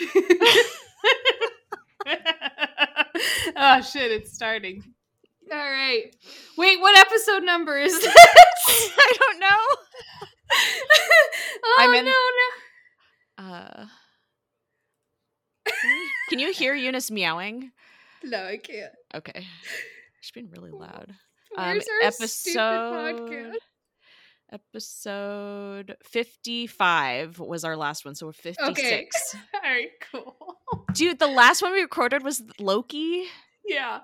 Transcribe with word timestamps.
oh 3.56 3.80
shit, 3.82 4.10
it's 4.10 4.32
starting. 4.32 4.82
All 5.50 5.58
right. 5.58 6.04
Wait, 6.56 6.80
what 6.80 6.96
episode 6.98 7.42
number 7.44 7.78
is 7.78 7.92
this? 8.00 8.14
I 8.16 9.12
don't 9.18 9.40
know. 9.40 9.48
oh 11.64 11.76
I'm 11.80 11.94
in- 11.94 12.04
no, 12.06 12.12
Uh, 13.38 13.86
can 16.28 16.38
you 16.38 16.52
hear 16.52 16.74
Eunice 16.74 17.10
meowing? 17.10 17.72
no. 18.24 18.38
No, 18.38 18.46
I 18.46 18.56
can't. 18.56 18.92
Okay. 19.14 19.46
She's 20.20 20.30
been 20.32 20.50
really 20.50 20.70
loud. 20.70 21.12
Um, 21.56 21.80
Where's 22.00 22.20
our 22.20 22.26
stupid 22.28 22.58
podcast? 22.58 23.54
Episode 24.52 25.96
55 26.04 27.38
was 27.38 27.64
our 27.64 27.74
last 27.74 28.04
one, 28.04 28.14
so 28.14 28.26
we're 28.26 28.32
56. 28.32 28.70
Okay. 28.70 29.08
All 29.54 29.60
right, 29.62 29.88
cool. 30.12 30.36
Dude, 30.92 31.18
the 31.18 31.26
last 31.26 31.62
one 31.62 31.72
we 31.72 31.80
recorded 31.80 32.22
was 32.22 32.42
Loki. 32.60 33.24
Yeah. 33.66 34.00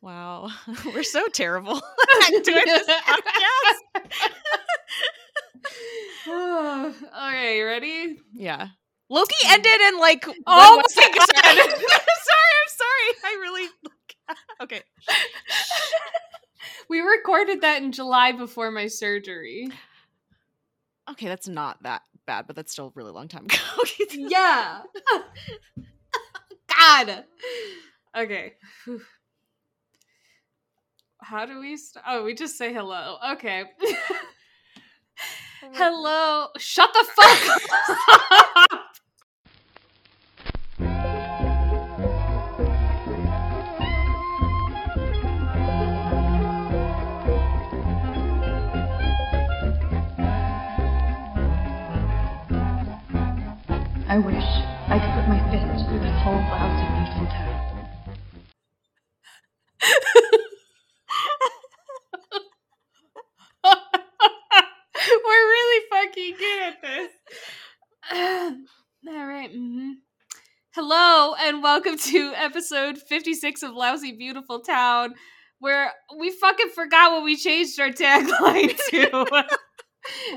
Wow. 0.00 0.48
We're 0.86 1.02
so 1.02 1.28
terrible 1.28 1.76
at 2.22 2.42
doing 2.42 2.64
this 2.64 2.88
podcast. 2.88 4.00
All 6.26 6.92
right, 7.14 7.56
you 7.56 7.64
ready? 7.64 8.16
Yeah. 8.34 8.68
Loki 9.10 9.34
ended 9.46 9.80
in 9.88 9.98
like 9.98 10.26
oh 10.26 10.32
my. 10.96 11.08
God. 11.14 11.28
I'm 11.36 11.68
sorry, 11.68 12.52
I'm 12.58 12.68
sorry. 12.68 13.14
I 13.24 13.38
really 13.40 13.68
Okay. 14.62 14.82
We 16.88 17.00
recorded 17.00 17.60
that 17.62 17.82
in 17.82 17.92
July 17.92 18.32
before 18.32 18.70
my 18.70 18.86
surgery. 18.86 19.68
Okay, 21.10 21.26
that's 21.26 21.48
not 21.48 21.82
that 21.82 22.02
bad, 22.26 22.46
but 22.46 22.54
that's 22.56 22.72
still 22.72 22.86
a 22.88 22.92
really 22.94 23.12
long 23.12 23.28
time 23.28 23.44
ago. 23.46 23.56
Yeah. 24.12 24.82
God. 26.68 27.24
Okay. 28.16 28.52
How 31.22 31.46
do 31.46 31.60
we 31.60 31.76
st- 31.76 32.04
Oh, 32.06 32.24
we 32.24 32.34
just 32.34 32.58
say 32.58 32.72
hello. 32.72 33.16
Okay. 33.32 33.64
Oh 35.64 35.68
hello. 35.74 36.48
Shut 36.58 36.90
the 36.92 37.06
fuck 37.14 38.68
up. 38.72 38.80
I 54.12 54.18
wish 54.18 54.34
I 54.36 54.98
could 54.98 55.14
put 55.14 55.26
my 55.26 55.40
fist 55.50 55.88
through 55.88 56.00
this 56.00 56.20
whole 56.20 56.34
lousy, 56.34 56.84
beautiful 56.92 57.26
town. 57.32 57.58
We're 65.24 65.46
really 65.48 65.86
fucking 65.90 66.34
good 66.38 66.62
at 66.62 66.82
this. 66.82 67.10
All 69.08 69.26
right. 69.26 69.50
mhm. 69.50 69.92
Hello, 70.74 71.34
and 71.40 71.62
welcome 71.62 71.96
to 71.96 72.32
episode 72.36 72.98
56 72.98 73.62
of 73.62 73.72
Lousy 73.72 74.12
Beautiful 74.12 74.60
Town, 74.60 75.14
where 75.58 75.90
we 76.18 76.30
fucking 76.32 76.68
forgot 76.74 77.12
what 77.12 77.24
we 77.24 77.34
changed 77.36 77.80
our 77.80 77.88
tagline 77.88 78.78
to. 78.90 79.44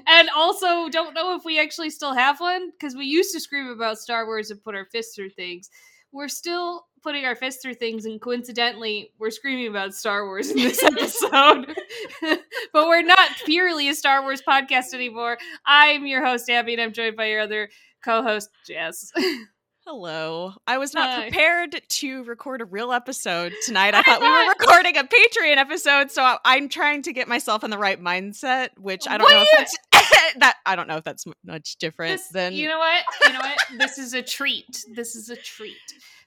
and 0.08 0.30
also 0.36 0.90
don't 0.90 1.14
know 1.14 1.36
if 1.36 1.46
we 1.46 1.60
actually 1.60 1.90
still 1.90 2.14
have 2.14 2.40
one, 2.40 2.72
because 2.72 2.96
we 2.96 3.06
used 3.06 3.34
to 3.34 3.40
scream 3.40 3.68
about 3.68 3.98
Star 3.98 4.26
Wars 4.26 4.52
and 4.52 4.64
put 4.64 4.76
our 4.76 4.86
fists 4.86 5.16
through 5.16 5.32
things. 5.32 5.70
We're 6.12 6.28
still 6.30 6.86
putting 7.04 7.26
our 7.26 7.36
fists 7.36 7.62
through 7.62 7.76
things, 7.76 8.06
and 8.06 8.20
coincidentally, 8.22 9.12
we're 9.20 9.32
screaming 9.32 9.68
about 9.68 9.94
Star 9.94 10.26
Wars 10.26 10.50
in 10.50 10.58
this 10.58 10.84
episode. 10.84 11.76
but 12.74 12.88
we're 12.88 13.04
not 13.04 13.30
purely 13.46 13.90
a 13.90 13.96
Star 13.96 14.22
Wars 14.22 14.42
podcast 14.48 14.94
anymore. 14.94 15.38
I'm 15.66 16.06
your 16.06 16.26
host, 16.26 16.50
Abby, 16.50 16.74
and 16.74 16.82
I'm 16.82 16.94
joined 16.94 17.16
by 17.18 17.28
your 17.28 17.42
other 17.42 17.70
co-host, 18.04 18.50
Jess. 18.68 19.12
Hello. 19.88 20.52
I 20.66 20.80
was 20.80 20.96
not 20.96 21.10
Hi. 21.12 21.22
prepared 21.30 21.80
to 21.88 22.24
record 22.24 22.62
a 22.62 22.66
real 22.66 22.92
episode 22.92 23.54
tonight. 23.68 23.94
I, 23.94 24.00
I 24.00 24.02
thought 24.02 24.20
we 24.20 24.28
were 24.28 24.50
recording 24.60 24.98
a 24.98 25.04
Patreon 25.04 25.58
episode, 25.58 26.10
so 26.10 26.24
I- 26.24 26.40
I'm 26.44 26.70
trying 26.70 27.04
to 27.04 27.14
get 27.14 27.28
myself 27.28 27.64
in 27.64 27.70
the 27.70 27.78
right 27.78 28.02
mindset, 28.02 28.70
which 28.80 29.08
I 29.08 29.20
don't 29.20 29.26
What 29.26 29.34
know 29.36 29.42
if 29.44 29.48
you- 29.52 29.78
that's 29.92 30.34
that 30.40 30.56
I 30.66 30.76
don't 30.76 30.88
know 30.88 30.98
if 30.98 31.04
that's 31.04 31.26
much 31.46 31.76
different 31.76 32.14
This- 32.14 32.30
than 32.30 32.54
you 32.54 32.68
know 32.68 32.80
what? 32.80 33.04
You 33.28 33.34
know 33.34 33.40
what? 33.40 33.60
this 33.78 34.00
is 34.00 34.16
a 34.16 34.24
treat. 34.24 34.84
This 34.96 35.16
is 35.16 35.30
a 35.30 35.36
treat 35.36 35.76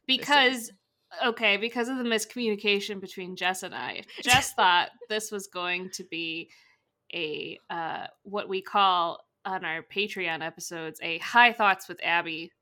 because 0.07 0.71
okay, 1.27 1.57
because 1.57 1.89
of 1.89 1.99
the 1.99 2.05
miscommunication 2.05 3.01
between 3.01 3.35
Jess 3.35 3.65
and 3.65 3.75
I. 3.75 4.05
Jess 4.23 4.53
thought 4.57 4.91
this 5.09 5.33
was 5.33 5.49
going 5.49 5.91
to 5.95 6.05
be 6.05 6.49
a 7.13 7.59
uh, 7.71 8.07
what 8.23 8.49
we 8.49 8.63
call 8.63 9.19
on 9.45 9.65
our 9.65 9.83
Patreon 9.83 10.47
episodes 10.47 11.01
a 11.03 11.19
high 11.19 11.53
thoughts 11.53 11.89
with 11.89 11.99
Abby 12.05 12.53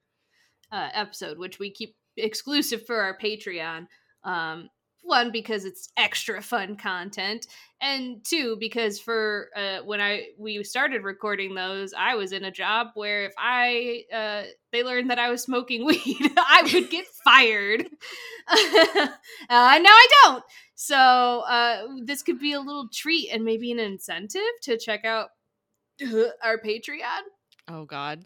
uh, 0.73 0.89
episode, 0.93 1.39
which 1.39 1.59
we 1.59 1.71
keep 1.71 1.97
exclusive 2.17 2.85
for 2.87 3.01
our 3.01 3.17
Patreon. 3.19 3.87
Um, 4.25 4.69
one 5.07 5.31
because 5.31 5.65
it's 5.65 5.89
extra 5.97 6.43
fun 6.43 6.77
content, 6.77 7.47
and 7.81 8.25
two 8.25 8.57
because 8.59 8.99
for 8.99 9.51
uh, 9.57 9.79
when 9.85 10.01
I 10.01 10.27
we 10.37 10.63
started 10.65 11.05
recording 11.05 11.55
those, 11.55 11.95
I 11.97 12.17
was 12.17 12.33
in 12.33 12.45
a 12.45 12.51
job 12.51 12.89
where 12.95 13.27
if 13.27 13.33
I 13.39 14.03
uh, 14.13 14.43
they 14.73 14.83
learned 14.83 15.11
that 15.11 15.19
I 15.19 15.31
was 15.31 15.43
smoking 15.43 15.87
weed, 15.87 16.33
I 16.37 16.69
would 16.73 16.91
get 16.91 17.07
fired. 17.25 17.83
uh, 18.49 19.09
now 19.49 19.51
I 19.51 20.09
don't. 20.25 20.45
So 20.75 20.97
uh, 20.97 21.87
this 22.05 22.23
could 22.23 22.39
be 22.39 22.53
a 22.53 22.61
little 22.61 22.89
treat 22.93 23.31
and 23.31 23.45
maybe 23.45 23.73
an 23.73 23.79
incentive 23.79 24.43
to 24.63 24.77
check 24.77 25.05
out 25.05 25.29
our 26.43 26.59
Patreon. 26.59 27.23
Oh 27.69 27.85
god. 27.85 28.25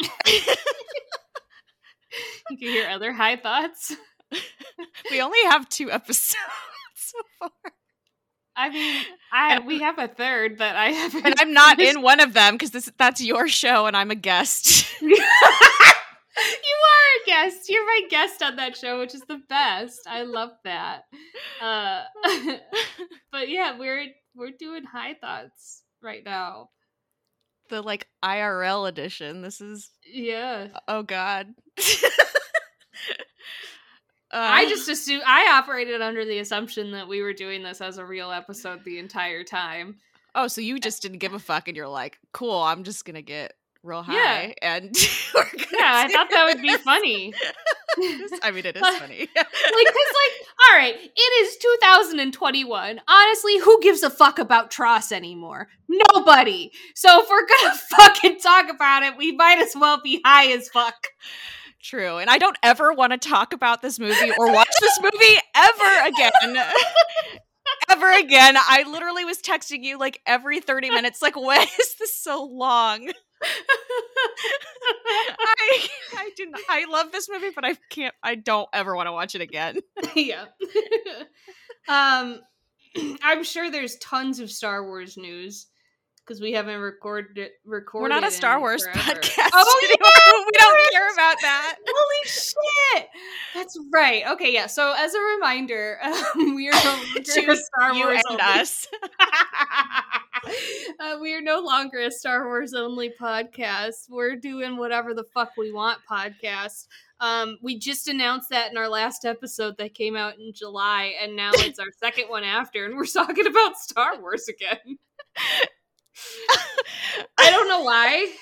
You 2.50 2.56
can 2.56 2.68
hear 2.68 2.88
other 2.88 3.12
high 3.12 3.36
thoughts. 3.36 3.94
we 5.10 5.20
only 5.20 5.38
have 5.50 5.68
two 5.68 5.90
episodes 5.90 6.36
so 6.94 7.18
far. 7.38 7.50
I 8.56 8.70
mean, 8.70 9.04
I 9.32 9.58
we 9.60 9.80
have 9.80 9.98
a 9.98 10.08
third 10.08 10.58
that 10.58 10.74
I 10.74 10.90
haven't. 10.90 11.26
And 11.26 11.34
I'm 11.38 11.52
not 11.52 11.76
finished. 11.76 11.96
in 11.96 12.02
one 12.02 12.20
of 12.20 12.32
them 12.32 12.54
because 12.54 12.72
this 12.72 12.90
that's 12.98 13.22
your 13.22 13.46
show 13.46 13.86
and 13.86 13.96
I'm 13.96 14.10
a 14.10 14.16
guest. 14.16 15.00
you 15.00 15.14
are 15.16 17.22
a 17.22 17.26
guest. 17.26 17.68
You're 17.68 17.86
my 17.86 18.02
guest 18.10 18.42
on 18.42 18.56
that 18.56 18.76
show, 18.76 18.98
which 18.98 19.14
is 19.14 19.22
the 19.28 19.40
best. 19.48 20.00
I 20.08 20.22
love 20.22 20.50
that. 20.64 21.02
Uh, 21.60 22.02
but 23.30 23.48
yeah, 23.48 23.78
we're 23.78 24.06
we're 24.34 24.50
doing 24.58 24.82
high 24.84 25.14
thoughts 25.14 25.84
right 26.02 26.24
now. 26.24 26.70
The 27.68 27.82
like 27.82 28.08
IRL 28.24 28.88
edition. 28.88 29.42
This 29.42 29.60
is 29.60 29.90
Yeah, 30.04 30.68
oh 30.86 31.02
god. 31.02 31.48
I 34.30 34.64
Uh, 34.64 34.68
just 34.68 34.88
assumed 34.90 35.22
I 35.26 35.56
operated 35.58 36.02
under 36.02 36.24
the 36.24 36.38
assumption 36.40 36.90
that 36.92 37.08
we 37.08 37.22
were 37.22 37.32
doing 37.32 37.62
this 37.62 37.80
as 37.80 37.96
a 37.96 38.04
real 38.04 38.30
episode 38.30 38.84
the 38.84 38.98
entire 38.98 39.42
time. 39.42 39.96
Oh, 40.34 40.48
so 40.48 40.60
you 40.60 40.78
just 40.78 41.00
didn't 41.00 41.18
give 41.18 41.32
a 41.32 41.38
fuck 41.38 41.66
and 41.68 41.76
you're 41.76 41.88
like, 41.88 42.18
cool, 42.32 42.60
I'm 42.60 42.84
just 42.84 43.04
gonna 43.06 43.22
get 43.22 43.54
real 43.82 44.02
high 44.02 44.54
Yeah. 44.62 44.76
and 44.76 44.94
Yeah, 45.34 45.42
I 45.80 46.08
thought 46.12 46.28
that 46.30 46.44
would 46.52 46.60
be 46.60 46.76
funny. 46.76 47.32
I 48.42 48.50
mean 48.52 48.66
it 48.66 48.76
is 48.76 48.82
funny. 48.82 49.18
like 49.18 49.28
because 49.36 50.12
like 50.14 50.48
all 50.70 50.76
right 50.78 50.94
it 50.94 51.46
is 51.46 51.56
2021 51.56 53.00
honestly 53.08 53.58
who 53.58 53.80
gives 53.80 54.02
a 54.02 54.10
fuck 54.10 54.38
about 54.38 54.70
TROS 54.70 55.12
anymore 55.12 55.68
nobody 55.88 56.70
so 56.94 57.22
if 57.22 57.28
we're 57.28 57.46
gonna 57.46 57.74
fucking 57.96 58.38
talk 58.40 58.68
about 58.70 59.02
it 59.02 59.16
we 59.16 59.32
might 59.32 59.58
as 59.58 59.74
well 59.74 60.00
be 60.02 60.20
high 60.24 60.52
as 60.52 60.68
fuck 60.68 61.08
True. 61.80 62.18
And 62.18 62.28
I 62.28 62.38
don't 62.38 62.58
ever 62.62 62.92
want 62.92 63.12
to 63.12 63.18
talk 63.18 63.52
about 63.52 63.82
this 63.82 63.98
movie 63.98 64.32
or 64.36 64.52
watch 64.52 64.68
this 64.80 64.98
movie 65.00 65.38
ever 65.54 66.08
again. 66.08 66.64
ever 67.88 68.12
again. 68.18 68.56
I 68.56 68.84
literally 68.90 69.24
was 69.24 69.38
texting 69.40 69.84
you 69.84 69.98
like 69.98 70.20
every 70.26 70.60
30 70.60 70.90
minutes, 70.90 71.22
like, 71.22 71.36
when 71.40 71.62
is 71.62 71.94
this 71.98 72.14
so 72.14 72.44
long? 72.44 73.10
I 75.40 75.88
I 76.16 76.30
didn't 76.36 76.56
I 76.68 76.84
love 76.90 77.12
this 77.12 77.28
movie, 77.28 77.50
but 77.54 77.64
I 77.64 77.74
can't 77.90 78.14
I 78.22 78.34
don't 78.34 78.68
ever 78.72 78.94
want 78.96 79.06
to 79.06 79.12
watch 79.12 79.34
it 79.34 79.40
again. 79.40 79.78
yeah 80.14 80.46
um 81.88 82.40
i'm 83.22 83.44
sure 83.44 83.70
there's 83.70 83.96
tons 83.96 84.40
of 84.40 84.50
star 84.50 84.84
wars 84.84 85.16
news 85.16 85.66
because 86.28 86.42
we 86.42 86.52
haven't 86.52 86.78
recorded 86.80 87.48
recorded 87.64 88.02
We're 88.14 88.20
not 88.20 88.28
a 88.28 88.30
Star 88.30 88.60
Wars 88.60 88.82
forever. 88.84 89.00
podcast. 89.00 89.48
Oh, 89.54 89.80
anymore. 89.84 90.44
we 90.46 90.52
don't 90.58 90.92
care 90.92 91.12
about 91.14 91.36
that. 91.40 91.76
Holy 91.88 92.28
shit! 92.28 93.08
That's 93.54 93.78
right. 93.92 94.24
Okay, 94.32 94.52
yeah. 94.52 94.66
So 94.66 94.92
as 94.96 95.14
a 95.14 95.20
reminder, 95.20 95.98
um, 96.02 96.54
we 96.54 96.68
are 96.68 96.72
no 96.72 96.84
longer 96.84 97.20
To 97.22 97.50
a 97.50 97.56
Star 97.56 97.94
you 97.94 98.04
Wars 98.04 98.22
and 98.28 98.40
only- 98.40 98.60
us. 98.60 98.86
uh, 101.00 101.18
we 101.20 101.34
are 101.34 101.40
no 101.40 101.60
longer 101.60 101.98
a 102.00 102.10
Star 102.10 102.46
Wars 102.46 102.74
only 102.74 103.10
podcast. 103.20 104.08
We're 104.10 104.36
doing 104.36 104.76
whatever 104.76 105.14
the 105.14 105.24
fuck 105.34 105.52
we 105.56 105.72
want 105.72 105.98
podcast. 106.10 106.86
Um, 107.20 107.58
we 107.62 107.78
just 107.78 108.06
announced 108.06 108.50
that 108.50 108.70
in 108.70 108.76
our 108.76 108.88
last 108.88 109.24
episode 109.24 109.76
that 109.78 109.94
came 109.94 110.14
out 110.14 110.38
in 110.38 110.52
July, 110.54 111.14
and 111.20 111.34
now 111.34 111.50
it's 111.54 111.78
our 111.78 111.90
second 111.98 112.28
one 112.28 112.44
after, 112.44 112.84
and 112.84 112.96
we're 112.96 113.06
talking 113.06 113.46
about 113.46 113.78
Star 113.78 114.20
Wars 114.20 114.48
again. 114.48 114.98
I 117.38 117.50
don't 117.50 117.68
know 117.68 117.82
why. 117.82 118.32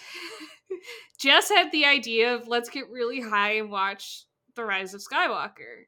Jess 1.19 1.49
had 1.49 1.73
the 1.73 1.87
idea 1.87 2.35
of 2.35 2.49
let's 2.49 2.69
get 2.69 2.89
really 2.91 3.21
high 3.21 3.57
and 3.57 3.71
watch 3.71 4.25
The 4.55 4.65
Rise 4.65 4.95
of 4.95 5.01
Skywalker. 5.01 5.85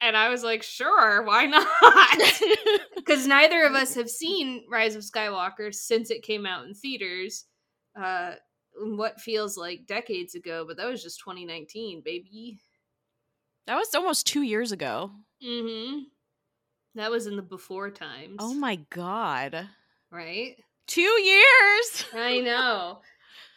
And 0.00 0.16
I 0.16 0.28
was 0.28 0.44
like, 0.44 0.62
sure, 0.62 1.22
why 1.22 1.46
not? 1.46 1.66
Because 2.96 3.26
neither 3.26 3.64
of 3.64 3.74
us 3.74 3.94
have 3.94 4.10
seen 4.10 4.64
Rise 4.70 4.94
of 4.94 5.02
Skywalker 5.02 5.72
since 5.74 6.10
it 6.10 6.22
came 6.22 6.44
out 6.44 6.66
in 6.66 6.74
theaters. 6.74 7.46
Uh, 7.98 8.32
in 8.82 8.96
what 8.96 9.20
feels 9.20 9.56
like 9.56 9.86
decades 9.86 10.34
ago, 10.34 10.64
but 10.66 10.76
that 10.76 10.86
was 10.86 11.02
just 11.02 11.20
2019, 11.20 12.02
baby. 12.04 12.60
that 13.66 13.76
was 13.76 13.94
almost 13.94 14.26
two 14.26 14.42
years 14.42 14.72
ago. 14.72 15.10
Mm-hmm. 15.44 16.00
That 16.96 17.10
was 17.10 17.26
in 17.26 17.36
the 17.36 17.42
before 17.42 17.90
times. 17.90 18.36
Oh 18.38 18.54
my 18.54 18.76
god. 18.90 19.68
right? 20.10 20.56
Two 20.88 21.02
years. 21.02 22.04
I 22.12 22.40
know. 22.40 22.98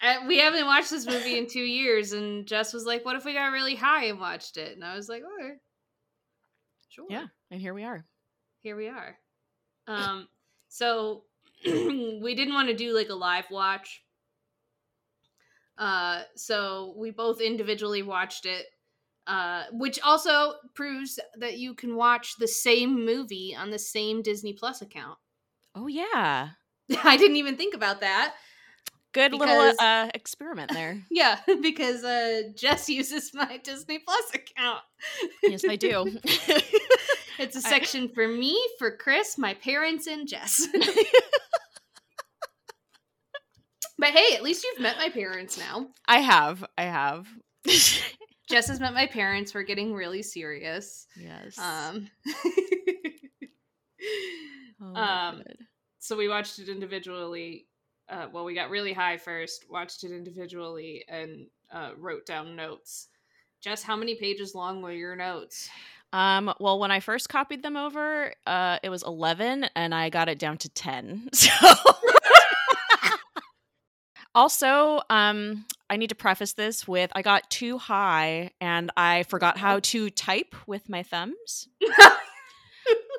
Uh, 0.01 0.15
we 0.27 0.37
haven't 0.39 0.65
watched 0.65 0.89
this 0.91 1.05
movie 1.07 1.37
in 1.37 1.47
two 1.47 1.59
years, 1.63 2.11
and 2.11 2.45
Jess 2.45 2.73
was 2.73 2.85
like, 2.85 3.03
"What 3.05 3.15
if 3.15 3.25
we 3.25 3.33
got 3.33 3.51
really 3.51 3.75
high 3.75 4.05
and 4.05 4.19
watched 4.19 4.57
it?" 4.57 4.75
And 4.75 4.83
I 4.83 4.95
was 4.95 5.07
like, 5.09 5.23
"Okay, 5.23 5.53
sure." 6.89 7.05
Yeah, 7.09 7.25
and 7.49 7.59
here 7.61 7.73
we 7.73 7.83
are. 7.83 8.05
here 8.61 8.75
we 8.75 8.87
are. 8.89 9.17
Um, 9.87 10.27
so 10.69 11.23
we 11.65 12.35
didn't 12.35 12.53
want 12.53 12.67
to 12.69 12.75
do 12.75 12.95
like 12.95 13.09
a 13.09 13.15
live 13.15 13.45
watch. 13.49 14.03
Uh, 15.77 16.23
so 16.35 16.93
we 16.97 17.11
both 17.11 17.41
individually 17.41 18.03
watched 18.03 18.45
it, 18.45 18.65
uh, 19.27 19.63
which 19.71 19.99
also 20.01 20.55
proves 20.75 21.19
that 21.37 21.57
you 21.57 21.73
can 21.73 21.95
watch 21.95 22.35
the 22.37 22.47
same 22.47 23.05
movie 23.05 23.55
on 23.57 23.69
the 23.71 23.79
same 23.79 24.21
Disney 24.21 24.53
Plus 24.53 24.81
account. 24.81 25.17
Oh 25.75 25.87
yeah. 25.87 26.49
I 27.03 27.17
didn't 27.17 27.37
even 27.37 27.57
think 27.57 27.73
about 27.75 28.01
that. 28.01 28.33
Good 29.13 29.31
Because- 29.31 29.47
little 29.49 29.73
uh, 29.79 30.09
experiment 30.13 30.71
there. 30.73 31.01
Yeah, 31.11 31.39
because 31.61 32.03
uh, 32.03 32.43
Jess 32.55 32.87
uses 32.89 33.33
my 33.33 33.59
Disney 33.63 33.99
Plus 33.99 34.33
account. 34.33 34.81
yes, 35.43 35.63
I 35.67 35.75
do. 35.75 36.17
It's 37.39 37.55
a 37.55 37.61
section 37.61 38.07
for 38.09 38.27
me, 38.27 38.55
for 38.77 38.95
Chris, 38.95 39.35
my 39.35 39.55
parents, 39.55 40.05
and 40.05 40.27
Jess. 40.27 40.67
but 43.97 44.09
hey, 44.09 44.35
at 44.35 44.43
least 44.43 44.63
you've 44.63 44.79
met 44.79 44.97
my 44.97 45.09
parents 45.09 45.57
now. 45.57 45.87
I 46.07 46.19
have. 46.19 46.63
I 46.77 46.83
have. 46.83 47.27
Jess 48.47 48.67
has 48.67 48.79
met 48.79 48.93
my 48.93 49.07
parents. 49.07 49.55
We're 49.55 49.63
getting 49.63 49.93
really 49.93 50.21
serious. 50.23 51.07
yes. 51.19 51.57
Um, 51.57 52.09
Oh, 54.83 54.87
um, 54.87 54.95
God. 55.37 55.55
So 56.01 56.17
we 56.17 56.27
watched 56.27 56.57
it 56.59 56.67
individually. 56.67 57.67
Uh, 58.09 58.27
well, 58.33 58.43
we 58.43 58.55
got 58.55 58.71
really 58.71 58.91
high 58.91 59.17
first, 59.17 59.65
watched 59.69 60.03
it 60.03 60.11
individually, 60.11 61.05
and 61.07 61.45
uh, 61.71 61.91
wrote 61.97 62.25
down 62.25 62.55
notes. 62.55 63.07
Jess, 63.61 63.83
how 63.83 63.95
many 63.95 64.15
pages 64.15 64.55
long 64.55 64.81
were 64.81 64.91
your 64.91 65.15
notes? 65.15 65.69
Um, 66.11 66.51
well, 66.59 66.79
when 66.79 66.89
I 66.89 66.99
first 66.99 67.29
copied 67.29 67.61
them 67.61 67.77
over, 67.77 68.33
uh, 68.47 68.79
it 68.81 68.89
was 68.89 69.03
11 69.03 69.67
and 69.75 69.93
I 69.95 70.09
got 70.09 70.27
it 70.27 70.39
down 70.39 70.57
to 70.57 70.69
10. 70.69 71.29
So 71.33 71.49
Also, 74.33 75.01
um, 75.09 75.65
I 75.89 75.97
need 75.97 76.07
to 76.09 76.15
preface 76.15 76.53
this 76.53 76.87
with 76.87 77.11
I 77.13 77.21
got 77.21 77.49
too 77.49 77.77
high 77.77 78.51
and 78.59 78.89
I 78.97 79.23
forgot 79.23 79.57
how 79.57 79.79
to 79.79 80.09
type 80.09 80.55
with 80.65 80.89
my 80.89 81.03
thumbs. 81.03 81.67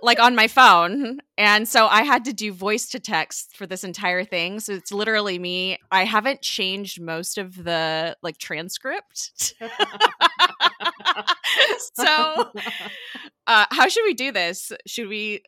like 0.05 0.19
on 0.21 0.35
my 0.35 0.49
phone. 0.49 1.21
And 1.39 1.67
so 1.69 1.87
I 1.87 2.03
had 2.03 2.25
to 2.25 2.33
do 2.33 2.53
voice 2.53 2.89
to 2.91 2.99
text 3.01 3.57
for 3.57 3.67
this 3.67 3.85
entire 3.85 4.25
thing. 4.25 4.59
So 4.61 4.73
it's 4.73 4.93
literally 4.93 5.39
me. 5.39 5.79
I 5.93 6.05
haven't 6.05 6.43
changed 6.43 7.01
most 7.01 7.39
of 7.39 7.63
the 7.63 8.17
like 8.23 8.37
transcript. 8.39 9.55
so 11.95 12.51
uh 13.47 13.67
how 13.71 13.89
should 13.89 14.05
we 14.05 14.15
do 14.15 14.33
this? 14.33 14.73
Should 14.87 15.09
we 15.09 15.43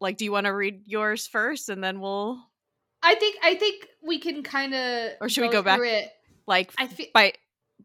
like 0.00 0.16
do 0.16 0.24
you 0.24 0.32
want 0.32 0.46
to 0.46 0.50
read 0.54 0.82
yours 0.86 1.26
first 1.26 1.68
and 1.68 1.82
then 1.82 2.00
we'll 2.00 2.38
I 3.02 3.14
think 3.16 3.36
I 3.42 3.54
think 3.54 3.86
we 4.02 4.18
can 4.18 4.42
kind 4.42 4.74
of 4.74 5.12
Or 5.20 5.28
should 5.28 5.42
we 5.42 5.48
go 5.48 5.62
back- 5.62 5.80
It. 5.80 6.10
like 6.46 6.72
I 6.78 6.86
feel 6.86 7.06
by 7.14 7.32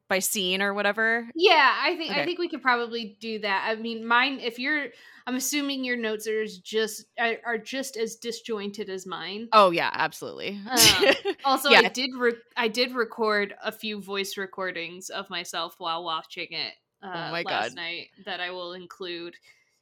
by 0.09 0.19
scene 0.19 0.61
or 0.61 0.73
whatever? 0.73 1.27
yeah. 1.35 1.75
I 1.81 1.95
think 1.97 2.11
Okay. 2.11 2.21
I 2.21 2.25
think 2.25 2.39
we 2.39 2.47
could 2.49 2.61
probably 2.61 3.17
do 3.19 3.39
that. 3.39 3.65
I 3.69 3.75
mean, 3.81 4.05
mine. 4.05 4.39
If 4.41 4.57
you're, 4.57 4.87
I'm 5.27 5.35
assuming 5.35 5.83
your 5.83 5.97
notes 5.97 6.25
are 6.25 6.45
just 6.45 7.03
are, 7.19 7.35
are 7.45 7.57
just 7.57 7.97
as 7.97 8.15
disjointed 8.15 8.89
as 8.89 9.05
mine. 9.05 9.49
Oh 9.51 9.71
yeah, 9.71 9.89
absolutely. 9.93 10.57
Um, 10.69 11.13
Also, 11.45 11.69
Yeah. 11.69 11.81
I 11.83 11.89
did 11.89 12.11
re- 12.17 12.41
I 12.55 12.69
did 12.69 12.95
record 12.95 13.53
a 13.63 13.71
few 13.71 14.01
voice 14.01 14.37
recordings 14.37 15.09
of 15.09 15.29
myself 15.29 15.75
while 15.79 16.03
watching 16.05 16.47
it 16.51 16.73
uh, 17.03 17.07
Oh 17.27 17.31
my 17.31 17.41
last 17.43 17.71
God. 17.71 17.75
night 17.75 18.07
that 18.25 18.39
I 18.39 18.51
will 18.51 18.71
include 18.73 19.35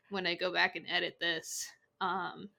when 0.09 0.25
I 0.25 0.33
go 0.35 0.51
back 0.51 0.75
and 0.75 0.85
edit 0.89 1.17
this. 1.21 1.65
Um, 2.01 2.49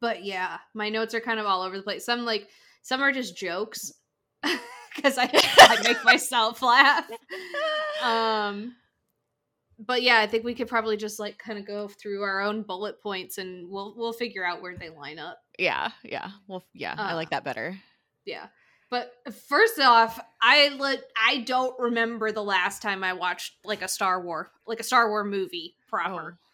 but 0.00 0.24
yeah, 0.24 0.58
my 0.74 0.88
notes 0.88 1.14
are 1.14 1.20
kind 1.20 1.38
of 1.40 1.44
all 1.46 1.62
over 1.62 1.76
the 1.76 1.82
place. 1.82 2.04
Some 2.06 2.24
like 2.24 2.48
some 2.82 3.02
are 3.02 3.12
just 3.12 3.36
jokes 3.36 3.92
because 4.96 5.18
I 5.18 5.28
I 5.58 5.80
make 5.84 6.02
myself 6.04 6.62
laugh. 6.62 7.04
Um, 8.02 8.74
but 9.86 10.02
yeah, 10.02 10.18
I 10.18 10.26
think 10.26 10.44
we 10.44 10.54
could 10.54 10.68
probably 10.68 10.96
just 10.96 11.18
like 11.18 11.38
kind 11.38 11.58
of 11.58 11.66
go 11.66 11.88
through 11.88 12.22
our 12.22 12.40
own 12.40 12.62
bullet 12.62 13.00
points 13.02 13.38
and 13.38 13.68
we'll 13.70 13.94
we'll 13.96 14.12
figure 14.12 14.44
out 14.44 14.60
where 14.62 14.76
they 14.76 14.90
line 14.90 15.18
up. 15.18 15.38
yeah, 15.58 15.90
yeah. 16.02 16.30
Well, 16.46 16.64
yeah, 16.74 16.94
I 16.96 17.12
Uh, 17.12 17.16
like 17.16 17.30
that 17.30 17.44
better. 17.44 17.78
Yeah. 18.24 18.46
But 18.90 19.12
first 19.48 19.78
off, 19.78 20.18
I 20.42 20.70
let 20.78 21.02
I 21.16 21.38
don't 21.38 21.78
remember 21.78 22.32
the 22.32 22.42
last 22.42 22.82
time 22.82 23.04
I 23.04 23.12
watched 23.12 23.54
like 23.64 23.82
a 23.82 23.88
Star 23.88 24.20
War 24.20 24.50
like 24.66 24.80
a 24.80 24.84
Star 24.84 25.08
War 25.08 25.24
movie 25.24 25.76
proper. 25.88 26.38
Oh. 26.38 26.46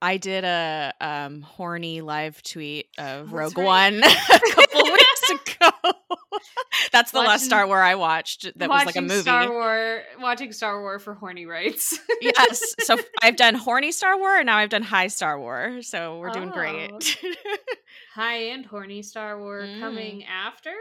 I 0.00 0.16
did 0.16 0.44
a 0.44 0.94
um 1.00 1.40
horny 1.42 2.02
live 2.02 2.40
tweet 2.44 2.86
of 2.98 3.32
Oh, 3.32 3.36
Rogue 3.36 3.58
right. 3.58 3.66
One 3.66 3.94
a 4.04 4.40
couple 4.54 4.82
weeks 4.92 5.07
ago. 5.30 5.70
That's 6.92 7.10
the 7.12 7.18
last 7.20 7.44
Star 7.44 7.66
War 7.66 7.80
I 7.82 7.94
watched. 7.94 8.46
That 8.58 8.68
was 8.68 8.86
like 8.86 8.96
a 8.96 9.00
movie. 9.02 9.20
Star 9.22 9.50
War 9.50 10.02
watching 10.20 10.52
Star 10.52 10.80
War 10.80 10.98
for 10.98 11.14
horny 11.14 11.46
rights. 11.46 11.98
yes. 12.20 12.74
So 12.80 12.96
I've 13.22 13.36
done 13.36 13.54
horny 13.54 13.92
Star 13.92 14.18
War 14.18 14.36
and 14.36 14.46
now 14.46 14.56
I've 14.56 14.68
done 14.70 14.82
high 14.82 15.08
Star 15.08 15.38
War. 15.38 15.80
So 15.82 16.18
we're 16.18 16.30
doing 16.30 16.50
great. 16.50 17.18
High 18.14 18.48
and 18.50 18.66
horny 18.66 19.02
Star 19.02 19.38
War 19.38 19.60
Mm. 19.62 19.80
coming 19.80 20.24
after. 20.24 20.72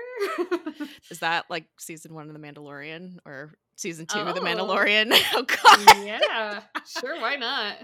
Is 1.11 1.19
that 1.19 1.45
like 1.49 1.65
season 1.77 2.13
one 2.15 2.27
of 2.29 2.33
The 2.33 2.39
Mandalorian 2.39 3.17
or 3.25 3.53
season 3.75 4.05
two 4.07 4.19
of 4.19 4.33
The 4.35 4.41
Oh. 4.41 4.43
Mandalorian? 4.43 5.11
Oh 5.35 5.43
god. 5.43 6.05
yeah, 6.05 6.61
sure, 6.99 7.19
why 7.21 7.35
not? 7.35 7.75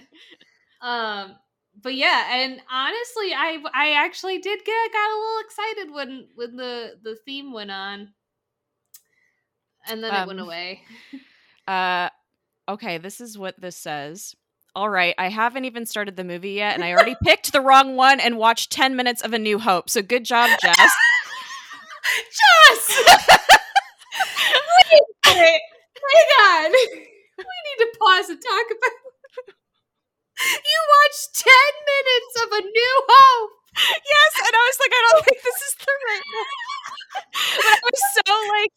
Um, 0.81 1.35
but 1.81 1.95
yeah, 1.95 2.35
and 2.35 2.59
honestly, 2.71 3.33
I 3.33 3.57
I 3.73 3.93
actually 3.93 4.39
did 4.39 4.59
get 4.65 4.91
got 4.91 5.11
a 5.11 5.17
little 5.19 5.39
excited 5.45 5.91
when 5.93 6.27
when 6.35 6.55
the 6.55 6.93
the 7.01 7.15
theme 7.25 7.51
went 7.53 7.71
on, 7.71 8.13
and 9.87 10.03
then 10.03 10.13
it 10.13 10.27
went 10.27 10.39
Um, 10.39 10.45
away. 10.47 10.81
Uh 11.67 12.09
okay, 12.67 12.97
this 12.97 13.21
is 13.21 13.37
what 13.37 13.59
this 13.59 13.77
says. 13.77 14.35
All 14.75 14.89
right, 14.89 15.15
I 15.17 15.29
haven't 15.29 15.63
even 15.65 15.85
started 15.85 16.15
the 16.17 16.23
movie 16.25 16.51
yet, 16.51 16.73
and 16.75 16.83
I 16.83 16.91
already 16.91 17.15
picked 17.23 17.53
the 17.53 17.61
wrong 17.61 17.95
one 17.95 18.19
and 18.19 18.37
watched 18.37 18.71
10 18.71 18.95
minutes 18.97 19.21
of 19.21 19.31
A 19.33 19.39
New 19.39 19.59
Hope. 19.59 19.89
So 19.89 20.01
good 20.01 20.25
job, 20.25 20.49
Jess. 20.61 20.91
Jess, 22.31 22.97
wait, 24.89 25.01
wait, 25.27 25.61
hang 26.03 26.29
on. 26.65 26.71
We 26.71 27.45
need 27.45 27.79
to 27.79 27.87
pause 27.99 28.29
and 28.29 28.41
talk 28.41 28.65
about. 28.71 29.02
You 30.51 30.79
watched 30.89 31.35
ten 31.35 31.71
minutes 31.87 32.33
of 32.43 32.47
A 32.51 32.61
New 32.61 32.95
Hope. 33.09 33.51
yes, 33.77 34.31
and 34.39 34.53
I 34.53 34.63
was 34.67 34.77
like, 34.79 34.91
I 34.93 35.09
don't 35.11 35.25
think 35.25 35.41
this 35.43 35.61
is 35.61 35.75
the 35.79 35.93
right 36.07 36.27
one. 36.35 36.45
But 37.57 37.65
I 37.65 37.79
was 37.83 38.01
so 38.13 38.33
like, 38.49 38.71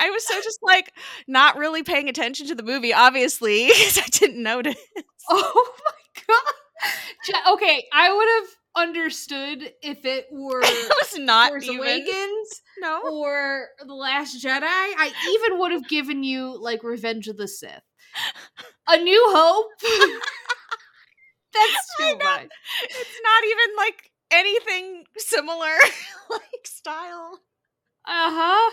I 0.00 0.10
was 0.10 0.26
so 0.26 0.34
just 0.42 0.58
like 0.62 0.92
not 1.26 1.56
really 1.56 1.82
paying 1.82 2.08
attention 2.08 2.46
to 2.48 2.54
the 2.54 2.62
movie, 2.62 2.92
obviously, 2.92 3.66
because 3.68 3.98
I 3.98 4.06
didn't 4.10 4.42
notice. 4.42 4.76
Oh 5.30 5.74
my 5.84 6.22
god. 6.28 7.54
Okay, 7.54 7.84
I 7.92 8.12
would 8.14 8.28
have 8.40 8.88
understood 8.88 9.72
if 9.82 10.04
it 10.04 10.26
were 10.30 10.60
It 10.64 10.92
was 11.02 11.18
not 11.18 11.48
Force 11.50 11.64
even. 11.64 11.78
Awakens 11.78 12.62
No. 12.80 13.00
or 13.10 13.68
The 13.84 13.94
Last 13.94 14.44
Jedi. 14.44 14.60
I 14.62 15.10
even 15.30 15.58
would 15.58 15.72
have 15.72 15.88
given 15.88 16.22
you 16.22 16.56
like 16.60 16.84
Revenge 16.84 17.26
of 17.28 17.36
the 17.38 17.48
Sith. 17.48 17.80
A 18.88 18.98
New 18.98 19.24
Hope. 19.30 19.66
That's 21.52 21.96
too 21.98 22.18
know. 22.18 22.24
much. 22.24 22.48
It's 22.84 23.20
not 23.22 23.44
even 23.44 23.76
like 23.76 24.10
anything 24.30 25.04
similar 25.16 25.72
like 26.30 26.64
style. 26.66 27.40
Uh 28.06 28.30
huh. 28.32 28.70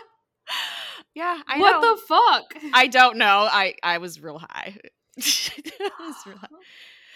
Yeah, 1.16 1.40
I 1.48 1.60
What 1.60 1.82
know. 1.82 1.96
the 1.96 2.02
fuck? 2.02 2.54
I 2.74 2.88
don't 2.88 3.18
know. 3.18 3.48
I 3.50 3.76
I 3.84 3.98
was 4.00 4.22
real 4.22 4.40
high. 4.40 4.78
Was 5.18 6.16
real 6.26 6.38
high. 6.42 6.48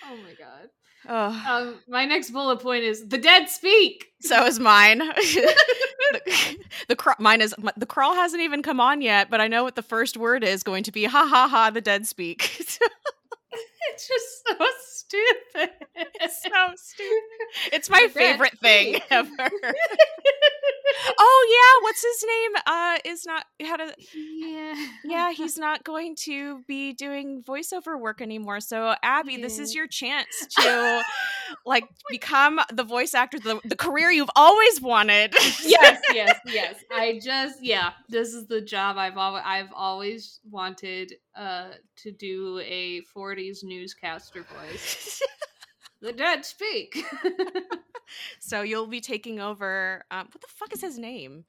Oh 0.06 0.16
my 0.18 0.34
god. 0.38 0.70
Oh, 1.10 1.44
Um, 1.48 1.80
my 1.88 2.06
next 2.06 2.32
bullet 2.32 2.60
point 2.60 2.84
is 2.84 3.08
the 3.08 3.18
dead 3.18 3.50
speak. 3.50 4.08
so 4.22 4.46
is 4.46 4.60
mine. 4.60 4.98
the, 5.00 6.58
the 6.90 6.96
crawl, 6.96 7.16
mine 7.20 7.40
is 7.42 7.56
the 7.78 7.86
crawl 7.86 8.14
hasn't 8.14 8.42
even 8.42 8.62
come 8.62 8.80
on 8.82 9.02
yet, 9.02 9.30
but 9.30 9.40
I 9.40 9.48
know 9.48 9.64
what 9.64 9.76
the 9.76 9.82
first 9.84 10.18
word 10.18 10.44
is 10.44 10.64
going 10.64 10.84
to 10.84 10.92
be. 10.92 11.06
Ha 11.06 11.26
ha 11.28 11.48
ha! 11.48 11.70
The 11.70 11.82
dead 11.82 12.06
speak. 12.08 12.62
It's 13.90 14.08
just 14.08 14.48
so 14.48 14.66
stupid. 14.80 15.70
it's 15.96 16.44
so 16.44 16.74
stupid. 16.76 17.74
It's 17.74 17.90
my 17.90 18.08
favorite 18.12 18.58
thing 18.60 19.00
ever. 19.10 19.50
oh 21.18 21.48
yeah, 21.50 21.84
what's 21.84 22.04
his 22.04 22.26
name? 22.28 22.52
Uh, 22.66 22.98
is 23.06 23.26
not 23.26 23.46
how 23.64 23.78
to. 23.78 23.94
yeah. 24.14 24.88
Yeah, 25.04 25.32
he's 25.36 25.58
not 25.58 25.84
going 25.84 26.16
to 26.24 26.64
be 26.68 26.94
doing 26.94 27.44
voiceover 27.44 28.00
work 28.00 28.22
anymore. 28.22 28.60
So 28.60 28.96
Abby, 29.04 29.38
this 29.38 29.60
is 29.60 29.76
your 29.76 29.88
chance 29.88 30.28
to 30.60 31.02
like 31.66 31.86
become 32.10 32.60
the 32.74 32.84
voice 32.84 33.14
actor, 33.14 33.40
the, 33.40 33.60
the 33.64 33.76
career 33.76 34.12
you've 34.12 34.30
always 34.36 34.82
wanted. 34.82 35.34
yes, 35.64 36.02
yes, 36.14 36.40
yes. 36.46 36.76
I 36.92 37.20
just 37.24 37.64
yeah, 37.64 37.92
this 38.10 38.34
is 38.34 38.48
the 38.48 38.62
job 38.62 38.98
I've 38.98 39.18
always 39.18 39.44
I've 39.46 39.74
always 39.76 40.40
wanted 40.50 41.14
uh 41.36 41.70
to 41.98 42.12
do 42.12 42.60
a 42.60 43.02
40s 43.16 43.64
newscaster 43.78 44.44
voice. 44.44 45.22
the 46.02 46.14
dead 46.14 46.46
speak. 46.46 47.04
so 48.40 48.62
you'll 48.62 48.88
be 48.88 49.02
taking 49.02 49.40
over. 49.40 50.04
Um, 50.12 50.28
what 50.32 50.42
the 50.42 50.48
fuck 50.48 50.74
is 50.74 50.82
his 50.82 50.98
name? 50.98 51.46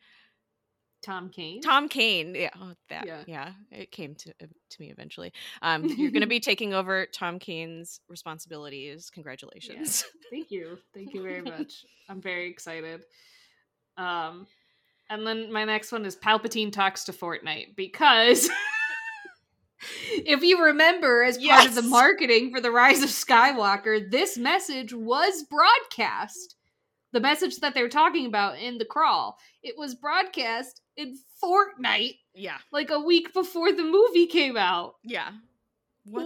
Tom 1.02 1.30
Kane. 1.30 1.61
Tom 1.61 1.88
Kane. 1.88 2.35
Yeah, 2.35 2.50
oh, 2.61 2.73
that. 2.88 3.06
Yeah. 3.06 3.23
Yeah. 3.26 3.52
it 3.70 3.92
came 3.92 4.14
to 4.16 4.30
uh, 4.42 4.47
to 4.70 4.80
me 4.80 4.90
eventually. 4.90 5.32
Um, 5.62 5.85
you're 5.85 6.11
going 6.11 6.20
to 6.23 6.26
be 6.26 6.40
taking 6.40 6.75
over 6.75 7.06
Tom 7.06 7.38
Kane's 7.38 8.00
responsibilities. 8.08 9.11
Congratulations. 9.11 10.04
Thank 10.30 10.50
you. 10.50 10.78
Thank 10.94 11.14
you 11.14 11.23
very 11.23 11.42
much. 11.42 11.85
I'm 12.08 12.20
very 12.20 12.50
excited. 12.50 13.04
Um 13.97 14.47
and 15.11 15.26
then 15.26 15.50
my 15.50 15.64
next 15.64 15.90
one 15.90 16.04
is 16.04 16.16
Palpatine 16.16 16.70
talks 16.70 17.04
to 17.04 17.12
Fortnite 17.12 17.76
because 17.76 18.50
if 20.12 20.42
you 20.42 20.62
remember 20.64 21.23
as 21.23 21.38
part 21.38 21.66
of 21.66 21.75
the 21.75 21.83
marketing 21.83 22.52
for 22.52 22.61
the 22.61 22.71
Rise 22.71 23.02
of 23.02 23.09
Skywalker, 23.11 24.11
this 24.11 24.37
message 24.38 24.92
was 24.92 25.42
broadcast. 25.45 26.57
The 27.12 27.21
message 27.21 27.59
that 27.61 27.73
they're 27.75 27.88
talking 27.88 28.26
about 28.26 28.59
in 28.59 28.76
the 28.78 28.85
crawl, 28.85 29.38
it 29.62 29.75
was 29.78 29.95
broadcast 29.95 30.83
in 30.97 31.16
Fortnite 31.42 32.18
Yeah. 32.35 32.59
like 32.71 32.90
a 32.90 33.00
week 33.00 33.33
before 33.33 33.73
the 33.73 33.85
movie 33.85 34.26
came 34.26 34.57
out. 34.57 34.97
Yeah. 35.02 35.30
What? 36.04 36.25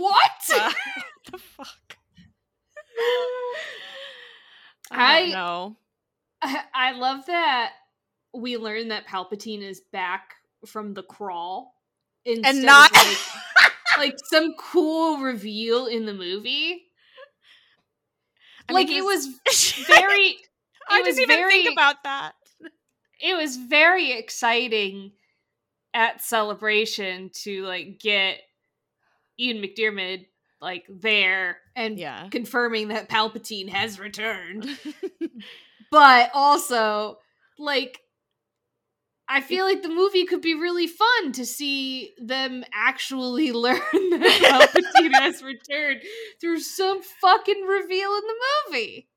the, 0.49 0.55
what 0.55 0.75
the 1.33 1.39
fuck? 1.39 1.97
I- 4.91 5.21
don't 5.23 5.31
know. 5.31 5.77
I, 6.43 6.63
I 6.75 6.93
love 6.93 7.27
that 7.27 7.73
we 8.35 8.57
learn 8.57 8.89
that 8.89 9.07
Palpatine 9.07 9.63
is 9.63 9.81
back 9.93 10.35
from 10.67 10.95
the 10.95 11.03
crawl 11.03 11.75
instead 12.25 12.55
and 12.55 12.65
not 12.65 12.93
like, 12.93 13.19
like 13.99 14.19
some 14.31 14.55
cool 14.59 15.19
reveal 15.19 15.87
in 15.87 16.07
the 16.07 16.15
movie. 16.15 16.85
I 18.69 18.73
like 18.73 18.89
mean, 18.89 18.99
it 18.99 19.05
was 19.05 19.27
very 19.87 20.37
I 20.89 21.01
was 21.03 21.17
didn't 21.17 21.31
even 21.31 21.37
very- 21.37 21.63
think 21.65 21.73
about 21.73 22.03
that. 22.05 22.33
it 23.21 23.37
was 23.37 23.57
very 23.57 24.13
exciting 24.13 25.13
at 25.95 26.23
celebration 26.23 27.31
to 27.43 27.65
like 27.65 27.99
get 28.01 28.39
Ian 29.39 29.59
McDiarmid 29.63 30.27
like 30.61 30.85
there 30.89 31.59
and 31.75 31.99
Yeah. 31.99 32.29
confirming 32.31 32.89
that 32.89 33.09
Palpatine 33.09 33.69
has 33.69 33.99
returned. 33.99 34.67
but 35.91 36.31
also 36.35 37.19
like 37.59 37.99
I 39.35 39.41
feel 39.41 39.65
like 39.65 39.83
the 39.83 39.89
movie 39.89 40.25
could 40.27 40.43
be 40.43 40.55
really 40.55 40.87
fun 40.87 41.33
to 41.33 41.47
see 41.47 42.13
them 42.19 42.65
actually 42.75 43.51
learn 43.65 43.79
that 43.93 44.71
Palpatine 44.95 45.13
has 45.21 45.43
returned 45.43 46.03
through 46.41 46.61
some 46.61 47.01
fucking 47.03 47.63
reveal 47.63 48.11
in 48.15 48.21
the 48.27 48.35
movie. 48.69 49.09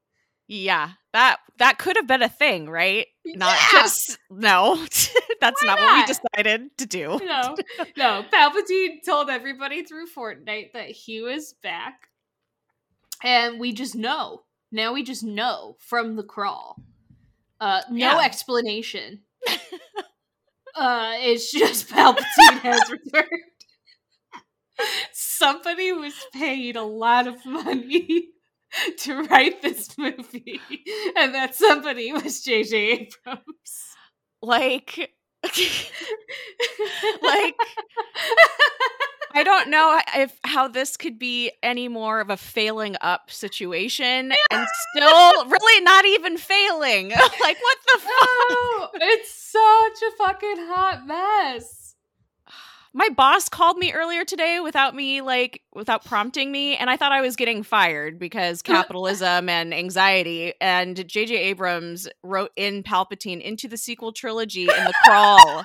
yeah, 0.48 0.92
that 1.12 1.38
that 1.58 1.78
could 1.80 1.98
have 1.98 2.08
been 2.08 2.24
a 2.24 2.30
thing, 2.30 2.70
right? 2.70 3.08
Not 3.26 3.58
Yeah! 3.74 3.82
just 3.82 4.18
no. 4.30 4.76
That's 5.42 5.62
Why 5.64 5.68
not, 5.76 5.80
what 5.80 5.96
we 5.96 6.14
decided 6.14 6.78
to 6.78 6.86
do. 6.86 7.20
No, 7.24 7.56
no. 7.98 8.24
Palpatine 8.32 9.04
told 9.06 9.30
everybody 9.30 9.84
through 9.84 10.08
Fortnite 10.08 10.72
that 10.74 10.90
he 10.92 11.22
was 11.22 11.54
back, 11.62 12.08
and 13.24 13.60
we 13.60 13.74
just 13.74 13.96
know. 13.96 14.44
Now 14.72 14.94
we 14.94 15.04
just 15.04 15.24
know 15.24 15.76
from 15.80 16.16
the 16.16 16.24
crawl. 16.24 16.78
Uh, 17.60 17.82
no 17.90 17.98
Yeah. 18.20 18.22
explanation. 18.26 19.22
Uh, 20.76 21.14
it's 21.18 21.52
just 21.52 21.88
Palpatine 21.92 22.60
has 22.62 22.90
returned. 22.90 23.30
Somebody 25.14 25.92
was 25.92 26.14
paid 26.34 26.76
a 26.76 26.84
lot 26.84 27.28
of 27.28 27.46
money 27.46 28.30
to 29.00 29.24
write 29.24 29.62
this 29.62 29.98
movie, 29.98 30.60
and 31.16 31.34
that 31.34 31.56
somebody 31.56 32.12
was 32.12 32.42
J.J. 32.42 32.76
Abrams. 33.26 33.96
Like 34.42 35.12
like 37.22 37.56
I 39.36 39.44
don't 39.44 39.70
know 39.70 40.00
if 40.16 40.40
how 40.46 40.70
this 40.70 40.96
could 40.96 41.20
be 41.20 41.52
any 41.62 41.90
more 41.90 42.22
of 42.22 42.30
a 42.30 42.38
failing 42.38 42.96
up 43.02 43.30
situation 43.30 44.32
and 44.50 44.68
still 44.92 45.46
really 45.50 45.84
not 45.84 46.06
even 46.06 46.38
failing. 46.38 47.10
like 47.42 47.58
what 47.60 47.78
the 47.86 48.00
fuck? 48.00 48.12
Oh, 48.12 48.90
it's 48.94 49.34
such 49.34 50.08
a 50.08 50.16
fucking 50.18 50.58
hot 50.70 51.06
mess. 51.06 51.96
My 52.94 53.10
boss 53.10 53.50
called 53.50 53.78
me 53.78 53.92
earlier 53.92 54.24
today 54.24 54.62
without 54.62 54.96
me 54.96 55.20
like 55.20 55.64
without 55.74 56.06
prompting 56.06 56.50
me 56.50 56.78
and 56.78 56.90
I 56.90 56.96
thought 56.96 57.12
I 57.12 57.20
was 57.20 57.36
getting 57.36 57.62
fired 57.62 58.18
because 58.18 58.62
capitalism 58.62 59.50
and 59.50 59.74
anxiety 59.74 60.54
and 60.62 60.96
JJ 60.96 61.32
Abrams 61.32 62.08
wrote 62.24 62.52
in 62.56 62.84
Palpatine 62.84 63.42
into 63.42 63.68
the 63.68 63.76
sequel 63.76 64.14
trilogy 64.14 64.62
in 64.62 64.86
the 64.86 64.94
crawl. 65.04 65.64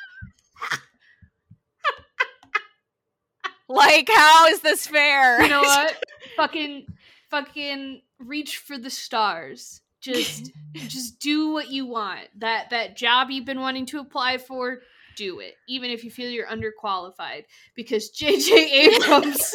Like 3.70 4.08
how 4.12 4.46
is 4.46 4.60
this 4.60 4.86
fair? 4.86 5.42
You 5.42 5.48
know 5.48 5.60
what? 5.62 6.02
fucking, 6.36 6.86
fucking 7.30 8.02
reach 8.18 8.58
for 8.58 8.78
the 8.78 8.90
stars. 8.90 9.80
Just, 10.00 10.52
just 10.74 11.18
do 11.20 11.52
what 11.52 11.70
you 11.70 11.86
want. 11.86 12.28
That 12.38 12.70
that 12.70 12.96
job 12.96 13.30
you've 13.30 13.44
been 13.44 13.60
wanting 13.60 13.86
to 13.86 14.00
apply 14.00 14.38
for, 14.38 14.80
do 15.16 15.40
it. 15.40 15.54
Even 15.68 15.90
if 15.90 16.04
you 16.04 16.10
feel 16.10 16.30
you're 16.30 16.46
underqualified, 16.46 17.44
because 17.74 18.08
J.J. 18.14 18.94
Abrams 18.94 19.54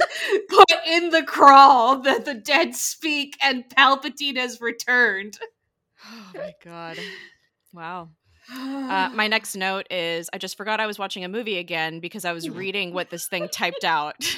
put 0.49 0.71
in 0.87 1.09
the 1.09 1.23
crawl 1.23 1.99
that 2.01 2.25
the 2.25 2.35
dead 2.35 2.75
speak 2.75 3.37
and 3.41 3.65
Palpatine 3.69 4.37
has 4.37 4.61
returned. 4.61 5.39
Oh 6.07 6.31
my 6.35 6.53
god. 6.63 6.99
Wow. 7.73 8.09
Uh, 8.53 9.09
my 9.13 9.27
next 9.27 9.55
note 9.55 9.87
is 9.91 10.29
I 10.33 10.37
just 10.37 10.57
forgot 10.57 10.79
I 10.79 10.87
was 10.87 10.99
watching 10.99 11.23
a 11.23 11.29
movie 11.29 11.57
again 11.57 11.99
because 11.99 12.25
I 12.25 12.33
was 12.33 12.49
reading 12.49 12.93
what 12.93 13.09
this 13.09 13.27
thing 13.27 13.47
typed 13.49 13.83
out. 13.83 14.15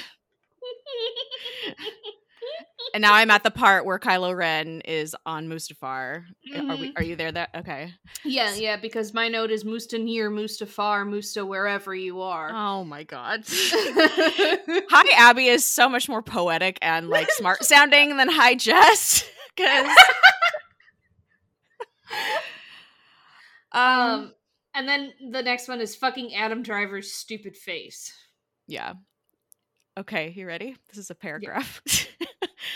and 2.94 3.02
now 3.02 3.14
I'm 3.14 3.30
at 3.30 3.42
the 3.42 3.50
part 3.50 3.84
where 3.84 3.98
Kylo 3.98 4.34
Ren 4.36 4.80
is 4.82 5.14
on 5.26 5.48
Mustafar. 5.48 6.24
Are 6.54 6.76
we 6.76 6.88
Mhm. 6.88 6.92
are 6.96 7.02
you 7.02 7.16
there 7.16 7.30
that 7.32 7.50
okay. 7.54 7.92
Yeah, 8.24 8.54
yeah, 8.54 8.76
because 8.76 9.12
my 9.12 9.28
note 9.28 9.50
is 9.50 9.64
Musta 9.64 9.98
near, 9.98 10.30
Mustafar, 10.30 11.06
Musta 11.06 11.44
wherever 11.44 11.94
you 11.94 12.22
are. 12.22 12.50
Oh 12.52 12.84
my 12.84 13.02
god. 13.04 13.44
Hi 13.46 15.04
Abby 15.16 15.48
is 15.48 15.64
so 15.64 15.88
much 15.88 16.08
more 16.08 16.22
poetic 16.22 16.78
and 16.80 17.08
like 17.10 17.30
smart 17.32 17.64
sounding 17.64 18.16
than 18.16 18.28
Hi 18.30 18.54
Jess. 18.54 19.24
Cause 19.56 19.88
um 23.72 23.82
um, 23.82 24.34
and 24.74 24.88
then 24.88 25.12
the 25.32 25.42
next 25.42 25.68
one 25.68 25.80
is 25.80 25.96
fucking 25.96 26.34
Adam 26.34 26.62
Driver's 26.62 27.12
stupid 27.12 27.56
face. 27.56 28.12
yeah. 28.66 28.94
Okay, 29.96 30.32
you 30.36 30.46
ready? 30.46 30.76
This 30.88 30.98
is 30.98 31.10
a 31.10 31.14
paragraph. 31.14 31.82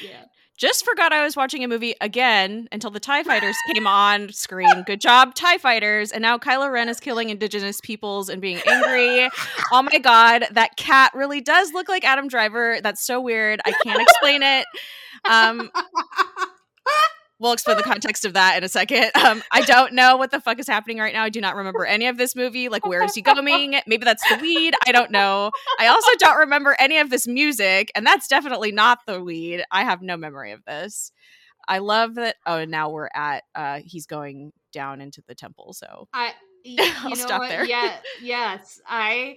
Yeah. 0.02 0.24
Just 0.56 0.84
forgot 0.84 1.12
I 1.12 1.22
was 1.24 1.36
watching 1.36 1.64
a 1.64 1.68
movie 1.68 1.94
again 2.00 2.68
until 2.72 2.90
the 2.90 3.00
TIE 3.00 3.22
fighters 3.24 3.56
came 3.74 3.86
on 3.86 4.32
screen. 4.32 4.84
Good 4.86 5.00
job, 5.00 5.34
TIE 5.34 5.58
fighters. 5.58 6.12
And 6.12 6.22
now 6.22 6.38
Kylo 6.38 6.72
Ren 6.72 6.88
is 6.88 7.00
killing 7.00 7.30
indigenous 7.30 7.80
peoples 7.80 8.28
and 8.28 8.40
being 8.40 8.60
angry. 8.66 9.28
Oh 9.72 9.82
my 9.82 9.98
god, 9.98 10.46
that 10.52 10.76
cat 10.76 11.12
really 11.14 11.40
does 11.40 11.72
look 11.72 11.88
like 11.88 12.04
Adam 12.04 12.28
Driver. 12.28 12.78
That's 12.82 13.04
so 13.04 13.20
weird. 13.20 13.60
I 13.64 13.72
can't 13.84 14.00
explain 14.00 14.42
it. 14.42 14.66
Um 15.28 15.70
we'll 17.42 17.52
explain 17.52 17.76
the 17.76 17.82
context 17.82 18.24
of 18.24 18.34
that 18.34 18.56
in 18.56 18.64
a 18.64 18.68
second. 18.68 19.10
Um, 19.22 19.42
I 19.52 19.60
don't 19.62 19.92
know 19.94 20.16
what 20.16 20.30
the 20.32 20.40
fuck 20.40 20.58
is 20.58 20.66
happening 20.66 20.98
right 20.98 21.12
now. 21.12 21.22
I 21.22 21.28
do 21.28 21.40
not 21.40 21.54
remember 21.54 21.84
any 21.86 22.06
of 22.06 22.16
this 22.18 22.34
movie. 22.34 22.68
Like, 22.68 22.84
where 22.84 23.02
is 23.04 23.14
he 23.14 23.22
going? 23.22 23.76
Maybe 23.86 24.04
that's 24.04 24.26
the 24.28 24.36
weed. 24.42 24.74
I 24.86 24.90
don't 24.90 25.10
know. 25.12 25.52
I 25.78 25.86
also 25.86 26.10
don't 26.18 26.38
remember 26.38 26.74
any 26.78 26.98
of 26.98 27.08
this 27.08 27.28
music, 27.28 27.92
and 27.94 28.04
that's 28.04 28.26
definitely 28.26 28.72
not 28.72 28.98
the 29.06 29.22
weed. 29.22 29.62
I 29.70 29.84
have 29.84 30.02
no 30.02 30.16
memory 30.16 30.52
of 30.52 30.64
this. 30.64 31.12
I 31.68 31.78
love 31.78 32.16
that. 32.16 32.36
Oh, 32.46 32.58
and 32.58 32.70
now 32.70 32.90
we're 32.90 33.08
at. 33.14 33.44
uh 33.54 33.80
He's 33.84 34.06
going 34.06 34.52
down 34.72 35.00
into 35.00 35.22
the 35.28 35.34
temple. 35.34 35.72
So 35.72 36.08
I 36.12 36.32
you 36.64 36.78
I'll 36.80 37.10
know 37.10 37.14
stop 37.16 37.40
what? 37.40 37.48
there. 37.48 37.64
Yeah, 37.64 37.96
yes, 38.22 38.80
I 38.86 39.36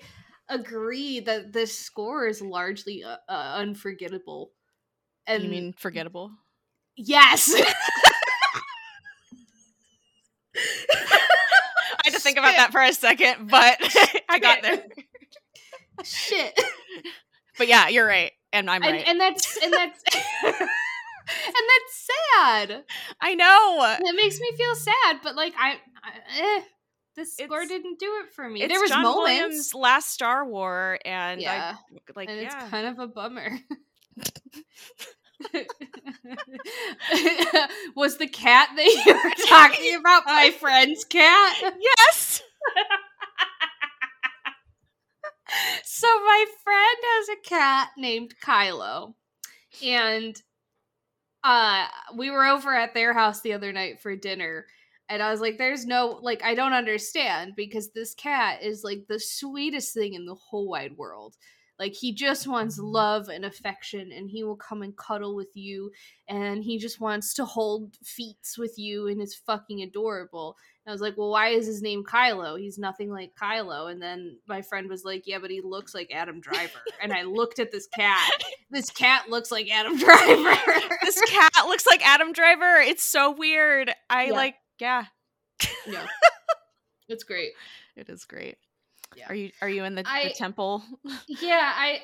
agree 0.50 1.20
that 1.22 1.54
this 1.54 1.78
score 1.78 2.28
is 2.28 2.42
largely 2.42 3.04
uh, 3.04 3.18
uh, 3.30 3.56
unforgettable. 3.58 4.52
And 5.28 5.44
you 5.44 5.50
mean 5.50 5.74
forgettable? 5.74 6.32
Yes? 6.96 7.54
I 10.56 12.02
had 12.06 12.14
to 12.14 12.20
think 12.20 12.38
about 12.38 12.56
that 12.56 12.72
for 12.72 12.82
a 12.82 12.94
second, 12.94 13.50
but 13.50 13.78
I 14.30 14.40
got 14.40 14.62
there. 14.62 14.84
Shit. 16.04 16.60
But 17.58 17.68
yeah, 17.68 17.88
you're 17.88 18.06
right, 18.06 18.32
and 18.52 18.70
I'm 18.70 18.84
and, 18.84 18.92
right. 18.94 19.08
and 19.08 19.20
that's 19.20 19.58
and 19.64 19.74
that's 19.74 20.04
and 20.44 20.54
that's 21.32 22.10
sad. 22.36 22.84
I 23.22 23.36
know. 23.36 23.98
It 24.02 24.16
makes 24.16 24.40
me 24.40 24.52
feel 24.58 24.76
sad, 24.76 25.20
but 25.24 25.36
like 25.36 25.54
I, 25.58 25.78
I 26.04 26.58
eh, 26.58 26.62
this 27.16 27.36
score 27.38 27.62
It's- 27.62 27.70
didn't 27.70 28.00
do 28.00 28.22
it 28.24 28.34
for 28.34 28.48
me. 28.50 28.66
There 28.68 28.80
was 28.80 28.90
John 28.90 29.04
moments, 29.04 29.40
Williams' 29.40 29.74
last 29.74 30.10
Star 30.12 30.46
War, 30.46 31.00
and 31.06 31.42
yeah, 31.42 31.76
I 31.80 31.98
like 32.16 32.30
and 32.30 32.42
yeah. 32.42 32.64
it's 32.64 32.70
kind 32.70 32.88
of 32.88 33.00
a 33.00 33.08
bummer. 33.08 33.50
was 37.96 38.18
the 38.18 38.28
cat 38.28 38.70
that 38.76 39.04
you 39.06 39.14
were 39.14 39.32
talking 39.48 39.96
about 39.96 40.26
my 40.26 40.50
friend's 40.52 41.04
cat? 41.04 41.74
yes. 41.80 42.42
so 45.84 46.08
my 46.08 46.46
friend 46.64 46.98
has 47.02 47.30
a 47.30 47.38
cat 47.48 47.90
named 47.98 48.34
Kylo, 48.44 49.14
and 49.84 50.42
uh, 51.46 51.86
we 52.16 52.32
were 52.32 52.46
over 52.46 52.74
at 52.74 52.96
their 52.96 53.14
house 53.14 53.42
the 53.42 53.54
other 53.54 53.72
night 53.72 54.02
for 54.02 54.16
dinner. 54.16 54.66
And 55.08 55.22
I 55.22 55.30
was 55.30 55.42
like, 55.42 55.60
there's 55.60 55.86
no, 55.86 56.20
like, 56.24 56.44
I 56.44 56.56
don't 56.56 56.74
understand 56.74 57.54
because 57.56 57.92
this 57.92 58.16
cat 58.16 58.64
is 58.64 58.84
like 58.84 59.06
the 59.08 59.20
sweetest 59.20 59.94
thing 59.94 60.16
in 60.16 60.26
the 60.26 60.34
whole 60.34 60.68
wide 60.68 60.98
world. 60.98 61.36
Like, 61.80 61.94
he 61.94 62.14
just 62.14 62.48
wants 62.48 62.80
love 62.80 63.28
and 63.30 63.44
affection, 63.46 64.12
and 64.12 64.30
he 64.30 64.44
will 64.44 64.56
come 64.56 64.82
and 64.82 64.96
cuddle 64.96 65.36
with 65.36 65.50
you, 65.56 65.92
and 66.28 66.64
he 66.64 66.78
just 66.78 67.00
wants 67.02 67.34
to 67.36 67.46
hold 67.46 67.96
feats 68.04 68.58
with 68.58 68.76
you, 68.78 69.08
and 69.08 69.22
it's 69.22 69.36
fucking 69.36 69.82
adorable. 69.82 70.56
And 70.86 70.92
I 70.92 70.94
was 70.94 71.02
like, 71.02 71.18
well, 71.18 71.32
why 71.32 71.50
is 71.50 71.66
his 71.66 71.82
name 71.82 72.04
Kylo? 72.04 72.60
He's 72.60 72.78
nothing 72.78 73.10
like 73.12 73.34
Kylo. 73.42 73.92
And 73.92 74.00
then 74.02 74.38
my 74.48 74.62
friend 74.62 74.88
was 74.88 75.04
like, 75.04 75.24
yeah, 75.26 75.40
but 75.40 75.50
he 75.50 75.62
looks 75.62 75.96
like 75.96 76.12
Adam 76.14 76.40
Driver. 76.40 76.80
and 77.02 77.12
I 77.12 77.24
looked 77.24 77.60
at 77.60 77.72
this 77.72 77.88
cat. 77.88 78.32
This 78.72 78.90
cat 78.90 79.30
looks 79.30 79.52
like 79.52 79.70
Adam 79.72 79.96
Driver. 79.98 80.82
this 81.04 81.22
cat 81.30 81.52
looks 81.68 81.86
like 81.86 82.06
Adam 82.06 82.34
Driver. 82.34 82.78
It's 82.82 83.06
so 83.06 83.32
weird. 83.32 83.90
I 84.10 84.26
Yeah. 84.26 84.32
like 84.34 84.56
yeah. 84.80 85.06
no, 85.88 86.02
it's 87.08 87.24
great. 87.24 87.52
It 87.96 88.10
is 88.10 88.26
great. 88.26 88.58
Yeah. 89.16 89.26
Are 89.30 89.36
you 89.36 89.52
are 89.62 89.70
you 89.70 89.84
in 89.84 89.96
the, 89.96 90.04
I- 90.06 90.30
the 90.30 90.34
temple? 90.34 90.84
Yeah, 91.28 91.72
I 91.76 92.00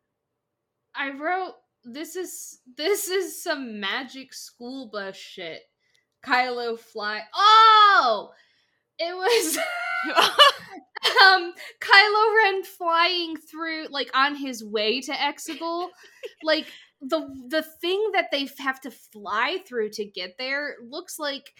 I 0.94 1.10
wrote 1.10 1.54
this 1.84 2.16
is 2.16 2.60
this 2.76 3.08
is 3.08 3.42
some 3.42 3.80
magic 3.80 4.32
school 4.32 4.88
bus 4.92 5.16
shit. 5.16 5.62
Kylo 6.24 6.78
fly. 6.78 7.22
Oh, 7.34 8.30
it 8.98 9.14
was 9.16 9.58
um 10.16 11.52
Kylo 11.80 12.36
Ren 12.36 12.62
flying 12.62 13.36
through 13.36 13.86
like 13.90 14.10
on 14.14 14.36
his 14.36 14.64
way 14.64 15.00
to 15.00 15.12
Exegol. 15.12 15.88
like 16.44 16.66
the 17.00 17.28
the 17.48 17.62
thing 17.62 18.10
that 18.14 18.26
they 18.30 18.48
have 18.58 18.80
to 18.82 18.90
fly 18.90 19.58
through 19.66 19.90
to 19.90 20.04
get 20.04 20.36
there 20.38 20.76
looks 20.88 21.18
like 21.18 21.52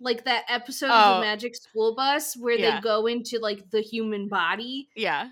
like 0.00 0.24
that 0.24 0.44
episode 0.48 0.90
of 0.90 0.92
Oh. 0.92 1.14
the 1.16 1.20
Magic 1.26 1.56
School 1.56 1.94
Bus 1.94 2.36
where 2.36 2.54
Yeah. 2.58 2.76
they 2.76 2.80
go 2.82 3.06
into 3.06 3.38
like 3.38 3.70
the 3.70 3.80
human 3.80 4.28
body. 4.28 4.88
yeah. 4.94 5.30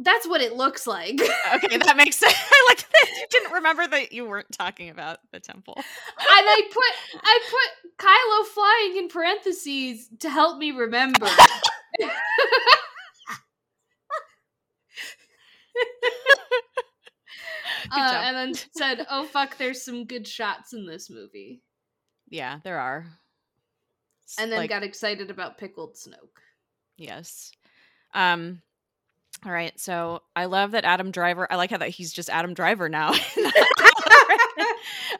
That's 0.00 0.28
what 0.28 0.40
it 0.40 0.52
looks 0.54 0.86
like. 0.86 1.20
Okay, 1.54 1.76
that 1.78 1.96
makes 1.96 2.14
sense. 2.16 2.32
I 2.52 2.66
like 2.68 2.78
that 2.88 3.08
you 3.16 3.26
didn't 3.30 3.50
remember 3.52 3.84
that 3.88 4.12
you 4.12 4.26
weren't 4.28 4.52
talking 4.52 4.90
about 4.90 5.18
the 5.32 5.40
temple. 5.40 5.74
and 5.76 5.84
I 6.18 6.62
put 6.70 7.20
I 7.24 7.40
put 7.50 7.98
Kylo 7.98 8.46
flying 8.54 8.96
in 8.96 9.08
parentheses 9.08 10.08
to 10.20 10.30
help 10.30 10.58
me 10.58 10.70
remember. 10.70 11.26
Uh, 17.90 18.20
and 18.24 18.36
then 18.36 18.54
said, 18.76 19.06
"Oh 19.10 19.24
fuck, 19.24 19.56
there's 19.56 19.82
some 19.82 20.04
good 20.04 20.26
shots 20.26 20.72
in 20.72 20.86
this 20.86 21.08
movie." 21.10 21.62
Yeah, 22.28 22.58
there 22.64 22.78
are. 22.78 23.06
And 24.38 24.50
then 24.50 24.58
like- 24.60 24.70
got 24.70 24.82
excited 24.82 25.30
about 25.30 25.58
pickled 25.58 25.94
Snoke. 25.94 26.40
Yes. 26.96 27.52
Um 28.14 28.62
all 29.46 29.52
right, 29.52 29.78
so 29.78 30.22
I 30.34 30.46
love 30.46 30.72
that 30.72 30.84
Adam 30.84 31.12
Driver. 31.12 31.46
I 31.48 31.54
like 31.54 31.70
how 31.70 31.76
that 31.76 31.90
he's 31.90 32.12
just 32.12 32.28
Adam 32.28 32.54
Driver 32.54 32.88
now. 32.88 33.12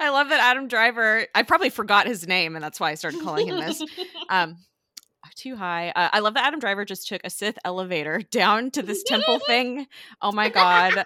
I 0.00 0.10
love 0.10 0.30
that 0.30 0.40
Adam 0.40 0.66
Driver. 0.66 1.24
I 1.36 1.42
probably 1.44 1.70
forgot 1.70 2.08
his 2.08 2.26
name, 2.26 2.56
and 2.56 2.64
that's 2.64 2.80
why 2.80 2.90
I 2.90 2.94
started 2.94 3.20
calling 3.22 3.46
him 3.48 3.60
this. 3.60 3.82
Um, 4.30 4.58
too 5.38 5.56
high. 5.56 5.90
Uh, 5.90 6.08
I 6.12 6.18
love 6.18 6.34
that 6.34 6.44
Adam 6.46 6.60
Driver 6.60 6.84
just 6.84 7.08
took 7.08 7.20
a 7.24 7.30
Sith 7.30 7.58
elevator 7.64 8.20
down 8.30 8.70
to 8.72 8.82
this 8.82 9.02
temple 9.04 9.38
thing. 9.38 9.86
Oh 10.20 10.32
my 10.32 10.48
god. 10.48 11.04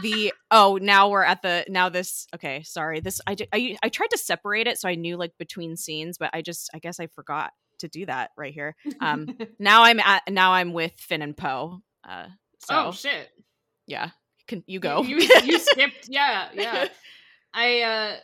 The 0.00 0.32
oh 0.50 0.78
now 0.80 1.10
we're 1.10 1.22
at 1.22 1.42
the 1.42 1.66
now 1.68 1.88
this 1.90 2.26
okay 2.34 2.62
sorry 2.62 3.00
this 3.00 3.20
I, 3.26 3.36
I 3.52 3.76
I 3.82 3.88
tried 3.90 4.10
to 4.10 4.18
separate 4.18 4.66
it 4.66 4.78
so 4.78 4.88
I 4.88 4.94
knew 4.94 5.16
like 5.16 5.32
between 5.38 5.76
scenes 5.76 6.16
but 6.16 6.30
I 6.32 6.40
just 6.40 6.70
I 6.74 6.78
guess 6.78 6.98
I 6.98 7.08
forgot 7.08 7.52
to 7.80 7.88
do 7.88 8.06
that 8.06 8.30
right 8.36 8.54
here 8.54 8.74
um 9.00 9.36
now 9.58 9.82
I'm 9.82 10.00
at 10.00 10.22
now 10.30 10.52
I'm 10.52 10.72
with 10.72 10.92
Finn 10.96 11.20
and 11.20 11.36
Poe. 11.36 11.82
Uh, 12.08 12.26
so 12.58 12.86
oh 12.86 12.92
shit! 12.92 13.28
yeah, 13.86 14.10
can 14.48 14.62
you 14.66 14.80
go? 14.80 15.02
You, 15.02 15.18
you 15.44 15.58
skipped. 15.58 16.08
Yeah, 16.08 16.48
yeah. 16.54 16.88
I 17.54 17.80
uh 17.80 18.16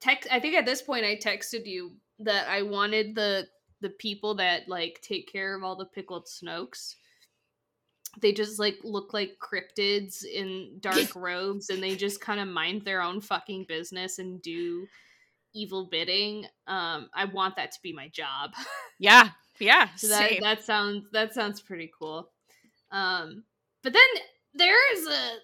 text. 0.00 0.28
I 0.30 0.40
think 0.40 0.54
at 0.54 0.66
this 0.66 0.82
point 0.82 1.04
I 1.04 1.16
texted 1.16 1.66
you 1.66 1.92
that 2.20 2.48
I 2.48 2.62
wanted 2.62 3.14
the 3.14 3.46
the 3.80 3.90
people 3.90 4.36
that 4.36 4.68
like 4.68 5.00
take 5.02 5.30
care 5.30 5.56
of 5.56 5.64
all 5.64 5.76
the 5.76 5.86
pickled 5.86 6.26
Snokes. 6.26 6.94
They 8.20 8.32
just 8.32 8.58
like 8.58 8.78
look 8.82 9.14
like 9.14 9.38
cryptids 9.40 10.24
in 10.24 10.78
dark 10.80 11.14
robes, 11.16 11.70
and 11.70 11.82
they 11.82 11.96
just 11.96 12.20
kind 12.20 12.40
of 12.40 12.48
mind 12.48 12.84
their 12.84 13.02
own 13.02 13.20
fucking 13.20 13.64
business 13.68 14.18
and 14.18 14.42
do 14.42 14.86
evil 15.54 15.86
bidding. 15.90 16.46
Um, 16.66 17.08
I 17.14 17.26
want 17.26 17.56
that 17.56 17.72
to 17.72 17.78
be 17.82 17.92
my 17.92 18.08
job. 18.08 18.52
yeah, 18.98 19.30
yeah. 19.58 19.88
So 19.96 20.08
that 20.08 20.30
same. 20.30 20.40
that 20.42 20.64
sounds 20.64 21.06
that 21.12 21.34
sounds 21.34 21.60
pretty 21.60 21.90
cool. 21.98 22.30
Um, 22.90 23.44
but 23.82 23.92
then 23.92 24.02
there 24.54 24.92
is 24.94 25.06
a 25.06 25.36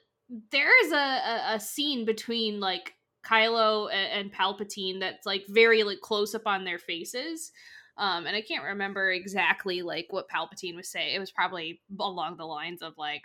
there 0.53 0.85
is 0.85 0.93
a, 0.93 0.97
a, 0.97 1.55
a 1.55 1.61
scene 1.61 2.05
between 2.05 2.61
like 2.61 2.95
Kylo 3.27 3.91
and, 3.93 4.21
and 4.21 4.33
Palpatine 4.33 5.01
that's 5.01 5.27
like 5.27 5.45
very 5.49 5.83
like 5.83 6.01
close 6.01 6.35
up 6.35 6.47
on 6.47 6.65
their 6.65 6.79
faces. 6.79 7.53
Um, 7.99 8.27
and 8.27 8.37
I 8.37 8.43
can't 8.43 8.65
remember 8.65 9.11
exactly 9.11 9.83
like 9.83 10.07
what 10.11 10.29
Palpatine 10.29 10.77
was 10.77 10.89
saying. 10.89 11.15
It 11.15 11.19
was 11.19 11.33
probably 11.33 11.81
along 11.99 12.37
the 12.37 12.45
lines 12.47 12.81
of 12.81 12.97
like, 12.97 13.23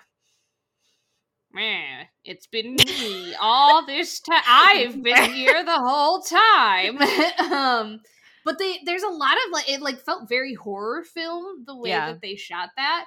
"Man, 1.54 2.08
it's 2.26 2.48
been 2.48 2.76
me 2.76 3.36
all 3.40 3.86
this 3.86 4.20
time. 4.20 4.42
I've 4.48 5.02
been 5.04 5.32
here 5.32 5.64
the 5.64 5.80
whole 5.80 6.22
time." 6.22 6.98
um, 7.52 8.00
but 8.44 8.58
they 8.58 8.80
there's 8.86 9.04
a 9.04 9.10
lot 9.10 9.38
of 9.46 9.52
like 9.52 9.70
it 9.70 9.82
like 9.82 10.00
felt 10.00 10.28
very 10.28 10.56
horror 10.56 11.04
film 11.04 11.64
the 11.66 11.78
way 11.78 11.90
Yeah. 11.90 12.12
that 12.12 12.22
they 12.22 12.36
shot 12.36 12.70
that. 12.76 13.06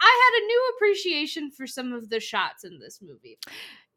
I 0.00 0.30
had 0.32 0.42
a 0.42 0.46
new 0.46 0.72
appreciation 0.76 1.50
for 1.50 1.66
some 1.66 1.92
of 1.92 2.08
the 2.08 2.20
shots 2.20 2.64
in 2.64 2.78
this 2.78 3.00
movie. 3.02 3.38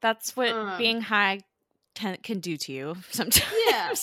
That's 0.02 0.36
what 0.36 0.50
um, 0.50 0.78
being 0.78 1.02
high 1.02 1.40
can, 1.96 2.18
can 2.22 2.40
do 2.40 2.58
to 2.58 2.74
you 2.74 2.98
sometimes. 3.12 3.54
Yeah. 3.68 3.94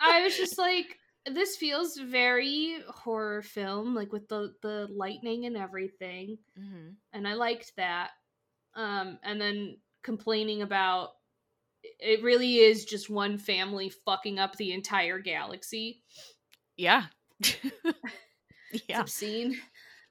I 0.00 0.22
was 0.22 0.36
just 0.36 0.58
like, 0.58 0.98
this 1.26 1.56
feels 1.56 1.96
very 1.96 2.78
horror 2.88 3.42
film, 3.42 3.94
like 3.94 4.12
with 4.12 4.28
the 4.28 4.54
the 4.62 4.88
lightning 4.90 5.46
and 5.46 5.56
everything, 5.56 6.38
Mhm. 6.58 6.96
and 7.12 7.26
I 7.28 7.34
liked 7.34 7.72
that. 7.76 8.10
Um, 8.74 9.18
and 9.22 9.40
then 9.40 9.78
complaining 10.02 10.62
about 10.62 11.10
it 12.00 12.22
really 12.22 12.58
is 12.58 12.84
just 12.84 13.10
one 13.10 13.38
family 13.38 13.90
fucking 13.90 14.38
up 14.38 14.56
the 14.56 14.72
entire 14.72 15.18
galaxy. 15.20 16.02
Yeah. 16.76 17.06
It's 18.70 18.84
yeah. 18.88 19.00
obscene. 19.00 19.60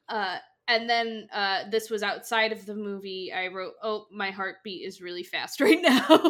Uh, 0.08 0.38
and 0.68 0.90
then 0.90 1.28
uh, 1.34 1.70
this 1.70 1.90
was 1.90 2.04
outside 2.04 2.52
of 2.52 2.66
the 2.66 2.76
movie. 2.76 3.32
I 3.34 3.48
wrote, 3.48 3.74
"Oh, 3.82 4.08
my 4.12 4.32
heartbeat 4.32 4.86
is 4.88 5.02
really 5.02 5.24
fast 5.24 5.60
right 5.62 5.82
now." 5.82 6.28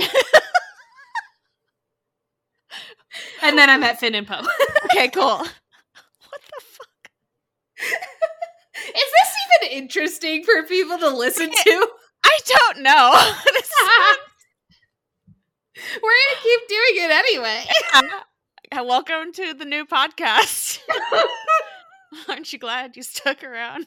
And 3.51 3.59
then 3.59 3.69
I 3.69 3.77
met 3.77 3.99
Finn 3.99 4.15
and 4.15 4.25
Poe. 4.25 4.41
okay, 4.85 5.09
cool. 5.09 5.25
What 5.25 5.49
the 5.49 6.61
fuck? 6.61 7.11
Is 8.87 8.93
this 8.93 9.35
even 9.59 9.67
interesting 9.77 10.45
for 10.45 10.63
people 10.63 10.97
to 10.99 11.09
listen 11.09 11.51
to? 11.51 11.87
I 12.23 12.39
don't 12.45 12.79
know. 12.79 13.11
We're 16.01 16.01
gonna 16.01 16.41
keep 16.41 16.61
doing 16.69 16.95
it 16.95 17.11
anyway. 17.11 17.65
Uh, 17.93 18.01
welcome 18.85 19.33
to 19.33 19.53
the 19.53 19.65
new 19.65 19.85
podcast. 19.85 20.79
Aren't 22.29 22.53
you 22.53 22.59
glad 22.59 22.95
you 22.95 23.03
stuck 23.03 23.43
around? 23.43 23.85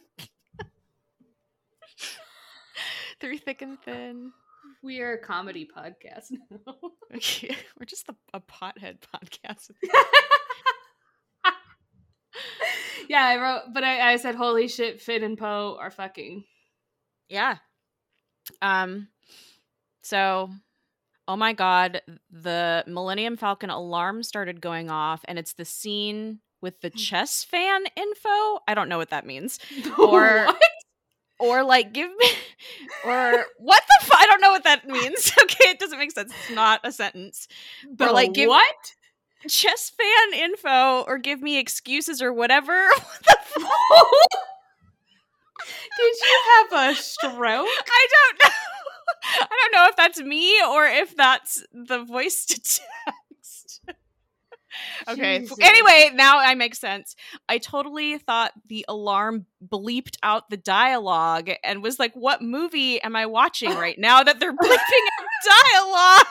Through 3.19 3.39
thick 3.39 3.63
and 3.63 3.81
thin. 3.81 4.35
We 4.85 5.01
are 5.01 5.15
a 5.15 5.19
comedy 5.19 5.67
podcast 5.67 6.27
now. 6.51 6.75
Okay, 7.15 7.57
We're 7.81 7.87
just 7.87 8.07
a, 8.11 8.15
a 8.35 8.41
pothead 8.41 8.99
podcast. 9.01 9.71
yeah, 13.09 13.25
I 13.25 13.37
wrote, 13.41 13.63
but 13.73 13.83
I, 13.85 14.13
I 14.13 14.17
said, 14.17 14.35
"Holy 14.35 14.69
shit, 14.69 15.01
Finn 15.01 15.23
and 15.23 15.39
Poe 15.39 15.79
are 15.81 15.91
fucking." 15.91 16.45
Yeah. 17.29 17.57
Um 18.61 19.09
so 20.03 20.51
oh 21.27 21.37
my 21.37 21.55
god, 21.55 22.03
the 22.31 22.85
Millennium 22.87 23.39
Falcon 23.39 23.71
alarm 23.71 24.23
started 24.23 24.61
going 24.61 24.91
off 24.91 25.25
and 25.27 25.39
it's 25.39 25.55
the 25.55 25.65
scene 25.65 26.41
with 26.61 26.79
the 26.83 26.91
chess 26.91 27.43
fan 27.43 27.85
info. 27.97 28.59
I 28.69 28.75
don't 28.75 28.91
know 28.91 28.99
what 28.99 29.09
that 29.11 29.25
means. 29.25 29.59
Or- 29.99 30.45
What? 30.45 30.63
Or 31.39 31.65
like 31.65 31.93
give 31.93 32.11
me 32.17 32.27
or 33.05 33.45
what 33.59 33.83
the 33.89 34.07
fu- 34.07 34.17
I 34.17 34.27
don't 34.27 34.41
know 34.41 34.53
what 34.53 34.65
that 34.65 34.87
means. 34.87 35.33
Okay, 35.43 35.71
it 35.71 35.79
doesn't 35.79 35.99
make 35.99 36.13
sense. 36.13 36.33
It's 36.33 36.55
not 36.55 36.81
a 36.85 36.93
sentence. 36.93 37.49
The 37.97 38.13
like, 38.13 38.33
give- 38.33 38.49
what? 38.49 38.95
Chess 39.49 39.91
fan 39.91 40.41
info 40.41 41.03
or 41.03 41.19
give 41.19 41.43
me 41.43 41.59
excuses 41.59 42.23
or 42.23 42.33
whatever. 42.33 42.89
What 43.15 43.37
the 43.55 44.39
Did 45.97 46.17
you 46.23 46.41
have 46.71 46.91
a 46.91 46.95
stroke? 46.95 47.35
I 47.37 48.07
don't 48.11 48.39
know. 48.45 48.51
I 49.41 49.47
don't 49.49 49.73
know 49.73 49.87
if 49.89 49.97
that's 49.97 50.21
me 50.21 50.61
or 50.69 50.85
if 50.87 51.17
that's 51.17 51.65
the 51.73 52.05
voice 52.05 52.45
to 52.47 52.55
text. 52.57 52.81
okay. 55.09 55.41
Jesus. 55.41 55.59
Anyway, 55.61 56.11
now 56.15 56.39
I 56.39 56.55
make 56.55 56.75
sense. 56.75 57.17
I 57.49 57.59
totally 57.59 58.19
thought 58.19 58.53
the 58.69 58.85
alarm 58.89 59.47
bleeped 59.67 60.17
out 60.23 60.51
the 60.51 60.57
dialogue 60.57 61.51
and 61.63 61.83
was 61.83 61.99
like, 61.99 62.15
what 62.15 62.43
movie 62.43 63.03
am 63.03 63.17
I 63.17 63.27
watching 63.27 63.71
right 63.75 63.99
now 63.99 64.23
that 64.23 64.41
they're 64.41 64.53
bleeping 64.53 65.07
out 65.19 65.65
dialogue? 65.73 66.27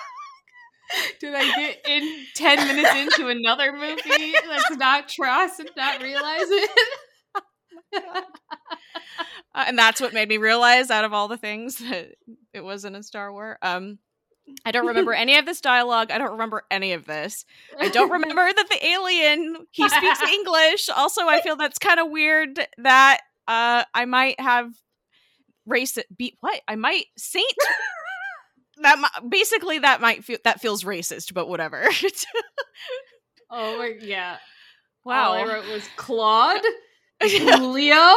Did 1.20 1.34
I 1.34 1.56
get 1.56 1.78
in 1.88 2.26
ten 2.36 2.68
minutes 2.68 2.96
into 2.96 3.28
another 3.30 3.74
movie 3.74 4.34
that's 4.48 4.78
not 4.78 5.10
TROS 5.10 5.60
and 5.60 5.72
not 5.76 6.02
realize 6.02 6.50
it? 6.50 6.70
Uh, 9.56 9.66
and 9.68 9.78
that's 9.78 10.02
what 10.02 10.14
made 10.14 10.28
me 10.28 10.38
realize 10.38 10.90
out 10.90 11.06
of 11.06 11.14
all 11.14 11.28
the 11.28 11.38
things 11.38 11.76
that 11.76 12.16
it 12.54 12.64
wasn't 12.64 12.96
a 12.96 13.04
Star 13.04 13.32
Wars. 13.32 13.58
Um, 13.62 14.00
I 14.66 14.72
don't 14.72 14.88
remember 14.88 15.14
any 15.14 15.38
of 15.38 15.46
this 15.46 15.62
dialogue. 15.62 16.12
I 16.12 16.18
don't 16.18 16.32
remember 16.32 16.64
any 16.72 16.94
of 16.94 17.06
this. 17.06 17.46
I 17.80 17.90
don't 17.90 18.10
remember 18.12 18.48
that 18.54 18.70
the 18.70 18.86
alien 18.86 19.68
he 19.72 19.88
speaks 19.90 20.22
English. 20.22 20.90
Also, 20.90 21.28
I 21.28 21.42
feel 21.42 21.56
that's 21.56 21.80
kind 21.80 22.00
of 22.00 22.10
weird 22.10 22.60
that 22.78 23.22
uh 23.48 23.84
I 23.94 24.06
might 24.06 24.40
have 24.40 24.72
race 25.66 25.98
beat 26.18 26.38
what 26.42 26.62
I 26.68 26.76
might 26.76 27.06
saint 27.18 27.54
that 28.82 29.00
mi- 29.00 29.30
basically 29.30 29.80
that 29.80 30.02
might 30.02 30.24
feel 30.24 30.38
that 30.44 30.62
feels 30.62 30.84
racist, 30.84 31.34
but 31.34 31.48
whatever. 31.48 31.88
Oh 33.50 33.84
yeah. 34.02 34.38
wow. 35.06 35.34
All 35.34 35.34
I 35.36 35.44
wrote 35.44 35.68
was 35.72 35.88
Claude, 35.96 36.62
Julio, 37.22 38.16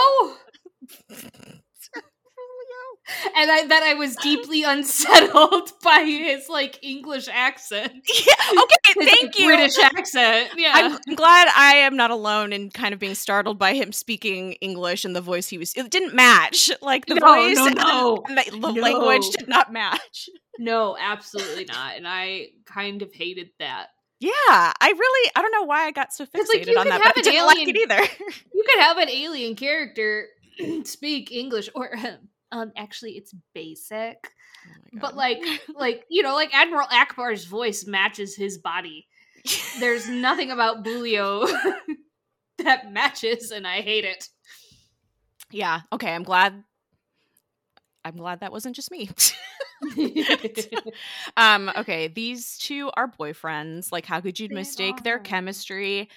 and 3.36 3.50
I 3.50 3.66
that 3.66 3.82
I 3.82 3.94
was 3.94 4.16
deeply 4.16 4.62
unsettled 4.62 5.72
by 5.82 6.00
his 6.00 6.48
like 6.48 6.78
English 6.82 7.28
accent. 7.32 7.92
Yeah, 8.26 8.60
okay, 8.62 9.00
His, 9.00 9.06
thank 9.08 9.22
like, 9.22 9.38
you. 9.38 9.46
British 9.46 9.78
accent. 9.78 10.50
Yeah. 10.56 10.72
I'm, 10.74 10.98
I'm 11.08 11.14
glad 11.14 11.48
I 11.54 11.74
am 11.76 11.96
not 11.96 12.10
alone 12.10 12.52
in 12.52 12.70
kind 12.70 12.92
of 12.94 12.98
being 13.00 13.14
startled 13.14 13.58
by 13.58 13.74
him 13.74 13.92
speaking 13.92 14.52
English 14.54 15.04
and 15.04 15.14
the 15.14 15.20
voice 15.20 15.48
he 15.48 15.58
was. 15.58 15.72
It 15.74 15.90
didn't 15.90 16.14
match. 16.14 16.70
Like 16.82 17.06
the 17.06 17.16
No, 17.16 17.26
voice 17.26 17.56
no, 17.56 17.66
and 17.66 17.76
no. 17.76 18.22
and 18.28 18.38
the, 18.38 18.50
the 18.50 18.72
No. 18.72 18.80
language 18.80 19.28
did 19.36 19.48
not 19.48 19.72
match. 19.72 20.28
no, 20.58 20.96
absolutely 20.98 21.64
not. 21.66 21.96
And 21.96 22.06
I 22.08 22.48
kind 22.64 23.02
of 23.02 23.12
hated 23.12 23.50
that. 23.58 23.88
Yeah, 24.20 24.30
I 24.48 24.72
really 24.98 25.30
I 25.36 25.42
don't 25.42 25.52
know 25.52 25.64
why 25.64 25.84
I 25.86 25.90
got 25.90 26.12
so 26.12 26.24
fixated 26.24 26.48
like, 26.48 26.66
you 26.68 26.78
on 26.78 26.88
that, 26.88 27.02
but 27.02 27.18
I 27.18 27.20
didn't 27.22 27.46
like 27.46 27.58
alien- 27.58 27.76
it 27.76 27.80
either. 27.82 28.00
You 28.54 28.64
could 28.66 28.80
have 28.80 28.96
an 28.98 29.10
alien 29.10 29.54
character 29.56 30.28
speak 30.84 31.30
English 31.32 31.68
or 31.74 31.90
um 32.52 32.72
actually 32.76 33.12
it's 33.12 33.34
basic. 33.54 34.16
Oh 34.94 34.98
But 35.00 35.16
like 35.16 35.38
like 35.74 36.04
you 36.08 36.22
know, 36.22 36.34
like 36.34 36.54
Admiral 36.54 36.88
Ackbar's 36.88 37.44
voice 37.44 37.86
matches 37.86 38.36
his 38.36 38.58
body. 38.58 39.06
There's 39.78 40.08
nothing 40.08 40.50
about 40.50 40.84
Boolio 40.84 41.48
that 42.58 42.92
matches 42.92 43.50
and 43.52 43.66
I 43.66 43.80
hate 43.80 44.04
it. 44.04 44.28
yeah, 45.50 45.82
okay, 45.92 46.12
I'm 46.12 46.24
glad. 46.24 46.64
I'm 48.04 48.16
glad 48.16 48.40
that 48.40 48.52
wasn't 48.52 48.76
just 48.76 48.90
me. 48.90 49.10
um, 51.36 51.70
okay, 51.76 52.08
these 52.08 52.56
two 52.58 52.90
are 52.96 53.08
boyfriends. 53.08 53.90
Like, 53.90 54.06
how 54.06 54.20
could 54.20 54.38
you 54.38 54.48
They 54.48 54.54
mistake 54.54 55.02
their 55.02 55.18
chemistry 55.18 56.08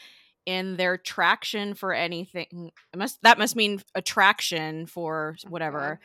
in 0.50 0.78
their 0.78 0.98
traction 0.98 1.76
for 1.76 1.94
anything? 1.94 2.72
It 2.94 2.98
must 2.98 3.22
that 3.22 3.38
must 3.38 3.56
mean 3.56 3.82
attraction 3.94 4.88
for 4.88 5.36
whatever. 5.48 6.00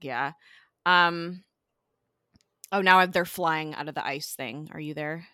Yeah. 0.00 0.32
Um. 0.86 1.42
Oh, 2.70 2.82
now 2.82 3.06
they're 3.06 3.24
flying 3.24 3.74
out 3.74 3.88
of 3.88 3.94
the 3.94 4.06
ice 4.06 4.34
thing. 4.34 4.70
Are 4.72 4.80
you 4.80 4.94
there? 4.94 5.26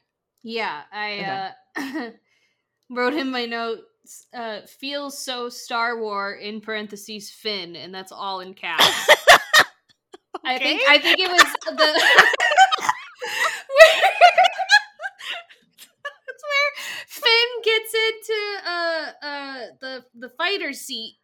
Yeah, 0.43 0.83
I 0.93 1.53
uh 1.77 2.11
wrote 2.91 3.15
in 3.15 3.31
my 3.31 3.47
notes 3.47 4.27
uh 4.35 4.61
feels 4.67 5.19
so 5.19 5.49
Star 5.49 5.99
War 5.99 6.35
in 6.35 6.61
parentheses 6.61 7.31
Finn 7.31 7.77
and 7.77 7.95
that's 7.95 8.13
all 8.13 8.41
in 8.41 8.55
caps. 8.55 8.85
I 10.45 10.59
think 10.59 10.83
I 10.87 10.99
think 10.99 11.19
it 11.19 11.31
was 11.31 11.43
the 11.65 11.73
That's 16.27 16.45
where 16.51 16.71
Finn 17.07 17.51
gets 17.65 17.95
into 17.95 18.41
uh 18.67 19.13
uh 19.23 19.61
the 19.95 20.29
the 20.29 20.35
fighter 20.37 20.73
seat 20.73 21.17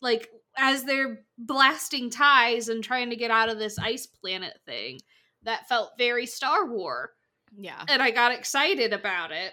like 0.00 0.30
as 0.56 0.84
they're 0.84 1.20
blasting 1.36 2.10
ties 2.10 2.68
and 2.68 2.82
trying 2.82 3.10
to 3.10 3.16
get 3.16 3.30
out 3.30 3.48
of 3.48 3.58
this 3.58 3.78
ice 3.78 4.06
planet 4.06 4.58
thing. 4.66 5.00
That 5.44 5.68
felt 5.68 5.92
very 5.98 6.26
Star 6.26 6.66
War. 6.66 7.12
Yeah. 7.56 7.82
And 7.88 8.02
I 8.02 8.10
got 8.10 8.32
excited 8.32 8.92
about 8.92 9.30
it 9.32 9.52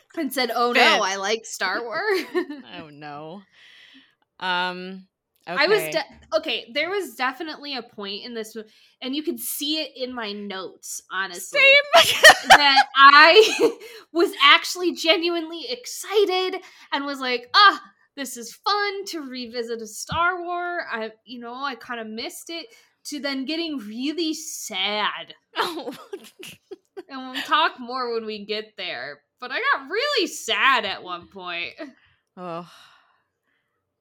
and 0.16 0.32
said, 0.32 0.50
"Oh 0.54 0.72
Finn. 0.72 0.84
no, 0.84 1.02
I 1.02 1.16
like 1.16 1.44
Star 1.44 1.82
Wars." 1.82 2.20
oh 2.78 2.88
no. 2.90 3.42
Um. 4.38 5.08
Okay. 5.48 5.62
I 5.62 5.66
was 5.68 5.82
de- 5.82 6.36
okay. 6.38 6.70
There 6.74 6.90
was 6.90 7.14
definitely 7.14 7.76
a 7.76 7.82
point 7.82 8.24
in 8.24 8.34
this, 8.34 8.56
and 9.00 9.14
you 9.14 9.22
could 9.22 9.38
see 9.38 9.78
it 9.80 9.92
in 9.94 10.12
my 10.12 10.32
notes. 10.32 11.00
Honestly, 11.12 11.60
same. 11.94 12.14
that 12.48 12.86
I 12.96 13.70
was 14.12 14.32
actually 14.42 14.94
genuinely 14.94 15.66
excited 15.68 16.60
and 16.92 17.04
was 17.04 17.20
like, 17.20 17.48
"Ah, 17.54 17.80
this 18.16 18.36
is 18.36 18.54
fun 18.54 19.04
to 19.06 19.20
revisit 19.20 19.80
a 19.80 19.86
Star 19.86 20.42
Wars." 20.42 20.82
I, 20.90 21.12
you 21.24 21.38
know, 21.38 21.54
I 21.54 21.76
kind 21.76 22.00
of 22.00 22.08
missed 22.08 22.50
it. 22.50 22.66
To 23.10 23.20
then 23.20 23.44
getting 23.44 23.78
really 23.78 24.34
sad, 24.34 25.32
oh. 25.56 25.94
and 27.08 27.30
we'll 27.30 27.42
talk 27.42 27.78
more 27.78 28.12
when 28.12 28.26
we 28.26 28.44
get 28.44 28.72
there. 28.76 29.20
But 29.38 29.52
I 29.52 29.58
got 29.58 29.88
really 29.88 30.26
sad 30.26 30.84
at 30.84 31.04
one 31.04 31.28
point. 31.28 31.74
oh. 32.36 32.68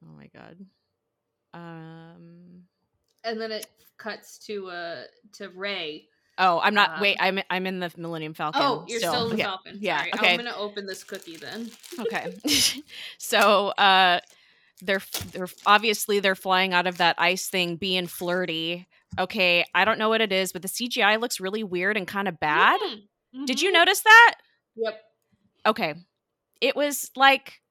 Oh 0.04 0.14
my 0.18 0.28
god. 0.34 0.58
Um. 1.56 2.64
and 3.24 3.40
then 3.40 3.52
it 3.52 3.68
cuts 3.98 4.38
to 4.46 4.68
uh 4.68 5.04
to 5.34 5.50
Rey. 5.50 6.08
Oh, 6.38 6.60
I'm 6.62 6.74
not. 6.74 6.96
Um, 6.96 7.02
wait, 7.02 7.18
I'm 7.20 7.40
I'm 7.50 7.66
in 7.66 7.80
the 7.80 7.92
Millennium 7.98 8.34
Falcon. 8.34 8.62
Oh, 8.62 8.86
you're 8.88 9.00
still, 9.00 9.30
in 9.30 9.32
the 9.32 9.38
yeah. 9.38 9.46
Falcon. 9.46 9.78
yeah, 9.80 10.00
Sorry. 10.00 10.14
okay. 10.16 10.34
I'm 10.34 10.38
gonna 10.38 10.56
open 10.58 10.86
this 10.86 11.04
cookie 11.04 11.38
then. 11.38 11.72
Okay. 12.00 12.36
so, 13.18 13.70
uh, 13.70 14.20
they're 14.82 15.02
they're 15.32 15.48
obviously 15.66 16.20
they're 16.20 16.36
flying 16.36 16.74
out 16.74 16.88
of 16.88 16.98
that 16.98 17.16
ice 17.18 17.48
thing, 17.48 17.78
being 17.78 18.08
flirty. 18.08 18.88
Okay, 19.18 19.66
I 19.74 19.86
don't 19.86 19.98
know 19.98 20.10
what 20.10 20.20
it 20.20 20.34
is, 20.34 20.52
but 20.52 20.62
the 20.62 20.68
CGI 20.68 21.20
looks 21.20 21.40
really 21.40 21.64
weird 21.64 21.96
and 21.96 22.06
kind 22.06 22.28
of 22.28 22.38
bad. 22.40 22.80
Mm, 23.34 23.46
Did 23.46 23.62
you 23.62 23.70
mhm. 23.70 23.76
notice 23.76 24.02
that? 24.02 24.36
Yep. 24.76 25.02
Okay, 25.68 25.94
it 26.60 26.76
was 26.76 27.10
like 27.16 27.62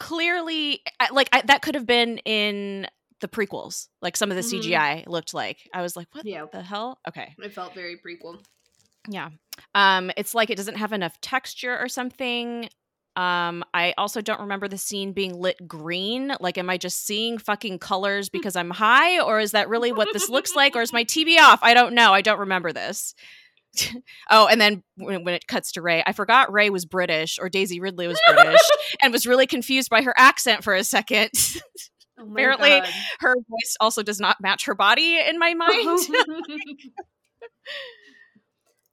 clearly 0.00 0.82
like 1.12 1.28
I, 1.32 1.42
that 1.42 1.62
could 1.62 1.76
have 1.76 1.86
been 1.86 2.18
in 2.18 2.88
the 3.20 3.28
prequels. 3.28 3.86
Like 4.02 4.16
some 4.16 4.30
of 4.32 4.36
the 4.36 4.42
Mhm. 4.42 4.62
CGI 4.64 5.04
looked 5.06 5.32
like. 5.34 5.58
I 5.72 5.82
was 5.82 5.94
like, 5.94 6.08
what 6.12 6.24
Yeah. 6.26 6.46
the 6.50 6.62
hell? 6.62 6.98
Okay. 7.06 7.34
It 7.38 7.52
felt 7.52 7.74
very 7.74 7.96
prequel. 7.96 8.42
Yeah. 9.08 9.28
Um, 9.74 10.10
it's 10.16 10.34
like 10.34 10.50
it 10.50 10.56
doesn't 10.56 10.76
have 10.78 10.92
enough 10.92 11.20
texture 11.20 11.78
or 11.78 11.88
something. 11.88 12.68
Um, 13.16 13.64
I 13.74 13.92
also 13.98 14.20
don't 14.20 14.40
remember 14.40 14.68
the 14.68 14.78
scene 14.78 15.12
being 15.12 15.34
lit 15.38 15.66
green. 15.68 16.32
Like, 16.40 16.56
am 16.56 16.70
I 16.70 16.78
just 16.78 17.04
seeing 17.04 17.38
fucking 17.38 17.80
colors 17.80 18.28
because 18.30 18.56
I'm 18.56 18.70
high, 18.70 19.20
or 19.20 19.40
is 19.40 19.50
that 19.50 19.68
really 19.68 19.92
what 19.92 20.08
this 20.12 20.28
looks 20.30 20.54
like, 20.54 20.74
or 20.76 20.80
is 20.80 20.92
my 20.92 21.04
TV 21.14 21.38
off? 21.38 21.58
I 21.62 21.74
don't 21.74 21.92
know. 21.94 22.12
I 22.14 22.22
don't 22.22 22.38
remember 22.38 22.72
this. 22.72 23.14
Oh, 24.30 24.46
and 24.48 24.60
then 24.60 24.82
when, 24.96 25.24
when 25.24 25.34
it 25.34 25.46
cuts 25.46 25.72
to 25.72 25.82
Rey, 25.82 26.02
I 26.06 26.12
forgot 26.12 26.52
Rey 26.52 26.70
was 26.70 26.84
British 26.84 27.38
or 27.40 27.48
Daisy 27.48 27.80
Ridley 27.80 28.08
was 28.08 28.20
British, 28.28 28.60
and 29.02 29.12
was 29.12 29.26
really 29.26 29.46
confused 29.46 29.90
by 29.90 30.02
her 30.02 30.14
accent 30.16 30.64
for 30.64 30.74
a 30.74 30.84
second. 30.84 31.30
Oh 32.18 32.30
Apparently, 32.30 32.68
God. 32.68 32.88
her 33.20 33.34
voice 33.48 33.76
also 33.80 34.02
does 34.02 34.20
not 34.20 34.40
match 34.40 34.66
her 34.66 34.74
body 34.74 35.18
in 35.18 35.38
my 35.38 35.54
mind. 35.54 36.00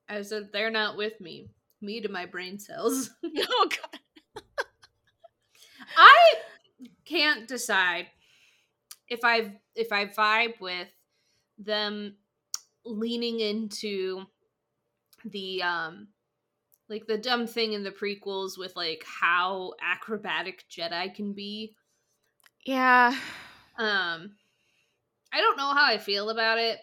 Oh, 0.09 0.15
I 0.15 0.21
said 0.21 0.49
they're 0.53 0.71
not 0.71 0.95
with 0.95 1.19
me. 1.19 1.49
Me 1.81 1.99
to 1.99 2.07
my 2.09 2.25
brain 2.25 2.59
cells. 2.59 3.09
oh 3.25 3.69
god. 3.69 4.01
I 5.97 6.33
can't 7.03 7.47
decide 7.47 8.07
if 9.09 9.19
I 9.23 9.59
if 9.75 9.91
I 9.91 10.05
vibe 10.05 10.61
with 10.61 10.87
them 11.57 12.15
leaning 12.85 13.39
into 13.41 14.25
the 15.31 15.61
um 15.63 16.07
like 16.89 17.05
the 17.07 17.17
dumb 17.17 17.47
thing 17.47 17.73
in 17.73 17.83
the 17.83 17.91
prequels 17.91 18.57
with 18.57 18.75
like 18.75 19.03
how 19.05 19.73
acrobatic 19.81 20.63
Jedi 20.69 21.13
can 21.13 21.33
be. 21.33 21.75
Yeah. 22.65 23.15
Um 23.77 24.31
I 25.33 25.41
don't 25.41 25.57
know 25.57 25.73
how 25.73 25.85
I 25.85 25.97
feel 25.97 26.29
about 26.29 26.57
it 26.57 26.79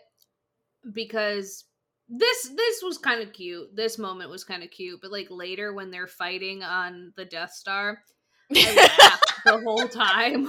because 0.93 1.65
this 2.09 2.51
this 2.55 2.83
was 2.83 2.99
kind 2.99 3.23
of 3.23 3.33
cute. 3.33 3.75
This 3.75 3.99
moment 3.99 4.31
was 4.31 4.45
kind 4.45 4.63
of 4.63 4.71
cute, 4.71 5.01
but 5.01 5.11
like 5.11 5.29
later 5.31 5.73
when 5.73 5.91
they're 5.91 6.07
fighting 6.07 6.63
on 6.63 7.13
the 7.17 7.25
Death 7.25 7.53
Star, 7.53 7.99
the 8.51 9.61
whole 9.65 9.89
time. 9.89 10.49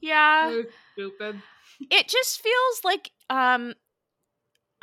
yeah. 0.00 0.50
It 0.50 0.70
stupid. 0.92 1.42
It 1.90 2.08
just 2.08 2.42
feels 2.42 2.84
like 2.84 3.10
um 3.30 3.74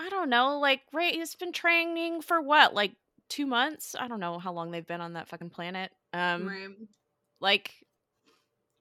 I 0.03 0.09
don't 0.09 0.29
know, 0.29 0.59
like 0.59 0.81
Rey 0.91 1.17
has 1.17 1.35
been 1.35 1.51
training 1.53 2.21
for 2.21 2.41
what? 2.41 2.73
Like 2.73 2.95
2 3.29 3.45
months? 3.45 3.95
I 3.97 4.07
don't 4.07 4.19
know 4.19 4.39
how 4.39 4.51
long 4.53 4.71
they've 4.71 4.85
been 4.85 5.01
on 5.01 5.13
that 5.13 5.27
fucking 5.29 5.49
planet. 5.51 5.91
Um 6.13 6.47
Right. 6.47 6.69
like 7.39 7.73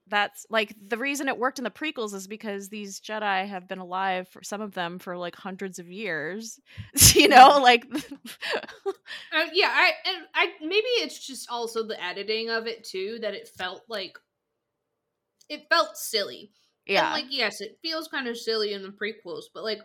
that's 0.07 0.45
like 0.49 0.75
the 0.89 0.97
reason 0.97 1.29
it 1.29 1.37
worked 1.37 1.59
in 1.59 1.63
the 1.63 1.71
prequels 1.71 2.13
is 2.13 2.27
because 2.27 2.67
these 2.67 2.99
Jedi 2.99 3.47
have 3.47 3.69
been 3.69 3.79
alive 3.79 4.27
for 4.27 4.43
some 4.43 4.59
of 4.59 4.73
them 4.73 4.99
for 4.99 5.17
like 5.17 5.35
hundreds 5.35 5.79
of 5.79 5.89
years. 5.89 6.59
you 7.15 7.29
know, 7.29 7.59
like 7.61 7.85
Uh, 9.31 9.45
yeah, 9.53 9.69
I 9.71 9.91
and 10.05 10.17
I 10.35 10.47
maybe 10.61 10.87
it's 10.99 11.25
just 11.25 11.49
also 11.49 11.83
the 11.87 12.01
editing 12.03 12.49
of 12.49 12.67
it 12.67 12.83
too 12.83 13.19
that 13.21 13.33
it 13.33 13.47
felt 13.57 13.83
like 13.87 14.17
it 15.49 15.67
felt 15.69 15.97
silly. 15.97 16.51
yeah. 16.85 17.13
And 17.15 17.23
like 17.23 17.31
yes, 17.31 17.61
it 17.61 17.77
feels 17.81 18.07
kind 18.07 18.27
of 18.27 18.37
silly 18.37 18.73
in 18.73 18.81
the 18.83 18.89
prequels, 18.89 19.45
but 19.53 19.63
like 19.63 19.79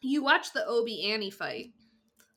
you 0.00 0.22
watch 0.22 0.52
the 0.52 0.66
Obi 0.66 1.12
Annie 1.12 1.30
fight, 1.30 1.72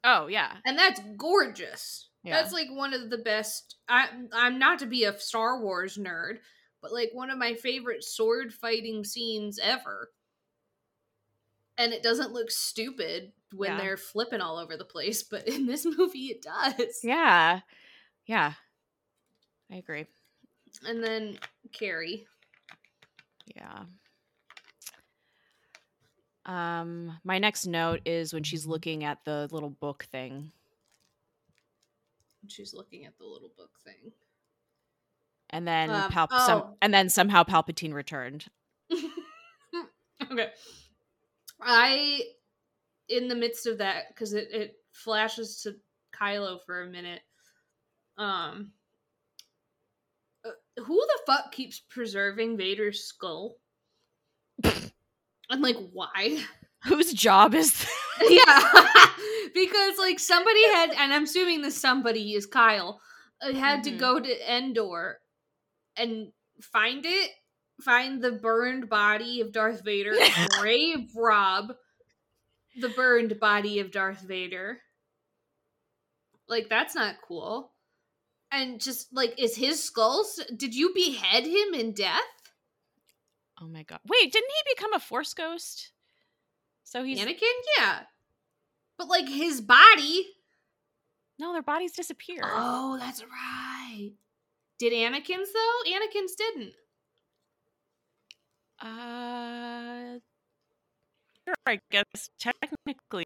oh, 0.04 0.28
yeah. 0.28 0.54
and 0.65 0.78
that's 0.78 0.99
gorgeous. 1.17 2.10
Yeah. 2.23 2.41
That's 2.41 2.54
like 2.54 2.67
one 2.71 2.93
of 2.93 3.10
the 3.10 3.17
best. 3.17 3.76
I 3.89 4.08
I'm 4.34 4.58
not 4.58 4.80
to 4.80 4.86
be 4.86 5.04
a 5.04 5.19
Star 5.19 5.62
Wars 5.62 5.97
nerd, 5.97 6.38
but 6.82 6.93
like 6.93 7.10
one 7.13 7.30
of 7.30 7.38
my 7.38 7.54
favorite 7.56 8.04
sword 8.04 8.54
fighting 8.54 9.04
scenes 9.04 9.60
ever. 9.62 10.10
And 11.78 11.91
it 11.91 12.04
doesn't 12.04 12.32
look 12.32 12.49
stupid 12.52 13.32
when 13.54 13.71
Yeah. 13.71 13.78
they're 13.78 13.97
flipping 13.97 14.39
all 14.41 14.58
over 14.58 14.78
the 14.78 14.86
place, 14.86 15.23
but 15.30 15.47
in 15.47 15.65
this 15.65 15.86
movie 15.86 16.28
it 16.28 16.41
does. 16.43 16.99
Yeah. 17.04 17.60
Yeah. 18.26 18.54
I 19.71 19.76
agree. 19.76 20.06
And 20.88 21.04
then 21.04 21.38
Carrie. 21.73 22.26
Yeah. 23.56 23.84
Um, 26.46 27.20
my 27.24 27.40
next 27.40 27.66
note 27.66 28.02
is 28.06 28.34
when 28.34 28.44
she's 28.44 28.66
looking 28.66 29.04
at 29.04 29.20
the 29.26 29.48
little 29.52 29.70
book 29.70 30.06
thing. 30.12 30.52
She's 32.48 32.74
looking 32.74 33.06
at 33.06 33.18
the 33.18 33.26
little 33.26 33.52
book 33.58 33.72
thing. 33.86 34.12
And 35.50 35.68
then 35.68 35.90
Um, 35.90 36.12
Pal- 36.12 36.28
oh. 36.32 36.46
some, 36.46 36.76
and 36.82 36.94
then 36.94 37.10
somehow 37.10 37.44
Palpatine 37.44 37.94
returned. 37.94 38.46
okay. 40.32 40.52
I, 41.62 42.22
in 43.08 43.28
the 43.28 43.36
midst 43.36 43.68
of 43.68 43.78
that, 43.78 44.10
because 44.10 44.34
it, 44.34 44.50
it 44.52 44.80
flashes 44.92 45.62
to 45.62 45.76
Kylo 46.14 46.60
for 46.66 46.82
a 46.82 46.88
minute. 46.88 47.22
Um, 48.18 48.72
uh, 50.44 50.50
who 50.82 50.96
the 50.96 51.20
fuck 51.26 51.52
keeps 51.52 51.80
preserving 51.80 52.58
Vader's 52.58 53.06
skull? 53.06 53.56
And 55.54 55.62
like, 55.62 55.78
why? 55.94 56.44
Whose 56.86 57.13
job 57.13 57.56
is 57.56 57.72
that? 58.20 58.30
yeah, 58.30 59.48
because 59.54 59.98
like 59.98 60.20
somebody 60.20 60.66
had, 60.74 60.92
and 60.92 61.13
I'm 61.13 61.24
assuming 61.24 61.62
the 61.62 61.72
somebody 61.72 62.34
is 62.34 62.46
Kyle, 62.46 63.00
uh, 63.42 63.54
had 63.54 63.84
to 63.86 63.92
Mhm. 63.92 64.00
go 64.00 64.20
to 64.20 64.54
Endor 64.54 65.20
and 65.98 66.34
find 66.62 67.06
it, 67.06 67.32
find 67.82 68.22
the 68.22 68.34
burned 68.34 68.89
body 68.89 69.42
of 69.42 69.54
Darth 69.54 69.84
Vader, 69.86 70.16
grave 70.60 71.10
rob 71.16 71.74
the 72.80 72.89
burned 72.89 73.39
body 73.39 73.80
of 73.80 73.92
Darth 73.92 74.22
Vader. 74.22 74.80
Like 76.48 76.70
that's 76.70 76.96
not 76.96 77.16
cool. 77.28 77.72
And 78.52 78.80
just 78.82 79.08
like, 79.13 79.34
is 79.39 79.56
his 79.56 79.84
skull? 79.84 80.22
s- 80.26 80.46
Did 80.56 80.76
you 80.76 80.94
behead 80.94 81.46
him 81.46 81.74
in 81.74 81.94
death? 81.94 82.22
Oh 83.62 83.68
my 83.68 83.84
god. 83.84 84.00
Wait, 84.08 84.32
didn't 84.32 84.50
he 84.50 84.76
become 84.76 84.94
a 84.94 85.00
force 85.00 85.34
ghost? 85.34 85.92
So 86.84 87.04
he's 87.04 87.20
Anakin, 87.20 87.39
yeah, 87.78 88.00
but 88.98 89.08
like 89.08 89.28
his 89.28 89.62
body. 89.62 90.28
No, 91.39 91.54
their 91.54 91.62
bodies 91.63 91.94
disappear. 91.94 92.42
Oh, 92.44 92.98
that's 93.00 93.24
right. 93.24 94.12
Did 94.80 94.94
Anakin's 94.94 95.52
though? 95.54 95.89
Anakin's 95.89 96.36
didn't. 96.36 96.74
Uh 98.82 100.20
sure, 101.46 101.56
I 101.66 101.80
guess 101.92 102.30
technically. 102.39 103.26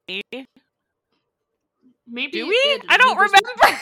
Maybe 2.09 2.31
Do 2.31 2.47
we? 2.47 2.81
I 2.87 2.97
don't 2.97 3.17
remember. 3.17 3.79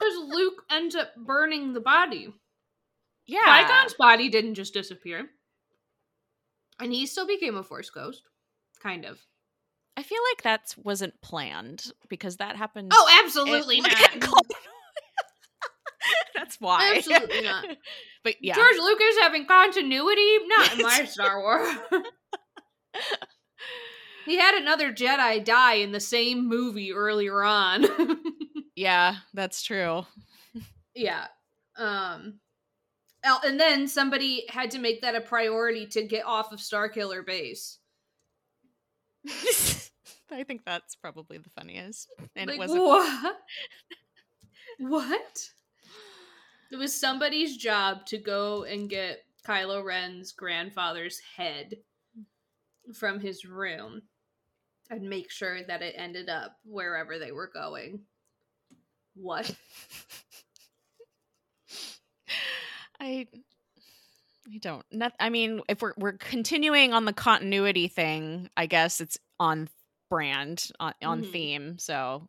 Because 0.00 0.14
Luke 0.32 0.62
ends 0.70 0.94
up 0.94 1.08
burning 1.16 1.72
the 1.72 1.80
body. 1.80 2.32
yeah. 3.26 3.64
Qui-Gon's 3.64 3.94
body 3.94 4.28
didn't 4.28 4.54
just 4.54 4.72
disappear, 4.72 5.28
and 6.80 6.92
he 6.92 7.06
still 7.06 7.26
became 7.26 7.56
a 7.56 7.62
Force 7.62 7.90
ghost, 7.90 8.22
kind 8.82 9.04
of. 9.04 9.18
I 9.96 10.02
feel 10.02 10.20
like 10.32 10.42
that 10.44 10.74
wasn't 10.76 11.20
planned 11.20 11.90
because 12.08 12.36
that 12.36 12.56
happened. 12.56 12.92
Oh, 12.94 13.20
absolutely 13.24 13.80
not. 13.80 14.10
That's 16.36 16.60
why. 16.60 16.94
Absolutely 16.96 17.42
not. 17.42 17.66
but 18.24 18.34
yeah. 18.40 18.54
George 18.54 18.76
Lucas 18.78 19.18
having 19.20 19.46
continuity, 19.46 20.38
not 20.46 20.72
in 20.74 20.82
my 20.82 21.04
Star 21.04 21.40
Wars. 21.40 21.76
he 24.24 24.38
had 24.38 24.54
another 24.54 24.92
Jedi 24.92 25.44
die 25.44 25.74
in 25.74 25.92
the 25.92 26.00
same 26.00 26.48
movie 26.48 26.92
earlier 26.92 27.42
on. 27.42 27.84
Yeah, 28.76 29.16
that's 29.34 29.62
true. 29.62 30.06
yeah. 30.94 31.26
Um 31.76 32.38
Oh, 33.24 33.40
and 33.44 33.58
then 33.58 33.88
somebody 33.88 34.44
had 34.48 34.70
to 34.72 34.78
make 34.78 35.02
that 35.02 35.16
a 35.16 35.20
priority 35.20 35.86
to 35.88 36.02
get 36.02 36.24
off 36.24 36.52
of 36.52 36.60
Starkiller 36.60 37.26
base. 37.26 37.78
I 40.30 40.44
think 40.44 40.62
that's 40.64 40.94
probably 40.94 41.38
the 41.38 41.50
funniest. 41.50 42.12
And 42.36 42.48
like, 42.48 42.56
it 42.56 42.58
wasn't 42.58 42.82
what? 42.82 43.36
what? 44.78 45.48
It 46.70 46.76
was 46.76 46.98
somebody's 46.98 47.56
job 47.56 48.06
to 48.06 48.18
go 48.18 48.64
and 48.64 48.90
get 48.90 49.24
Kylo 49.44 49.82
Ren's 49.82 50.32
grandfather's 50.32 51.18
head 51.18 51.76
from 52.94 53.20
his 53.20 53.44
room 53.44 54.02
and 54.90 55.08
make 55.08 55.30
sure 55.30 55.62
that 55.62 55.82
it 55.82 55.94
ended 55.96 56.28
up 56.28 56.56
wherever 56.64 57.18
they 57.18 57.32
were 57.32 57.50
going. 57.52 58.00
What? 59.14 59.54
I 63.00 63.26
I 64.52 64.58
don't. 64.58 64.84
Not, 64.90 65.12
I 65.20 65.28
mean, 65.28 65.60
if 65.68 65.82
we're 65.82 65.92
we're 65.98 66.12
continuing 66.12 66.92
on 66.94 67.04
the 67.04 67.12
continuity 67.12 67.88
thing, 67.88 68.48
I 68.56 68.66
guess 68.66 69.00
it's 69.00 69.18
on 69.38 69.68
brand, 70.10 70.70
on, 70.80 70.94
on 71.04 71.22
Mhm. 71.22 71.32
theme. 71.32 71.78
So 71.78 72.28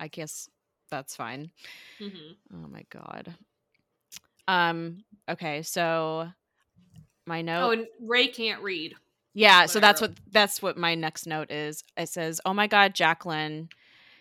I 0.00 0.08
guess 0.08 0.48
that's 0.90 1.14
fine. 1.14 1.52
Mhm. 2.00 2.36
Oh 2.52 2.68
my 2.68 2.84
god. 2.90 3.34
Um. 4.48 5.04
Okay. 5.28 5.62
So 5.62 6.28
my 7.26 7.42
note. 7.42 7.60
Oh, 7.62 7.68
note. 7.74 7.78
and 8.00 8.08
Rey 8.08 8.28
can't 8.28 8.62
read. 8.62 8.94
Yeah, 9.32 9.66
so 9.66 9.78
that's 9.78 10.00
what 10.00 10.14
that's 10.32 10.60
what 10.60 10.76
my 10.76 10.96
next 10.96 11.24
note 11.26 11.52
is. 11.52 11.84
It 11.96 12.08
says, 12.08 12.40
"Oh 12.44 12.52
my 12.52 12.66
god, 12.66 12.94
Jacqueline, 12.96 13.68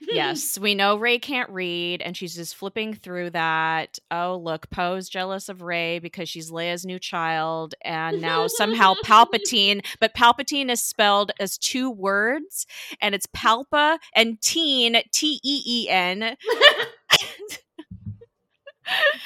yes, 0.01 0.57
we 0.61 0.75
know 0.75 0.95
Rey 0.97 1.19
can't 1.19 1.49
read, 1.49 2.01
and 2.01 2.15
she's 2.15 2.35
just 2.35 2.55
flipping 2.55 2.93
through 2.93 3.31
that. 3.31 3.99
Oh, 4.11 4.37
look, 4.37 4.69
Poe's 4.69 5.09
jealous 5.09 5.49
of 5.49 5.61
Rey 5.61 5.99
because 5.99 6.29
she's 6.29 6.51
Leia's 6.51 6.85
new 6.85 6.99
child, 6.99 7.75
and 7.83 8.21
now 8.21 8.47
somehow 8.47 8.93
Palpatine, 9.05 9.85
but 9.99 10.13
Palpatine 10.13 10.69
is 10.69 10.83
spelled 10.83 11.31
as 11.39 11.57
two 11.57 11.89
words, 11.89 12.65
and 13.01 13.13
it's 13.15 13.27
Palpa 13.27 13.97
and 14.15 14.41
Teen, 14.41 14.95
T 15.11 15.39
E 15.43 15.63
E 15.65 15.89
N. 15.89 16.35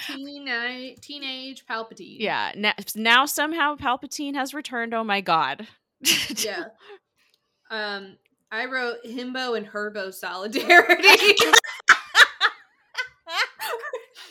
Teenage, 0.08 1.00
teenage 1.00 1.66
Palpatine. 1.66 2.18
Yeah, 2.20 2.52
now, 2.56 2.74
now 2.96 3.26
somehow 3.26 3.76
Palpatine 3.76 4.36
has 4.36 4.54
returned. 4.54 4.94
Oh 4.94 5.04
my 5.04 5.22
god. 5.22 5.68
yeah. 6.38 6.66
Um, 7.72 8.18
I 8.54 8.66
wrote 8.66 9.04
himbo 9.04 9.58
and 9.58 9.66
herbo 9.66 10.14
solidarity. 10.14 11.36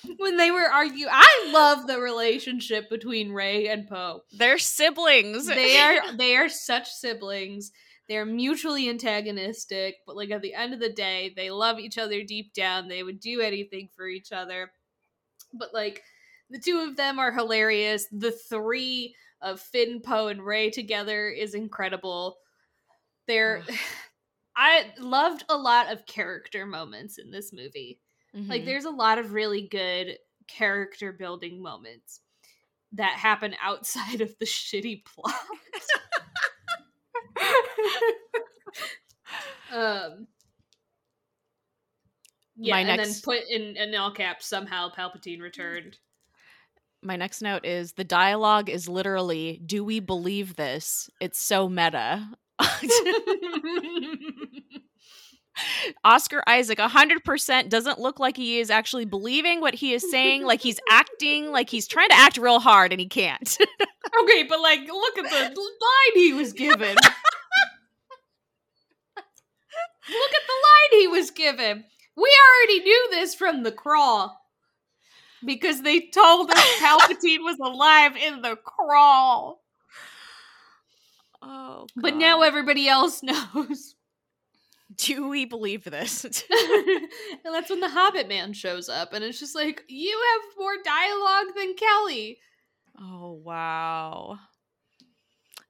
when 0.17 0.37
they 0.37 0.53
were 0.53 0.71
arguing, 0.71 1.11
I 1.11 1.51
love 1.53 1.89
the 1.89 1.99
relationship 1.99 2.89
between 2.89 3.33
Rey 3.33 3.67
and 3.67 3.89
Poe. 3.89 4.23
They're 4.31 4.59
siblings. 4.59 5.49
They 5.49 5.81
are 5.81 6.13
they 6.17 6.37
are 6.37 6.49
such 6.49 6.89
siblings. 6.89 7.73
They're 8.09 8.25
mutually 8.25 8.89
antagonistic, 8.89 9.97
but 10.07 10.15
like 10.15 10.31
at 10.31 10.41
the 10.41 10.55
end 10.55 10.73
of 10.73 10.79
the 10.79 10.93
day, 10.93 11.33
they 11.35 11.51
love 11.51 11.81
each 11.81 11.99
other 11.99 12.23
deep 12.23 12.55
down. 12.55 12.87
They 12.87 13.03
would 13.03 13.19
do 13.19 13.41
anything 13.41 13.89
for 13.97 14.07
each 14.07 14.31
other. 14.31 14.71
But 15.53 15.75
like 15.75 16.01
the 16.49 16.61
two 16.61 16.79
of 16.79 16.97
them 16.97 17.19
are 17.19 17.33
hilarious. 17.33 18.07
The 18.13 18.31
three 18.31 19.17
of 19.41 19.59
Finn, 19.59 20.01
Poe, 20.01 20.29
and 20.29 20.47
Rey 20.47 20.71
together 20.71 21.29
is 21.29 21.55
incredible. 21.55 22.37
They're 23.27 23.65
I 24.57 24.93
loved 24.99 25.45
a 25.49 25.57
lot 25.57 25.91
of 25.93 26.05
character 26.07 26.67
moments 26.67 27.19
in 27.19 27.31
this 27.31 27.53
movie. 27.53 28.01
Like 28.35 28.63
Mhm. 28.63 28.65
there's 28.67 28.85
a 28.85 28.91
lot 28.91 29.19
of 29.19 29.33
really 29.33 29.69
good 29.69 30.19
character 30.49 31.13
building 31.13 31.63
moments 31.63 32.21
that 32.93 33.13
happen 33.19 33.55
outside 33.63 34.21
of 34.21 34.37
the 34.39 34.45
shitty 34.47 35.05
plot. 35.05 35.35
um 39.73 40.27
yeah, 42.57 42.75
My 42.75 42.81
and 42.81 42.97
next- 42.97 43.23
then 43.25 43.39
put 43.39 43.49
in, 43.49 43.77
in 43.77 43.95
all 43.95 44.13
caps 44.13 44.47
somehow 44.47 44.91
Palpatine 44.91 45.41
returned. 45.41 45.99
my 47.03 47.17
next 47.17 47.41
note 47.43 47.65
is 47.65 47.93
the 47.95 48.05
dialogue 48.05 48.69
is 48.69 48.89
literally 48.89 49.61
do 49.65 49.83
we 49.85 50.01
believe 50.01 50.57
this 50.57 51.09
it's 51.21 51.41
so 51.41 51.69
meta 51.69 52.29
oscar 56.05 56.43
isaac 56.47 56.79
100% 56.79 57.69
doesn't 57.69 57.99
look 57.99 58.19
like 58.19 58.37
he 58.37 58.59
is 58.59 58.71
actually 58.71 59.05
believing 59.05 59.61
what 59.61 59.75
he 59.75 59.93
is 59.93 60.11
saying 60.11 60.45
like 60.45 60.61
he's 60.61 60.81
acting 60.91 61.51
like 61.53 61.69
he's 61.69 61.87
trying 61.87 62.09
to 62.09 62.17
act 62.17 62.39
real 62.39 62.59
hard 62.59 62.93
and 62.93 63.01
he 63.01 63.07
can't 63.07 63.59
okay, 64.21 64.43
but 64.45 64.61
like 64.61 64.81
look 64.81 65.19
at 65.19 65.31
the 65.31 65.61
line 65.61 66.15
he 66.15 66.33
was 66.33 66.53
given. 66.53 66.95
look 66.95 67.07
at 69.17 70.47
the 70.47 70.61
line 70.63 71.01
he 71.01 71.09
was 71.09 71.31
given. 71.31 71.85
We 72.17 72.31
already 72.61 72.85
knew 72.85 73.09
this 73.11 73.35
from 73.35 73.63
the 73.63 73.73
crawl. 73.73 74.39
Because 75.45 75.83
they 75.83 76.01
told 76.01 76.53
us 76.53 76.81
Palpatine 76.81 77.43
was 77.43 77.59
alive 77.61 78.17
in 78.17 78.43
the 78.43 78.57
crawl. 78.57 79.62
Oh 81.43 81.87
But 81.97 82.17
now 82.17 82.43
everybody 82.43 82.89
else 82.89 83.23
knows. 83.25 83.95
do 84.97 85.29
we 85.29 85.45
believe 85.45 85.85
this 85.85 86.25
and 86.51 87.55
that's 87.55 87.71
when 87.71 87.81
the 87.81 87.89
Hobbit 87.89 88.29
man 88.29 88.53
shows 88.53 88.89
up, 88.89 89.13
and 89.13 89.25
it's 89.25 89.41
just 89.41 89.55
like, 89.55 89.83
you 89.89 90.21
have 90.33 90.43
more 90.59 90.75
dialogue 90.85 91.55
than 91.57 91.75
Kelly. 91.75 92.39
oh 93.01 93.33
wow 93.33 94.39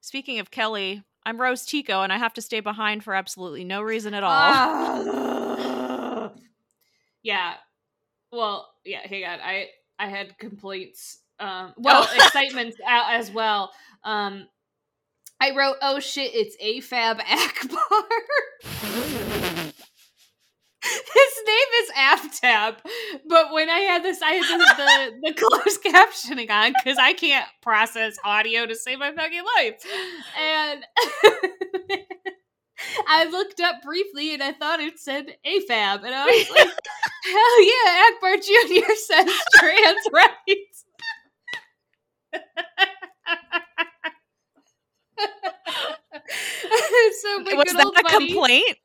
speaking 0.01 0.39
of 0.39 0.51
kelly 0.51 1.01
i'm 1.25 1.39
rose 1.39 1.65
tico 1.65 2.01
and 2.01 2.11
i 2.11 2.17
have 2.17 2.33
to 2.33 2.41
stay 2.41 2.59
behind 2.59 3.01
for 3.03 3.13
absolutely 3.15 3.63
no 3.63 3.81
reason 3.81 4.13
at 4.13 4.23
all 4.23 4.31
Ah. 4.33 6.31
yeah. 7.23 7.53
Well, 8.31 8.67
yeah, 8.83 9.05
hang 9.07 9.23
on. 9.25 9.39
I 9.39 9.67
I 9.99 10.07
had 10.07 10.37
complaints. 10.39 11.19
Um 11.39 11.73
well, 11.77 12.03
excitements 12.15 12.77
as 12.87 13.31
well. 13.31 13.71
Um 14.03 14.47
I 15.39 15.55
wrote, 15.55 15.75
"Oh 15.81 15.99
shit, 15.99 16.31
it's 16.33 16.55
AFAB 16.57 17.19
Ackbar." 17.21 18.03
His 20.83 21.33
name 21.47 21.67
is 21.81 21.91
Aftab, 21.97 22.75
but 23.29 23.53
when 23.53 23.69
I 23.69 23.79
had 23.79 24.03
this, 24.03 24.21
I 24.21 24.31
had 24.31 24.59
the 24.59 24.65
the, 24.75 25.29
the 25.29 25.33
closed 25.41 25.81
captioning 25.83 26.49
on 26.51 26.73
because 26.73 26.97
I 26.97 27.13
can't 27.13 27.47
process 27.61 28.17
audio 28.25 28.65
to 28.65 28.75
save 28.75 28.99
my 28.99 29.13
fucking 29.13 29.43
life, 29.57 29.75
and 30.37 30.83
I 33.07 33.25
looked 33.25 33.61
up 33.61 33.81
briefly 33.81 34.33
and 34.33 34.43
I 34.43 34.51
thought 34.51 34.81
it 34.81 34.99
said 34.99 35.37
AFAB, 35.45 36.03
and 36.03 36.13
I 36.13 36.25
was 36.25 36.49
like, 36.49 36.67
"Hell 37.31 37.63
yeah, 37.63 38.03
Ackbar 38.09 38.35
Jr. 38.43 38.93
says 38.95 39.31
trans 39.55 40.07
rights." 40.11 40.85
so 47.21 47.39
was 47.55 47.73
that 47.73 47.93
a 47.97 48.03
buddy- 48.03 48.27
complaint 48.27 48.77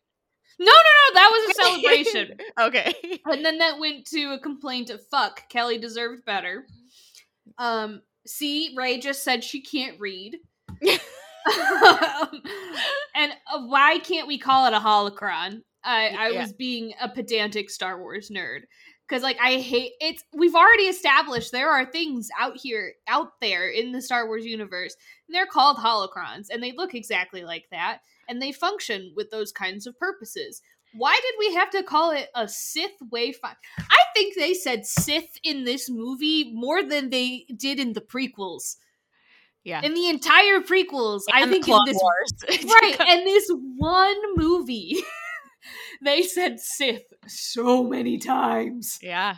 No, 0.59 0.67
no, 0.67 0.71
no, 0.73 1.15
that 1.15 1.31
was 1.33 1.51
a 1.51 1.55
celebration. 1.63 2.39
okay 2.61 3.21
and 3.27 3.45
then 3.45 3.59
that 3.59 3.79
went 3.79 4.07
to 4.07 4.33
a 4.33 4.39
complaint 4.39 4.91
of 4.91 5.01
fuck, 5.11 5.49
Kelly 5.49 5.79
deserved 5.79 6.25
better. 6.25 6.67
Um, 7.59 8.03
see, 8.27 8.75
Rey 8.77 8.99
just 8.99 9.23
said 9.25 9.43
she 9.43 9.61
can't 9.63 9.99
read. 10.01 10.37
Um, 10.71 10.89
and 13.15 13.33
uh, 13.53 13.63
why 13.67 13.99
can't 14.03 14.27
we 14.29 14.39
call 14.39 14.67
it 14.67 14.75
a 14.75 14.79
holocron? 14.79 15.63
I, 15.85 16.09
I 16.09 16.29
Yeah. 16.31 16.43
was 16.43 16.53
being 16.53 16.93
a 17.01 17.09
pedantic 17.09 17.71
Star 17.71 17.99
Wars 18.01 18.31
nerd 18.31 18.61
because, 19.09 19.23
like, 19.23 19.39
I 19.43 19.57
hate 19.57 19.93
it's. 20.01 20.25
We've 20.33 20.55
already 20.55 20.85
established 20.85 21.53
there 21.53 21.71
are 21.71 21.87
things 21.87 22.29
out 22.39 22.57
here, 22.57 22.93
out 23.07 23.41
there 23.41 23.69
in 23.69 23.93
the 23.93 24.03
Star 24.03 24.27
Wars 24.27 24.45
universe, 24.45 24.97
and 25.27 25.35
they're 25.35 25.47
called 25.47 25.79
holocrons, 25.79 26.47
and 26.51 26.63
they 26.63 26.73
look 26.73 26.95
exactly 26.95 27.43
like 27.45 27.65
that, 27.71 28.01
and 28.29 28.41
they 28.43 28.53
function 28.53 29.13
with 29.17 29.31
those 29.31 29.53
kinds 29.53 29.87
of 29.87 29.99
purposes. 29.99 30.61
Why 30.95 31.19
did 31.23 31.35
we 31.39 31.55
have 31.55 31.71
to 31.71 31.83
call 31.83 32.11
it 32.13 32.29
a 32.35 32.49
Sith 32.49 32.93
Wayfinder? 33.13 33.57
I 33.79 33.99
think 34.15 34.35
they 34.37 34.55
said 34.55 34.87
Sith 34.87 35.39
in 35.45 35.65
this 35.65 35.91
movie 35.91 36.51
more 36.55 36.83
than 36.83 37.11
they 37.11 37.45
did 37.55 37.79
in 37.79 37.93
the 37.93 38.01
prequels. 38.01 38.77
yeah 39.65 39.83
In 39.83 39.93
the 39.95 40.09
entire 40.09 40.61
prequels, 40.61 41.23
I 41.31 41.43
And 41.43 41.51
the 41.53 41.57
think 41.61 41.69
in 41.69 41.79
this 41.85 41.99
Wars. 42.01 42.33
right 42.65 42.97
and 43.09 43.27
this 43.27 43.51
one 43.77 44.17
movie 44.37 44.97
they 46.03 46.23
said 46.23 46.61
sith 46.61 47.05
so 47.27 47.83
many 47.85 48.19
times 48.19 48.99
Yeah. 49.03 49.37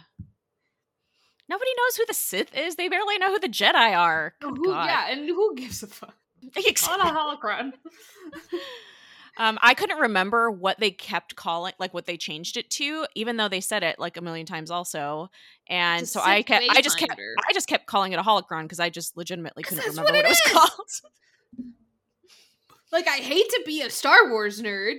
Nobody 1.48 1.70
knows 1.76 1.96
who 1.96 2.06
the 2.06 2.14
Sith 2.14 2.56
is. 2.56 2.76
They 2.76 2.88
barely 2.88 3.18
know 3.18 3.33
who 3.33 3.40
the 3.40 3.48
Jedi 3.48 3.98
are. 3.98 4.35
Good 4.40 4.56
who, 4.56 4.66
God. 4.66 4.85
yeah 4.85 5.11
and 5.11 5.26
who 5.26 5.56
gives 5.56 5.83
a 5.83 5.88
fuck 5.88 6.14
on 6.88 7.00
a 7.00 7.04
holocron 7.04 7.72
um, 9.37 9.59
I 9.61 9.74
couldn't 9.74 9.98
remember 9.98 10.50
what 10.50 10.78
they 10.78 10.90
kept 10.90 11.35
calling, 11.37 11.72
like 11.78 11.92
what 11.92 12.06
they 12.06 12.16
changed 12.16 12.56
it 12.56 12.70
to, 12.70 13.06
even 13.14 13.37
though 13.37 13.48
they 13.48 13.61
said 13.61 13.83
it 13.83 13.98
like 13.98 14.16
a 14.16 14.20
million 14.20 14.46
times 14.46 14.70
also. 14.70 15.28
And 15.68 16.09
so 16.09 16.20
I 16.20 16.42
kept, 16.42 16.64
I 16.70 16.80
just 16.80 16.98
kept, 16.98 17.12
I 17.18 17.52
just 17.52 17.68
kept 17.68 17.87
calling 17.87 18.12
it 18.12 18.18
a 18.18 18.22
holocron 18.22 18.62
because 18.62 18.80
I 18.80 18.90
just 18.90 19.16
legitimately 19.16 19.62
couldn't 19.64 19.85
remember 19.85 20.02
what 20.02 20.14
what, 20.14 20.24
it 20.24 20.26
it 20.26 20.28
was 20.28 20.40
called. 20.46 21.66
like 22.92 23.06
i 23.09 23.16
hate 23.18 23.48
to 23.48 23.62
be 23.64 23.83
a 23.83 23.90
star 23.90 24.30
wars 24.30 24.61
nerd 24.62 24.96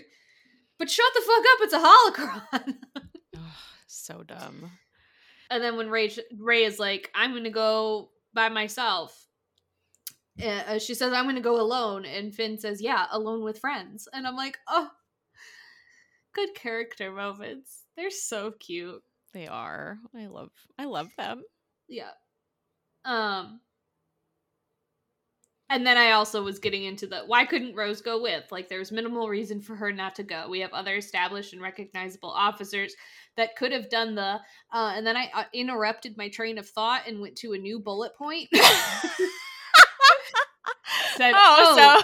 but 0.81 0.89
shut 0.89 1.05
the 1.13 1.21
fuck 1.21 1.45
up 1.51 1.59
it's 1.61 1.73
a 1.73 1.79
holocron 1.79 2.77
Ugh, 3.37 3.41
so 3.85 4.23
dumb. 4.23 4.71
and 5.51 5.63
then 5.63 5.77
when 5.77 5.89
rey 5.91 6.11
rey 6.39 6.63
is 6.63 6.79
like 6.79 7.11
i'm 7.13 7.33
gonna 7.33 7.51
go 7.51 8.09
by 8.33 8.49
myself 8.49 9.27
uh, 10.43 10.79
she 10.79 10.95
says 10.95 11.13
i'm 11.13 11.25
gonna 11.25 11.39
go 11.41 11.61
alone 11.61 12.03
and 12.05 12.33
finn 12.33 12.57
says 12.57 12.81
yeah 12.81 13.05
alone 13.11 13.43
with 13.43 13.59
friends 13.59 14.07
and 14.11 14.25
i'm 14.25 14.35
like 14.35 14.57
oh 14.67 14.89
good 16.33 16.55
character 16.55 17.11
moments 17.11 17.83
they're 17.95 18.09
so 18.09 18.51
cute 18.59 19.03
They 19.33 19.47
are. 19.47 19.97
I 20.15 20.25
love, 20.27 20.49
I 20.79 20.85
love 20.85 21.09
them. 21.17 21.43
yeah 21.89 22.11
um 23.05 23.59
and 25.71 25.85
then 25.85 25.97
i 25.97 26.11
also 26.11 26.43
was 26.43 26.59
getting 26.59 26.83
into 26.83 27.07
the 27.07 27.23
why 27.25 27.45
couldn't 27.45 27.75
rose 27.75 28.01
go 28.01 28.21
with 28.21 28.43
like 28.51 28.69
there's 28.69 28.91
minimal 28.91 29.27
reason 29.27 29.59
for 29.61 29.75
her 29.75 29.91
not 29.91 30.13
to 30.15 30.23
go 30.23 30.47
we 30.49 30.59
have 30.59 30.73
other 30.73 30.95
established 30.95 31.53
and 31.53 31.61
recognizable 31.61 32.29
officers 32.29 32.95
that 33.37 33.55
could 33.55 33.71
have 33.71 33.89
done 33.89 34.13
the 34.13 34.39
uh, 34.73 34.93
and 34.95 35.07
then 35.07 35.17
i 35.17 35.29
uh, 35.33 35.43
interrupted 35.53 36.15
my 36.17 36.29
train 36.29 36.57
of 36.57 36.67
thought 36.67 37.07
and 37.07 37.19
went 37.19 37.35
to 37.35 37.53
a 37.53 37.57
new 37.57 37.79
bullet 37.79 38.15
point 38.15 38.47
said 41.15 41.33
oh, 41.35 41.57
oh, 41.59 41.77
so 41.77 42.01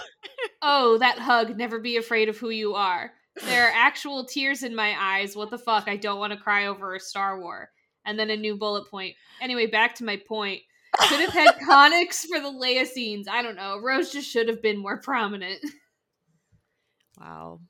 oh, 0.62 0.98
that 0.98 1.18
hug, 1.18 1.56
never 1.56 1.78
be 1.78 1.96
afraid 1.96 2.28
of 2.28 2.38
who 2.38 2.50
you 2.50 2.74
are. 2.74 3.12
There 3.44 3.66
are 3.66 3.72
actual 3.74 4.24
tears 4.24 4.62
in 4.62 4.74
my 4.74 4.94
eyes. 4.98 5.36
What 5.36 5.50
the 5.50 5.58
fuck? 5.58 5.88
I 5.88 5.96
don't 5.96 6.18
want 6.18 6.32
to 6.32 6.38
cry 6.38 6.66
over 6.66 6.94
a 6.94 7.00
Star 7.00 7.40
War. 7.40 7.70
And 8.04 8.18
then 8.18 8.30
a 8.30 8.36
new 8.36 8.56
bullet 8.56 8.88
point. 8.90 9.16
Anyway, 9.40 9.66
back 9.66 9.94
to 9.96 10.04
my 10.04 10.16
point. 10.16 10.62
Could 10.96 11.20
have 11.20 11.32
had 11.32 11.54
conics 11.56 12.26
for 12.26 12.40
the 12.40 12.48
Leia 12.48 12.86
scenes. 12.86 13.28
I 13.28 13.42
don't 13.42 13.56
know. 13.56 13.78
Rose 13.80 14.10
just 14.10 14.28
should 14.28 14.48
have 14.48 14.62
been 14.62 14.78
more 14.78 14.98
prominent. 14.98 15.60
Wow. 17.20 17.60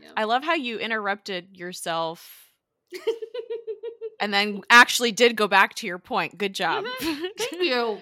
Yeah. 0.00 0.10
I 0.16 0.24
love 0.24 0.42
how 0.42 0.54
you 0.54 0.78
interrupted 0.78 1.56
yourself 1.56 2.48
and 4.20 4.32
then 4.32 4.62
actually 4.70 5.12
did 5.12 5.36
go 5.36 5.48
back 5.48 5.74
to 5.76 5.86
your 5.86 5.98
point. 5.98 6.38
Good 6.38 6.54
job. 6.54 6.84
Thank 7.00 7.52
you. 7.60 7.98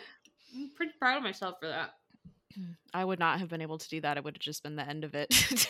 I'm 0.54 0.70
pretty 0.76 0.92
proud 0.98 1.18
of 1.18 1.22
myself 1.22 1.56
for 1.60 1.68
that. 1.68 1.94
I 2.94 3.04
would 3.04 3.18
not 3.18 3.40
have 3.40 3.48
been 3.48 3.62
able 3.62 3.78
to 3.78 3.88
do 3.88 4.00
that. 4.00 4.16
It 4.16 4.24
would 4.24 4.36
have 4.36 4.42
just 4.42 4.62
been 4.62 4.76
the 4.76 4.88
end 4.88 5.04
of 5.04 5.14
it. 5.14 5.68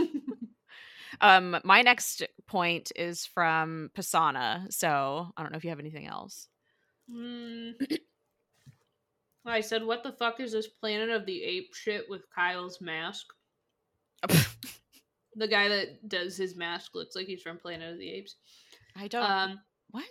um, 1.20 1.58
my 1.64 1.82
next 1.82 2.22
point 2.46 2.92
is 2.96 3.26
from 3.26 3.90
Pasaana. 3.96 4.72
So 4.72 5.32
I 5.36 5.42
don't 5.42 5.52
know 5.52 5.58
if 5.58 5.64
you 5.64 5.70
have 5.70 5.80
anything 5.80 6.06
else. 6.06 6.48
Mm. 7.12 7.74
I 9.44 9.60
said, 9.60 9.84
what 9.84 10.02
the 10.02 10.12
fuck 10.12 10.38
is 10.40 10.52
this 10.52 10.68
Planet 10.68 11.10
of 11.10 11.26
the 11.26 11.42
Ape 11.42 11.74
shit 11.74 12.04
with 12.08 12.22
Kyle's 12.34 12.80
mask? 12.80 13.26
The 15.34 15.48
guy 15.48 15.68
that 15.68 16.06
does 16.10 16.36
his 16.36 16.54
mask 16.56 16.94
looks 16.94 17.16
like 17.16 17.26
he's 17.26 17.40
from 17.40 17.56
Planet 17.56 17.94
of 17.94 17.98
the 17.98 18.06
Apes. 18.10 18.36
I 18.94 19.08
don't. 19.08 19.22
Um, 19.24 19.60
what? 19.90 20.04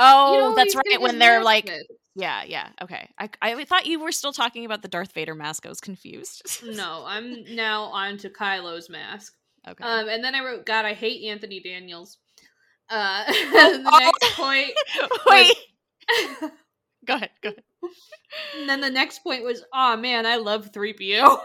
Oh, 0.00 0.32
you 0.34 0.40
know, 0.40 0.54
that's 0.56 0.74
right. 0.74 1.00
When 1.00 1.20
they're 1.20 1.40
like, 1.40 1.68
fixed. 1.68 1.86
yeah, 2.16 2.42
yeah. 2.42 2.70
Okay. 2.82 3.08
I 3.16 3.28
I 3.40 3.64
thought 3.64 3.86
you 3.86 4.00
were 4.00 4.10
still 4.10 4.32
talking 4.32 4.64
about 4.64 4.82
the 4.82 4.88
Darth 4.88 5.12
Vader 5.12 5.36
mask. 5.36 5.66
I 5.66 5.68
was 5.68 5.80
confused. 5.80 6.42
no, 6.64 7.04
I'm 7.06 7.44
now 7.54 7.84
on 7.84 8.18
to 8.18 8.28
Kylo's 8.28 8.90
mask. 8.90 9.34
Okay. 9.68 9.84
Um, 9.84 10.08
and 10.08 10.24
then 10.24 10.34
I 10.34 10.44
wrote, 10.44 10.66
God, 10.66 10.84
I 10.84 10.94
hate 10.94 11.24
Anthony 11.30 11.60
Daniels. 11.60 12.18
Uh, 12.90 13.24
the 13.28 13.82
Oh. 13.86 13.98
next 14.00 14.34
point, 14.36 14.72
Wait. 15.28 15.54
Go 17.06 17.14
ahead. 17.14 17.30
Go 17.42 17.48
ahead. 17.50 17.62
and 18.58 18.68
then 18.68 18.80
the 18.80 18.90
next 18.90 19.20
point 19.22 19.44
was, 19.44 19.64
oh 19.72 19.96
man, 19.96 20.26
I 20.26 20.36
love 20.36 20.72
3PO. 20.72 21.38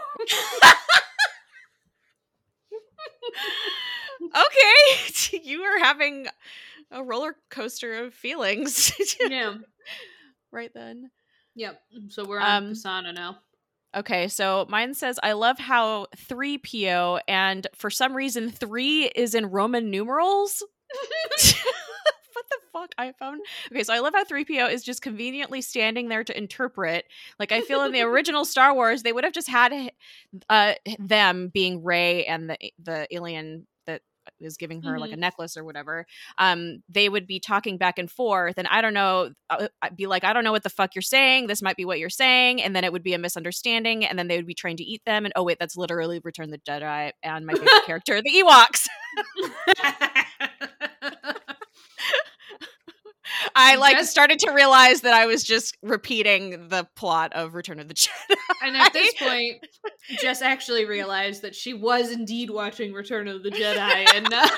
okay. 4.24 5.40
you 5.42 5.62
are 5.62 5.78
having 5.78 6.26
a 6.90 7.02
roller 7.02 7.36
coaster 7.50 8.04
of 8.04 8.14
feelings. 8.14 8.92
yeah. 9.28 9.54
right 10.52 10.70
then. 10.74 11.10
Yep. 11.56 11.80
So 12.08 12.24
we're 12.26 12.40
on 12.40 12.64
Um, 12.64 12.72
Pasaana 12.72 13.14
now. 13.14 13.38
Okay, 13.96 14.26
so 14.26 14.66
mine 14.68 14.92
says 14.94 15.20
I 15.22 15.32
love 15.34 15.56
how 15.58 16.06
3PO 16.16 17.20
and 17.28 17.66
for 17.76 17.90
some 17.90 18.12
reason 18.14 18.50
3 18.50 19.04
is 19.14 19.34
in 19.36 19.46
Roman 19.46 19.88
numerals. 19.90 20.64
fuck, 22.74 22.94
iPhone? 22.98 23.38
Okay, 23.72 23.84
so 23.84 23.94
I 23.94 24.00
love 24.00 24.14
how 24.14 24.24
3PO 24.24 24.70
is 24.70 24.82
just 24.82 25.00
conveniently 25.00 25.60
standing 25.60 26.08
there 26.08 26.24
to 26.24 26.36
interpret. 26.36 27.06
Like 27.38 27.52
I 27.52 27.60
feel 27.62 27.82
in 27.84 27.92
the 27.92 28.02
original 28.02 28.44
Star 28.44 28.74
Wars, 28.74 29.02
they 29.02 29.12
would 29.12 29.24
have 29.24 29.32
just 29.32 29.48
had 29.48 29.72
uh 30.50 30.74
them 30.98 31.50
being 31.52 31.82
Rey 31.82 32.24
and 32.26 32.50
the 32.50 32.58
the 32.82 33.06
alien 33.14 33.66
that 33.86 34.02
is 34.40 34.56
giving 34.56 34.82
her 34.82 34.98
like 34.98 35.12
a 35.12 35.16
necklace 35.16 35.56
or 35.56 35.64
whatever. 35.64 36.06
Um 36.38 36.82
they 36.88 37.08
would 37.08 37.26
be 37.26 37.38
talking 37.38 37.78
back 37.78 37.98
and 37.98 38.10
forth 38.10 38.54
and 38.58 38.66
I 38.68 38.80
don't 38.80 38.94
know 38.94 39.30
uh, 39.50 39.68
I'd 39.80 39.96
be 39.96 40.06
like 40.06 40.24
I 40.24 40.32
don't 40.32 40.44
know 40.44 40.52
what 40.52 40.64
the 40.64 40.70
fuck 40.70 40.94
you're 40.94 41.02
saying. 41.02 41.46
This 41.46 41.62
might 41.62 41.76
be 41.76 41.84
what 41.84 41.98
you're 41.98 42.10
saying 42.10 42.60
and 42.62 42.74
then 42.74 42.84
it 42.84 42.92
would 42.92 43.04
be 43.04 43.14
a 43.14 43.18
misunderstanding 43.18 44.04
and 44.04 44.18
then 44.18 44.28
they 44.28 44.36
would 44.36 44.46
be 44.46 44.54
trying 44.54 44.78
to 44.78 44.84
eat 44.84 45.02
them 45.06 45.24
and 45.24 45.32
oh 45.36 45.44
wait, 45.44 45.58
that's 45.60 45.76
literally 45.76 46.20
Return 46.24 46.50
the 46.50 46.58
Jedi 46.58 47.12
and 47.22 47.46
my 47.46 47.54
favorite 47.54 47.70
character, 47.86 48.20
the 48.20 48.30
Ewoks. 48.30 48.88
I 53.54 53.76
like 53.76 53.96
Just- 53.96 54.10
started 54.10 54.38
to 54.40 54.50
realize 54.52 55.00
that 55.02 55.14
I 55.14 55.26
was 55.26 55.42
just 55.44 55.76
repeating 55.82 56.68
the 56.68 56.86
plot 56.94 57.32
of 57.32 57.54
Return 57.54 57.80
of 57.80 57.88
the 57.88 57.94
Jedi. 57.94 58.36
and 58.62 58.76
at 58.76 58.92
this 58.92 59.14
point, 59.18 59.64
Jess 60.20 60.42
actually 60.42 60.84
realized 60.84 61.42
that 61.42 61.54
she 61.54 61.72
was 61.74 62.10
indeed 62.10 62.50
watching 62.50 62.92
Return 62.92 63.26
of 63.28 63.42
the 63.42 63.50
Jedi, 63.50 64.06
and 64.14 64.32
uh, 64.32 64.48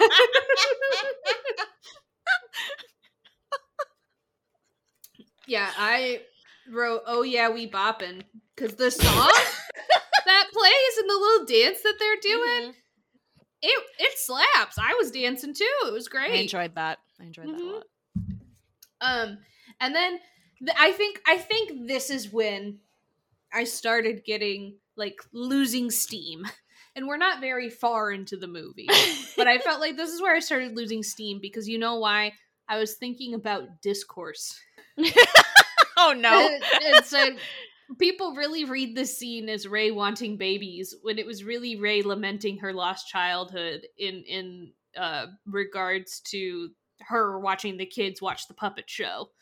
yeah, 5.46 5.70
I 5.78 6.22
wrote, 6.72 7.02
"Oh 7.06 7.22
yeah, 7.22 7.48
we 7.50 7.68
bopping," 7.70 8.22
because 8.54 8.74
the 8.76 8.90
song 8.90 9.30
that 10.26 10.44
plays 10.52 10.98
and 10.98 11.08
the 11.10 11.14
little 11.18 11.46
dance 11.46 11.82
that 11.82 11.94
they're 11.98 12.16
doing, 12.22 12.74
it 13.62 13.84
it 13.98 14.18
slaps. 14.18 14.76
I 14.78 14.94
was 14.98 15.10
dancing 15.10 15.54
too. 15.54 15.70
It 15.86 15.92
was 15.92 16.08
great. 16.08 16.32
I 16.32 16.36
enjoyed 16.36 16.74
that. 16.74 16.98
I 17.20 17.24
enjoyed 17.24 17.46
that 17.48 17.54
a 17.60 17.64
Mhm. 17.64 17.72
lot. 17.74 17.84
Um, 19.00 19.38
and 19.80 19.94
then 19.94 20.18
th- 20.58 20.76
I 20.78 20.92
think 20.92 21.20
I 21.26 21.36
think 21.38 21.88
this 21.88 22.10
is 22.10 22.32
when 22.32 22.78
I 23.52 23.64
started 23.64 24.24
getting 24.24 24.76
like 24.96 25.20
losing 25.32 25.90
steam, 25.90 26.44
and 26.94 27.06
we're 27.06 27.16
not 27.16 27.40
very 27.40 27.70
far 27.70 28.10
into 28.10 28.36
the 28.36 28.48
movie, 28.48 28.88
but 29.36 29.46
I 29.46 29.58
felt 29.58 29.80
like 29.80 29.96
this 29.96 30.10
is 30.10 30.22
where 30.22 30.34
I 30.34 30.40
started 30.40 30.76
losing 30.76 31.02
steam 31.02 31.38
because 31.40 31.68
you 31.68 31.78
know 31.78 31.96
why? 31.96 32.32
I 32.68 32.78
was 32.78 32.94
thinking 32.94 33.34
about 33.34 33.80
discourse. 33.82 34.58
oh 35.96 36.14
no. 36.16 36.58
and 36.84 37.04
so 37.04 37.36
people 37.98 38.34
really 38.34 38.64
read 38.64 38.96
this 38.96 39.16
scene 39.16 39.48
as 39.48 39.68
Rey 39.68 39.90
wanting 39.90 40.36
babies 40.36 40.94
when 41.02 41.18
it 41.18 41.26
was 41.26 41.44
really 41.44 41.76
Rey 41.76 42.02
lamenting 42.02 42.58
her 42.58 42.72
lost 42.72 43.08
childhood 43.08 43.86
in 43.98 44.24
in 44.26 44.72
uh 44.96 45.26
regards 45.46 46.20
to 46.20 46.70
her 47.00 47.38
watching 47.38 47.76
the 47.76 47.86
kids 47.86 48.22
watch 48.22 48.48
the 48.48 48.54
puppet 48.54 48.88
show. 48.88 49.30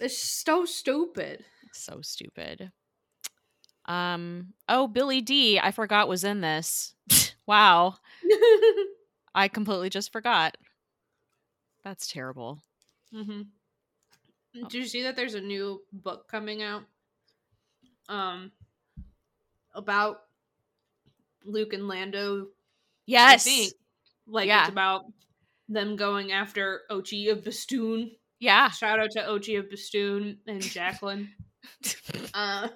It's 0.00 0.16
so 0.16 0.64
stupid. 0.64 1.44
so 1.72 2.00
stupid. 2.02 2.70
Um 3.84 4.54
oh 4.68 4.86
Billy 4.86 5.20
Dee, 5.20 5.58
I 5.58 5.72
forgot 5.72 6.06
was 6.06 6.22
in 6.22 6.40
this. 6.40 6.94
wow. 7.46 7.96
I 9.34 9.48
completely 9.48 9.90
just 9.90 10.12
forgot. 10.12 10.56
That's 11.82 12.06
terrible. 12.06 12.62
Mm-hmm. 13.12 13.42
Did 14.54 14.74
you 14.74 14.84
see 14.84 15.02
that 15.02 15.16
there's 15.16 15.34
a 15.34 15.40
new 15.40 15.82
book 15.92 16.28
coming 16.30 16.62
out? 16.62 16.84
Um 18.08 18.52
about 19.74 20.20
Luke 21.44 21.72
and 21.72 21.88
Lando 21.88 22.48
Yes. 23.06 23.72
Like 24.28 24.46
Yeah. 24.48 24.62
it's 24.62 24.70
about 24.70 25.04
them 25.68 25.96
going 25.96 26.32
after 26.32 26.82
Ochi 26.90 27.30
of 27.32 27.44
Bestoon. 27.44 28.12
Yeah. 28.40 28.70
Shout 28.70 29.00
out 29.00 29.10
to 29.12 29.20
Ochi 29.22 29.58
of 29.58 29.68
Bestoon 29.70 30.38
and 30.46 30.62
Jacqueline. 30.62 31.30
um, 32.34 32.70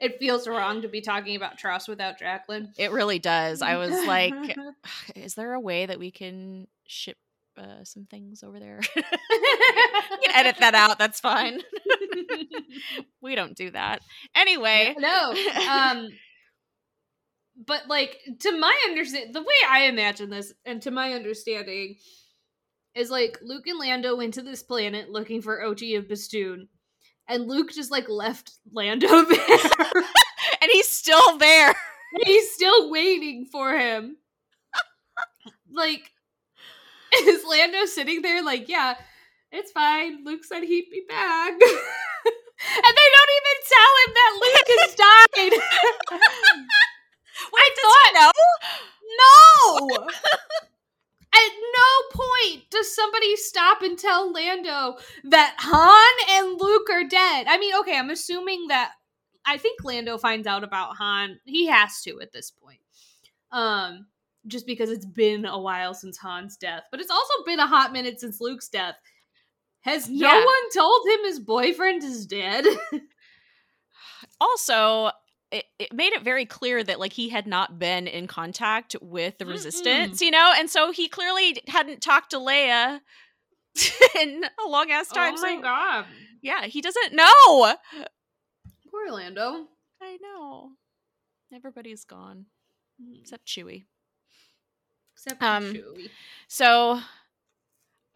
it 0.00 0.18
feels 0.18 0.46
wrong 0.46 0.82
to 0.82 0.88
be 0.88 1.00
talking 1.00 1.36
about 1.36 1.58
TROS 1.58 1.88
without 1.88 2.18
Jacqueline. 2.18 2.72
It 2.78 2.92
really 2.92 3.18
does. 3.18 3.60
I 3.62 3.76
was 3.76 3.90
like, 4.06 4.34
is 5.16 5.34
there 5.34 5.54
a 5.54 5.60
way 5.60 5.86
that 5.86 5.98
we 5.98 6.10
can 6.10 6.68
ship 6.86 7.16
uh, 7.58 7.82
some 7.84 8.06
things 8.06 8.42
over 8.42 8.58
there? 8.60 8.80
you 8.96 9.02
can 9.02 10.34
edit 10.34 10.56
that 10.60 10.74
out. 10.74 10.98
That's 10.98 11.20
fine. 11.20 11.60
we 13.20 13.34
don't 13.34 13.56
do 13.56 13.70
that. 13.72 14.02
Anyway. 14.34 14.94
no. 14.98 15.34
Um, 15.68 16.08
but 17.66 17.88
like 17.88 18.20
to 18.40 18.58
my 18.58 18.76
understand, 18.88 19.34
the 19.34 19.40
way 19.40 19.46
I 19.68 19.82
imagine 19.84 20.30
this, 20.30 20.52
and 20.64 20.80
to 20.82 20.90
my 20.90 21.12
understanding, 21.12 21.96
is 22.94 23.10
like 23.10 23.38
Luke 23.42 23.66
and 23.66 23.78
Lando 23.78 24.16
went 24.16 24.34
to 24.34 24.42
this 24.42 24.62
planet 24.62 25.10
looking 25.10 25.42
for 25.42 25.60
Ochi 25.60 25.96
of 25.98 26.08
Bestoon, 26.08 26.68
and 27.26 27.48
Luke 27.48 27.72
just 27.72 27.90
like 27.90 28.08
left 28.08 28.52
Lando 28.72 29.08
there. 29.24 29.38
and 30.60 30.70
he's 30.70 30.88
still 30.88 31.38
there. 31.38 31.74
He's 32.24 32.52
still 32.52 32.90
waiting 32.90 33.46
for 33.50 33.76
him. 33.76 34.16
like, 35.72 36.10
is 37.20 37.44
Lando 37.48 37.84
sitting 37.86 38.22
there 38.22 38.42
like, 38.42 38.68
yeah, 38.68 38.94
it's 39.52 39.72
fine. 39.72 40.24
Luke 40.24 40.44
said 40.44 40.62
he'd 40.62 40.90
be 40.90 41.04
back. 41.08 41.52
and 41.52 41.60
they 41.60 43.08
don't 43.14 43.34
even 43.36 43.58
tell 43.68 43.92
him 44.04 44.14
that 44.14 44.32
Luke 44.40 44.68
has 44.80 44.94
died. 44.94 46.18
I 47.54 47.70
thought 47.80 48.32
no. 49.98 50.06
At 51.34 51.52
no 51.52 52.22
point 52.22 52.64
does 52.70 52.94
somebody 52.94 53.36
stop 53.36 53.82
and 53.82 53.98
tell 53.98 54.32
Lando 54.32 54.96
that 55.24 55.56
Han 55.58 56.44
and 56.46 56.60
Luke 56.60 56.88
are 56.90 57.04
dead. 57.04 57.46
I 57.48 57.58
mean, 57.58 57.74
okay, 57.80 57.98
I'm 57.98 58.10
assuming 58.10 58.68
that 58.68 58.92
I 59.44 59.56
think 59.58 59.84
Lando 59.84 60.18
finds 60.18 60.46
out 60.46 60.64
about 60.64 60.96
Han. 60.96 61.38
He 61.44 61.66
has 61.66 62.02
to 62.02 62.20
at 62.20 62.32
this 62.32 62.50
point. 62.50 62.80
Um 63.52 64.06
just 64.46 64.66
because 64.66 64.88
it's 64.90 65.04
been 65.04 65.44
a 65.44 65.58
while 65.58 65.92
since 65.92 66.16
Han's 66.18 66.56
death, 66.56 66.84
but 66.90 67.00
it's 67.00 67.10
also 67.10 67.44
been 67.44 67.58
a 67.60 67.66
hot 67.66 67.92
minute 67.92 68.18
since 68.20 68.40
Luke's 68.40 68.68
death. 68.68 68.94
Has 69.80 70.08
no 70.08 70.26
Yeah. 70.28 70.44
one 70.44 70.70
told 70.74 71.06
him 71.06 71.24
his 71.24 71.38
boyfriend 71.40 72.02
is 72.02 72.26
dead? 72.26 72.64
Also, 74.40 75.10
it, 75.50 75.64
it 75.78 75.92
made 75.92 76.12
it 76.12 76.22
very 76.22 76.44
clear 76.46 76.82
that 76.84 76.98
like 77.00 77.12
he 77.12 77.28
had 77.30 77.46
not 77.46 77.78
been 77.78 78.06
in 78.06 78.26
contact 78.26 78.94
with 79.00 79.38
the 79.38 79.44
Mm-mm. 79.44 79.50
resistance, 79.52 80.20
you 80.20 80.30
know, 80.30 80.52
and 80.56 80.68
so 80.70 80.90
he 80.92 81.08
clearly 81.08 81.56
hadn't 81.68 82.00
talked 82.02 82.30
to 82.30 82.36
Leia 82.38 83.00
in 84.20 84.44
a 84.64 84.68
long 84.68 84.90
ass 84.90 85.08
time. 85.08 85.34
oh 85.36 85.40
my 85.42 85.56
so 85.56 85.62
god. 85.62 86.04
yeah, 86.42 86.64
he 86.66 86.80
doesn't 86.80 87.12
know. 87.14 87.74
Poor 88.90 89.10
Lando. 89.10 89.66
I 90.00 90.16
know. 90.20 90.70
Everybody's 91.54 92.04
gone 92.04 92.46
except 93.20 93.46
Chewie. 93.46 93.84
Except 95.14 95.42
Um, 95.42 95.72
Chewie. 95.74 96.10
So, 96.46 97.00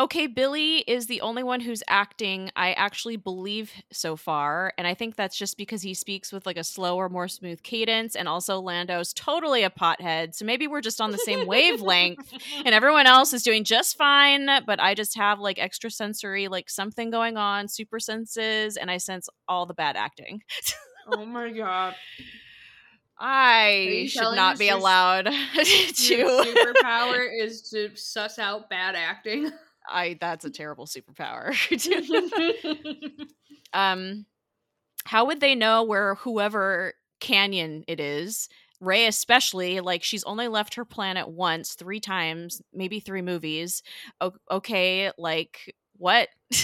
okay, 0.01 0.26
Billy 0.26 0.78
is 0.78 1.07
the 1.07 1.20
only 1.20 1.43
one 1.43 1.61
who's 1.61 1.82
acting 1.88 2.51
I 2.57 2.72
actually 2.72 3.16
believe 3.16 3.72
so 3.93 4.16
far. 4.16 4.72
And 4.76 4.86
I 4.86 4.95
think 4.95 5.16
that's 5.16 5.36
just 5.36 5.57
because 5.57 5.82
he 5.82 5.95
speaks 5.95 6.32
with 6.32 6.47
like 6.47 6.57
a 6.57 6.64
slower, 6.64 7.09
more 7.09 7.28
smooth 7.28 7.62
cadence. 7.62 8.16
And 8.16 8.28
also, 8.28 8.61
Lando's 8.61 9.12
totally 9.12 9.62
a 9.62 9.70
pothead. 9.70 10.34
So 10.34 10.45
maybe 10.45 10.66
we're 10.66 10.80
just 10.80 11.01
on 11.01 11.12
the 11.12 11.18
same 11.18 11.47
wavelength. 11.47 12.32
And 12.64 12.74
everyone 12.74 13.07
else 13.07 13.32
is 13.32 13.43
doing 13.43 13.64
just 13.64 13.97
fine, 13.97 14.49
but 14.66 14.78
I 14.80 14.95
just 14.95 15.16
have 15.16 15.40
like 15.40 15.59
extra 15.59 15.90
sensory, 15.90 16.49
like 16.49 16.68
something 16.70 17.11
going 17.11 17.36
on, 17.36 17.68
super 17.68 17.99
senses, 17.99 18.76
and 18.76 18.90
I 18.90 18.99
sense 18.99 19.28
all 19.49 19.66
the 19.66 19.74
bad 19.74 19.97
acting. 19.97 20.43
oh 21.09 21.24
my 21.24 21.51
god. 21.51 21.95
I 23.18 24.07
should 24.09 24.34
not 24.34 24.59
be 24.59 24.68
allowed 24.68 25.26
Your 25.55 25.64
to. 25.64 26.45
superpower 26.82 27.28
is 27.40 27.62
to 27.70 27.95
suss 27.95 28.38
out 28.38 28.68
bad 28.68 28.97
acting. 28.97 29.51
I 29.89 30.16
that's 30.20 30.45
a 30.45 30.51
terrible 30.51 30.87
superpower. 30.87 31.55
um 33.72 34.26
how 35.05 35.26
would 35.26 35.41
they 35.41 35.55
know 35.55 35.83
where 35.85 36.16
whoever 36.16 36.95
canyon 37.20 37.85
it 37.89 38.01
is? 38.01 38.49
Rey 38.80 39.07
especially 39.07 39.80
like 39.80 40.03
she's 40.05 40.24
only 40.24 40.49
left 40.49 40.74
her 40.74 40.85
planet 40.85 41.28
once 41.28 41.74
three 41.74 42.01
times 42.01 42.61
maybe 42.72 43.01
three 43.01 43.22
movies. 43.22 43.83
O- 44.20 44.33
okay 44.51 45.11
like 45.18 45.74
what? 45.99 46.28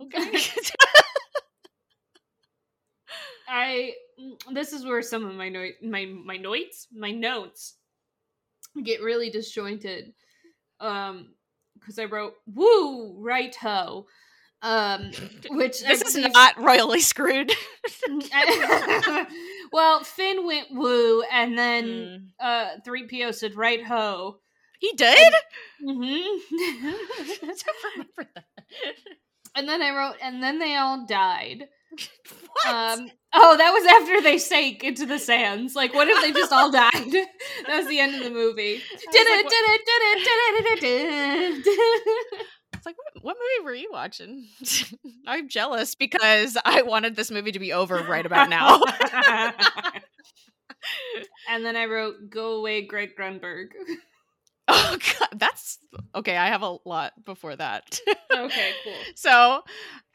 Okay. 0.00 0.40
I 3.48 3.94
this 4.52 4.72
is 4.72 4.84
where 4.84 5.02
some 5.02 5.24
of 5.24 5.34
my 5.34 5.48
no- 5.48 5.70
my 5.82 6.06
my 6.06 6.36
notes 6.36 6.86
my 6.92 7.10
notes 7.10 7.76
get 8.82 9.02
really 9.02 9.30
disjointed. 9.30 10.12
Um, 10.80 11.34
because 11.74 11.98
I 11.98 12.04
wrote 12.04 12.34
"woo 12.46 13.14
right 13.22 13.54
ho," 13.56 14.06
um, 14.62 15.10
which 15.50 15.82
this 15.82 16.02
is 16.02 16.16
not 16.32 16.58
royally 16.58 17.00
screwed 17.00 17.52
well, 19.72 20.02
Finn 20.04 20.46
went 20.46 20.68
woo, 20.70 21.22
and 21.22 21.56
then 21.58 21.84
Mm. 21.84 22.26
uh, 22.40 22.68
three 22.84 23.06
PO 23.06 23.30
said 23.32 23.54
right 23.56 23.84
ho. 23.84 24.40
he 24.78 24.92
did 24.92 25.32
hmm 25.80 25.94
I 26.02 27.36
don't 27.42 27.76
remember 27.96 28.30
that 28.34 28.44
and 29.54 29.68
then 29.68 29.82
I 29.82 29.90
wrote, 29.96 30.16
and 30.22 30.42
then 30.42 30.58
they 30.58 30.76
all 30.76 31.06
died. 31.06 31.68
what? 32.64 32.74
Um, 32.74 33.10
oh, 33.32 33.56
that 33.56 33.70
was 33.72 33.86
after 33.86 34.22
they 34.22 34.38
sank 34.38 34.84
into 34.84 35.06
the 35.06 35.18
sands. 35.18 35.74
Like, 35.74 35.94
what 35.94 36.08
if 36.08 36.20
they 36.22 36.32
just 36.32 36.52
all 36.52 36.70
died? 36.72 36.90
that 36.92 37.76
was 37.78 37.88
the 37.88 37.98
end 37.98 38.14
of 38.16 38.24
the 38.24 38.30
movie. 38.30 38.80
Did 39.12 39.26
it, 39.26 39.48
did 39.48 39.64
it, 39.66 39.80
did 39.86 40.02
it, 40.02 40.24
did 40.24 40.66
it, 40.66 40.80
did 40.80 41.64
it. 41.64 42.46
It's 42.74 42.86
like, 42.86 42.96
what, 42.96 43.22
what 43.22 43.36
movie 43.36 43.64
were 43.64 43.74
you 43.74 43.90
watching? 43.92 44.48
I'm 45.26 45.48
jealous 45.48 45.94
because 45.94 46.56
I 46.64 46.80
wanted 46.82 47.14
this 47.14 47.30
movie 47.30 47.52
to 47.52 47.58
be 47.58 47.74
over 47.74 47.96
right 48.08 48.24
about 48.24 48.48
now. 48.48 48.80
and 51.50 51.62
then 51.62 51.76
I 51.76 51.84
wrote, 51.84 52.30
"Go 52.30 52.54
away, 52.54 52.80
Greg 52.86 53.10
Grunberg." 53.18 53.66
oh 54.68 54.96
god, 55.18 55.28
that's 55.36 55.78
okay. 56.14 56.38
I 56.38 56.46
have 56.48 56.62
a 56.62 56.78
lot 56.86 57.12
before 57.24 57.54
that. 57.56 58.00
okay, 58.34 58.70
cool. 58.82 58.94
so, 59.14 59.62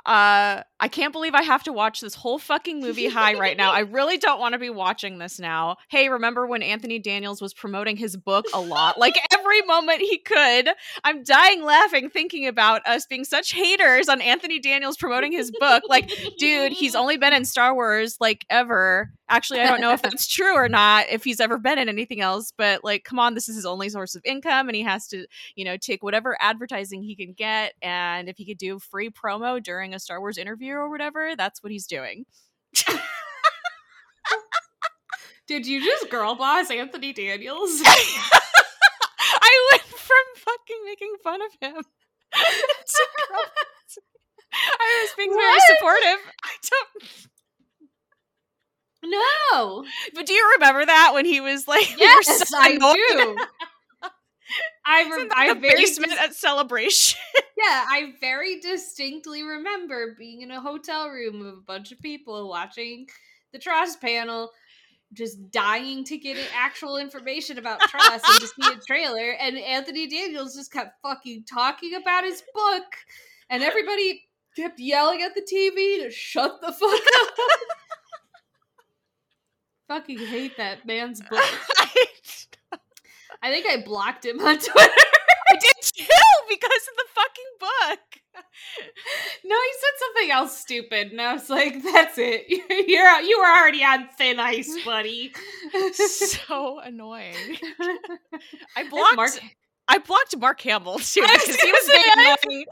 uh, 0.05 0.61
I 0.79 0.87
can't 0.87 1.11
believe 1.11 1.33
I 1.33 1.41
have 1.41 1.63
to 1.63 1.73
watch 1.73 2.01
this 2.01 2.13
whole 2.13 2.37
fucking 2.37 2.79
movie 2.79 3.07
high 3.09 3.33
right 3.33 3.57
now. 3.57 3.71
I 3.71 3.79
really 3.79 4.17
don't 4.17 4.39
want 4.39 4.53
to 4.53 4.59
be 4.59 4.69
watching 4.69 5.17
this 5.17 5.39
now. 5.39 5.77
Hey, 5.89 6.09
remember 6.09 6.45
when 6.45 6.61
Anthony 6.61 6.99
Daniels 6.99 7.41
was 7.41 7.53
promoting 7.53 7.97
his 7.97 8.15
book 8.15 8.45
a 8.53 8.59
lot? 8.59 8.95
Like 9.05 9.19
every 9.33 9.61
moment 9.63 9.99
he 10.01 10.17
could. 10.17 10.69
I'm 11.03 11.23
dying 11.23 11.63
laughing 11.63 12.09
thinking 12.09 12.47
about 12.47 12.81
us 12.87 13.05
being 13.05 13.23
such 13.23 13.51
haters 13.51 14.09
on 14.09 14.19
Anthony 14.19 14.59
Daniels 14.59 14.97
promoting 14.97 15.31
his 15.31 15.51
book. 15.51 15.83
Like, 15.87 16.09
dude, 16.39 16.71
he's 16.71 16.95
only 16.95 17.17
been 17.17 17.33
in 17.33 17.45
Star 17.45 17.75
Wars 17.75 18.17
like 18.19 18.45
ever. 18.49 19.11
Actually, 19.27 19.61
I 19.61 19.67
don't 19.67 19.81
know 19.81 19.91
if 19.91 20.01
that's 20.03 20.27
true 20.27 20.55
or 20.55 20.69
not, 20.69 21.07
if 21.09 21.23
he's 21.23 21.39
ever 21.39 21.57
been 21.57 21.79
in 21.79 21.89
anything 21.89 22.21
else, 22.21 22.53
but 22.57 22.83
like, 22.83 23.03
come 23.03 23.19
on, 23.19 23.33
this 23.33 23.49
is 23.49 23.55
his 23.55 23.65
only 23.65 23.89
source 23.89 24.15
of 24.15 24.21
income 24.25 24.69
and 24.69 24.75
he 24.75 24.83
has 24.83 25.07
to, 25.07 25.25
you 25.55 25.65
know, 25.65 25.77
take 25.77 26.03
whatever 26.03 26.37
advertising 26.39 27.01
he 27.01 27.15
can 27.15 27.33
get. 27.33 27.73
And 27.81 28.29
if 28.29 28.37
he 28.37 28.45
could 28.45 28.57
do 28.57 28.79
free 28.79 29.09
promo 29.09 29.61
during 29.61 29.93
a 29.93 29.99
Star 29.99 30.19
Wars 30.19 30.37
interview 30.37 30.73
or 30.73 30.89
whatever, 30.89 31.35
that's 31.35 31.63
what 31.63 31.71
he's 31.71 31.87
doing. 31.87 32.25
Did 35.47 35.67
you 35.67 35.83
just 35.83 36.09
girl 36.09 36.33
boss 36.35 36.71
Anthony 36.71 37.13
Daniels? 37.13 37.81
I 37.85 39.69
went 39.71 39.83
from 39.83 40.25
fucking 40.35 40.81
making 40.85 41.13
fun 41.23 41.39
of 41.41 41.51
him 41.61 41.83
to 42.33 43.07
I 44.53 45.03
was 45.03 45.13
being 45.17 45.33
very 45.33 45.59
supportive. 45.67 46.19
I 46.43 46.55
don't. 46.69 47.27
No. 49.05 49.85
But 50.13 50.25
do 50.25 50.33
you 50.33 50.51
remember 50.55 50.85
that 50.85 51.11
when 51.13 51.25
he 51.25 51.41
was 51.41 51.67
like, 51.67 51.87
we 51.89 51.95
Yes, 52.01 52.49
so 52.49 52.57
I 52.59 52.69
annoyed 52.71 52.95
do. 52.95 53.37
I, 54.85 55.03
the 55.03 55.33
I 55.35 55.53
very 55.55 55.75
basement 55.75 56.11
dis- 56.11 56.19
at 56.19 56.35
celebration. 56.35 57.19
yeah, 57.57 57.85
I 57.87 58.13
very 58.21 58.59
distinctly 58.59 59.43
remember 59.43 60.15
being 60.17 60.41
in 60.41 60.51
a 60.51 60.61
hotel 60.61 61.09
room 61.09 61.39
with 61.39 61.55
a 61.55 61.63
bunch 61.65 61.91
of 61.91 61.99
people 61.99 62.47
watching 62.47 63.07
the 63.51 63.59
TROS 63.59 63.95
panel, 63.97 64.51
just 65.13 65.49
dying 65.51 66.03
to 66.05 66.17
get 66.17 66.37
actual 66.53 66.97
information 66.97 67.57
about 67.57 67.79
TROS 67.79 68.21
and 68.27 68.39
to 68.41 68.47
see 68.47 68.73
a 68.73 68.79
trailer. 68.87 69.31
And 69.31 69.57
Anthony 69.57 70.07
Daniels 70.07 70.55
just 70.55 70.71
kept 70.71 71.01
fucking 71.01 71.45
talking 71.51 71.95
about 71.95 72.23
his 72.23 72.43
book, 72.53 72.83
and 73.49 73.63
everybody 73.63 74.25
kept 74.55 74.79
yelling 74.79 75.21
at 75.21 75.33
the 75.35 75.41
TV 75.41 76.03
to 76.03 76.11
shut 76.11 76.61
the 76.61 76.71
fuck 76.71 76.91
up. 76.91 77.37
Fucking 79.87 80.19
hate 80.19 80.57
that 80.57 80.85
man's 80.85 81.21
book. 81.29 81.43
I, 83.41 83.51
think 83.51 83.65
I 83.67 83.83
blocked 83.83 84.25
him 84.25 84.39
on 84.39 84.57
Twitter. 84.59 84.73
I 84.77 85.55
did 85.59 85.75
too 85.81 86.05
because 86.49 86.71
of 86.89 86.95
the 86.97 87.05
fucking 87.13 87.51
book. 87.59 87.99
No, 89.45 89.55
he 89.55 89.71
said 89.79 89.91
something 89.99 90.31
else 90.31 90.59
stupid, 90.59 91.11
and 91.11 91.21
I 91.21 91.33
was 91.33 91.49
like, 91.49 91.81
"That's 91.83 92.17
it. 92.17 92.45
You're 92.49 93.21
you 93.21 93.39
were 93.39 93.45
already 93.45 93.83
on 93.83 94.09
thin 94.17 94.39
ice, 94.39 94.75
buddy." 94.83 95.31
so 95.93 96.79
annoying. 96.79 97.35
I 98.75 98.89
blocked. 98.89 99.15
Mark. 99.15 99.31
I 99.87 99.99
blocked 99.99 100.35
Mark 100.37 100.59
Hamill 100.61 100.99
too 100.99 101.21
because 101.21 101.55
he 101.55 101.71
was 101.71 101.89
being 101.89 102.03
annoying. 102.17 102.37
He 102.49 102.65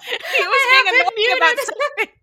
was 0.44 0.64
being 0.72 0.88
annoying 0.90 1.38
about 1.38 1.58
something. 1.60 2.14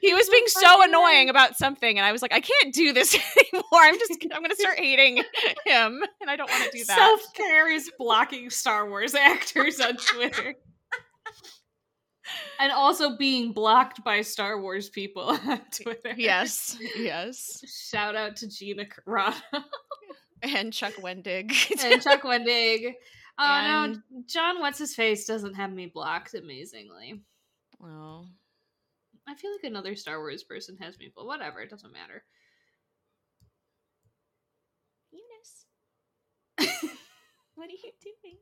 He 0.00 0.14
was 0.14 0.28
being 0.28 0.46
so 0.46 0.82
annoying 0.82 1.28
about 1.30 1.56
something, 1.56 1.98
and 1.98 2.04
I 2.06 2.12
was 2.12 2.22
like, 2.22 2.32
I 2.32 2.40
can't 2.40 2.72
do 2.74 2.92
this 2.92 3.14
anymore. 3.52 3.64
I'm 3.72 3.98
just, 3.98 4.18
I'm 4.32 4.42
gonna 4.42 4.54
start 4.54 4.78
hating 4.78 5.16
him, 5.66 6.02
and 6.20 6.30
I 6.30 6.36
don't 6.36 6.50
want 6.50 6.64
to 6.64 6.70
do 6.76 6.84
that. 6.84 6.96
Self 6.96 7.20
care 7.34 7.70
is 7.70 7.90
blocking 7.98 8.50
Star 8.50 8.88
Wars 8.88 9.14
actors 9.16 9.80
on 9.80 9.96
Twitter, 9.96 10.54
and 12.60 12.72
also 12.72 13.16
being 13.16 13.52
blocked 13.52 14.02
by 14.04 14.20
Star 14.20 14.60
Wars 14.60 14.88
people 14.88 15.22
on 15.46 15.60
Twitter. 15.72 16.14
yes, 16.16 16.76
yes, 16.96 17.62
Shout 17.90 18.14
out 18.16 18.36
to 18.36 18.48
Gina 18.48 18.84
Carano 18.84 19.34
and 20.42 20.72
Chuck 20.72 20.94
Wendig. 20.94 21.52
and 21.84 22.02
Chuck 22.02 22.22
Wendig. 22.22 22.92
Oh 23.40 23.44
And- 23.44 24.02
no, 24.10 24.22
John 24.26 24.60
What's 24.60 24.78
His 24.78 24.94
Face 24.94 25.24
doesn't 25.24 25.54
have 25.54 25.72
me 25.72 25.86
blocked. 25.86 26.34
Amazingly. 26.34 27.20
oh, 27.82 28.26
I 29.28 29.34
feel 29.34 29.50
like 29.52 29.64
another 29.64 29.94
Star 29.94 30.18
Wars 30.18 30.42
person 30.42 30.76
has 30.80 30.98
me, 30.98 31.12
but 31.14 31.26
whatever, 31.26 31.60
it 31.60 31.70
doesn't 31.70 31.92
matter. 31.92 32.24
Eunice, 35.10 35.66
what 37.54 37.68
are 37.68 37.72
you 37.72 37.92
doing? 38.02 38.38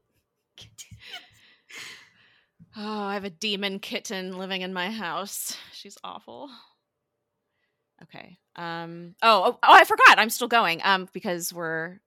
Oh, 2.78 3.04
I 3.04 3.14
have 3.14 3.24
a 3.24 3.30
demon 3.30 3.78
kitten 3.78 4.36
living 4.36 4.60
in 4.60 4.74
my 4.74 4.90
house. 4.90 5.56
She's 5.72 5.96
awful. 6.04 6.50
Okay. 8.02 8.36
Um. 8.54 9.14
Oh. 9.22 9.44
Oh. 9.46 9.58
oh 9.62 9.74
I 9.74 9.84
forgot. 9.84 10.18
I'm 10.18 10.28
still 10.28 10.48
going. 10.48 10.82
Um. 10.84 11.08
Because 11.12 11.54
we're. 11.54 11.98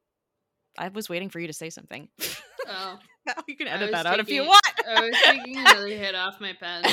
I 0.78 0.90
was 0.90 1.10
waiting 1.10 1.30
for 1.30 1.40
you 1.40 1.48
to 1.48 1.54
say 1.54 1.70
something. 1.70 2.08
Oh, 3.38 3.44
you 3.48 3.56
can 3.56 3.68
edit 3.68 3.92
was 3.92 3.92
that 3.92 4.06
out 4.06 4.20
if 4.20 4.30
you 4.30 4.44
want. 4.44 4.64
I 4.88 5.02
was 5.02 5.16
taking 5.24 5.58
another 5.58 5.88
hit 5.88 6.16
off 6.16 6.40
my 6.40 6.54
pen. 6.54 6.84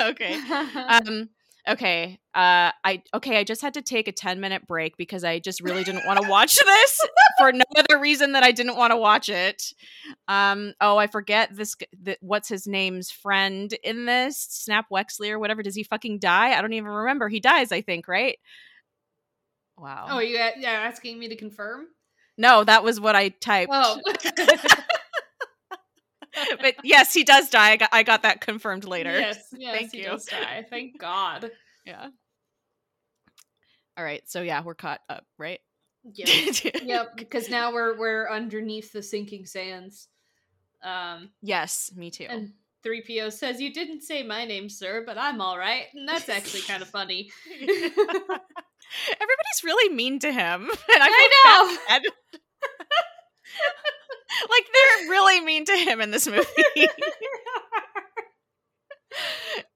okay. 0.00 0.34
Um 0.74 1.30
okay. 1.68 2.18
Uh 2.34 2.70
I 2.84 3.02
okay, 3.14 3.38
I 3.38 3.44
just 3.44 3.62
had 3.62 3.74
to 3.74 3.82
take 3.82 4.08
a 4.08 4.12
10 4.12 4.40
minute 4.40 4.66
break 4.66 4.96
because 4.96 5.24
I 5.24 5.38
just 5.38 5.60
really 5.60 5.84
didn't 5.84 6.06
want 6.06 6.20
to 6.22 6.28
watch 6.28 6.56
this 6.64 7.00
for 7.38 7.52
no 7.52 7.64
other 7.76 7.98
reason 7.98 8.32
that 8.32 8.42
I 8.42 8.52
didn't 8.52 8.76
want 8.76 8.92
to 8.92 8.96
watch 8.96 9.28
it. 9.28 9.72
Um 10.28 10.74
oh, 10.80 10.96
I 10.96 11.06
forget 11.06 11.54
this 11.54 11.74
g- 11.74 11.86
th- 12.04 12.18
what's 12.20 12.48
his 12.48 12.66
name's 12.66 13.10
friend 13.10 13.72
in 13.82 14.06
this? 14.06 14.38
Snap 14.38 14.86
Wexley 14.92 15.30
or 15.30 15.38
whatever. 15.38 15.62
Does 15.62 15.74
he 15.74 15.82
fucking 15.82 16.18
die? 16.18 16.56
I 16.56 16.60
don't 16.60 16.72
even 16.72 16.90
remember. 16.90 17.28
He 17.28 17.40
dies, 17.40 17.72
I 17.72 17.80
think, 17.80 18.08
right? 18.08 18.38
Wow. 19.78 20.06
oh, 20.08 20.18
you 20.20 20.36
yeah, 20.36 20.70
asking 20.70 21.18
me 21.18 21.28
to 21.28 21.36
confirm? 21.36 21.86
no, 22.38 22.64
that 22.64 22.84
was 22.84 23.00
what 23.00 23.16
I 23.16 23.30
typed. 23.30 23.70
Oh. 23.72 24.00
but 26.60 26.74
yes, 26.84 27.12
he 27.14 27.24
does 27.24 27.48
die. 27.50 27.72
I 27.72 27.76
got, 27.76 27.88
I 27.92 28.02
got 28.02 28.22
that 28.22 28.40
confirmed 28.40 28.84
later. 28.84 29.18
Yes, 29.18 29.38
yes, 29.56 29.76
Thank 29.76 29.92
he 29.92 29.98
you. 29.98 30.04
does 30.06 30.24
die. 30.26 30.66
Thank 30.68 30.98
God. 31.00 31.50
Yeah. 31.84 32.08
All 33.96 34.04
right. 34.04 34.22
So 34.28 34.42
yeah, 34.42 34.62
we're 34.62 34.74
caught 34.74 35.00
up, 35.08 35.24
right? 35.38 35.60
Yep. 36.14 36.74
yep. 36.84 37.16
Because 37.16 37.48
now 37.48 37.72
we're 37.72 37.98
we're 37.98 38.30
underneath 38.30 38.92
the 38.92 39.02
sinking 39.02 39.46
sands. 39.46 40.08
Um, 40.84 41.30
Yes, 41.42 41.90
me 41.96 42.10
too. 42.10 42.26
and 42.28 42.52
3PO 42.84 43.32
says, 43.32 43.60
You 43.60 43.72
didn't 43.72 44.02
say 44.02 44.22
my 44.22 44.44
name, 44.44 44.68
sir, 44.68 45.02
but 45.04 45.18
I'm 45.18 45.40
all 45.40 45.58
right. 45.58 45.84
And 45.94 46.08
that's 46.08 46.28
actually 46.28 46.60
kind 46.62 46.82
of 46.82 46.88
funny. 46.88 47.30
Everybody's 47.60 49.64
really 49.64 49.92
mean 49.94 50.18
to 50.20 50.30
him. 50.30 50.68
And 50.70 51.02
I, 51.02 51.08
I 51.08 51.28
bad. 51.88 52.02
Like 54.50 54.66
they're 54.72 55.10
really 55.10 55.40
mean 55.40 55.64
to 55.64 55.76
him 55.76 56.00
in 56.00 56.10
this 56.10 56.26
movie. 56.28 56.46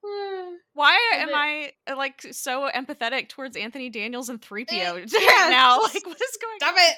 Why 0.73 0.99
am 1.15 1.35
I 1.35 1.73
uh, 1.87 1.97
like 1.97 2.21
so 2.33 2.71
empathetic 2.75 3.29
towards 3.29 3.57
Anthony 3.57 3.91
Daniels 3.91 4.29
and 4.29 4.41
3PO 4.41 4.71
Eh, 4.73 4.93
right 4.93 5.13
yeah, 5.13 5.49
now? 5.51 5.81
Like 5.81 6.07
what 6.07 6.21
is 6.21 6.39
going 6.41 6.55
on? 6.55 6.61
Stop 6.61 6.75
it! 6.79 6.97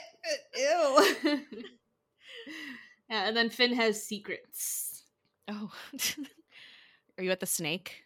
Ew. 1.25 1.41
yeah, 3.11 3.27
and 3.29 3.37
then 3.37 3.51
Finn 3.51 3.75
has 3.75 4.03
secrets. 4.03 5.05
Oh. 5.49 5.71
Are 7.19 7.25
you 7.25 7.31
at 7.31 7.41
the 7.41 7.47
snake? 7.47 8.05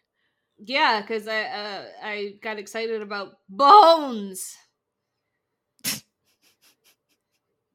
Yeah, 0.59 1.01
because 1.01 1.27
I 1.27 1.41
uh, 1.43 1.85
I 2.03 2.33
got 2.41 2.57
excited 2.57 3.01
about 3.01 3.37
bones. 3.47 4.55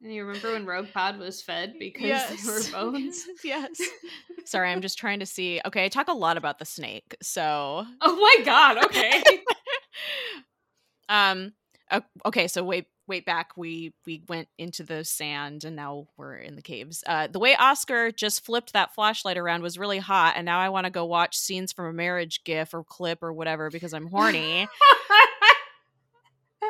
And 0.03 0.13
you 0.13 0.25
remember 0.25 0.51
when 0.51 0.65
Rogue 0.65 0.87
Pod 0.93 1.17
was 1.17 1.41
fed 1.41 1.75
because 1.79 2.29
they 2.29 2.51
were 2.51 2.91
bones? 2.91 3.25
yes. 3.43 3.81
Sorry, 4.45 4.69
I'm 4.69 4.81
just 4.81 4.97
trying 4.97 5.19
to 5.21 5.25
see. 5.25 5.61
Okay, 5.65 5.85
I 5.85 5.89
talk 5.89 6.09
a 6.09 6.13
lot 6.13 6.37
about 6.37 6.59
the 6.59 6.65
snake. 6.65 7.15
So, 7.21 7.85
Oh 8.01 8.15
my 8.15 8.45
god! 8.45 8.85
Okay. 8.85 9.23
um 11.09 11.53
okay, 12.25 12.47
so 12.47 12.63
wait 12.63 12.85
wait 13.05 13.25
back 13.25 13.57
we 13.57 13.93
we 14.05 14.23
went 14.29 14.47
into 14.57 14.81
the 14.83 15.03
sand 15.03 15.65
and 15.65 15.75
now 15.75 16.07
we're 16.17 16.35
in 16.35 16.55
the 16.55 16.61
caves. 16.61 17.03
Uh 17.05 17.27
the 17.27 17.39
way 17.39 17.55
Oscar 17.55 18.11
just 18.11 18.45
flipped 18.45 18.73
that 18.73 18.95
flashlight 18.95 19.37
around 19.37 19.61
was 19.61 19.77
really 19.77 19.99
hot 19.99 20.33
and 20.37 20.45
now 20.45 20.59
I 20.59 20.69
want 20.69 20.85
to 20.85 20.89
go 20.89 21.05
watch 21.05 21.35
scenes 21.37 21.73
from 21.73 21.85
a 21.87 21.93
marriage 21.93 22.43
gif 22.45 22.73
or 22.73 22.83
clip 22.83 23.21
or 23.21 23.33
whatever 23.33 23.69
because 23.69 23.93
I'm 23.93 24.07
horny. 24.07 24.67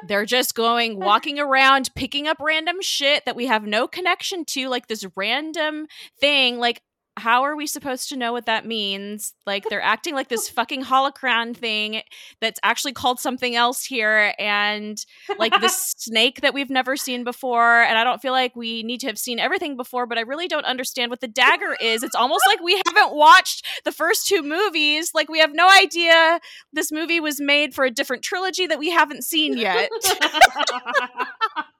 They're 0.08 0.26
just 0.26 0.56
going 0.56 1.00
walking 1.00 1.40
around 1.40 1.90
picking 1.96 2.28
up 2.28 2.38
random 2.40 2.78
shit 2.82 3.26
that 3.26 3.36
we 3.36 3.48
have 3.48 3.66
no 3.66 3.88
connection 3.88 4.46
to, 4.46 4.70
like 4.70 4.88
this 4.88 5.06
random 5.16 5.88
thing. 6.20 6.60
Like, 6.60 6.82
how 7.18 7.44
are 7.44 7.56
we 7.56 7.68
supposed 7.68 8.10
to 8.10 8.18
know 8.18 8.32
what 8.32 8.48
that 8.48 8.66
means? 8.66 9.34
Like, 9.46 9.70
they're 9.70 9.82
acting 9.82 10.16
like 10.16 10.30
this 10.30 10.50
fucking 10.50 10.84
holocron 10.84 11.56
thing 11.56 12.02
that's 12.42 12.60
actually 12.64 12.94
called 12.94 13.20
something 13.20 13.56
else 13.56 13.86
here, 13.86 14.34
and 14.40 14.98
like 15.38 15.60
this 15.62 15.94
snake 15.98 16.42
that 16.42 16.54
we've 16.54 16.70
never 16.70 16.96
seen 16.98 17.24
before. 17.24 17.84
And 17.84 17.98
I 17.98 18.04
don't 18.04 18.22
feel 18.22 18.34
like 18.34 18.56
we 18.56 18.84
need 18.84 19.00
to 19.02 19.08
have 19.08 19.20
seen 19.20 19.40
everything 19.40 19.78
before, 19.78 20.06
but 20.06 20.18
I 20.18 20.22
really 20.22 20.48
don't 20.48 20.66
understand 20.66 21.10
what 21.12 21.22
the 21.22 21.28
dagger 21.28 21.76
is. 21.80 22.04
It's 22.04 22.16
almost 22.16 22.44
like 22.48 22.62
we 22.62 22.82
haven't 22.88 23.16
watched 23.16 23.66
the 23.86 23.92
first 23.92 24.28
two 24.28 24.42
movies. 24.42 25.12
Like, 25.14 25.30
we 25.30 25.40
have 25.40 25.54
no 25.54 25.70
idea 25.70 26.40
this 26.72 26.92
movie 26.92 27.20
was 27.20 27.40
made 27.40 27.76
for 27.76 27.86
a 27.86 27.92
different 27.92 28.24
trilogy 28.24 28.66
that 28.68 28.80
we 28.80 28.90
haven't 28.90 29.24
seen 29.24 29.58
yet. 29.58 29.90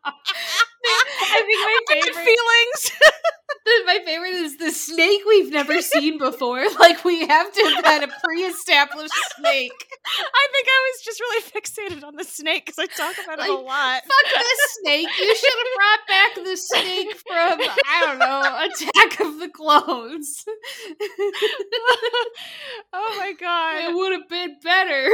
I 0.86 1.42
think 1.46 1.60
my 1.62 1.80
favorite 1.90 2.16
feelings. 2.16 2.92
my 3.86 4.00
favorite 4.06 4.34
is 4.34 4.58
the 4.58 4.72
snake 4.72 5.22
we've 5.28 5.52
never 5.52 5.82
seen 5.82 6.18
before. 6.18 6.64
Like 6.80 7.06
we 7.06 7.26
have 7.26 7.54
to 7.54 7.62
have 7.76 7.86
had 7.86 8.04
a 8.04 8.10
pre-established 8.24 9.14
snake. 9.38 9.72
I 10.06 10.48
think 10.52 10.68
I 10.68 10.92
was 10.92 11.02
just 11.06 11.20
really 11.22 11.44
fixated 11.44 12.04
on 12.04 12.16
the 12.16 12.26
snake 12.26 12.66
because 12.66 12.78
I 12.80 12.88
talk 12.88 13.16
about 13.24 13.40
it 13.40 13.50
a 13.50 13.54
lot. 13.54 14.02
Fuck 14.02 14.34
this 14.34 14.60
snake. 14.82 15.08
You 15.18 15.36
should 15.36 15.54
have 15.54 15.76
brought 15.78 16.08
back 16.10 16.36
the 16.36 16.58
snake 16.58 17.16
from 17.16 17.62
I 17.88 18.06
don't 18.06 18.20
know, 18.20 18.42
Attack 18.66 19.20
of 19.22 19.40
the 19.40 19.50
Clones. 19.50 20.44
oh 22.92 23.16
my 23.20 23.34
god! 23.40 23.90
it 23.90 23.96
would 23.96 24.12
have 24.12 24.28
been 24.28 24.58
better. 24.62 25.08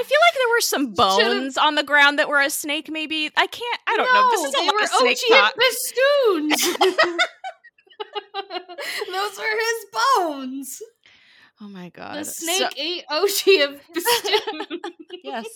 I 0.00 0.02
feel 0.02 0.18
like 0.26 0.34
there 0.34 0.48
were 0.48 0.60
some 0.60 0.92
bones 0.94 1.58
on 1.58 1.74
the 1.74 1.82
ground 1.82 2.18
that 2.18 2.28
were 2.28 2.40
a 2.40 2.48
snake. 2.48 2.88
Maybe 2.90 3.30
I 3.36 3.46
can't. 3.46 3.80
I 3.86 3.96
don't 3.96 4.12
know. 4.12 4.30
This 4.30 4.44
is 4.44 4.54
a 4.54 4.58
they 4.58 4.66
lot 4.66 4.74
were 4.74 4.82
of 4.82 4.88
snake 4.88 5.18
talk. 5.28 5.54
Bestoons. 5.56 6.76
Those 9.12 9.38
were 9.38 9.58
his 9.58 9.86
bones. 10.16 10.82
Oh 11.60 11.68
my 11.68 11.90
god! 11.90 12.16
The 12.16 12.24
So- 12.24 12.44
snake 12.46 12.72
ate 12.78 13.04
Ochi 13.10 13.62
of 13.68 13.80
Bestoon. 13.92 14.80
yes. 15.24 15.46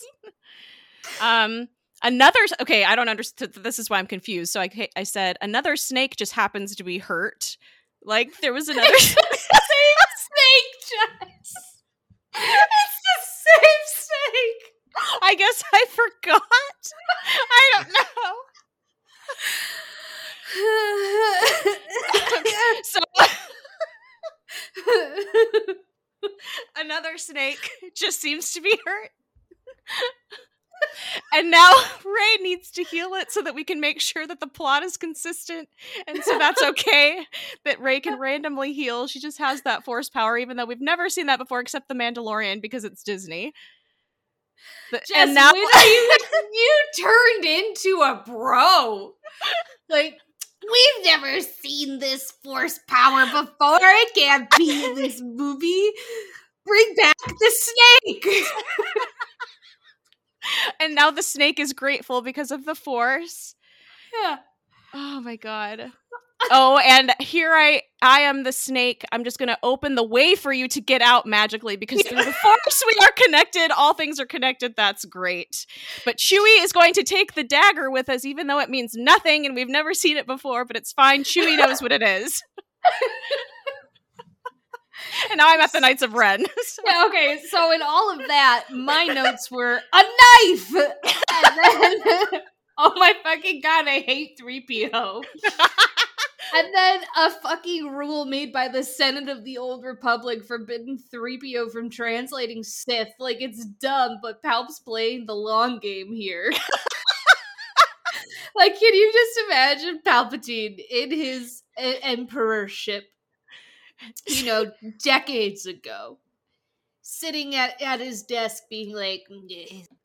Um. 1.20 1.68
Another 2.02 2.40
okay, 2.60 2.84
I 2.84 2.96
don't 2.96 3.08
understand. 3.08 3.54
This 3.54 3.78
is 3.78 3.88
why 3.88 3.98
I'm 3.98 4.06
confused. 4.06 4.52
So 4.52 4.60
I 4.60 4.68
I 4.94 5.04
said 5.04 5.38
another 5.40 5.76
snake 5.76 6.16
just 6.16 6.32
happens 6.32 6.76
to 6.76 6.84
be 6.84 6.98
hurt. 6.98 7.56
Like 8.02 8.30
there 8.42 8.52
was 8.52 8.68
another. 8.68 8.98
Same 8.98 9.16
snake, 10.18 10.74
Jess. 10.82 11.54
It's 12.36 13.00
the 13.04 13.22
same 13.22 13.93
I 15.22 15.34
guess 15.34 15.62
I 15.72 15.84
forgot. 15.90 16.42
I 17.50 17.70
don't 17.76 17.88
know. 17.92 18.34
So 22.84 23.00
another 26.76 27.18
snake 27.18 27.70
just 27.94 28.20
seems 28.20 28.52
to 28.52 28.60
be 28.60 28.76
hurt. 28.84 29.10
and 31.32 31.50
now 31.50 31.70
Rey 32.04 32.42
needs 32.42 32.70
to 32.72 32.84
heal 32.84 33.14
it 33.14 33.30
so 33.30 33.42
that 33.42 33.54
we 33.54 33.64
can 33.64 33.80
make 33.80 34.00
sure 34.00 34.26
that 34.26 34.40
the 34.40 34.46
plot 34.46 34.82
is 34.82 34.96
consistent. 34.96 35.68
And 36.06 36.22
so 36.22 36.38
that's 36.38 36.62
okay 36.62 37.26
that 37.64 37.80
Rey 37.80 38.00
can 38.00 38.18
randomly 38.18 38.72
heal. 38.72 39.06
She 39.06 39.20
just 39.20 39.38
has 39.38 39.62
that 39.62 39.84
force 39.84 40.08
power, 40.08 40.36
even 40.38 40.56
though 40.56 40.66
we've 40.66 40.80
never 40.80 41.08
seen 41.08 41.26
that 41.26 41.38
before 41.38 41.60
except 41.60 41.88
The 41.88 41.94
Mandalorian 41.94 42.60
because 42.60 42.84
it's 42.84 43.02
Disney. 43.02 43.52
Jess, 44.92 45.10
and 45.16 45.34
now 45.34 45.52
you, 45.54 46.18
you 46.52 46.80
turned 47.02 47.44
into 47.44 48.00
a 48.02 48.22
bro. 48.24 49.12
Like, 49.88 50.18
we've 50.62 51.04
never 51.04 51.40
seen 51.40 51.98
this 51.98 52.30
force 52.42 52.78
power 52.88 53.26
before. 53.26 53.78
It 53.80 54.14
can't 54.14 54.48
be 54.56 54.84
in 54.84 54.94
this 54.94 55.20
movie. 55.20 55.90
Bring 56.64 56.94
back 56.96 57.16
the 57.26 57.52
snake. 57.52 58.26
and 60.80 60.94
now 60.94 61.10
the 61.10 61.22
snake 61.22 61.58
is 61.58 61.72
grateful 61.72 62.22
because 62.22 62.50
of 62.50 62.64
the 62.64 62.74
force. 62.74 63.54
yeah. 64.22 64.36
Oh 64.94 65.20
my 65.20 65.36
god. 65.36 65.92
Oh, 66.50 66.78
and 66.78 67.12
here 67.20 67.52
I 67.54 67.82
I 68.02 68.20
am 68.20 68.42
the 68.42 68.52
snake. 68.52 69.04
I'm 69.12 69.24
just 69.24 69.38
going 69.38 69.48
to 69.48 69.58
open 69.62 69.94
the 69.94 70.04
way 70.04 70.34
for 70.34 70.52
you 70.52 70.68
to 70.68 70.80
get 70.80 71.00
out 71.00 71.24
magically 71.26 71.76
because 71.76 72.02
through 72.02 72.22
the 72.22 72.32
force 72.32 72.82
we 72.86 72.98
are 73.02 73.12
connected. 73.16 73.70
All 73.74 73.94
things 73.94 74.20
are 74.20 74.26
connected. 74.26 74.74
That's 74.76 75.04
great. 75.06 75.64
But 76.04 76.18
Chewie 76.18 76.62
is 76.62 76.72
going 76.72 76.92
to 76.94 77.02
take 77.02 77.34
the 77.34 77.44
dagger 77.44 77.90
with 77.90 78.08
us 78.10 78.24
even 78.26 78.46
though 78.46 78.58
it 78.60 78.68
means 78.68 78.92
nothing 78.94 79.46
and 79.46 79.54
we've 79.54 79.68
never 79.70 79.94
seen 79.94 80.16
it 80.18 80.26
before, 80.26 80.64
but 80.66 80.76
it's 80.76 80.92
fine. 80.92 81.22
Chewie 81.24 81.56
knows 81.66 81.80
what 81.80 81.92
it 81.92 82.02
is. 82.02 82.42
and 85.30 85.38
now 85.38 85.48
I'm 85.48 85.60
at 85.60 85.72
the 85.72 85.80
Knights 85.80 86.02
of 86.02 86.12
Ren. 86.14 86.44
So- 86.64 86.82
Yeah, 86.86 87.04
okay, 87.08 87.40
so 87.48 87.72
in 87.72 87.80
all 87.80 88.10
of 88.10 88.18
that, 88.28 88.64
my 88.70 89.04
notes 89.06 89.50
were 89.50 89.80
a 89.92 90.02
knife! 90.02 90.72
Then, 91.54 92.40
oh 92.78 92.92
my 92.96 93.12
fucking 93.22 93.60
god, 93.62 93.86
I 93.88 94.00
hate 94.00 94.38
3PO. 94.42 95.22
And 96.54 96.72
then 96.72 97.00
a 97.16 97.30
fucking 97.30 97.88
rule 97.88 98.24
made 98.24 98.52
by 98.52 98.68
the 98.68 98.84
Senate 98.84 99.28
of 99.28 99.44
the 99.44 99.58
Old 99.58 99.84
Republic 99.84 100.44
forbidden 100.44 100.98
3PO 101.12 101.72
from 101.72 101.90
translating 101.90 102.62
Sith. 102.62 103.12
Like, 103.18 103.38
it's 103.40 103.64
dumb, 103.64 104.18
but 104.22 104.42
Palp's 104.42 104.78
playing 104.78 105.26
the 105.26 105.34
long 105.34 105.80
game 105.80 106.12
here. 106.12 106.52
like, 108.56 108.78
can 108.78 108.94
you 108.94 109.12
just 109.12 109.40
imagine 109.46 110.00
Palpatine 110.06 110.80
in 110.90 111.10
his 111.10 111.62
emperorship? 111.76 113.08
you 114.26 114.44
know, 114.44 114.70
decades 115.02 115.66
ago, 115.66 116.18
sitting 117.06 117.54
at, 117.54 117.80
at 117.82 118.00
his 118.00 118.22
desk 118.22 118.62
being 118.70 118.96
like, 118.96 119.24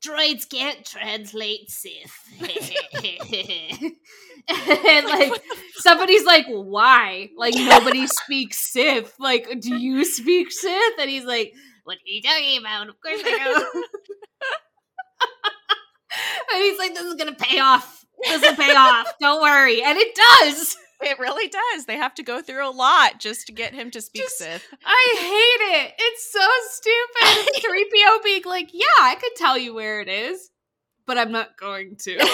droids 0.05 0.47
can't 0.49 0.85
translate 0.85 1.71
Sith. 1.71 2.11
and 4.49 5.07
like, 5.07 5.41
somebody's 5.77 6.25
like, 6.25 6.45
why? 6.47 7.29
Like, 7.37 7.55
nobody 7.55 8.05
speaks 8.05 8.71
Sith. 8.71 9.15
Like, 9.17 9.61
do 9.61 9.75
you 9.75 10.03
speak 10.03 10.51
Sith? 10.51 10.99
And 10.99 11.09
he's 11.09 11.23
like, 11.23 11.53
what 11.85 11.95
are 11.95 11.99
you 12.05 12.21
talking 12.21 12.59
about? 12.59 12.89
Of 12.89 12.99
course 13.01 13.21
I 13.23 13.37
do. 13.37 13.83
and 16.53 16.63
he's 16.63 16.77
like, 16.77 16.93
this 16.93 17.03
is 17.03 17.15
going 17.15 17.33
to 17.33 17.43
pay 17.43 17.59
off. 17.59 18.05
This 18.25 18.41
will 18.41 18.55
pay 18.57 18.75
off. 18.75 19.13
Don't 19.21 19.41
worry. 19.41 19.81
And 19.81 19.97
it 19.97 20.13
does. 20.15 20.75
It 21.01 21.17
really 21.17 21.47
does. 21.47 21.85
They 21.85 21.95
have 21.95 22.13
to 22.15 22.23
go 22.23 22.41
through 22.41 22.67
a 22.67 22.71
lot 22.71 23.19
just 23.19 23.47
to 23.47 23.53
get 23.53 23.73
him 23.73 23.89
to 23.91 24.01
speak 24.01 24.23
Just- 24.23 24.37
Sith. 24.37 24.65
I 24.85 25.15
hate 25.17 25.61
it. 25.77 25.93
It's 25.97 26.31
so 26.31 26.45
stupid. 26.71 27.53
3PO 27.63 28.23
being 28.23 28.43
like, 28.45 28.69
yeah, 28.73 28.85
I 29.01 29.15
could 29.15 29.35
tell 29.37 29.57
you 29.57 29.73
where 29.73 30.01
it 30.01 30.09
is, 30.09 30.49
but 31.05 31.17
I'm 31.17 31.31
not 31.31 31.57
going 31.57 31.95
to. 32.01 32.19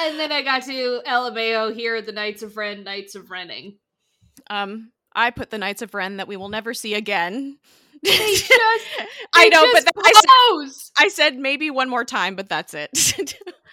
and 0.00 0.18
then 0.18 0.32
I 0.32 0.42
got 0.42 0.62
to 0.64 1.02
LMAO 1.06 1.74
here, 1.74 2.00
the 2.00 2.12
Knights 2.12 2.42
of 2.42 2.56
Ren, 2.56 2.84
Knights 2.84 3.14
of 3.14 3.26
Renning. 3.26 3.76
Um, 4.48 4.92
I 5.12 5.30
put 5.30 5.50
the 5.50 5.58
Knights 5.58 5.82
of 5.82 5.92
Ren 5.94 6.16
that 6.18 6.28
we 6.28 6.36
will 6.36 6.48
never 6.48 6.72
see 6.74 6.94
again. 6.94 7.58
They 8.00 8.10
just, 8.16 8.86
I 9.34 9.48
know, 9.48 9.66
but 9.72 9.92
I, 9.96 10.12
said. 10.12 11.04
I 11.04 11.08
said 11.08 11.36
maybe 11.36 11.68
one 11.68 11.88
more 11.88 12.04
time, 12.04 12.36
but 12.36 12.48
that's 12.48 12.72
it. 12.72 12.90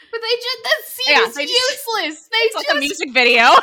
It's 0.06 0.12
But 0.12 0.22
they 0.22 0.36
just, 0.36 0.64
that 0.64 0.82
scene 0.86 1.16
Yeah, 1.16 1.28
is 1.28 1.36
they 1.36 1.46
just- 1.46 1.88
useless. 1.88 2.30
They 2.32 2.56
like 2.56 2.66
just, 2.68 2.78
a 2.78 2.80
music 2.80 3.12
video. 3.14 3.44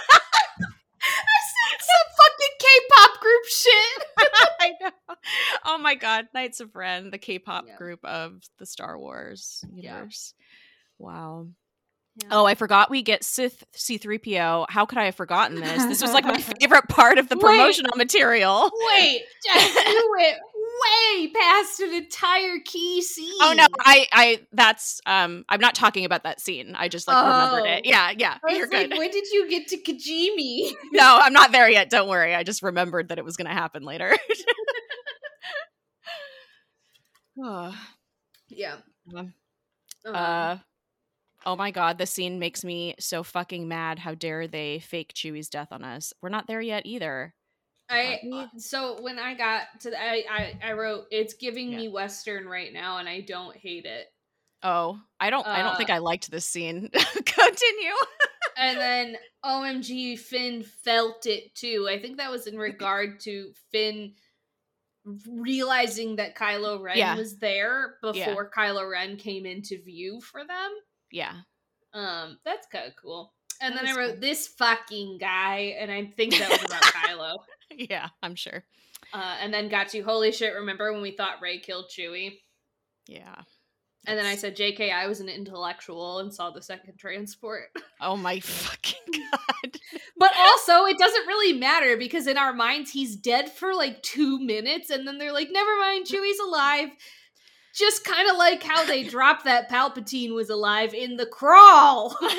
some 1.03 2.07
fucking 2.19 2.55
K-pop 2.59 3.21
group 3.21 3.45
shit. 3.47 4.05
I 4.61 4.71
know. 4.81 5.15
Oh 5.65 5.79
my 5.79 5.95
god, 5.95 6.27
Knights 6.35 6.61
of 6.61 6.75
Ren, 6.77 7.11
the 7.11 7.19
K-pop 7.19 7.65
Yeah. 7.67 7.77
group 7.77 8.05
of 8.05 8.41
the 8.59 8.67
Star 8.67 8.99
Wars 8.99 9.65
Yeah. 9.75 9.95
universe. 9.97 10.35
Wow. 10.99 11.49
Yeah. 12.17 12.29
Oh, 12.31 12.45
I 12.45 12.55
forgot 12.55 12.91
we 12.91 13.03
get 13.03 13.25
Sith 13.25 13.65
C3PO. 13.75 14.67
How 14.69 14.85
could 14.85 14.99
I 14.99 15.07
have 15.07 15.15
forgotten 15.15 15.59
this? 15.61 15.85
This 15.87 16.03
was 16.03 16.13
like 16.13 16.25
my 16.27 16.37
favorite 16.61 16.87
part 16.89 17.17
of 17.19 17.29
the 17.31 17.37
Wait. 17.37 17.43
promotional 17.43 17.97
material. 17.97 18.71
Wait, 18.91 19.23
Jess, 19.47 19.75
you 19.87 20.15
went 20.19 20.37
way 20.81 21.29
past 21.29 21.81
an 21.81 21.93
entire 21.95 22.59
key 22.65 23.03
scene. 23.03 23.33
Oh 23.41 23.53
no, 23.57 23.67
I 23.81 24.07
I 24.13 24.41
that's 24.53 25.01
um 25.07 25.45
I'm 25.49 25.61
not 25.61 25.75
talking 25.75 26.05
about 26.05 26.25
that 26.25 26.41
scene. 26.41 26.75
I 26.77 26.89
just 26.89 27.07
like 27.09 27.17
remembered 27.17 27.69
Oh. 27.69 27.73
it. 27.77 27.85
Yeah, 27.85 28.13
yeah. 28.17 28.39
Was 28.43 28.57
You're 28.59 28.69
like, 28.71 28.91
good. 28.91 28.99
when 28.99 29.11
did 29.11 29.27
you 29.33 29.49
get 29.49 29.69
to 29.69 29.77
Kijimi? 29.79 30.73
no, 30.93 31.19
I'm 31.23 31.33
not 31.33 31.53
there 31.53 31.69
yet. 31.71 31.91
Don't 31.91 32.09
worry. 32.09 32.35
I 32.35 32.43
just 32.43 32.63
remembered 32.63 33.09
that 33.09 33.19
it 33.19 33.25
was 33.25 33.37
going 33.37 33.49
to 33.49 33.55
happen 33.55 33.83
later. 33.85 34.17
Oh, 37.43 37.75
Yeah. 38.49 38.77
Um, 39.15 39.35
Um, 40.05 40.15
uh, 40.17 40.57
oh 41.47 41.55
my 41.55 41.71
god, 41.71 41.97
this 41.97 42.11
scene 42.11 42.41
makes 42.41 42.65
me 42.65 42.97
so 42.99 43.23
fucking 43.23 43.69
mad. 43.69 44.01
How 44.01 44.15
dare 44.17 44.49
they 44.49 44.81
fake 44.81 45.13
Chewie's 45.15 45.49
death 45.49 45.69
on 45.71 45.85
us? 45.85 46.13
We're 46.21 46.29
not 46.29 46.49
there 46.49 46.61
yet 46.61 46.87
either. 46.87 47.35
I 47.91 48.21
uh, 48.33 48.47
so 48.59 49.01
when 49.03 49.19
I 49.19 49.35
got 49.35 49.65
to 49.81 49.91
the, 49.91 50.01
I, 50.03 50.25
I 50.31 50.59
I 50.63 50.73
wrote 50.73 51.05
it's 51.11 51.35
giving 51.35 51.71
Yeah. 51.73 51.79
me 51.79 51.89
Western 51.89 52.47
right 52.47 52.73
now, 52.73 52.99
and 52.99 53.09
I 53.09 53.21
don't 53.21 53.57
hate 53.57 53.85
it. 53.85 54.07
Oh, 54.63 54.99
I 55.21 55.31
don't. 55.31 55.47
I 55.47 55.63
don't 55.63 55.77
think 55.77 55.91
Uh, 55.91 55.95
I 55.95 55.99
liked 55.99 56.31
this 56.31 56.47
scene. 56.47 56.89
Continue. 57.25 57.95
And 58.57 58.79
then 58.79 59.17
OMG, 59.45 60.19
Finn 60.19 60.63
felt 60.63 61.27
it 61.27 61.55
too. 61.55 61.89
I 61.91 61.99
think 62.01 62.17
that 62.19 62.31
was 62.31 62.47
in 62.47 62.57
regard 62.57 63.21
to 63.21 63.53
Finn 63.73 64.15
realizing 65.27 66.17
that 66.17 66.37
Kylo 66.37 66.81
Ren 66.81 66.97
Yeah. 66.97 67.17
was 67.17 67.39
there 67.39 67.97
Yeah. 68.05 68.27
before 68.29 68.51
Kylo 68.51 68.89
Ren 68.89 69.17
came 69.17 69.47
into 69.47 69.83
view 69.83 70.21
for 70.21 70.45
them. 70.45 70.71
Yeah. 71.11 71.41
Um, 71.93 72.39
that's 72.45 72.67
kind 72.69 72.87
of 72.87 72.95
cool. 72.97 73.35
And 73.61 73.75
That 73.75 73.85
then 73.85 73.95
I 73.95 73.99
wrote 73.99 74.13
cool. 74.13 74.21
this 74.21 74.49
fucking 74.49 75.19
guy, 75.19 75.75
and 75.79 75.91
I 75.91 76.07
think 76.07 76.39
that 76.39 76.49
was 76.51 76.63
about 76.65 76.83
Kylo. 76.83 77.37
Yeah, 77.77 78.09
I'm 78.23 78.35
sure. 78.35 78.65
Uh, 79.13 79.37
and 79.41 79.53
then 79.53 79.69
got 79.69 79.89
to 79.91 80.01
holy 80.03 80.33
shit. 80.33 80.55
Remember 80.55 80.93
when 80.93 81.03
we 81.03 81.11
thought 81.11 81.41
Rey 81.43 81.59
killed 81.59 81.87
Chewie? 81.91 82.39
Yeah. 83.07 83.43
And 84.07 84.19
then 84.19 84.27
I 84.27 84.35
said, 84.35 84.57
"JK, 84.57 84.93
I 84.93 85.07
was 85.07 85.21
an 85.21 85.29
intellectual 85.29 86.19
and 86.19 86.35
saw 86.35 86.51
the 86.51 86.63
second 86.63 86.99
transport." 86.99 87.69
Oh 88.05 88.17
my 88.17 88.41
fucking 88.41 88.99
god. 89.31 89.79
but 90.19 90.33
also, 90.37 90.87
it 90.87 90.99
doesn't 90.99 91.29
really 91.29 91.57
matter 91.57 91.97
because 91.97 92.27
in 92.27 92.37
our 92.37 92.53
minds, 92.53 92.91
he's 92.91 93.15
dead 93.15 93.49
for 93.49 93.73
like 93.75 94.03
two 94.03 94.41
minutes, 94.41 94.91
and 94.91 95.07
then 95.07 95.19
they're 95.19 95.33
like, 95.33 95.51
"Never 95.53 95.79
mind, 95.79 96.07
Chewie's 96.07 96.41
alive." 96.41 96.89
Just 97.77 98.05
kind 98.05 98.29
of 98.29 98.37
like 98.37 98.65
how 98.65 98.85
they 98.85 99.05
dropped 99.09 99.45
that 99.45 99.71
Palpatine 99.71 100.35
was 100.35 100.51
alive 100.51 100.95
in 100.95 101.17
the 101.17 101.27
crawl. 101.27 102.17
like, 102.21 102.35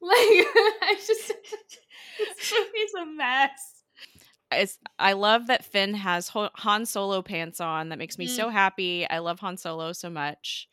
I 0.00 0.94
just 1.04 1.32
this 2.18 2.52
movie's 2.52 2.94
a 3.00 3.06
mess. 3.06 3.50
it's 4.52 4.78
I 4.98 5.12
love 5.14 5.46
that 5.48 5.64
Finn 5.64 5.94
has 5.94 6.28
Ho- 6.28 6.50
Han 6.56 6.86
Solo 6.86 7.22
pants 7.22 7.60
on. 7.60 7.88
That 7.90 7.98
makes 7.98 8.18
me 8.18 8.26
Mm. 8.26 8.30
so 8.36 8.48
happy. 8.48 9.08
I 9.08 9.18
love 9.18 9.40
Han 9.40 9.56
Solo 9.56 9.92
so 9.92 10.10
much. 10.10 10.68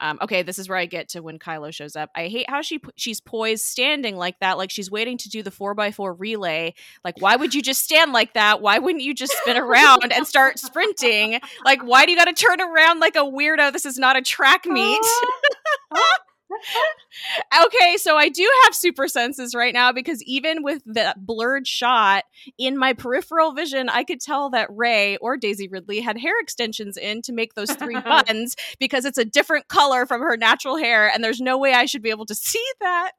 Um, 0.00 0.18
okay, 0.20 0.42
this 0.42 0.58
is 0.58 0.68
where 0.68 0.78
I 0.78 0.86
get 0.86 1.10
to 1.10 1.20
when 1.20 1.38
Kylo 1.38 1.72
shows 1.72 1.94
up. 1.94 2.10
I 2.16 2.26
hate 2.26 2.50
how 2.50 2.60
she 2.60 2.80
she's 2.96 3.20
poised, 3.20 3.64
standing 3.64 4.16
like 4.16 4.40
that, 4.40 4.58
like 4.58 4.72
she's 4.72 4.90
waiting 4.90 5.16
to 5.18 5.28
do 5.28 5.44
the 5.44 5.52
four 5.52 5.80
x 5.80 5.94
four 5.94 6.12
relay. 6.12 6.74
Like, 7.04 7.20
why 7.20 7.36
would 7.36 7.54
you 7.54 7.62
just 7.62 7.84
stand 7.84 8.12
like 8.12 8.34
that? 8.34 8.60
Why 8.60 8.80
wouldn't 8.80 9.04
you 9.04 9.14
just 9.14 9.32
spin 9.42 9.56
around 9.56 10.12
and 10.12 10.26
start 10.26 10.58
sprinting? 10.58 11.38
Like, 11.64 11.82
why 11.84 12.04
do 12.04 12.10
you 12.10 12.18
got 12.18 12.24
to 12.24 12.32
turn 12.32 12.60
around 12.60 12.98
like 12.98 13.14
a 13.14 13.20
weirdo? 13.20 13.72
This 13.72 13.86
is 13.86 13.96
not 13.96 14.16
a 14.16 14.22
track 14.22 14.66
meet. 14.66 15.00
okay, 17.66 17.96
so 17.96 18.16
I 18.16 18.28
do 18.28 18.48
have 18.64 18.74
super 18.74 19.08
senses 19.08 19.54
right 19.54 19.72
now 19.74 19.92
because 19.92 20.22
even 20.24 20.62
with 20.62 20.82
that 20.86 21.24
blurred 21.24 21.66
shot 21.66 22.24
in 22.58 22.76
my 22.76 22.92
peripheral 22.92 23.52
vision, 23.52 23.88
I 23.88 24.04
could 24.04 24.20
tell 24.20 24.50
that 24.50 24.68
Rey 24.70 25.16
or 25.18 25.36
Daisy 25.36 25.68
Ridley 25.68 26.00
had 26.00 26.18
hair 26.18 26.38
extensions 26.40 26.96
in 26.96 27.22
to 27.22 27.32
make 27.32 27.54
those 27.54 27.72
three 27.72 28.00
buttons 28.00 28.56
because 28.78 29.04
it's 29.04 29.18
a 29.18 29.24
different 29.24 29.68
color 29.68 30.06
from 30.06 30.20
her 30.20 30.36
natural 30.36 30.76
hair, 30.76 31.08
and 31.08 31.22
there's 31.22 31.40
no 31.40 31.58
way 31.58 31.72
I 31.74 31.86
should 31.86 32.02
be 32.02 32.10
able 32.10 32.26
to 32.26 32.34
see 32.36 32.64
that. 32.80 33.12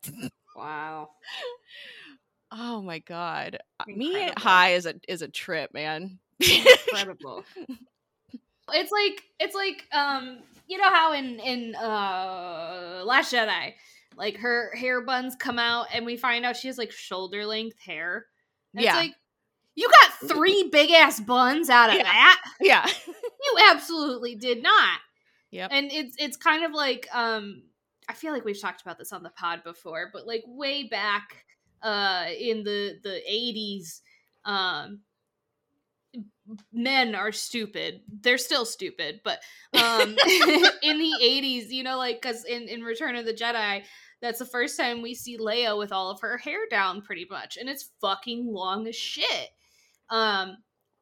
Wow. 0.55 1.09
Oh 2.51 2.81
my 2.81 2.99
god, 2.99 3.57
Uh, 3.79 3.85
me 3.87 4.11
Incredible. 4.13 4.41
high 4.41 4.73
is 4.73 4.85
a 4.85 4.93
is 5.07 5.21
a 5.23 5.27
trip, 5.27 5.73
man. 5.73 6.19
incredible. 6.39 7.43
it's 8.71 8.91
like 8.91 9.23
it's 9.39 9.55
like 9.55 9.87
um 9.91 10.37
you 10.73 10.79
know 10.79 10.89
how 10.89 11.13
in 11.13 11.39
in 11.39 11.75
uh 11.75 13.03
Last 13.05 13.31
Jedi, 13.31 13.73
like 14.17 14.37
her 14.37 14.73
hair 14.75 15.01
buns 15.05 15.35
come 15.35 15.59
out 15.59 15.85
and 15.93 16.03
we 16.03 16.17
find 16.17 16.45
out 16.45 16.57
she 16.57 16.67
has 16.67 16.79
like 16.79 16.91
shoulder 16.91 17.45
length 17.45 17.77
hair. 17.79 18.25
And 18.73 18.83
Yeah. 18.83 18.89
It's 18.89 19.07
like 19.07 19.15
you 19.75 19.87
got 19.89 20.29
three 20.29 20.69
big 20.71 20.89
ass 20.89 21.19
buns 21.19 21.69
out 21.69 21.89
of 21.89 21.95
Yeah. 21.97 22.03
that. 22.03 22.41
yeah, 22.61 22.87
You 23.07 23.57
absolutely 23.69 24.33
did 24.35 24.63
not. 24.63 24.99
Yep. 25.51 25.69
And 25.71 25.91
it's 25.91 26.15
it's 26.17 26.37
kind 26.37 26.65
of 26.65 26.71
like 26.71 27.07
um 27.13 27.61
I 28.09 28.13
feel 28.13 28.33
like 28.33 28.43
we've 28.45 28.59
talked 28.59 28.81
about 28.81 28.97
this 28.97 29.13
on 29.13 29.21
the 29.21 29.29
pod 29.29 29.63
before, 29.63 30.09
but 30.11 30.25
like 30.25 30.43
way 30.47 30.87
back 30.87 31.45
uh 31.83 32.25
in 32.39 32.63
the 32.63 32.97
the 33.03 33.21
80s 33.29 34.01
um 34.45 35.01
men 36.71 37.15
are 37.15 37.31
stupid. 37.31 38.01
They're 38.21 38.37
still 38.37 38.65
stupid, 38.65 39.21
but 39.23 39.39
um 39.73 40.09
in 40.83 40.99
the 40.99 41.13
80s, 41.21 41.69
you 41.69 41.83
know 41.83 41.97
like 41.97 42.21
cuz 42.21 42.43
in 42.45 42.67
in 42.67 42.83
Return 42.83 43.15
of 43.15 43.25
the 43.25 43.33
Jedi 43.33 43.83
that's 44.21 44.39
the 44.39 44.45
first 44.45 44.77
time 44.77 45.01
we 45.01 45.13
see 45.13 45.37
Leia 45.37 45.77
with 45.77 45.91
all 45.91 46.09
of 46.09 46.21
her 46.21 46.37
hair 46.37 46.59
down 46.69 47.01
pretty 47.01 47.27
much 47.29 47.57
and 47.57 47.69
it's 47.69 47.91
fucking 48.01 48.47
long 48.51 48.87
as 48.87 48.95
shit. 48.95 49.49
Um 50.09 50.57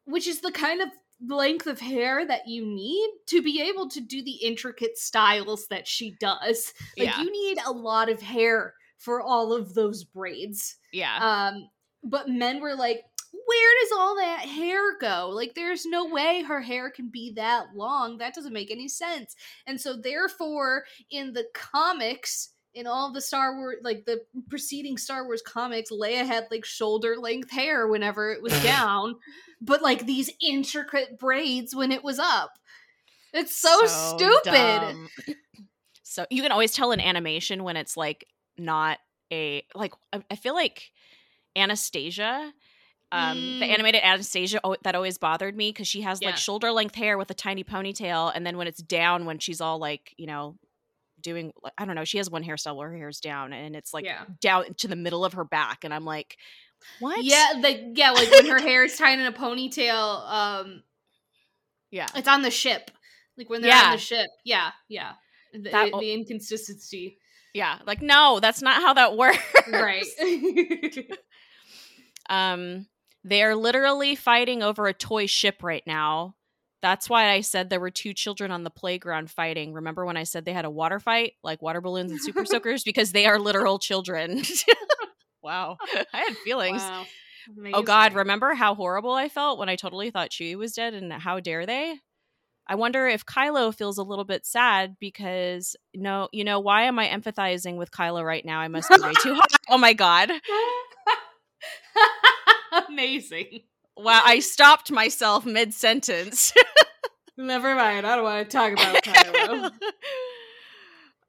which 0.05 0.27
is 0.27 0.41
the 0.41 0.51
kind 0.51 0.81
of 0.81 0.89
length 1.27 1.67
of 1.67 1.79
hair 1.79 2.25
that 2.25 2.47
you 2.47 2.65
need 2.65 3.09
to 3.27 3.41
be 3.43 3.61
able 3.61 3.87
to 3.89 4.01
do 4.01 4.23
the 4.23 4.37
intricate 4.43 4.97
styles 4.97 5.67
that 5.67 5.87
she 5.87 6.15
does. 6.19 6.73
Like 6.97 7.09
yeah, 7.09 7.21
you 7.21 7.31
need 7.31 7.59
a 7.65 7.71
lot 7.71 8.09
of 8.09 8.21
hair 8.21 8.73
for 8.97 9.21
all 9.21 9.53
of 9.53 9.73
those 9.73 10.03
braids. 10.03 10.77
yeah. 10.91 11.17
Um 11.49 11.69
but 12.03 12.27
men 12.27 12.59
were 12.59 12.75
like 12.75 13.03
where 13.45 13.71
does 13.81 13.91
all 13.97 14.15
that 14.15 14.45
hair 14.45 14.97
go? 14.99 15.29
Like 15.33 15.53
there's 15.55 15.85
no 15.85 16.05
way 16.05 16.43
her 16.43 16.61
hair 16.61 16.89
can 16.89 17.09
be 17.09 17.33
that 17.35 17.75
long. 17.75 18.17
That 18.17 18.33
doesn't 18.33 18.53
make 18.53 18.71
any 18.71 18.87
sense. 18.87 19.35
And 19.67 19.79
so 19.79 19.95
therefore 19.95 20.83
in 21.09 21.33
the 21.33 21.45
comics 21.53 22.49
in 22.73 22.87
all 22.87 23.11
the 23.11 23.21
Star 23.21 23.55
Wars 23.57 23.77
like 23.83 24.05
the 24.05 24.21
preceding 24.49 24.97
Star 24.97 25.25
Wars 25.25 25.41
comics 25.41 25.91
Leia 25.91 26.25
had 26.25 26.47
like 26.51 26.63
shoulder 26.63 27.17
length 27.17 27.51
hair 27.51 27.87
whenever 27.87 28.31
it 28.31 28.41
was 28.41 28.53
down, 28.63 29.15
but 29.59 29.81
like 29.81 30.05
these 30.05 30.29
intricate 30.41 31.19
braids 31.19 31.75
when 31.75 31.91
it 31.91 32.03
was 32.03 32.19
up. 32.19 32.51
It's 33.33 33.55
so, 33.55 33.85
stupid. 33.85 34.43
dumb. 34.45 35.07
So 36.03 36.25
you 36.29 36.41
can 36.41 36.51
always 36.51 36.73
tell 36.73 36.91
an 36.91 36.99
animation 36.99 37.63
when 37.63 37.77
it's 37.77 37.95
like 37.95 38.27
not 38.57 38.99
a 39.31 39.63
like 39.73 39.93
I, 40.11 40.21
I 40.29 40.35
feel 40.35 40.53
like 40.53 40.91
Anastasia 41.55 42.51
um 43.11 43.37
the 43.59 43.65
Mm. 43.65 43.73
animated 43.73 44.01
Anastasia 44.03 44.59
oh, 44.63 44.75
that 44.83 44.95
always 44.95 45.17
bothered 45.17 45.55
me 45.55 45.73
cuz 45.73 45.87
she 45.87 46.01
has 46.01 46.19
Yeah. 46.21 46.29
like 46.29 46.37
shoulder 46.37 46.71
length 46.71 46.95
hair 46.95 47.17
with 47.17 47.29
a 47.31 47.33
tiny 47.33 47.63
ponytail 47.63 48.31
and 48.33 48.45
then 48.45 48.57
when 48.57 48.67
it's 48.67 48.81
down 48.81 49.25
when 49.25 49.39
she's 49.39 49.59
all 49.61 49.79
like, 49.79 50.13
you 50.17 50.27
know, 50.27 50.57
doing 51.21 51.51
I 51.77 51.85
don't 51.85 51.95
know, 51.95 52.05
she 52.05 52.17
has 52.17 52.29
one 52.29 52.43
hairstyle 52.43 52.75
where 52.75 52.89
her 52.89 52.97
hair's 52.97 53.19
down 53.19 53.53
and 53.53 53.75
it's 53.75 53.93
like 53.93 54.05
yeah. 54.05 54.25
down 54.39 54.73
to 54.75 54.87
the 54.87 54.95
middle 54.95 55.23
of 55.25 55.33
her 55.33 55.43
back 55.43 55.83
and 55.83 55.93
I'm 55.93 56.05
like 56.05 56.37
what? 56.99 57.23
Yeah, 57.23 57.53
like 57.59 57.81
yeah, 57.93 58.11
like 58.11 58.31
when 58.31 58.47
her 58.47 58.59
hair 58.59 58.83
is 58.83 58.95
tied 58.97 59.19
in 59.19 59.25
a 59.25 59.31
ponytail, 59.31 60.27
um 60.31 60.83
Yeah. 61.91 62.07
it's 62.15 62.27
on 62.27 62.41
the 62.41 62.49
ship. 62.51 62.89
Like 63.37 63.49
when 63.49 63.61
they're 63.61 63.69
Yeah. 63.71 63.85
on 63.87 63.91
the 63.91 63.97
ship. 63.97 64.29
Yeah, 64.45 64.71
yeah. 64.87 65.13
The, 65.53 65.69
That- 65.69 65.91
the 65.99 66.11
inconsistency. 66.13 67.17
Yeah. 67.53 67.79
Like 67.85 68.01
no, 68.01 68.39
that's 68.39 68.61
not 68.61 68.81
how 68.81 68.93
that 68.93 69.15
works. 69.17 69.37
Right. 69.67 70.05
Um, 72.29 72.87
they 73.23 73.43
are 73.43 73.55
literally 73.55 74.15
fighting 74.15 74.63
over 74.63 74.87
a 74.87 74.93
toy 74.93 75.25
ship 75.25 75.63
right 75.63 75.83
now. 75.85 76.35
That's 76.81 77.09
why 77.09 77.29
I 77.29 77.41
said 77.41 77.69
there 77.69 77.79
were 77.79 77.91
two 77.91 78.13
children 78.13 78.49
on 78.49 78.63
the 78.63 78.71
playground 78.71 79.29
fighting. 79.29 79.73
Remember 79.73 80.05
when 80.05 80.17
I 80.17 80.23
said 80.23 80.45
they 80.45 80.53
had 80.53 80.65
a 80.65 80.69
water 80.69 80.99
fight, 80.99 81.33
like 81.43 81.61
water 81.61 81.81
balloons 81.81 82.11
and 82.11 82.21
super 82.21 82.45
soakers? 82.47 82.83
Because 82.83 83.11
they 83.11 83.27
are 83.27 83.37
literal 83.37 83.77
children. 83.77 84.41
wow. 85.43 85.77
I 86.13 86.19
had 86.19 86.35
feelings. 86.37 86.81
wow. 86.81 87.05
Oh 87.73 87.83
God, 87.83 88.13
remember 88.13 88.53
how 88.53 88.75
horrible 88.75 89.13
I 89.13 89.29
felt 89.29 89.59
when 89.59 89.69
I 89.69 89.75
totally 89.75 90.09
thought 90.11 90.29
Chewie 90.29 90.55
was 90.55 90.73
dead 90.73 90.93
and 90.93 91.11
how 91.11 91.39
dare 91.39 91.65
they? 91.65 91.99
I 92.67 92.75
wonder 92.75 93.07
if 93.07 93.25
Kylo 93.25 93.73
feels 93.75 93.97
a 93.97 94.03
little 94.03 94.23
bit 94.25 94.45
sad 94.45 94.95
because 94.99 95.75
no, 95.93 96.29
you 96.31 96.43
know, 96.43 96.59
why 96.59 96.83
am 96.83 96.99
I 96.99 97.07
empathizing 97.07 97.75
with 97.77 97.91
Kylo 97.91 98.23
right 98.23 98.45
now? 98.45 98.59
I 98.59 98.67
must 98.67 98.89
be 98.89 98.99
way 98.99 99.13
too 99.21 99.33
hot. 99.35 99.51
Oh 99.69 99.77
my 99.77 99.93
God. 99.93 100.31
Amazing. 102.91 103.61
Wow, 103.97 104.21
I 104.23 104.39
stopped 104.39 104.91
myself 104.91 105.45
mid 105.45 105.73
sentence. 105.73 106.53
Never 107.37 107.75
mind. 107.75 108.05
I 108.07 108.15
don't 108.15 108.23
want 108.25 108.49
to 108.49 108.57
talk 108.57 108.73
about 108.73 108.95
Kylo. 109.03 109.71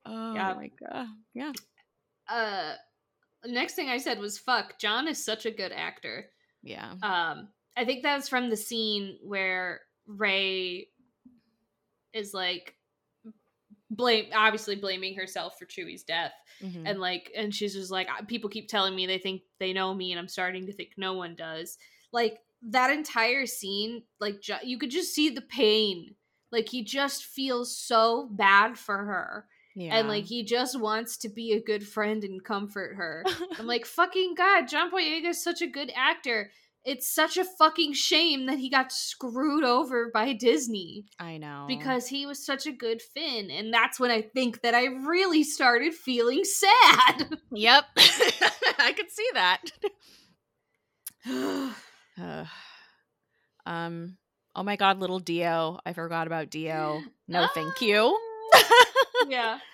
oh 0.07 0.35
Yeah. 0.35 0.55
my 0.55 0.71
god. 0.81 1.07
Yeah. 1.35 1.53
uh 2.29 2.73
next 3.47 3.75
thing 3.75 3.89
I 3.89 3.99
said 3.99 4.19
was 4.19 4.39
fuck. 4.39 4.79
John 4.79 5.09
is 5.09 5.25
such 5.25 5.47
a 5.47 5.51
good 5.51 5.73
actor. 5.73 6.27
Yeah. 6.63 6.93
Um 7.03 7.49
I 7.77 7.85
think 7.85 8.03
that 8.03 8.17
was 8.17 8.29
from 8.29 8.51
the 8.51 8.57
scene 8.57 9.19
where 9.23 9.81
Rey 10.07 10.89
is 12.13 12.35
like 12.35 12.75
blame 13.97 14.27
obviously 14.35 14.75
blaming 14.77 15.15
herself 15.15 15.59
for 15.59 15.67
Chewie's 15.67 16.03
death. 16.03 16.33
Mhm. 16.63 16.83
and 16.89 17.01
like 17.01 17.31
and 17.37 17.53
she's 17.55 17.75
just 17.75 17.91
like 17.91 18.09
people 18.29 18.49
keep 18.49 18.69
telling 18.69 18.95
me 18.95 19.07
they 19.07 19.19
think 19.19 19.43
they 19.59 19.73
know 19.73 19.93
me 19.93 20.13
and 20.13 20.21
i'm 20.21 20.29
starting 20.29 20.67
to 20.67 20.73
think 20.73 20.91
no 20.97 21.15
one 21.15 21.35
does 21.35 21.77
like 22.13 22.39
that 22.63 22.91
entire 22.91 23.47
scene 23.47 24.03
like 24.21 24.41
ju- 24.41 24.55
you 24.63 24.79
could 24.79 24.91
just 24.91 25.13
see 25.13 25.29
the 25.29 25.41
pain 25.41 26.15
like 26.53 26.69
he 26.69 26.85
just 26.85 27.25
feels 27.25 27.77
so 27.77 28.29
bad 28.31 28.79
for 28.79 28.97
her 28.99 29.47
yeah. 29.75 29.97
and 29.97 30.07
like 30.07 30.25
he 30.25 30.45
just 30.45 30.79
wants 30.79 31.17
to 31.17 31.29
be 31.29 31.53
a 31.55 31.61
good 31.61 31.85
friend 31.85 32.23
and 32.23 32.45
comfort 32.45 32.95
her 32.95 33.25
i'm 33.59 33.67
like 33.67 33.85
fucking 33.85 34.35
god 34.37 34.69
john 34.69 34.89
boyega 34.93 35.31
is 35.31 35.43
such 35.43 35.63
a 35.63 35.67
good 35.67 35.91
actor 35.97 36.51
it's 36.85 37.13
such 37.15 37.37
a 37.37 37.45
fucking 37.45 37.93
shame 37.93 38.47
that 38.47 38.59
he 38.59 38.69
got 38.69 38.91
screwed 38.93 39.65
over 39.65 40.11
by 40.13 40.33
disney 40.33 41.05
I 41.19 41.39
know. 41.39 41.67
because 41.69 42.09
he 42.09 42.27
was 42.27 42.45
such 42.45 42.67
a 42.67 42.73
good 42.73 43.01
Finn. 43.01 43.51
And 43.51 43.73
that's 43.73 44.01
when 44.01 44.11
I 44.11 44.23
think 44.23 44.63
that 44.63 44.75
I 44.75 44.87
really 44.87 45.45
started 45.45 45.95
feeling 45.95 46.45
sad. 46.45 47.39
Yep. 47.53 47.85
I 48.79 48.93
could 48.97 49.11
see 49.11 49.29
that. 49.35 49.63
Uh, 52.21 52.45
um 53.67 54.17
oh 54.57 54.63
my 54.63 54.77
god, 54.77 54.99
little 54.99 55.21
D-O. 55.21 55.79
I 55.87 55.93
forgot 55.93 56.27
about 56.27 56.51
D-O. 56.51 57.03
No, 57.29 57.47
thank 57.55 57.81
you. 57.81 58.19
yeah. 59.29 59.59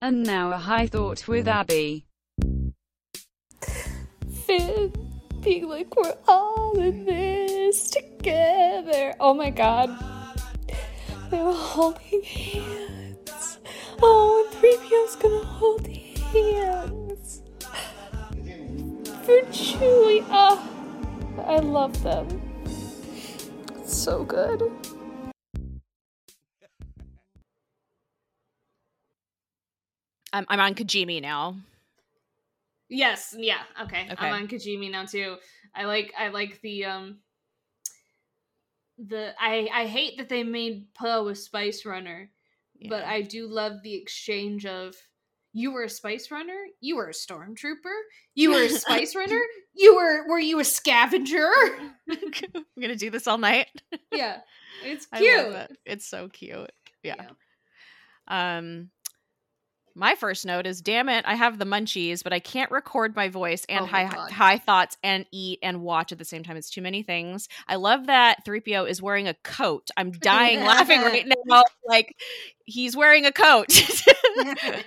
And 0.00 0.22
now 0.24 0.52
a 0.52 0.56
high 0.58 0.86
thought 0.86 1.26
with 1.26 1.48
Abby. 1.48 2.06
Finn 4.48 4.94
being 5.42 5.68
like, 5.68 5.94
we're 5.94 6.16
all 6.26 6.72
in 6.80 7.04
this 7.04 7.90
together. 7.90 9.14
Oh 9.20 9.34
my 9.34 9.50
god. 9.50 9.90
They 11.30 11.42
were 11.42 11.52
holding 11.52 12.22
hands. 12.22 13.58
Oh, 14.00 14.48
and 14.50 14.62
3PO's 14.62 15.16
gonna 15.16 15.44
hold 15.44 15.86
hands. 15.86 17.42
For 19.26 19.42
Chewie. 19.52 20.24
Oh, 20.30 20.66
I 21.46 21.58
love 21.58 22.02
them. 22.02 22.40
It's 23.76 23.94
so 23.94 24.24
good. 24.24 24.62
I'm 30.32 30.46
I'm 30.48 30.60
on 30.60 30.74
Kijimi 30.74 31.20
now. 31.20 31.56
Yes. 32.88 33.34
Yeah. 33.36 33.62
Okay. 33.82 34.08
Okay. 34.10 34.14
I'm 34.18 34.32
on 34.34 34.48
Kijimi 34.48 34.90
now 34.90 35.04
too. 35.04 35.36
I 35.74 35.84
like. 35.84 36.12
I 36.18 36.28
like 36.28 36.60
the 36.62 36.84
um. 36.86 37.18
The 38.98 39.32
I 39.38 39.68
I 39.72 39.86
hate 39.86 40.18
that 40.18 40.28
they 40.28 40.42
made 40.42 40.92
Poe 40.94 41.28
a 41.28 41.34
Spice 41.34 41.84
Runner, 41.84 42.30
but 42.88 43.04
I 43.04 43.22
do 43.22 43.46
love 43.46 43.82
the 43.82 43.94
exchange 43.94 44.66
of. 44.66 44.94
You 45.54 45.72
were 45.72 45.84
a 45.84 45.88
spice 45.88 46.30
runner. 46.30 46.66
You 46.80 46.96
were 46.96 47.08
a 47.08 47.12
stormtrooper. 47.12 47.96
You 48.34 48.52
were 48.52 48.62
a 48.62 48.68
spice 48.68 49.14
runner. 49.16 49.40
You 49.74 49.96
were 49.96 50.28
were 50.28 50.38
you 50.38 50.60
a 50.60 50.64
scavenger? 50.64 51.50
I'm 52.10 52.64
gonna 52.80 52.94
do 52.96 53.10
this 53.10 53.26
all 53.26 53.38
night. 53.38 53.66
yeah, 54.12 54.40
it's 54.84 55.08
I 55.10 55.18
cute. 55.18 55.44
love 55.44 55.54
it. 55.54 55.78
It's 55.86 56.06
so 56.06 56.28
cute. 56.28 56.70
Yeah. 57.02 57.26
Um 58.28 58.90
my 59.94 60.14
first 60.14 60.46
note 60.46 60.66
is 60.66 60.80
damn 60.80 61.08
it, 61.08 61.24
I 61.26 61.34
have 61.34 61.58
the 61.58 61.64
munchies, 61.64 62.22
but 62.22 62.32
I 62.32 62.38
can't 62.40 62.70
record 62.70 63.16
my 63.16 63.28
voice 63.28 63.64
and 63.68 63.80
Oh 63.80 63.82
my 63.90 64.04
high 64.04 64.14
God. 64.14 64.30
high 64.30 64.58
thoughts 64.58 64.96
and 65.02 65.26
eat 65.32 65.58
and 65.62 65.82
watch 65.82 66.12
at 66.12 66.18
the 66.18 66.24
same 66.24 66.42
time. 66.44 66.56
It's 66.56 66.70
too 66.70 66.82
many 66.82 67.02
things. 67.02 67.48
I 67.66 67.76
love 67.76 68.06
that 68.06 68.44
3PO 68.46 68.88
is 68.88 69.02
wearing 69.02 69.26
a 69.28 69.34
coat. 69.44 69.90
I'm 69.96 70.10
dying 70.20 70.60
laughing 70.60 71.00
right 71.02 71.26
now. 71.46 71.62
Like 71.86 72.14
he's 72.64 72.96
wearing 72.96 73.26
a 73.26 73.32
coat. 73.32 73.68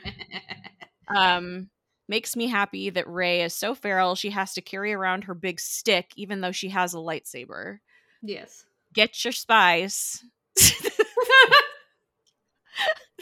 um 1.16 1.70
makes 2.08 2.36
me 2.36 2.48
happy 2.48 2.90
that 2.90 3.08
Rey 3.08 3.42
is 3.42 3.54
so 3.54 3.74
feral 3.74 4.16
she 4.16 4.32
has 4.32 4.54
to 4.54 4.62
carry 4.62 4.92
around 4.94 5.26
her 5.26 5.34
big 5.34 5.60
stick 5.60 6.12
even 6.18 6.42
though 6.42 6.52
she 6.52 6.70
has 6.70 6.94
a 6.94 6.98
lightsaber. 6.98 7.78
yes. 8.22 8.66
Get 8.94 9.24
your 9.24 9.32
spice. 9.32 10.22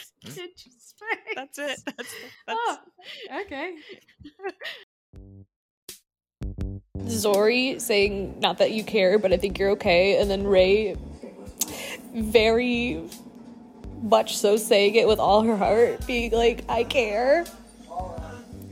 Hmm? 0.25 1.35
That's 1.35 1.57
it. 1.57 1.79
That's, 1.85 1.95
that's 1.97 2.15
Oh, 2.49 2.77
okay. 3.41 3.75
Zorii 6.97 7.79
saying, 7.79 8.39
not 8.39 8.57
that 8.57 8.71
you 8.71 8.83
care, 8.83 9.17
but 9.17 9.31
I 9.31 9.37
think 9.37 9.57
you're 9.57 9.69
okay. 9.71 10.19
And 10.19 10.29
then 10.29 10.45
Rey 10.45 10.97
very 12.13 13.01
much 14.01 14.37
so 14.37 14.57
saying 14.57 14.95
it 14.95 15.07
with 15.07 15.19
all 15.19 15.41
her 15.43 15.55
heart, 15.55 16.05
being 16.05 16.31
like, 16.31 16.63
I 16.69 16.83
care. 16.83 17.45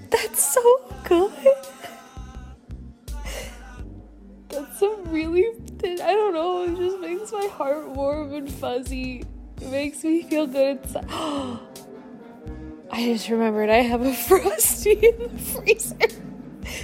That's 0.09 0.53
so 0.53 0.93
good. 1.05 1.32
That's 4.49 4.82
a 4.82 4.95
really, 5.05 5.45
I 5.84 6.13
don't 6.13 6.34
know, 6.34 6.63
it 6.63 6.78
just 6.78 6.99
makes 6.99 7.32
my 7.32 7.47
heart 7.47 7.89
warm 7.89 8.34
and 8.34 8.51
fuzzy. 8.51 9.23
It 9.62 9.70
makes 9.72 10.03
me 10.03 10.24
feel 10.24 10.47
good 10.47 10.78
inside. 10.84 11.10
I 12.91 13.05
just 13.05 13.30
remembered 13.30 13.70
I 13.70 13.82
have 13.82 14.01
a 14.01 14.14
frosty 14.28 14.93
in 14.93 15.20
the 15.20 15.30
freezer. 15.38 15.97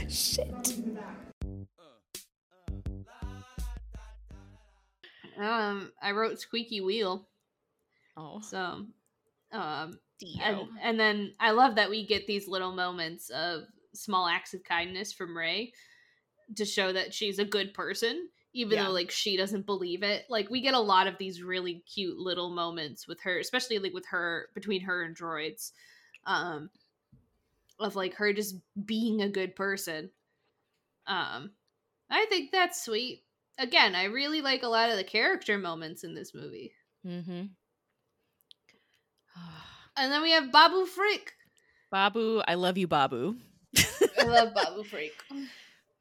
Shit. 0.10 0.76
Um, 5.38 5.92
I 6.02 6.12
wrote 6.12 6.40
squeaky 6.40 6.82
wheel. 6.82 7.28
oh, 8.18 8.40
So, 8.42 8.86
um, 9.52 10.00
and, 10.44 10.58
and 10.82 11.00
then 11.00 11.34
I 11.40 11.52
love 11.52 11.76
that 11.76 11.90
we 11.90 12.06
get 12.06 12.28
these 12.28 12.48
little 12.48 12.72
moments 12.74 13.30
of 13.30 13.64
small 13.94 14.28
acts 14.28 14.54
of 14.54 14.64
kindness 14.64 15.12
from 15.12 15.36
Rey 15.38 15.74
to 16.56 16.66
show 16.66 16.94
that 16.94 17.14
she's 17.14 17.40
a 17.40 17.46
good 17.46 17.74
person, 17.74 18.30
even 18.54 18.78
Yeah. 18.78 18.86
though 18.86 18.92
like 18.92 19.12
she 19.12 19.36
doesn't 19.38 19.66
believe 19.66 20.04
it. 20.04 20.26
Like 20.30 20.50
we 20.50 20.62
get 20.62 20.74
a 20.74 20.80
lot 20.80 21.08
of 21.08 21.18
these 21.18 21.42
really 21.42 21.84
cute 21.92 22.18
little 22.18 22.50
moments 22.52 23.08
with 23.08 23.20
her, 23.22 23.40
especially 23.40 23.80
like 23.80 23.94
with 23.94 24.06
her 24.08 24.50
between 24.54 24.82
her 24.82 25.04
and 25.04 25.16
droids, 25.16 25.72
um, 26.26 26.70
of 27.80 27.96
like 27.96 28.14
her 28.16 28.32
just 28.34 28.56
being 28.86 29.22
a 29.22 29.30
good 29.30 29.56
person. 29.56 30.12
Um, 31.08 31.52
I 32.10 32.26
think 32.30 32.52
that's 32.52 32.84
sweet. 32.86 33.24
Again, 33.58 33.96
I 33.96 34.06
really 34.06 34.42
like 34.42 34.64
a 34.64 34.68
lot 34.68 34.90
of 34.90 34.98
the 34.98 35.04
character 35.04 35.58
moments 35.58 36.04
in 36.04 36.14
this 36.16 36.34
movie. 36.34 36.74
Mm-hmm. 37.06 37.46
And 39.96 40.12
then 40.12 40.22
we 40.24 40.32
have 40.32 40.52
Babu 40.52 40.86
Frik. 40.88 41.34
Babu, 41.92 42.42
I 42.48 42.56
love 42.56 42.78
you, 42.78 42.88
Babu. 42.88 43.36
I 44.18 44.24
love 44.24 44.54
Babu 44.56 44.84
Frik. 44.84 45.12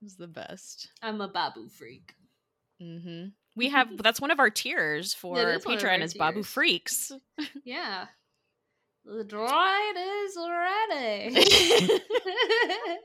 He's 0.00 0.16
the 0.16 0.26
best. 0.26 0.88
I'm 1.03 1.20
a 1.20 1.28
Babu 1.28 1.68
Frik. 1.68 2.14
Mm-hmm. 2.83 3.28
We 3.55 3.68
have 3.68 3.97
that's 4.03 4.20
one 4.20 4.30
of 4.30 4.41
our 4.41 4.51
tiers 4.51 5.14
for 5.14 5.39
is 5.39 5.64
Patreon 5.64 6.01
is 6.03 6.14
Babu. 6.14 6.43
Freaks. 6.43 7.12
Yeah. 7.64 8.07
The 9.05 9.24
droid 9.24 10.26
is 10.26 10.37
ready. 10.49 12.01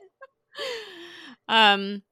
um 1.48 2.02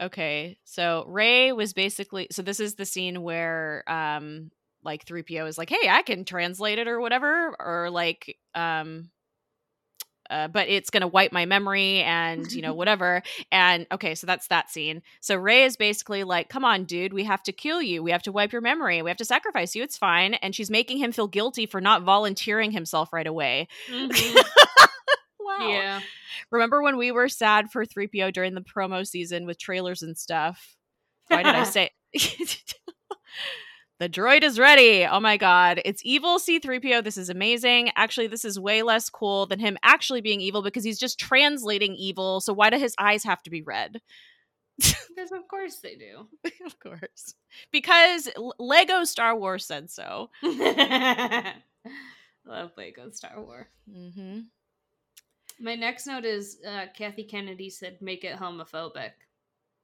okay 0.00 0.58
so 0.64 1.04
rey 1.08 1.52
was 1.52 1.72
basically 1.72 2.28
so 2.30 2.42
this 2.42 2.58
is 2.60 2.74
the 2.74 2.84
scene 2.84 3.22
where 3.22 3.84
um 3.88 4.50
like 4.84 5.04
3po 5.04 5.48
is 5.48 5.58
like 5.58 5.70
hey 5.70 5.88
i 5.88 6.02
can 6.02 6.24
translate 6.24 6.78
it 6.78 6.88
or 6.88 7.00
whatever 7.00 7.54
or 7.58 7.90
like 7.90 8.38
um 8.54 9.10
uh, 10.30 10.48
but 10.48 10.68
it's 10.68 10.90
gonna 10.90 11.06
wipe 11.08 11.32
my 11.32 11.46
memory 11.46 12.00
and 12.02 12.50
you 12.52 12.62
know 12.62 12.74
whatever. 12.80 13.22
And 13.50 13.86
okay 13.92 14.14
so 14.14 14.26
that's 14.26 14.48
that 14.48 14.70
scene. 14.70 15.02
So 15.20 15.36
rey 15.36 15.64
is 15.64 15.76
basically 15.76 16.24
like 16.24 16.48
come 16.48 16.64
on 16.64 16.84
dude 16.84 17.12
we 17.12 17.24
have 17.24 17.42
to 17.44 17.52
kill 17.52 17.80
you. 17.82 18.02
We 18.02 18.10
have 18.10 18.22
to 18.24 18.32
wipe 18.32 18.52
your 18.52 18.60
memory. 18.62 19.02
We 19.02 19.10
have 19.10 19.16
to 19.18 19.24
sacrifice 19.24 19.74
you. 19.74 19.82
It's 19.82 19.96
fine. 19.96 20.34
And 20.34 20.54
she's 20.54 20.70
making 20.70 20.98
him 20.98 21.12
feel 21.12 21.28
guilty 21.28 21.66
for 21.66 21.80
not 21.80 22.02
volunteering 22.02 22.70
himself 22.70 23.12
right 23.12 23.26
away. 23.26 23.68
Mhm. 23.90 24.36
wow. 25.40 25.68
Yeah. 25.68 26.00
Remember 26.50 26.82
when 26.82 26.96
we 26.96 27.12
were 27.12 27.28
sad 27.28 27.70
for 27.70 27.84
3PO 27.84 28.32
during 28.32 28.54
the 28.54 28.60
promo 28.60 29.06
season 29.06 29.46
with 29.46 29.58
trailers 29.58 30.02
and 30.02 30.16
stuff? 30.16 30.76
Why 31.28 31.42
did 31.42 31.54
I 31.54 31.64
say 31.64 31.90
The 33.98 34.08
droid 34.08 34.44
is 34.44 34.58
ready. 34.60 35.04
Oh 35.04 35.18
my 35.20 35.36
god. 35.36 35.82
It's 35.84 36.02
evil 36.04 36.38
C3PO. 36.38 37.02
This 37.02 37.16
is 37.16 37.30
amazing. 37.30 37.90
Actually, 37.96 38.28
this 38.28 38.44
is 38.44 38.58
way 38.58 38.82
less 38.82 39.10
cool 39.10 39.46
than 39.46 39.58
him 39.58 39.76
actually 39.82 40.20
being 40.20 40.40
evil 40.40 40.62
because 40.62 40.84
he's 40.84 41.00
just 41.00 41.18
translating 41.18 41.96
evil. 41.96 42.40
So 42.40 42.52
why 42.52 42.70
do 42.70 42.78
his 42.78 42.94
eyes 42.98 43.24
have 43.24 43.42
to 43.42 43.50
be 43.50 43.62
red? 43.62 44.00
Because 45.18 45.32
of 45.32 45.48
course 45.48 45.78
they 45.78 45.96
do. 45.96 46.28
of 46.64 46.78
course. 46.78 47.34
Because 47.72 48.28
Lego 48.60 49.02
Star 49.02 49.36
Wars 49.36 49.66
said 49.66 49.90
so. 49.90 50.30
Love 50.44 51.56
Lego 52.76 53.10
Star 53.10 53.42
Wars. 53.42 53.66
Mhm. 53.90 54.44
My 55.58 55.74
next 55.74 56.06
note 56.06 56.24
is 56.24 56.58
uh, 56.64 56.86
Kathy 56.96 57.24
Kennedy 57.24 57.68
said, 57.68 58.00
"Make 58.00 58.22
it 58.22 58.38
homophobic." 58.38 59.10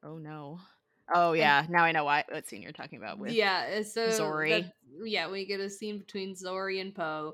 Oh 0.04 0.18
no. 0.18 0.60
Oh 1.12 1.32
yeah. 1.32 1.66
Now 1.68 1.84
I 1.84 1.92
know 1.92 2.04
why 2.04 2.24
what 2.28 2.46
scene 2.46 2.62
you're 2.62 2.72
talking 2.72 2.98
about 2.98 3.18
with. 3.18 3.32
yeah, 3.32 3.82
so 3.82 4.08
Zorii. 4.08 4.70
yeah, 5.04 5.30
we 5.30 5.46
get 5.46 5.60
a 5.60 5.68
scene 5.68 5.98
between 5.98 6.34
Zorii 6.34 6.80
and 6.80 6.94
Poe. 6.94 7.32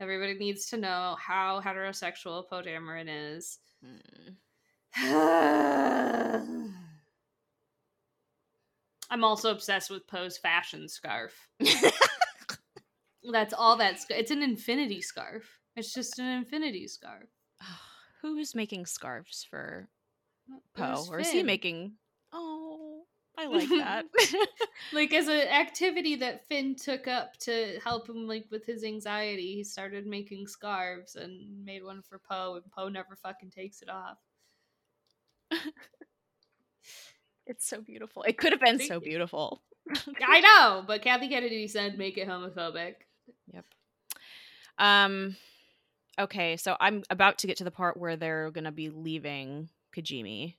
Everybody 0.00 0.34
needs 0.34 0.66
to 0.70 0.76
know 0.76 1.16
how 1.20 1.60
heterosexual 1.64 2.48
Poe 2.48 2.62
Dameron 2.62 3.06
is. 3.08 3.58
Hmm. 3.84 3.98
I'm 9.10 9.24
also 9.24 9.50
obsessed 9.50 9.90
with 9.90 10.06
Poe's 10.06 10.38
fashion 10.38 10.88
scarf. 10.88 11.34
That's 13.30 13.54
all 13.54 13.76
that's. 13.76 14.06
It's 14.10 14.30
an 14.32 14.42
infinity 14.42 15.00
scarf. 15.00 15.60
It's 15.76 15.94
just 15.94 16.18
an 16.18 16.26
infinity 16.26 16.88
scarf. 16.88 17.28
Who's 18.22 18.54
making 18.54 18.86
scarves 18.86 19.46
for 19.48 19.88
Poe? 20.74 21.04
Or 21.10 21.20
is 21.20 21.30
he 21.30 21.42
making 21.42 21.92
I 23.38 23.46
like 23.46 23.68
that. 23.68 24.04
like 24.92 25.12
as 25.14 25.26
an 25.26 25.40
activity 25.48 26.16
that 26.16 26.46
Finn 26.46 26.74
took 26.74 27.08
up 27.08 27.36
to 27.38 27.78
help 27.82 28.08
him 28.08 28.26
like 28.26 28.46
with 28.50 28.66
his 28.66 28.84
anxiety, 28.84 29.54
he 29.54 29.64
started 29.64 30.06
making 30.06 30.46
scarves 30.46 31.16
and 31.16 31.64
made 31.64 31.82
one 31.82 32.02
for 32.02 32.18
Poe, 32.18 32.56
and 32.56 32.70
Poe 32.70 32.88
never 32.88 33.16
fucking 33.16 33.50
takes 33.50 33.80
it 33.82 33.88
off. 33.88 34.18
it's 37.46 37.66
so 37.66 37.80
beautiful. 37.80 38.22
It 38.22 38.36
could 38.36 38.52
have 38.52 38.60
been 38.60 38.78
Thank 38.78 38.88
so 38.88 38.96
you. 38.96 39.00
beautiful. 39.00 39.62
I 40.26 40.40
know, 40.40 40.84
but 40.86 41.02
Kathy 41.02 41.28
Kennedy 41.28 41.66
said 41.68 41.98
make 41.98 42.18
it 42.18 42.28
homophobic. 42.28 42.94
Yep. 43.52 43.64
Um 44.78 45.36
okay, 46.18 46.56
so 46.56 46.76
I'm 46.78 47.02
about 47.10 47.38
to 47.38 47.46
get 47.46 47.56
to 47.58 47.64
the 47.64 47.70
part 47.70 47.96
where 47.96 48.16
they're 48.16 48.50
going 48.50 48.64
to 48.64 48.72
be 48.72 48.90
leaving 48.90 49.68
Kijimi. 49.96 50.54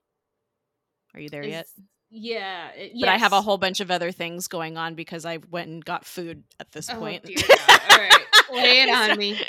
Are 1.14 1.20
you 1.20 1.30
there 1.30 1.44
yet? 1.44 1.68
Yeah, 2.16 2.70
it- 2.72 2.92
But 3.00 3.10
I 3.10 3.18
have 3.18 3.34
a 3.34 3.42
whole 3.42 3.58
bunch 3.58 3.80
of 3.80 3.90
other 3.90 4.12
things 4.12 4.48
going 4.48 4.78
on 4.78 4.94
because 4.94 5.26
I 5.26 5.40
went 5.50 5.68
and 5.70 5.84
got 5.84 6.06
food 6.06 6.44
at 6.60 6.72
this 6.72 6.88
Oh, 6.90 7.00
point. 7.00 7.24
dear 7.24 7.38
God. 7.38 7.82
All 7.92 7.98
right. 7.98 8.26
Lay 8.54 8.82
it 8.84 8.90
on 8.90 9.18
me. 9.18 9.42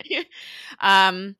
um 0.80 1.36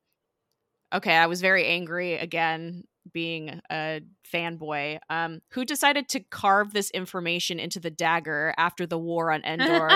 okay, 0.93 1.15
I 1.15 1.25
was 1.25 1.41
very 1.41 1.65
angry 1.65 2.13
again 2.13 2.83
being 3.15 3.61
a 3.71 4.01
fanboy. 4.31 4.99
Um 5.09 5.39
who 5.51 5.63
decided 5.63 6.09
to 6.09 6.19
carve 6.19 6.73
this 6.73 6.89
information 6.91 7.59
into 7.59 7.79
the 7.79 7.89
dagger 7.89 8.53
after 8.57 8.85
the 8.85 8.99
war 8.99 9.31
on 9.31 9.41
Endor 9.45 9.87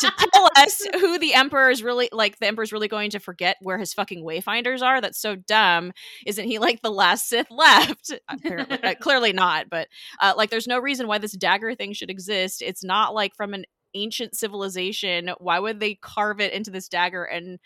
to 0.00 0.12
tell 0.32 0.50
us 0.56 0.82
who 0.94 1.18
the 1.18 1.34
emperor 1.34 1.70
is 1.70 1.82
really 1.82 2.08
like 2.10 2.38
the 2.40 2.46
emperor's 2.46 2.72
really 2.72 2.88
going 2.88 3.10
to 3.10 3.20
forget 3.20 3.56
where 3.62 3.78
his 3.78 3.94
fucking 3.94 4.24
wayfinders 4.24 4.82
are? 4.82 5.00
That's 5.00 5.20
so 5.20 5.36
dumb. 5.36 5.92
Isn't 6.26 6.46
he 6.46 6.58
like 6.58 6.82
the 6.82 6.90
last 6.90 7.28
sith 7.28 7.50
left? 7.50 8.12
Apparently 8.28 8.82
uh, 8.82 8.94
clearly 8.96 9.32
not 9.32 9.70
but 9.70 9.86
uh, 10.20 10.34
like 10.36 10.50
there's 10.50 10.66
no 10.66 10.80
reason 10.80 11.06
why 11.06 11.18
this 11.18 11.36
dagger 11.36 11.74
thing 11.74 11.92
should 11.92 12.10
exist. 12.10 12.60
It's 12.60 12.82
not 12.82 13.14
like 13.14 13.36
from 13.36 13.54
an 13.54 13.64
ancient 13.94 14.34
civilization 14.34 15.30
why 15.38 15.58
would 15.58 15.80
they 15.80 15.94
carve 15.94 16.40
it 16.40 16.52
into 16.52 16.70
this 16.70 16.88
dagger 16.88 17.24
and 17.24 17.58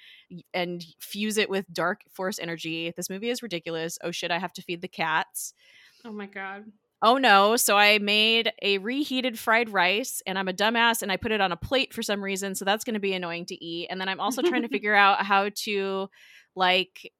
and 0.52 0.84
fuse 1.00 1.38
it 1.38 1.48
with 1.50 1.72
dark 1.72 2.02
force 2.12 2.38
energy? 2.38 2.92
This 2.96 3.10
movie 3.10 3.30
is 3.30 3.42
ridiculous. 3.42 3.98
Oh 4.02 4.10
shit 4.10 4.30
i 4.30 4.38
have 4.38 4.52
to 4.54 4.62
feed 4.62 4.82
the 4.82 4.88
cats. 4.88 5.54
Oh 6.04 6.12
my 6.12 6.26
god. 6.26 6.64
oh 7.02 7.16
no. 7.16 7.56
So 7.56 7.76
i 7.76 7.98
made 7.98 8.52
a 8.62 8.78
reheated 8.78 9.38
fried 9.38 9.70
rice 9.70 10.22
and 10.26 10.38
i'm 10.38 10.48
a 10.48 10.52
dumbass 10.52 11.02
and 11.02 11.10
i 11.10 11.16
put 11.16 11.32
it 11.32 11.40
on 11.40 11.52
a 11.52 11.56
plate 11.56 11.92
for 11.94 12.02
some 12.02 12.22
reason 12.22 12.54
so 12.54 12.64
that's 12.64 12.84
going 12.84 12.94
to 12.94 13.00
be 13.00 13.14
annoying 13.14 13.46
to 13.46 13.64
eat. 13.64 13.88
And 13.90 14.00
then 14.00 14.08
i'm 14.08 14.20
also 14.20 14.42
trying 14.42 14.62
to 14.62 14.68
figure 14.76 14.94
out 14.94 15.24
how 15.24 15.50
to 15.64 16.08
like 16.54 17.12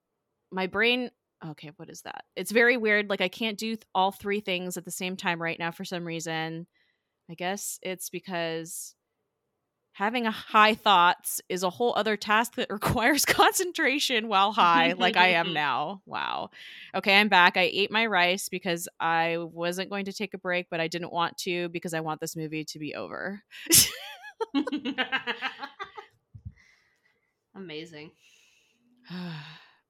my 0.50 0.66
brain 0.66 1.10
okay 1.46 1.70
what 1.76 1.88
is 1.88 2.02
that? 2.02 2.24
It's 2.34 2.50
very 2.50 2.76
weird 2.76 3.08
like 3.08 3.20
i 3.20 3.28
can't 3.28 3.56
do 3.58 3.76
th- 3.76 3.86
all 3.94 4.10
three 4.10 4.40
things 4.40 4.76
at 4.76 4.84
the 4.84 4.90
same 4.90 5.16
time 5.16 5.40
right 5.40 5.58
now 5.58 5.70
for 5.70 5.84
some 5.84 6.04
reason. 6.04 6.66
I 7.30 7.34
guess 7.34 7.78
it's 7.82 8.08
because 8.08 8.94
having 9.98 10.26
a 10.28 10.30
high 10.30 10.74
thoughts 10.74 11.40
is 11.48 11.64
a 11.64 11.70
whole 11.70 11.92
other 11.96 12.16
task 12.16 12.54
that 12.54 12.70
requires 12.72 13.24
concentration 13.24 14.28
while 14.28 14.52
high 14.52 14.92
like 14.92 15.16
i 15.16 15.30
am 15.30 15.52
now. 15.66 16.00
Wow. 16.06 16.50
Okay 16.94 17.18
i'm 17.18 17.28
back. 17.28 17.56
I 17.56 17.68
ate 17.72 17.90
my 17.90 18.06
rice 18.06 18.48
because 18.48 18.88
i 19.00 19.38
wasn't 19.38 19.90
going 19.90 20.04
to 20.04 20.12
take 20.12 20.34
a 20.34 20.38
break 20.38 20.68
but 20.70 20.78
i 20.78 20.86
didn't 20.86 21.12
want 21.12 21.36
to 21.38 21.68
because 21.70 21.94
i 21.94 22.00
want 22.00 22.20
this 22.20 22.36
movie 22.36 22.64
to 22.64 22.78
be 22.78 22.94
over. 22.94 23.42
Amazing. 27.56 28.12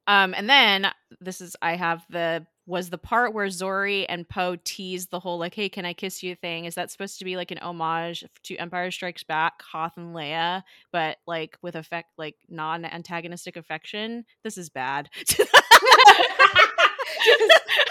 Um 0.09 0.35
and 0.35 0.51
then 0.51 0.91
this 1.21 1.41
is 1.41 1.57
i 1.63 1.77
have 1.77 2.05
the 2.11 2.45
was 2.67 2.91
the 2.91 2.99
part 2.99 3.33
where 3.33 3.47
zorii 3.47 4.05
and 4.09 4.29
poe 4.29 4.57
teased 4.65 5.11
the 5.11 5.21
whole 5.21 5.39
like 5.39 5.55
hey 5.55 5.69
can 5.69 5.85
i 5.87 5.93
kiss 5.93 6.23
you 6.23 6.35
thing 6.35 6.65
is 6.67 6.75
that 6.75 6.91
supposed 6.91 7.19
to 7.19 7.25
be 7.25 7.37
like 7.37 7.51
an 7.51 7.59
homage 7.59 8.25
to 8.45 8.57
empire 8.57 8.91
strikes 8.91 9.25
back 9.25 9.63
hoth 9.63 9.93
and 9.97 10.15
leia 10.15 10.63
but 10.93 11.19
like 11.27 11.57
with 11.63 11.77
effect 11.77 12.09
like 12.19 12.37
non-antagonistic 12.49 13.57
affection 13.57 14.25
this 14.45 14.59
is 14.59 14.69
bad 14.71 15.09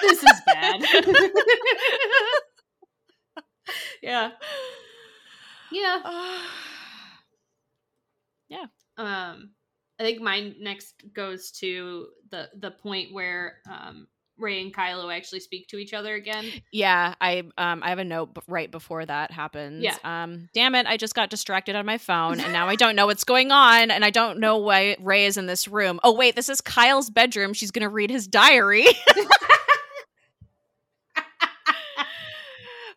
this 0.02 0.24
is 0.24 0.42
bad. 0.46 0.82
Yeah. 4.02 4.32
Yeah 5.72 6.02
yeah. 8.50 8.66
Um, 8.98 9.52
I 10.00 10.04
think 10.04 10.22
mine 10.22 10.56
next 10.60 10.96
goes 11.14 11.52
to 11.60 12.08
the 12.30 12.50
the 12.60 12.72
point 12.72 13.14
where 13.14 13.58
um 13.70 14.08
Rey 14.40 14.62
and 14.62 14.72
Kylo 14.72 15.16
actually 15.16 15.40
speak 15.40 15.68
to 15.70 15.78
each 15.78 15.96
other 15.96 16.14
again. 16.14 16.46
Yeah, 16.72 17.16
I 17.20 17.40
um 17.58 17.82
I 17.82 17.90
have 17.90 17.98
a 18.00 18.04
note 18.04 18.36
b- 18.36 18.42
right 18.48 18.70
before 18.70 19.04
that 19.06 19.32
happens. 19.32 19.84
Yeah. 19.84 19.98
Um 20.04 20.50
damn 20.54 20.76
it, 20.76 20.86
I 20.86 20.98
just 20.98 21.16
got 21.16 21.32
distracted 21.32 21.76
on 21.76 21.88
my 21.88 21.98
phone 21.98 22.40
and 22.40 22.54
now 22.54 22.68
I 22.68 22.76
don't 22.84 22.96
know 22.96 23.08
what's 23.08 23.24
going 23.24 23.52
on 23.52 23.90
and 23.90 24.06
I 24.06 24.12
don't 24.12 24.40
know 24.40 24.58
why 24.58 24.96
Rey 25.00 25.26
is 25.26 25.38
in 25.38 25.48
this 25.48 25.68
room. 25.68 26.00
Oh 26.04 26.14
wait, 26.14 26.36
this 26.36 26.50
is 26.50 26.62
Kyle's 26.62 27.10
bedroom. 27.10 27.54
She's 27.54 27.72
going 27.72 27.82
to 27.82 27.90
read 27.90 28.12
his 28.12 28.28
diary. 28.28 28.86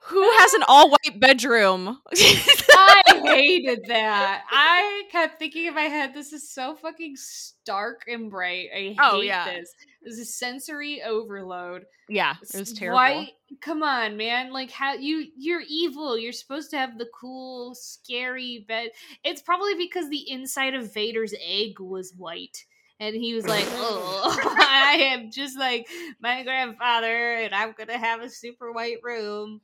Who 0.04 0.22
has 0.38 0.52
an 0.54 0.64
all-white 0.66 1.20
bedroom? 1.20 2.00
I 2.12 3.09
hated 3.24 3.84
that. 3.88 4.42
I 4.50 5.04
kept 5.10 5.38
thinking 5.38 5.66
in 5.66 5.74
my 5.74 5.82
head, 5.82 6.14
this 6.14 6.32
is 6.32 6.50
so 6.50 6.76
fucking 6.76 7.16
stark 7.16 8.02
and 8.08 8.30
bright. 8.30 8.68
I 8.74 8.78
oh, 8.78 8.82
hate 8.82 8.96
Oh, 9.00 9.20
yeah. 9.20 9.44
this. 9.52 9.72
This 10.02 10.18
is 10.18 10.34
sensory 10.38 11.02
overload. 11.02 11.84
yeah, 12.08 12.34
it 12.54 12.58
was 12.58 12.72
terrible. 12.72 12.96
Why? 12.96 13.30
Come 13.60 13.82
on, 13.82 14.16
man! 14.16 14.50
Like 14.50 14.70
how 14.70 14.94
you 14.94 15.26
you're 15.36 15.62
evil. 15.68 16.16
You're 16.18 16.32
supposed 16.32 16.70
to 16.70 16.78
have 16.78 16.96
the 16.96 17.08
cool, 17.20 17.74
scary 17.74 18.64
bed. 18.66 18.90
It's 19.24 19.42
probably 19.42 19.74
because 19.74 20.08
the 20.08 20.30
inside 20.30 20.72
of 20.74 20.94
Vader's 20.94 21.34
egg 21.46 21.80
was 21.80 22.14
white, 22.16 22.64
and 22.98 23.14
he 23.14 23.34
was 23.34 23.46
like, 23.46 23.66
"Oh, 23.72 24.38
I 24.58 24.98
am 25.12 25.30
just 25.30 25.58
like 25.58 25.86
my 26.18 26.44
grandfather, 26.44 27.34
and 27.34 27.54
I'm 27.54 27.74
gonna 27.76 27.98
have 27.98 28.22
a 28.22 28.30
super 28.30 28.72
white 28.72 28.98
room." 29.02 29.60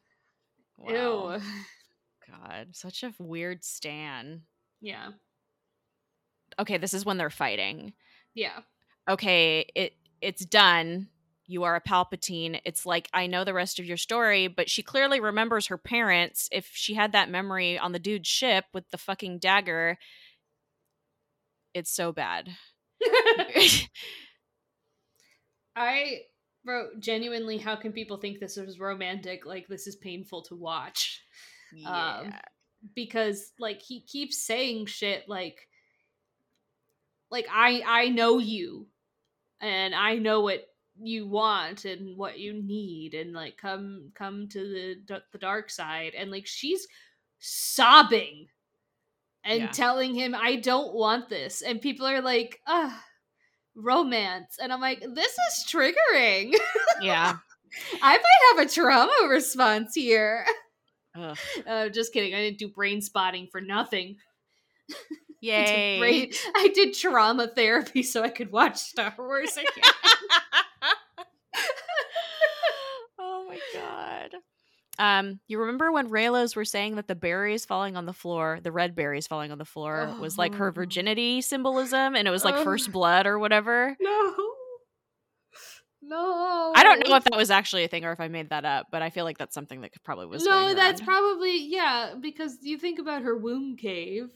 Wow. 0.77 1.33
Ew. 1.37 1.41
God, 2.41 2.69
such 2.73 3.03
a 3.03 3.13
weird 3.19 3.65
stan. 3.65 4.43
Yeah, 4.81 5.11
Okay, 6.59 6.79
this 6.79 6.95
is 6.95 7.05
when 7.05 7.19
they're 7.19 7.31
fighting. 7.31 7.93
yeah, 8.35 8.61
Okay, 9.09 9.67
it 9.75 9.95
it's 10.21 10.45
done. 10.45 11.09
You 11.47 11.63
are 11.65 11.77
a 11.77 11.81
Palpatine. 11.81 12.61
It's 12.65 12.85
like 12.87 13.09
I 13.13 13.27
know 13.29 13.45
the 13.45 13.55
rest 13.55 13.79
of 13.79 13.85
your 13.85 13.97
story, 13.97 14.49
but 14.49 14.69
she 14.69 14.83
clearly 14.83 15.21
remembers 15.21 15.69
her 15.69 15.79
parents. 15.79 16.49
If 16.51 16.71
she 16.73 16.95
had 16.95 17.13
that 17.13 17.31
memory 17.31 17.79
on 17.79 17.93
the 17.93 17.99
dude's 17.99 18.29
ship 18.29 18.65
with 18.75 18.89
the 18.91 18.99
fucking 18.99 19.39
dagger, 19.39 19.97
it's 21.75 21.91
so 21.91 22.13
bad. 22.13 22.51
I 25.77 26.21
wrote 26.65 27.01
genuinely. 27.01 27.59
How 27.59 27.77
can 27.77 27.93
people 27.93 28.17
think 28.17 28.41
this 28.41 28.57
is 28.57 28.81
romantic? 28.81 29.47
Like 29.47 29.69
this 29.69 29.87
is 29.87 29.97
painful 29.97 30.43
to 30.45 30.57
watch. 30.57 31.21
Um, 31.87 32.33
because 32.95 33.53
like 33.59 33.83
he 33.83 34.01
keeps 34.01 34.39
saying 34.39 34.87
shit 34.87 35.29
like 35.29 35.69
like 37.31 37.47
I 37.53 37.83
I 37.87 38.09
know 38.09 38.39
you 38.39 38.87
and 39.61 39.95
I 39.95 40.17
know 40.17 40.41
what 40.41 40.67
you 41.03 41.27
want 41.27 41.85
and 41.85 42.17
what 42.17 42.39
you 42.39 42.55
need 42.55 43.15
and 43.15 43.33
like 43.33 43.57
come 43.57 44.13
come 44.15 44.49
to 44.49 44.59
the 45.07 45.21
the 45.33 45.39
dark 45.39 45.71
side 45.71 46.13
and 46.17 46.31
like 46.31 46.47
she's 46.47 46.87
sobbing 47.39 48.47
and 49.45 49.61
Yeah. 49.63 49.71
telling 49.71 50.15
him 50.15 50.35
I 50.35 50.57
don't 50.57 50.95
want 50.95 51.29
this 51.29 51.63
and 51.63 51.81
people 51.81 52.07
are 52.07 52.21
like 52.23 52.61
ah 52.67 53.03
romance 53.75 54.59
and 54.61 54.73
I'm 54.73 54.81
like 54.81 55.01
this 55.01 55.33
is 55.33 55.65
triggering 55.69 56.55
yeah. 57.03 57.37
I 58.03 58.17
might 58.17 58.57
have 58.57 58.67
a 58.67 58.73
trauma 58.73 59.13
response 59.29 59.95
here. 59.95 60.47
Uh, 61.67 61.89
just 61.89 62.13
kidding. 62.13 62.35
I 62.35 62.39
didn't 62.41 62.59
do 62.59 62.69
brain 62.69 63.01
spotting 63.01 63.49
for 63.51 63.61
nothing. 63.61 64.17
I 64.91 64.95
did 65.41 65.69
Yay. 65.69 65.99
brain- 65.99 66.33
I 66.57 66.69
did 66.75 66.95
trauma 66.95 67.47
therapy 67.49 68.03
so 68.03 68.23
I 68.23 68.31
could 68.31 68.51
watch 68.51 68.77
Star 68.79 69.15
Wars 69.19 69.57
again. 69.57 69.93
oh 73.19 73.47
my 73.49 73.59
god. 73.75 74.35
Um, 74.99 75.41
you 75.47 75.59
remember 75.61 75.93
when 75.93 76.09
Reylos 76.09 76.57
were 76.57 76.65
saying 76.65 76.97
that 76.97 77.07
the 77.07 77.15
berries 77.15 77.67
falling 77.67 77.97
on 77.97 78.07
the 78.07 78.15
floor, 78.15 78.61
the 78.63 78.73
red 78.73 78.95
berries 78.97 79.27
falling 79.27 79.53
on 79.53 79.59
the 79.59 79.65
floor, 79.67 80.11
was 80.19 80.39
like 80.39 80.55
her 80.55 80.69
Oh. 80.69 80.73
virginity 80.73 81.43
symbolism, 81.43 82.17
and 82.17 82.27
it 82.27 82.31
was 82.31 82.45
like 82.47 82.55
Oh. 82.57 82.65
first 82.65 82.91
blood 82.93 83.27
or 83.27 83.39
whatever. 83.39 83.95
no. 84.01 84.35
No. 86.09 86.73
I 86.75 86.85
don't 86.85 87.09
know 87.09 87.17
if 87.17 87.25
that 87.25 87.37
was 87.37 87.51
actually 87.51 87.85
a 87.85 87.89
thing 87.89 88.05
or 88.05 88.13
if 88.13 88.21
I 88.21 88.29
made 88.29 88.51
that 88.51 88.65
up, 88.65 88.89
but 88.93 89.03
I 89.03 89.11
feel 89.11 89.25
like 89.25 89.39
that's 89.39 89.55
something 89.55 89.81
that 89.81 89.93
could 89.93 90.05
probably 90.05 90.27
was. 90.27 90.45
No, 90.45 90.73
that's 90.73 91.01
around. 91.01 91.07
probably 91.07 91.67
yeah, 91.67 92.15
because 92.21 92.59
you 92.63 92.79
think 92.79 92.99
about 92.99 93.23
her 93.23 93.37
womb 93.37 93.77
cave. 93.77 94.31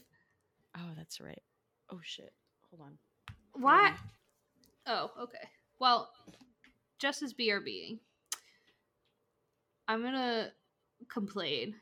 Oh, 0.75 0.89
that's 0.97 1.21
right. 1.21 1.41
Oh 1.89 1.99
shit. 2.03 2.33
Hold 2.69 2.87
on. 2.87 2.97
What? 3.61 3.93
Oh, 4.85 5.11
okay. 5.21 5.47
Well, 5.79 6.09
just 6.99 7.21
as 7.21 7.33
BRB, 7.33 7.99
I'm 9.87 10.03
gonna 10.03 10.51
complain. 11.07 11.75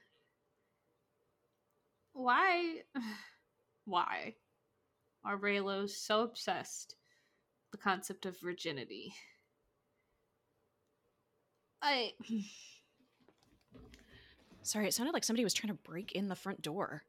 Why? 2.14 2.82
Why 3.86 4.36
are 5.26 5.38
Reylos 5.38 5.92
so 5.92 6.22
obsessed 6.22 6.96
with 7.72 7.80
the 7.80 7.84
concept 7.84 8.28
of 8.28 8.40
virginity? 8.40 9.14
I 11.82 12.14
Sorry, 14.62 14.88
it 14.88 14.94
sounded 14.94 15.14
like 15.14 15.24
somebody 15.24 15.44
was 15.44 15.54
trying 15.54 15.74
to 15.76 15.80
break 15.90 16.12
in 16.12 16.28
the 16.28 16.36
front 16.36 16.62
door. 16.62 17.04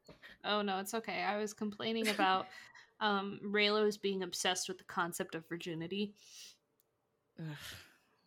oh 0.45 0.61
no, 0.61 0.79
it's 0.79 0.93
okay. 0.93 1.21
I 1.23 1.37
was 1.37 1.53
complaining 1.53 2.07
about 2.07 2.47
um 2.99 3.39
Reylos 3.45 3.99
being 4.01 4.23
obsessed 4.23 4.67
with 4.67 4.77
the 4.77 4.83
concept 4.85 5.35
of 5.35 5.47
virginity. 5.47 6.13
Ugh. 7.39 7.45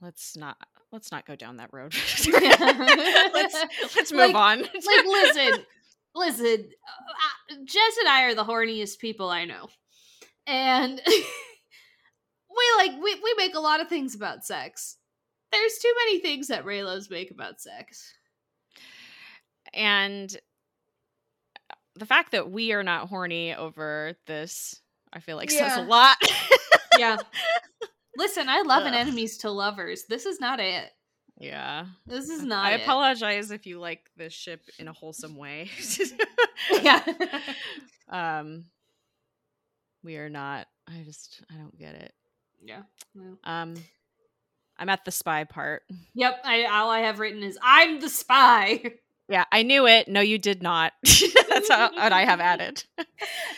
Let's 0.01 0.37
not 0.37 0.57
let's 0.93 1.11
not 1.11 1.27
go 1.27 1.35
down 1.37 1.57
that 1.57 1.73
road. 1.73 1.95
let's 2.29 3.57
let's 3.97 4.13
move 4.13 4.33
Like- 4.33 4.35
on. 4.35 4.61
like 4.63 5.07
listen 5.07 5.65
listen 6.17 6.69
uh, 7.51 7.55
jess 7.65 7.97
and 7.99 8.09
i 8.09 8.23
are 8.23 8.37
the 8.37 8.45
horniest 8.45 9.01
people 9.01 9.31
i 9.31 9.45
know 9.47 9.67
and 10.47 11.01
we 11.07 12.65
like 12.77 12.93
we, 13.03 13.15
we 13.17 13.35
make 13.37 13.57
a 13.57 13.61
lot 13.61 13.81
of 13.81 13.89
things 13.89 14.15
about 14.15 14.45
sex 14.45 14.97
there's 15.55 15.79
too 15.79 15.93
many 16.07 16.21
things 16.21 16.49
that 16.49 16.65
reylos 16.65 17.11
make 17.11 17.31
about 17.31 17.61
sex 17.61 18.13
and 19.73 20.37
the 21.97 22.07
fact 22.07 22.33
that 22.33 22.51
we 22.51 22.73
are 22.73 22.83
not 22.83 23.09
horny 23.09 23.55
over 23.55 24.15
this, 24.27 24.81
I 25.13 25.21
feel 25.21 25.37
like 25.37 25.51
says 25.51 25.77
a 25.77 25.83
lot. 25.83 26.17
yeah 26.99 27.17
listen 28.17 28.49
i 28.49 28.63
love 28.63 28.85
an 28.85 28.95
enemies 28.95 29.39
to 29.39 29.51
lovers 29.51 30.05
this 30.09 30.27
is 30.27 30.39
not 30.39 30.61
it 30.61 30.93
yeah. 31.39 31.87
this 32.07 32.29
is 32.29 32.43
not 32.43 32.65
I 32.67 32.75
it. 32.75 32.83
apologize 32.83 33.51
if 33.51 33.67
you 33.67 33.81
like 33.81 34.09
this 34.17 34.33
ship 34.33 34.63
in 34.79 34.89
a 34.89 34.93
wholesome 34.93 35.37
way. 35.37 35.71
yeah 36.83 37.03
um 38.09 38.67
we 40.03 40.17
are 40.17 40.29
not 40.29 40.67
I 40.87 41.03
just 41.05 41.43
I 41.51 41.57
don't 41.57 41.77
get 41.77 41.95
it. 41.95 42.15
yeah 42.63 42.83
well. 43.15 43.39
Um 43.43 43.75
I'm 44.79 44.89
at 44.89 45.05
the 45.05 45.11
spy 45.11 45.45
part. 45.45 45.83
yep 46.15 46.41
I, 46.45 46.65
all 46.65 46.91
i 46.91 47.01
have 47.01 47.21
written 47.21 47.43
is 47.43 47.59
i'm 47.63 48.01
the 48.01 48.09
spy 48.09 48.95
Yeah, 49.29 49.45
I 49.51 49.63
knew 49.63 49.87
it. 49.87 50.07
No, 50.07 50.21
you 50.21 50.37
did 50.37 50.63
not. 50.63 50.93
That's 51.49 51.71
how, 51.71 51.91
what 51.95 52.13
I 52.13 52.25
have 52.25 52.41
added. 52.41 52.85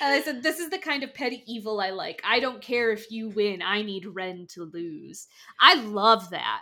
And 0.00 0.12
I 0.12 0.20
said, 0.20 0.42
This 0.42 0.60
is 0.60 0.68
the 0.70 0.78
kind 0.78 1.02
of 1.02 1.14
petty 1.14 1.42
evil 1.46 1.80
I 1.80 1.90
like. 1.90 2.20
I 2.24 2.38
don't 2.38 2.60
care 2.60 2.92
if 2.92 3.10
you 3.10 3.30
win. 3.30 3.62
I 3.62 3.82
need 3.82 4.06
Ren 4.06 4.46
to 4.50 4.64
lose. 4.64 5.26
I 5.58 5.74
love 5.76 6.30
that. 6.30 6.60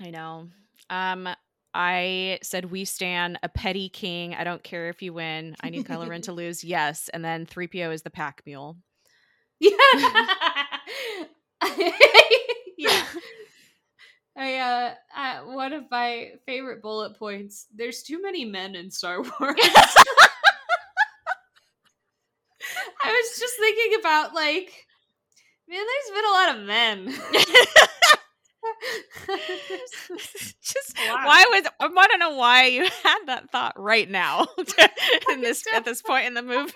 I 0.00 0.10
know. 0.10 0.48
Um, 0.90 1.28
I 1.72 2.40
said 2.42 2.70
we 2.70 2.84
stand 2.84 3.38
a 3.42 3.48
petty 3.48 3.88
king. 3.88 4.34
I 4.34 4.44
don't 4.44 4.62
care 4.62 4.88
if 4.88 5.02
you 5.02 5.12
win. 5.12 5.54
I 5.60 5.70
need 5.70 5.86
Kylo 5.86 6.08
Ren 6.08 6.22
to 6.22 6.32
lose. 6.32 6.64
Yes, 6.64 7.08
and 7.14 7.24
then 7.24 7.46
three 7.46 7.68
PO 7.68 7.92
is 7.92 8.02
the 8.02 8.10
pack 8.10 8.42
mule. 8.44 8.76
Yeah. 9.60 9.76
Yeah. 12.80 13.04
I 14.36 14.56
uh, 14.58 14.94
uh 15.16 15.40
one 15.54 15.72
of 15.72 15.84
my 15.90 16.32
favorite 16.46 16.80
bullet 16.82 17.18
points. 17.18 17.66
There's 17.74 18.02
too 18.02 18.22
many 18.22 18.44
men 18.44 18.74
in 18.74 18.90
Star 18.90 19.18
Wars. 19.22 19.32
I 23.02 23.10
was 23.12 23.38
just 23.38 23.54
thinking 23.58 23.98
about 24.00 24.34
like 24.34 24.86
man, 25.68 25.84
there's 25.86 26.10
been 26.14 26.24
a 26.24 26.32
lot 26.32 26.56
of 26.56 26.62
men. 26.66 27.14
Just 30.62 30.96
Wow. 31.08 31.22
why 31.26 31.44
was 31.50 31.64
I 31.80 31.88
want 31.88 32.12
to 32.12 32.18
know 32.18 32.34
why 32.36 32.66
you 32.66 32.84
had 32.84 33.18
that 33.26 33.50
thought 33.50 33.72
right 33.80 34.08
now 34.08 34.46
in 35.30 35.40
this 35.40 35.64
at 35.74 35.84
this 35.84 36.02
point 36.02 36.26
in 36.26 36.34
the 36.34 36.42
movie. 36.42 36.72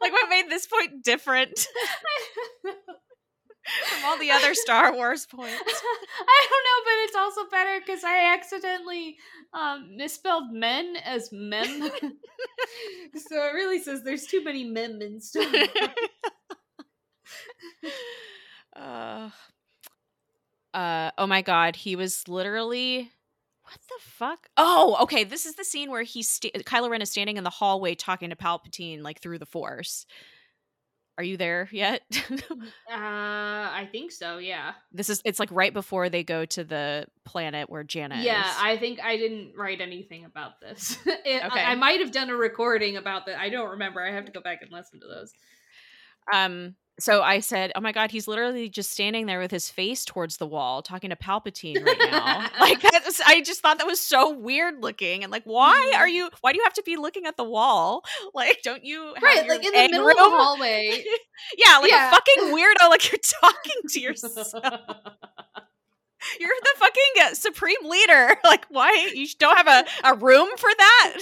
like 0.00 0.12
what 0.12 0.28
made 0.28 0.50
this 0.50 0.66
point 0.66 1.02
different 1.02 1.66
from 3.88 4.04
all 4.04 4.18
the 4.18 4.30
other 4.30 4.54
Star 4.54 4.92
Wars 4.92 5.26
points? 5.30 5.54
I 5.56 6.46
don't 6.50 6.64
know, 6.64 6.84
but 6.84 6.92
it's 7.04 7.16
also 7.16 7.50
better 7.50 7.80
because 7.80 8.04
I 8.04 8.32
accidentally 8.34 9.16
um, 9.52 9.96
misspelled 9.96 10.52
men 10.52 10.96
as 11.04 11.30
mem. 11.32 11.82
so 12.00 13.46
it 13.46 13.54
really 13.54 13.80
says 13.80 14.02
there's 14.02 14.26
too 14.26 14.42
many 14.44 14.64
mem 14.64 15.00
in 15.00 15.20
Star 15.20 15.44
Wars. 15.50 15.68
uh, 18.76 19.30
uh, 20.72 21.10
oh 21.18 21.26
my 21.26 21.42
god, 21.42 21.76
he 21.76 21.96
was 21.96 22.28
literally 22.28 23.10
what 23.64 23.80
the 23.88 23.94
fuck? 23.98 24.50
Oh, 24.58 24.98
okay. 25.02 25.24
This 25.24 25.46
is 25.46 25.54
the 25.54 25.64
scene 25.64 25.90
where 25.90 26.02
he's 26.02 26.28
sta- 26.28 26.52
Kylo 26.52 26.90
Ren 26.90 27.00
is 27.00 27.10
standing 27.10 27.38
in 27.38 27.44
the 27.44 27.50
hallway 27.50 27.94
talking 27.94 28.28
to 28.28 28.36
Palpatine 28.36 29.02
like 29.02 29.20
through 29.20 29.38
the 29.38 29.46
Force. 29.46 30.04
Are 31.16 31.24
you 31.24 31.36
there 31.36 31.68
yet? 31.72 32.02
Uh, 32.90 32.96
I 32.96 33.88
think 33.90 34.12
so. 34.12 34.38
Yeah. 34.38 34.72
this 34.92 35.08
is 35.08 35.20
it's 35.24 35.40
like 35.40 35.48
right 35.50 35.72
before 35.72 36.08
they 36.08 36.22
go 36.22 36.44
to 36.44 36.62
the 36.64 37.06
planet 37.24 37.68
where 37.68 37.82
Jannah 37.82 38.20
Yeah, 38.22 38.48
is. 38.48 38.56
I 38.60 38.76
think 38.76 39.00
I 39.02 39.16
didn't 39.16 39.52
write 39.56 39.80
anything 39.80 40.24
about 40.24 40.60
this. 40.60 40.96
It- 41.06 41.42
I- 41.42 41.46
Okay. 41.48 41.62
I, 41.64 41.74
might 41.74 42.00
have 42.00 42.12
done 42.12 42.30
a 42.30 42.36
recording 42.36 42.96
about 42.96 43.26
that. 43.26 43.38
I 43.40 43.48
don't 43.48 43.70
remember. 43.70 44.00
I 44.02 44.12
have 44.12 44.26
to 44.26 44.32
go 44.32 44.40
back 44.40 44.62
and 44.62 44.70
listen 44.70 45.00
to 45.00 45.06
those. 45.06 45.32
um 46.32 46.74
so 46.98 47.22
I 47.22 47.40
said, 47.40 47.72
"Oh 47.74 47.80
my 47.80 47.90
god, 47.92 48.10
he's 48.12 48.28
literally 48.28 48.68
just 48.68 48.90
standing 48.90 49.26
there 49.26 49.40
with 49.40 49.50
his 49.50 49.68
face 49.68 50.04
towards 50.04 50.36
the 50.36 50.46
wall, 50.46 50.80
talking 50.80 51.10
to 51.10 51.16
Palpatine 51.16 51.84
right 51.84 51.98
now." 51.98 52.48
like 52.60 52.78
I 53.26 53.40
just 53.40 53.60
thought 53.60 53.78
that 53.78 53.86
was 53.86 54.00
so 54.00 54.30
weird 54.30 54.80
looking, 54.80 55.24
and 55.24 55.32
like, 55.32 55.44
why 55.44 55.92
are 55.96 56.06
mm-hmm. 56.06 56.14
you? 56.14 56.30
Why 56.40 56.52
do 56.52 56.58
you 56.58 56.64
have 56.64 56.74
to 56.74 56.82
be 56.84 56.96
looking 56.96 57.26
at 57.26 57.36
the 57.36 57.44
wall? 57.44 58.04
Like, 58.32 58.62
don't 58.62 58.84
you 58.84 59.14
have 59.14 59.22
right, 59.22 59.48
like 59.48 59.64
in 59.64 59.72
the 59.72 59.88
middle 59.90 60.06
room? 60.06 60.10
of 60.10 60.16
the 60.16 60.22
hallway. 60.22 61.04
yeah, 61.56 61.78
like 61.78 61.90
Yeah. 61.90 62.08
a 62.08 62.10
fucking 62.10 62.54
weirdo. 62.54 62.88
Like 62.88 63.10
you're 63.10 63.18
talking 63.40 63.82
to 63.90 64.00
yourself. 64.00 64.52
You're 66.40 66.50
the 66.62 66.74
fucking 66.76 67.34
supreme 67.34 67.84
leader. 67.84 68.36
Like, 68.42 68.66
why 68.70 69.10
you 69.14 69.26
don't 69.38 69.56
have 69.56 69.68
a, 69.68 70.08
a 70.08 70.14
room 70.16 70.48
for 70.56 70.70
that? 70.76 71.18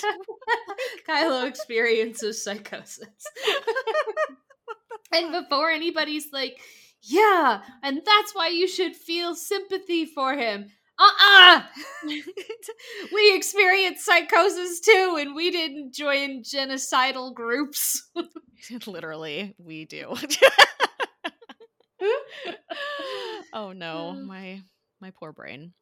Kylo 1.08 1.46
experiences 1.46 2.42
psychosis. 2.42 3.08
And 5.12 5.32
before 5.32 5.70
anybody's 5.70 6.32
like, 6.32 6.58
yeah, 7.02 7.62
and 7.82 8.00
that's 8.04 8.34
why 8.34 8.48
you 8.48 8.68
should 8.68 8.94
feel 8.94 9.34
sympathy 9.34 10.06
for 10.06 10.34
him. 10.34 10.70
Uh-uh! 10.98 11.62
we 13.12 13.34
experience 13.34 14.04
psychosis 14.04 14.80
too, 14.80 15.16
and 15.18 15.34
we 15.34 15.50
didn't 15.50 15.94
join 15.94 16.42
genocidal 16.42 17.34
groups. 17.34 18.08
Literally, 18.86 19.54
we 19.58 19.84
do. 19.84 20.14
oh 23.52 23.72
no, 23.72 24.10
uh. 24.10 24.14
my 24.14 24.62
my 25.00 25.10
poor 25.10 25.32
brain. 25.32 25.72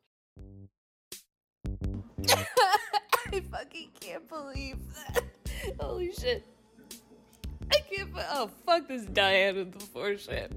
I 3.33 3.41
fucking 3.51 3.91
can't 4.01 4.29
believe 4.29 4.79
that. 4.95 5.25
Holy 5.79 6.13
shit. 6.13 6.45
Can't. 7.95 8.15
be- 8.15 8.21
Oh, 8.31 8.51
fuck 8.67 8.87
this 8.89 9.05
dyad 9.05 9.61
and 9.61 9.73
the 9.73 9.81
Force 9.81 10.25
shit. 10.27 10.53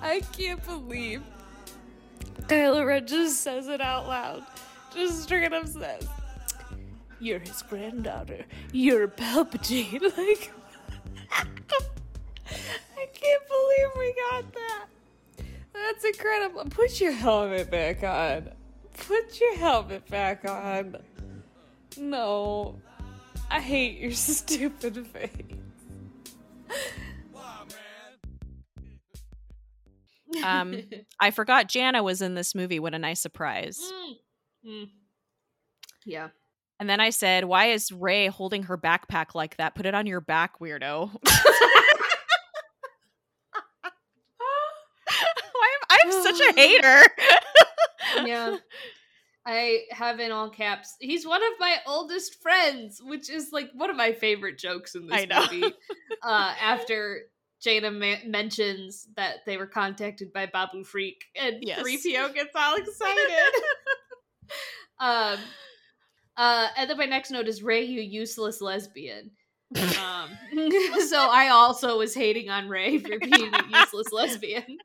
I 0.00 0.20
can't 0.32 0.64
believe 0.64 1.22
Kylo 2.42 2.86
Ren 2.86 3.06
just 3.06 3.42
says 3.42 3.68
it 3.68 3.80
out 3.80 4.06
loud. 4.08 4.44
Just 4.94 5.22
straight 5.24 5.52
up 5.52 5.66
says, 5.66 6.06
You're 7.20 7.40
his 7.40 7.62
granddaughter. 7.62 8.44
You're 8.72 9.08
Palpatine. 9.08 10.00
Like, 10.16 10.52
I 11.30 13.06
can't 13.12 13.42
believe 13.48 13.88
we 13.98 14.14
got 14.30 14.52
that. 14.54 14.86
That's 15.74 16.04
incredible. 16.04 16.64
Put 16.70 17.00
your 17.00 17.12
helmet 17.12 17.70
back 17.70 18.02
on. 18.02 18.50
Put 19.06 19.38
your 19.40 19.56
helmet 19.56 20.08
back 20.08 20.48
on. 20.48 20.96
No. 21.98 22.76
I 23.50 23.60
hate 23.60 23.98
your 23.98 24.10
stupid 24.12 25.06
face. 25.08 25.30
Um, 30.44 30.82
I 31.20 31.30
forgot 31.30 31.68
Jannah 31.68 32.02
was 32.02 32.22
in 32.22 32.34
this 32.34 32.54
movie. 32.54 32.78
What 32.80 32.94
a 32.94 32.98
nice 32.98 33.20
surprise. 33.20 33.80
Mm. 33.80 34.14
Mm. 34.70 34.88
Yeah. 36.04 36.28
And 36.80 36.88
then 36.88 37.00
I 37.00 37.10
said, 37.10 37.44
"Why 37.44 37.66
is 37.66 37.90
Rey 37.90 38.28
holding 38.28 38.64
her 38.64 38.78
backpack 38.78 39.34
like 39.34 39.56
that? 39.56 39.74
Put 39.74 39.86
it 39.86 39.94
on 39.94 40.06
your 40.06 40.20
back, 40.20 40.60
weirdo." 40.60 41.10
Why 45.52 45.70
am 45.74 46.12
I'm 46.12 46.22
such 46.22 46.40
a 46.40 46.52
hater? 46.56 47.02
yeah. 48.24 48.56
I 49.46 49.84
have 49.90 50.20
in 50.20 50.30
all 50.30 50.50
caps. 50.50 50.94
He's 51.00 51.26
one 51.26 51.42
of 51.42 51.52
my 51.58 51.78
oldest 51.86 52.40
friends, 52.42 53.00
which 53.02 53.30
is 53.30 53.48
like 53.50 53.70
one 53.72 53.88
of 53.88 53.96
my 53.96 54.12
favorite 54.12 54.58
jokes 54.58 54.94
in 54.94 55.06
this 55.06 55.26
movie. 55.26 55.74
Uh, 56.22 56.54
after 56.60 57.22
Jannah 57.60 57.90
ma- 57.90 58.24
mentions 58.26 59.08
that 59.16 59.38
they 59.46 59.56
were 59.56 59.66
contacted 59.66 60.32
by 60.32 60.46
Babu 60.46 60.84
Frik, 60.84 61.22
and 61.36 61.56
Yes. 61.60 61.80
3PO 61.80 62.32
gets 62.32 62.54
all 62.54 62.76
excited. 62.78 63.52
um, 65.00 65.38
uh, 66.36 66.68
and 66.76 66.88
then 66.88 66.96
my 66.96 67.06
next 67.06 67.30
note 67.30 67.48
is 67.48 67.62
Rey, 67.62 67.84
you 67.84 68.00
useless 68.00 68.60
lesbian. 68.60 69.32
Um, 69.76 70.30
so 71.08 71.28
I 71.30 71.50
also 71.52 71.98
was 71.98 72.14
hating 72.14 72.48
on 72.48 72.68
Rey 72.68 72.98
for 72.98 73.18
being 73.20 73.52
a 73.54 73.64
useless 73.70 74.10
lesbian. 74.12 74.78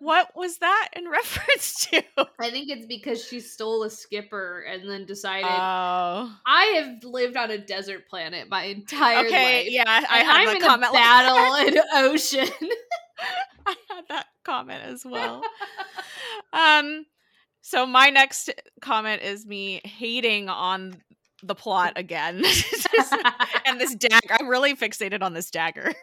what 0.00 0.30
was 0.36 0.58
that 0.58 0.88
in 0.94 1.08
reference 1.08 1.86
to? 1.86 2.02
I 2.38 2.50
think 2.50 2.68
it's 2.68 2.86
because 2.86 3.24
she 3.24 3.40
stole 3.40 3.82
a 3.84 3.90
skipper 3.90 4.60
and 4.70 4.88
then 4.88 5.06
decided 5.06 5.46
Oh, 5.50 6.36
I 6.46 6.64
have 6.82 7.02
lived 7.04 7.36
on 7.36 7.50
a 7.50 7.58
desert 7.58 8.08
planet 8.08 8.48
my 8.50 8.64
entire 8.64 9.24
okay, 9.26 9.62
life. 9.64 9.72
yeah. 9.72 9.84
I 10.10 10.18
had 10.18 10.36
I'm 10.36 10.48
a 10.48 10.52
in 10.52 10.60
comment 10.60 10.90
a 10.90 10.94
like 10.94 11.02
battle 11.02 11.54
in 11.66 11.78
ocean. 12.10 12.48
I 13.66 13.74
had 13.88 14.04
that 14.08 14.26
comment 14.44 14.82
as 14.84 15.04
well. 15.04 15.42
um, 16.52 17.06
so 17.62 17.86
my 17.86 18.10
next 18.10 18.50
comment 18.80 19.22
is 19.22 19.46
me 19.46 19.80
hating 19.84 20.48
on 20.48 21.00
the 21.42 21.54
plot 21.54 21.92
again. 21.96 22.42
and 23.66 23.80
this 23.80 23.94
dagger 23.94 24.36
i'm 24.38 24.48
really 24.48 24.74
fixated 24.74 25.22
on 25.22 25.34
this 25.34 25.50
dagger. 25.50 25.92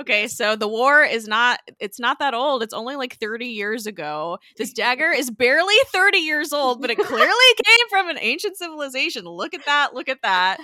Okay 0.00 0.26
so 0.26 0.56
the 0.56 0.66
war 0.68 1.02
is 1.04 1.28
not 1.28 1.60
it's 1.78 2.00
not 2.00 2.18
that 2.18 2.34
old. 2.34 2.62
It's 2.62 2.74
only 2.74 2.96
like 2.96 3.16
30 3.18 3.46
years 3.46 3.86
ago. 3.86 4.38
This 4.56 4.72
dagger 4.72 5.10
is 5.10 5.30
barely 5.30 5.74
30 5.92 6.18
years 6.18 6.52
old 6.52 6.80
but 6.80 6.90
it 6.90 6.98
clearly 6.98 7.54
came 7.64 7.88
from 7.88 8.08
an 8.08 8.18
ancient 8.20 8.56
civilization. 8.56 9.24
Look 9.24 9.54
at 9.54 9.64
that 9.66 9.94
look 9.94 10.08
at 10.08 10.22
that 10.22 10.58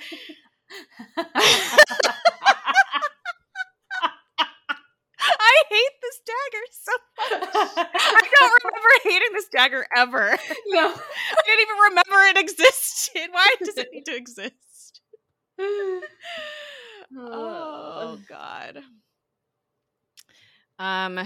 i 5.39 5.63
hate 5.69 5.97
this 6.03 6.21
dagger 6.27 6.65
so 6.71 6.93
much 7.19 7.87
i 7.95 8.29
don't 8.39 8.65
remember 8.65 8.89
hating 9.05 9.33
this 9.35 9.49
dagger 9.49 9.87
ever 9.97 10.37
no. 10.69 10.89
i 10.89 11.43
didn't 11.47 11.61
even 11.63 11.77
remember 11.91 12.23
it 12.31 12.39
existed 12.39 13.29
why 13.33 13.55
does 13.63 13.77
it 13.77 13.89
need 13.93 14.05
to 14.05 14.17
exist 14.17 15.01
Oh 17.17 18.19
god. 18.29 18.83
Um 20.79 21.21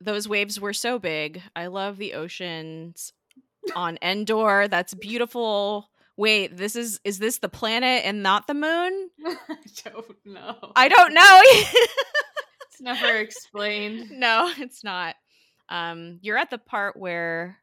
those 0.00 0.26
waves 0.26 0.58
were 0.58 0.72
so 0.72 0.98
big. 0.98 1.42
I 1.54 1.66
love 1.66 1.98
the 1.98 2.14
oceans 2.14 3.12
on 3.76 3.98
Endor. 4.00 4.66
That's 4.68 4.94
beautiful. 4.94 5.90
Wait, 6.16 6.56
this 6.56 6.76
is 6.76 7.00
is 7.04 7.18
this 7.18 7.38
the 7.38 7.48
planet 7.48 8.02
and 8.04 8.22
not 8.22 8.46
the 8.46 8.54
moon? 8.54 9.10
I 9.26 9.56
don't 9.84 10.16
know. 10.26 10.72
I 10.76 10.88
don't 10.88 11.14
know. 11.14 11.40
It's 12.72 12.80
never 12.80 13.16
explained. 13.16 14.10
no, 14.12 14.50
it's 14.58 14.82
not. 14.84 15.14
Um 15.68 16.18
you're 16.22 16.38
at 16.38 16.50
the 16.50 16.56
part 16.58 16.96
where 16.96 17.58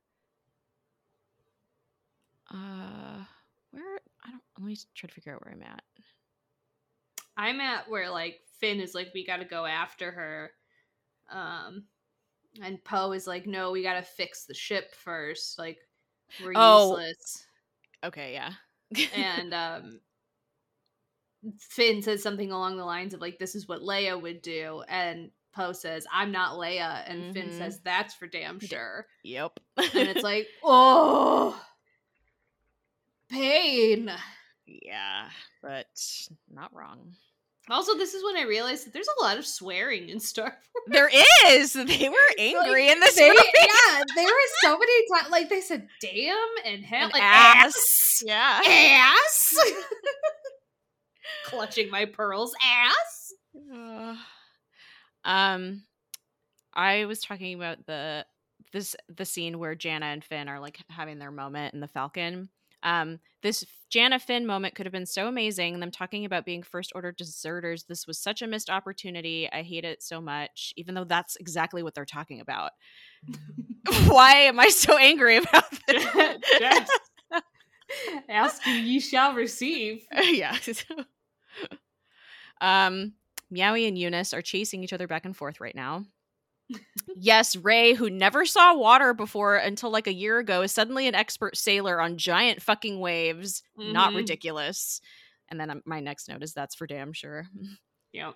uh 2.53 3.24
where 3.72 3.99
I 4.24 4.32
don't 4.32 4.41
let 4.60 4.65
me 4.68 4.78
try 4.95 5.07
to 5.07 5.14
figure 5.14 5.34
out 5.34 5.44
where 5.45 5.53
I'm 5.53 5.64
at. 5.64 5.82
I'm 7.36 7.60
at 7.61 7.90
where 7.90 8.10
like 8.10 8.40
Finn 8.60 8.80
is 8.80 8.94
like, 8.95 9.10
we 9.14 9.26
gotta 9.26 9.45
go 9.45 9.65
after 9.65 10.11
her. 10.11 10.52
Um 11.32 11.84
and 12.61 12.84
Poe 12.84 13.11
is 13.11 13.28
like, 13.28 13.45
no, 13.48 13.72
we 13.72 13.84
gotta 13.84 14.03
fix 14.03 14.45
the 14.45 14.53
ship 14.53 14.94
first. 14.95 15.57
Like 15.60 15.78
we're 16.44 16.53
Oh. 16.56 16.91
useless. 16.98 17.47
Okay, 18.03 18.34
yeah. 18.34 18.53
and 19.15 19.53
um 19.53 19.99
Finn 21.60 22.02
says 22.02 22.24
something 22.24 22.52
along 22.52 22.78
the 22.78 22.86
lines 22.86 23.14
of 23.14 23.22
like 23.22 23.38
this 23.40 23.53
is 23.56 23.68
what 23.68 23.82
Leia 23.82 24.19
would 24.22 24.41
do 24.41 24.84
and 24.88 25.30
Poe 25.53 25.72
says 25.74 26.06
I'm 26.14 26.32
not 26.32 26.53
Leia 26.57 27.03
and 27.10 27.34
Finn 27.34 27.49
Mhm. 27.49 27.57
says 27.57 27.80
that's 27.84 28.14
for 28.15 28.28
damn 28.28 28.60
sure 28.60 29.06
Yep. 29.24 29.60
and 29.78 30.07
it's 30.10 30.24
like 30.24 30.48
oh 30.64 31.60
pain 33.30 34.11
yeah, 34.65 35.30
but 35.61 35.88
not 36.53 36.74
wrong. 36.74 37.14
Also 37.69 37.95
this 37.95 38.14
is 38.14 38.23
when 38.23 38.38
I 38.38 38.44
realized 38.44 38.85
that 38.85 38.94
there's 38.94 39.10
a 39.19 39.23
lot 39.23 39.38
of 39.38 39.45
swearing 39.45 40.10
in 40.10 40.19
Star 40.19 40.45
Wars 40.76 40.85
There 40.88 41.10
is. 41.48 41.73
They 41.73 42.07
were 42.10 42.15
angry 42.39 42.88
Like, 42.88 42.91
in 42.94 42.99
this 43.02 43.15
they- 43.15 43.30
movie. 43.30 43.41
yeah 43.56 44.03
there 44.15 44.26
were 44.26 44.49
so 44.61 44.77
many 44.77 45.07
times 45.14 45.30
like 45.31 45.49
they 45.49 45.61
said 45.61 45.88
damn 46.02 46.38
and 46.65 46.84
hell 46.85 47.03
And 47.06 47.14
like 47.14 47.22
ass. 47.23 47.65
ass 47.76 48.23
Yeah. 48.26 48.61
ass 48.65 49.56
clutching 51.45 51.89
my 51.89 52.06
pearls 52.06 52.53
ass 52.64 53.34
Uh, 53.73 54.15
um, 55.26 55.84
I 56.73 57.06
was 57.06 57.19
talking 57.22 57.53
about 57.56 57.85
the 57.85 58.26
this 58.73 58.95
the 59.15 59.26
scene 59.26 59.60
where 59.60 59.76
Jannah 59.76 60.06
and 60.07 60.23
Finn 60.23 60.48
are 60.48 60.60
like 60.60 60.80
having 60.89 61.19
their 61.19 61.31
moment 61.31 61.73
in 61.73 61.80
the 61.80 61.88
Falcon. 61.88 62.49
Um, 62.88 63.19
this 63.43 63.65
Jannah 63.89 64.18
Finn 64.18 64.45
moment 64.45 64.73
could 64.73 64.85
have 64.85 64.93
been 64.93 65.05
so 65.05 65.27
amazing. 65.27 65.81
Them 65.81 65.91
talking 65.91 66.23
about 66.23 66.45
being 66.45 66.64
first 66.64 66.93
order 66.95 67.11
deserters. 67.11 67.84
This 67.84 68.07
was 68.07 68.18
such 68.18 68.41
a 68.41 68.47
missed 68.47 68.69
opportunity. 68.69 69.49
I 69.51 69.61
hate 69.61 69.84
it 69.84 70.01
so 70.01 70.22
much, 70.22 70.73
even 70.77 70.95
though 70.95 71.03
that's 71.03 71.35
exactly 71.35 71.84
what 71.84 71.93
they're 71.93 72.05
talking 72.05 72.39
about. 72.39 72.72
Why 74.07 74.31
am 74.34 74.59
I 74.59 74.69
so 74.69 74.97
angry 74.97 75.38
about 75.38 75.69
this? 75.88 76.05
Yes. 76.59 76.89
Ask 78.30 78.65
ye 78.65 79.01
shall 79.01 79.34
receive. 79.34 80.05
yeah. 80.14 80.57
um, 82.61 83.14
Meowie 83.53 83.88
and 83.88 83.97
Eunice 83.97 84.34
are 84.34 84.41
chasing 84.41 84.84
each 84.84 84.93
other 84.93 85.07
back 85.07 85.26
and 85.26 85.35
forth 85.35 85.59
right 85.59 85.76
now. 85.76 86.05
Yes, 87.15 87.56
Rey, 87.56 87.94
who 87.94 88.10
never 88.10 88.45
saw 88.45 88.76
water 88.76 89.14
before 89.14 89.56
until 89.56 89.89
like 89.89 90.07
a 90.07 90.14
year 90.14 90.38
ago, 90.39 90.61
is 90.61 90.72
suddenly 90.72 91.07
an 91.07 91.15
expert 91.15 91.57
sailor 91.57 91.99
on 92.02 92.18
giant 92.18 92.61
fucking 92.61 92.99
waves. 92.99 93.64
Not 93.77 94.14
Mhm. 94.14 94.18
ridiculous. 94.18 95.02
And 95.49 95.60
then 95.60 95.69
um, 95.69 95.81
my 95.85 95.99
next 95.99 96.27
note 96.30 96.44
is 96.44 96.53
that's 96.53 96.76
for 96.76 96.88
damn 96.88 97.14
sure. 97.14 97.48
Yep. 98.14 98.35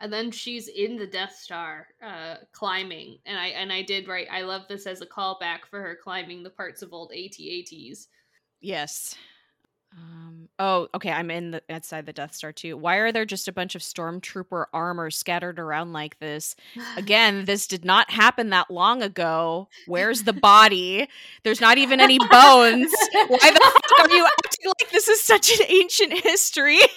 And 0.00 0.12
then 0.12 0.30
she's 0.30 0.68
in 0.68 0.96
the 0.96 1.06
Death 1.06 1.34
Star, 1.34 1.88
uh, 2.02 2.36
climbing, 2.52 3.18
and 3.26 3.36
I 3.36 3.48
and 3.48 3.72
I 3.72 3.82
did 3.82 4.06
write. 4.06 4.28
I 4.30 4.42
love 4.42 4.62
this 4.68 4.86
as 4.86 5.00
a 5.00 5.06
callback 5.06 5.66
for 5.68 5.80
her 5.82 5.98
climbing 6.02 6.42
the 6.44 6.50
parts 6.50 6.82
of 6.82 6.92
old 6.92 7.10
AT-ATs. 7.12 8.06
Yes. 8.60 9.16
Um, 9.92 10.48
oh, 10.58 10.88
okay. 10.94 11.10
I'm 11.10 11.30
in 11.30 11.52
the 11.52 11.62
outside 11.70 12.06
the 12.06 12.12
Death 12.12 12.34
Star 12.34 12.52
too. 12.52 12.76
Why 12.76 12.96
are 12.96 13.12
there 13.12 13.24
just 13.24 13.48
a 13.48 13.52
bunch 13.52 13.74
of 13.74 13.82
stormtrooper 13.82 14.66
armor 14.72 15.10
scattered 15.10 15.58
around 15.58 15.92
like 15.92 16.18
this? 16.18 16.54
Again, 16.96 17.44
this 17.46 17.66
did 17.66 17.84
not 17.84 18.10
happen 18.10 18.50
that 18.50 18.70
long 18.70 19.02
ago. 19.02 19.68
Where's 19.86 20.22
the 20.24 20.32
body? 20.32 21.08
There's 21.42 21.60
not 21.60 21.78
even 21.78 22.00
any 22.00 22.18
bones. 22.18 22.92
Why 23.12 23.50
the 23.50 23.60
fuck 23.60 24.10
are 24.10 24.10
you 24.10 24.26
acting 24.26 24.72
like 24.80 24.90
this 24.92 25.08
is 25.08 25.20
such 25.20 25.50
an 25.58 25.66
ancient 25.68 26.12
history? 26.12 26.78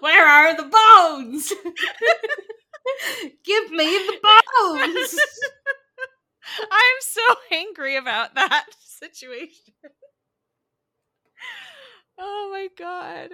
Where 0.00 0.26
are 0.26 0.56
the 0.56 0.64
bones? 0.64 1.52
Give 3.44 3.70
me 3.70 3.86
the 3.86 4.18
bones. 4.22 5.14
I'm 6.60 6.96
so 7.00 7.22
angry 7.52 7.96
about 7.96 8.34
that 8.34 8.66
situation. 8.80 9.74
Oh 12.18 12.50
my 12.52 12.68
god. 12.78 13.30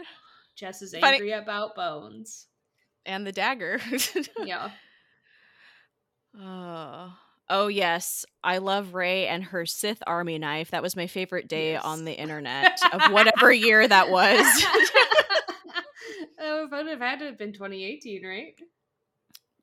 Jess 0.56 0.82
is 0.82 0.92
Funny- 0.94 1.14
angry 1.16 1.32
about 1.32 1.74
bones. 1.74 2.46
And 3.06 3.26
the 3.26 3.32
dagger. 3.32 3.80
Yeah. 4.44 4.70
Oh. 6.38 7.12
Oh 7.50 7.68
yes, 7.68 8.26
I 8.44 8.58
love 8.58 8.92
Rey 8.92 9.26
and 9.26 9.42
her 9.42 9.64
Sith 9.64 10.02
army 10.06 10.38
knife. 10.38 10.70
That 10.72 10.82
was 10.82 10.94
my 10.96 11.06
favorite 11.06 11.48
day 11.48 11.72
Yes. 11.72 11.82
on 11.84 12.04
the 12.04 12.12
internet 12.12 12.78
of 12.92 13.10
whatever 13.10 13.50
year 13.50 13.88
that 13.88 14.10
was. 14.10 14.44
oh, 16.38 16.64
it 16.64 16.70
would 16.70 16.86
have 16.88 17.00
had 17.00 17.20
to 17.20 17.24
have 17.24 17.38
been 17.38 17.54
2018, 17.54 18.24
right? 18.26 18.54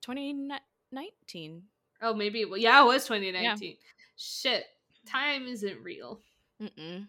2019. 0.01 1.63
Oh, 2.01 2.13
maybe. 2.13 2.41
It, 2.41 2.59
yeah, 2.59 2.81
it 2.81 2.85
was 2.85 3.05
2019. 3.05 3.77
Shit, 4.17 4.65
time 5.05 5.47
isn't 5.47 5.81
real. 5.83 6.21
Mm-mm. 6.61 7.07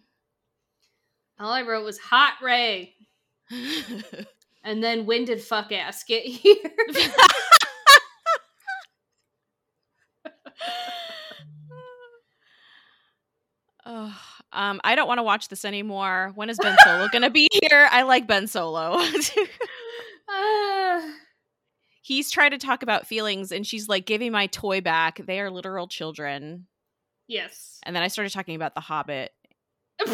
All 1.39 1.53
I 1.53 1.63
wrote 1.63 1.85
was 1.85 1.99
hot 1.99 2.35
Rey, 2.43 2.95
and 4.65 4.83
then 4.83 5.05
when 5.05 5.27
did 5.27 5.43
fuck 5.43 5.71
ass 5.71 6.03
get 6.03 6.25
here? 6.25 6.57
oh, 13.85 14.19
um, 14.53 14.81
I 14.83 14.95
don't 14.95 15.07
want 15.07 15.19
to 15.19 15.23
watch 15.23 15.49
this 15.49 15.67
anymore. 15.67 16.33
When 16.37 16.49
is 16.49 16.59
Ben 16.59 16.77
Solo 16.83 17.09
gonna 17.13 17.29
be 17.29 17.49
here? 17.63 17.87
I 17.91 18.01
like 18.03 18.27
Ben 18.27 18.47
Solo. 18.47 18.99
Ah. 20.29 21.13
He's 22.07 22.31
trying 22.31 22.53
to 22.53 22.59
talk 22.59 22.85
about 22.85 23.05
feelings, 23.09 23.51
and 23.51 23.67
she's 23.67 23.89
like, 23.89 24.07
"Give 24.07 24.21
me 24.21 24.31
my 24.31 24.47
toy 24.47 24.81
back." 24.81 25.19
They 25.27 25.41
are 25.41 25.51
literal 25.51 25.89
children. 25.89 26.69
yes. 27.27 27.81
And 27.83 27.97
then 27.97 28.05
I 28.05 28.09
started 28.09 28.33
talking 28.33 28.55
about 28.55 28.75
The 28.77 28.81
Hobbit. 28.81 29.33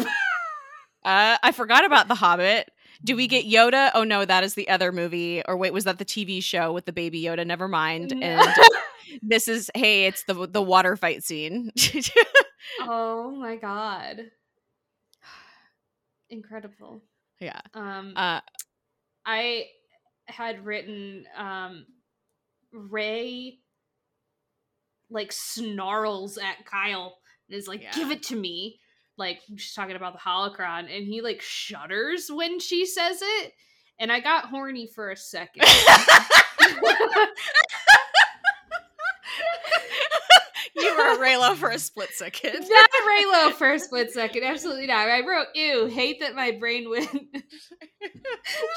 Uh, 1.05 1.35
I 1.43 1.51
forgot 1.51 1.83
about 1.83 2.07
The 2.07 2.15
Hobbit. 2.15 2.71
Do 3.03 3.17
we 3.17 3.27
get 3.27 3.45
Yoda? 3.45 3.91
Oh 3.93 4.05
no, 4.05 4.23
that 4.23 4.45
is 4.45 4.53
the 4.53 4.69
other 4.69 4.93
movie. 4.93 5.43
Or 5.45 5.57
wait, 5.57 5.73
was 5.73 5.83
that 5.83 5.97
the 5.97 6.05
TV 6.05 6.41
show 6.41 6.71
with 6.71 6.85
the 6.85 6.93
baby 6.93 7.21
Yoda? 7.21 7.45
Never 7.45 7.67
mind. 7.67 8.13
And 8.21 8.47
this 9.21 9.49
is 9.49 9.69
hey, 9.75 10.05
it's 10.05 10.23
the 10.23 10.47
the 10.47 10.61
water 10.61 10.95
fight 10.95 11.21
scene. 11.21 11.71
oh 12.79 13.31
my 13.31 13.57
god. 13.57 14.21
Incredible. 16.29 17.01
yeah. 17.41 17.59
Um 17.73 18.13
Uh 18.15 18.39
I 19.25 19.65
had 20.27 20.65
written 20.65 21.25
um 21.37 21.85
Rey 22.71 23.59
like 25.09 25.31
snarls 25.31 26.37
at 26.37 26.65
Kyle 26.65 27.17
and 27.47 27.57
is 27.57 27.67
like, 27.67 27.81
Yeah. 27.83 27.91
give 27.93 28.11
it 28.11 28.23
to 28.23 28.35
me. 28.35 28.79
Like 29.17 29.39
she's 29.57 29.73
talking 29.75 29.95
about 29.95 30.13
the 30.13 30.19
holocron, 30.19 30.95
and 30.95 31.05
he 31.05 31.21
like 31.21 31.41
shudders 31.41 32.29
when 32.31 32.59
she 32.59 32.85
says 32.85 33.19
it. 33.21 33.53
And 33.99 34.11
I 34.11 34.19
got 34.21 34.45
horny 34.45 34.87
for 34.87 35.11
a 35.11 35.15
second. 35.15 35.65
Reylo 41.19 41.55
for 41.55 41.69
a 41.69 41.79
split 41.79 42.09
second. 42.11 42.53
not 42.69 42.89
Reylo 43.07 43.51
for 43.53 43.71
a 43.71 43.79
split 43.79 44.11
second. 44.11 44.43
Absolutely 44.43 44.87
not. 44.87 45.07
I 45.09 45.25
wrote, 45.25 45.47
ew, 45.55 45.87
hate 45.87 46.19
that 46.21 46.35
my 46.35 46.51
brain 46.51 46.89
went 46.89 47.09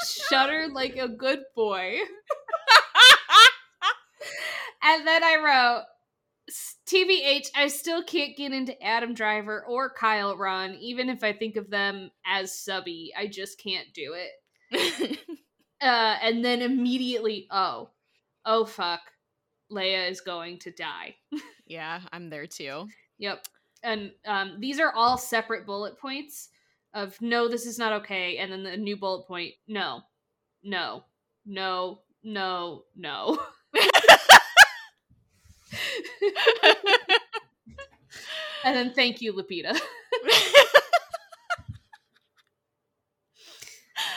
shuddered 0.05 0.71
like 0.73 0.95
a 0.97 1.07
good 1.07 1.39
boy. 1.55 1.97
And 4.83 5.05
then 5.07 5.23
I 5.23 5.35
wrote, 5.35 5.83
"S- 6.49 6.75
TBH, 6.87 7.47
I 7.55 7.67
still 7.67 8.03
can't 8.03 8.37
get 8.37 8.53
into 8.53 8.81
Adam 8.81 9.13
Driver 9.13 9.65
or 9.67 9.93
Kylo 9.93 10.37
Ren, 10.37 10.75
even 10.79 11.09
if 11.09 11.23
I 11.23 11.33
think 11.33 11.55
of 11.57 11.69
them 11.69 12.11
as 12.25 12.57
subby. 12.57 13.11
I 13.17 13.27
just 13.27 13.61
can't 13.61 13.87
do 13.93 14.15
it. 14.15 15.19
Uh, 15.79 16.17
and 16.23 16.43
then 16.43 16.63
immediately, 16.63 17.47
oh, 17.51 17.91
oh 18.43 18.65
fuck, 18.65 19.01
Leia 19.71 20.09
is 20.09 20.21
going 20.21 20.59
to 20.59 20.71
die. 20.71 21.15
yeah, 21.67 22.01
I'm 22.11 22.29
there 22.29 22.47
too. 22.47 22.87
Yep. 23.19 23.45
And 23.83 24.11
um, 24.25 24.57
these 24.59 24.79
are 24.79 24.91
all 24.93 25.17
separate 25.17 25.65
bullet 25.65 25.97
points 25.99 26.49
of 26.93 27.19
no, 27.21 27.47
this 27.47 27.65
is 27.65 27.77
not 27.77 27.93
okay. 27.93 28.37
And 28.37 28.51
then 28.51 28.63
the 28.63 28.77
new 28.77 28.97
bullet 28.97 29.27
point, 29.27 29.53
no, 29.67 30.01
no, 30.63 31.03
no, 31.45 32.01
no, 32.23 32.83
no. 32.95 33.39
and 38.63 38.75
then 38.75 38.93
thank 38.93 39.21
you, 39.21 39.33
Lupita. 39.33 39.79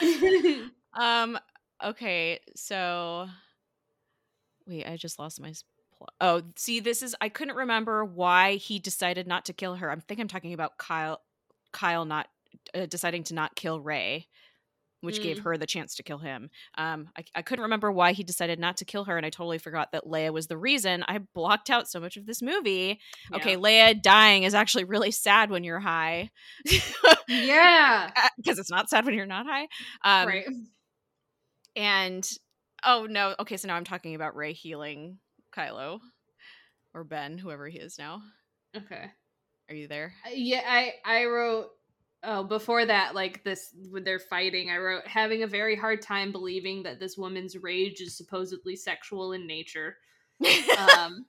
um 0.95 1.39
okay, 1.85 2.41
so 2.57 3.29
wait, 4.71 4.87
I 4.87 4.97
just 4.97 5.19
lost 5.19 5.41
my 5.41 5.53
plot. 5.99 6.15
Oh, 6.21 6.43
see 6.57 6.81
this 6.81 7.03
is 7.03 7.15
I 7.21 7.29
couldn't 7.29 7.57
remember 7.57 8.05
why 8.05 8.55
he 8.55 8.79
decided 8.79 9.27
not 9.27 9.45
to 9.47 9.53
kill 9.53 9.75
her. 9.77 9.91
I 9.91 9.97
think 9.97 10.21
I'm 10.21 10.29
talking 10.29 10.53
about 10.55 10.79
Kyle 10.79 11.21
Kyle 11.73 12.05
not 12.05 12.29
uh, 12.75 12.87
deciding 12.87 13.25
to 13.25 13.35
not 13.35 13.55
kill 13.57 13.81
Rey. 13.81 14.29
Which 15.03 15.23
gave 15.23 15.39
Mm. 15.39 15.45
her 15.45 15.57
the 15.57 15.67
chance 15.67 15.95
to 15.95 16.03
kill 16.03 16.19
him. 16.19 16.51
Um, 16.77 17.09
I, 17.17 17.25
I 17.37 17.41
couldn't 17.41 17.63
remember 17.63 17.91
why 17.91 18.13
he 18.13 18.23
decided 18.23 18.59
not 18.59 18.77
to 18.77 18.85
kill 18.85 19.05
her, 19.05 19.17
and 19.17 19.25
I 19.25 19.31
totally 19.31 19.57
forgot 19.57 19.93
that 19.93 20.05
Leia 20.05 20.31
was 20.31 20.47
the 20.49 20.59
reason. 20.59 21.03
I 21.09 21.21
blocked 21.35 21.71
out 21.71 21.89
so 21.89 22.01
much 22.01 22.19
of 22.19 22.27
this 22.27 22.43
movie. 22.43 23.01
Okay, 23.35 23.53
Yeah. 23.53 23.57
Leia 23.95 24.03
dying 24.03 24.43
is 24.43 24.53
actually 24.53 24.85
really 24.85 25.11
sad 25.11 25.49
when 25.51 25.65
you're 25.65 25.81
high, 25.81 26.29
Yeah. 27.29 28.11
because 28.37 28.59
it's 28.59 28.71
not 28.71 28.91
sad 28.91 29.07
when 29.07 29.15
you're 29.15 29.25
not 29.25 29.47
high. 29.47 29.69
Um, 30.05 30.29
right. 30.29 30.45
and 31.77 32.29
oh 32.85 33.07
no, 33.09 33.35
okay, 33.41 33.57
so 33.57 33.69
now 33.69 33.77
I'm 33.77 33.85
talking 33.85 34.15
about 34.15 34.37
Rey 34.37 34.53
healing 34.53 35.19
Kylo 35.55 36.01
or 36.95 37.05
Ben, 37.05 37.39
whoever 37.39 37.69
he 37.69 37.79
is 37.79 37.99
now. 37.99 38.23
Okay. 38.77 39.11
Are 39.69 39.75
you 39.75 39.89
there? 39.89 40.15
Uh, 40.27 40.31
Yeah, 40.35 40.63
I 40.67 40.95
I 41.05 41.25
wrote 41.27 41.69
oh 42.23 42.45
before 42.45 42.85
that 42.85 43.15
like 43.15 43.43
this 43.45 43.75
when 43.91 44.05
they're 44.05 44.19
fighting 44.19 44.69
I 44.71 44.77
wrote 44.77 45.07
having 45.07 45.43
a 45.43 45.47
very 45.47 45.75
hard 45.75 46.03
time 46.03 46.33
believing 46.33 46.83
that 46.83 47.01
this 47.01 47.17
woman's 47.17 47.57
rage 47.57 48.01
is 48.01 48.17
supposedly 48.17 48.77
sexual 48.77 49.33
in 49.33 49.47
nature. 49.47 49.97
Um 50.79 51.27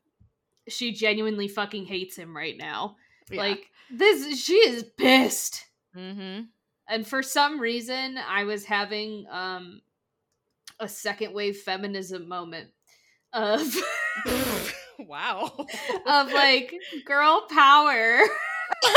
she 0.67 0.91
genuinely 0.91 1.47
fucking 1.47 1.85
hates 1.85 2.15
him 2.15 2.35
right 2.35 2.57
now. 2.57 2.95
Like 3.31 3.69
this 3.91 4.39
she 4.43 4.55
is 4.55 4.83
pissed. 4.97 5.65
mm-hmm. 5.95 6.43
And 6.89 7.07
for 7.07 7.23
some 7.23 7.59
reason 7.59 8.17
I 8.17 8.43
was 8.43 8.65
having 8.65 9.25
um 9.29 9.81
a 10.81 10.89
second 10.89 11.33
wave 11.33 11.57
feminism 11.57 12.27
moment 12.27 12.69
of 13.31 13.61
wow. 14.99 15.51
of 16.07 16.33
like 16.33 16.73
girl 17.05 17.45
power. 17.49 18.19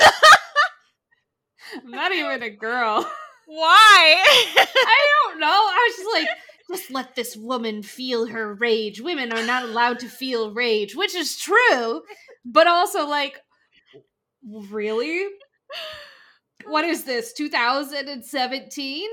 I'm 1.77 1.91
not 1.91 2.13
even 2.13 2.43
a 2.43 2.51
girl. 2.51 3.09
Why? 3.47 4.23
I 4.57 5.07
don't 5.29 5.41
know. 5.41 5.47
I 5.47 5.89
was 5.89 5.97
just 5.97 6.15
like, 6.15 6.29
just 6.71 6.91
let 6.91 7.15
this 7.15 7.37
woman 7.37 7.83
feel 7.83 8.27
her 8.27 8.55
rage. 8.55 9.01
Women 9.01 9.33
are 9.33 9.45
not 9.45 9.65
allowed 9.65 9.99
to 10.01 10.09
feel 10.09 10.53
rage, 10.55 10.97
which 10.97 11.15
is 11.15 11.37
true, 11.37 12.03
but 12.45 12.67
also 12.67 13.07
like, 13.07 13.39
really? 14.43 15.27
What 16.67 16.85
is 16.87 17.05
this? 17.05 17.35
2017? 17.35 19.09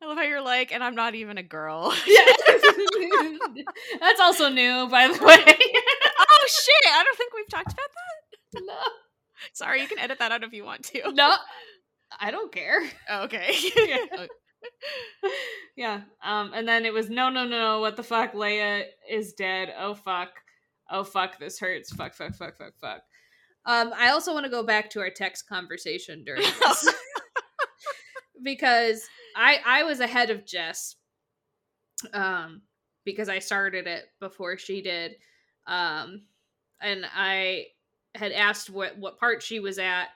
I 0.00 0.06
love 0.06 0.16
how 0.16 0.22
you're 0.22 0.42
like, 0.42 0.72
and 0.72 0.82
I'm 0.82 0.94
not 0.94 1.14
even 1.14 1.38
a 1.38 1.42
girl. 1.42 1.92
Yeah. 2.06 2.20
That's 4.00 4.20
also 4.20 4.48
new, 4.48 4.88
by 4.88 5.08
the 5.08 5.24
way. 5.24 5.44
oh 6.18 6.46
shit! 6.46 6.92
I 6.92 7.02
don't 7.04 7.18
think 7.18 7.32
we've 7.34 7.48
talked 7.48 7.72
about 7.72 7.88
that. 8.54 8.62
no. 8.64 8.74
Sorry, 9.52 9.80
you 9.82 9.88
can 9.88 9.98
edit 9.98 10.18
that 10.20 10.32
out 10.32 10.44
if 10.44 10.52
you 10.52 10.64
want 10.64 10.84
to. 10.84 11.12
No. 11.12 11.34
I 12.20 12.30
don't 12.30 12.52
care. 12.52 12.80
Oh, 13.08 13.24
okay. 13.24 13.54
Yeah. 13.76 14.26
yeah. 15.76 16.00
Um, 16.24 16.52
and 16.54 16.66
then 16.66 16.84
it 16.84 16.92
was 16.92 17.10
no, 17.10 17.28
no, 17.28 17.44
no, 17.44 17.58
no. 17.58 17.80
What 17.80 17.96
the 17.96 18.02
fuck? 18.02 18.32
Leia 18.32 18.84
is 19.08 19.32
dead. 19.34 19.72
Oh 19.78 19.94
fuck. 19.94 20.30
Oh 20.90 21.04
fuck. 21.04 21.38
This 21.38 21.60
hurts. 21.60 21.92
Fuck. 21.92 22.14
Fuck. 22.14 22.34
Fuck. 22.34 22.56
Fuck. 22.56 22.72
Fuck. 22.80 23.02
Um, 23.66 23.92
I 23.96 24.10
also 24.10 24.32
want 24.32 24.44
to 24.44 24.50
go 24.50 24.62
back 24.62 24.90
to 24.90 25.00
our 25.00 25.10
text 25.10 25.48
conversation 25.48 26.24
during 26.24 26.42
this 26.42 26.94
because 28.42 29.02
I 29.36 29.60
I 29.64 29.82
was 29.84 30.00
ahead 30.00 30.30
of 30.30 30.46
Jess. 30.46 30.96
Um, 32.12 32.62
because 33.08 33.30
I 33.30 33.38
started 33.38 33.86
it 33.86 34.04
before 34.20 34.58
she 34.58 34.82
did. 34.82 35.16
Um, 35.66 36.26
and 36.80 37.06
I 37.16 37.68
had 38.14 38.32
asked 38.32 38.68
what 38.68 38.98
what 38.98 39.18
part 39.18 39.42
she 39.42 39.60
was 39.60 39.78
at. 39.78 40.08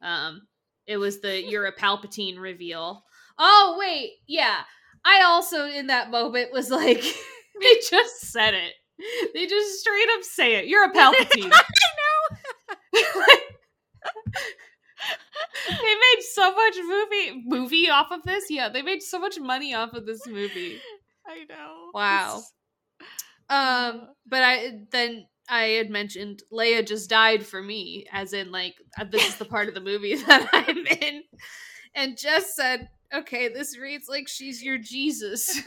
Um, 0.00 0.46
it 0.86 0.98
was 0.98 1.20
the 1.20 1.42
you're 1.48 1.66
a 1.66 1.74
Palpatine 1.74 2.38
reveal. 2.38 3.04
Oh 3.38 3.76
wait, 3.78 4.12
yeah. 4.26 4.60
I 5.04 5.22
also 5.24 5.66
in 5.66 5.88
that 5.88 6.10
moment 6.10 6.52
was 6.52 6.70
like, 6.70 7.02
they 7.60 7.74
just 7.90 8.20
said 8.20 8.54
it. 8.54 8.74
They 9.34 9.46
just 9.46 9.80
straight 9.80 10.08
up 10.16 10.22
say 10.22 10.56
it. 10.56 10.66
You're 10.66 10.84
a 10.84 10.92
Palpatine. 10.92 11.52
they 15.68 15.74
made 15.76 16.22
so 16.32 16.54
much 16.54 16.74
movie 16.82 17.42
movie 17.44 17.90
off 17.90 18.10
of 18.10 18.22
this. 18.24 18.44
Yeah, 18.50 18.68
they 18.68 18.82
made 18.82 19.02
so 19.02 19.18
much 19.18 19.38
money 19.38 19.74
off 19.74 19.92
of 19.92 20.06
this 20.06 20.26
movie. 20.26 20.80
I 21.26 21.44
know. 21.48 21.90
Wow. 21.94 22.42
Um, 23.50 24.08
but 24.26 24.42
I 24.42 24.80
then 24.90 25.26
I 25.48 25.62
had 25.62 25.90
mentioned 25.90 26.42
Leia 26.52 26.86
just 26.86 27.08
died 27.08 27.44
for 27.46 27.62
me, 27.62 28.06
as 28.12 28.32
in 28.32 28.50
like 28.50 28.74
uh, 28.98 29.04
this 29.04 29.26
is 29.26 29.36
the 29.36 29.44
part 29.44 29.68
of 29.68 29.74
the 29.74 29.80
movie 29.90 30.14
that 30.26 30.48
I'm 30.52 30.86
in, 30.86 31.22
and 31.94 32.18
Jess 32.18 32.54
said, 32.54 32.88
"Okay, 33.14 33.48
this 33.48 33.78
reads 33.78 34.08
like 34.08 34.28
she's 34.28 34.62
your 34.62 34.78
Jesus." 34.78 35.62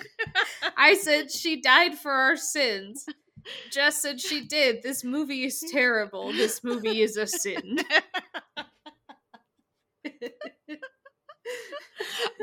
I 0.77 0.95
said 0.95 1.31
she 1.31 1.61
died 1.61 1.97
for 1.97 2.11
our 2.11 2.37
sins. 2.37 3.05
Jess 3.71 3.99
said 3.99 4.21
she 4.21 4.45
did. 4.45 4.83
This 4.83 5.03
movie 5.03 5.45
is 5.45 5.63
terrible. 5.71 6.31
This 6.31 6.63
movie 6.63 7.01
is 7.01 7.17
a 7.17 7.25
sin. 7.25 7.79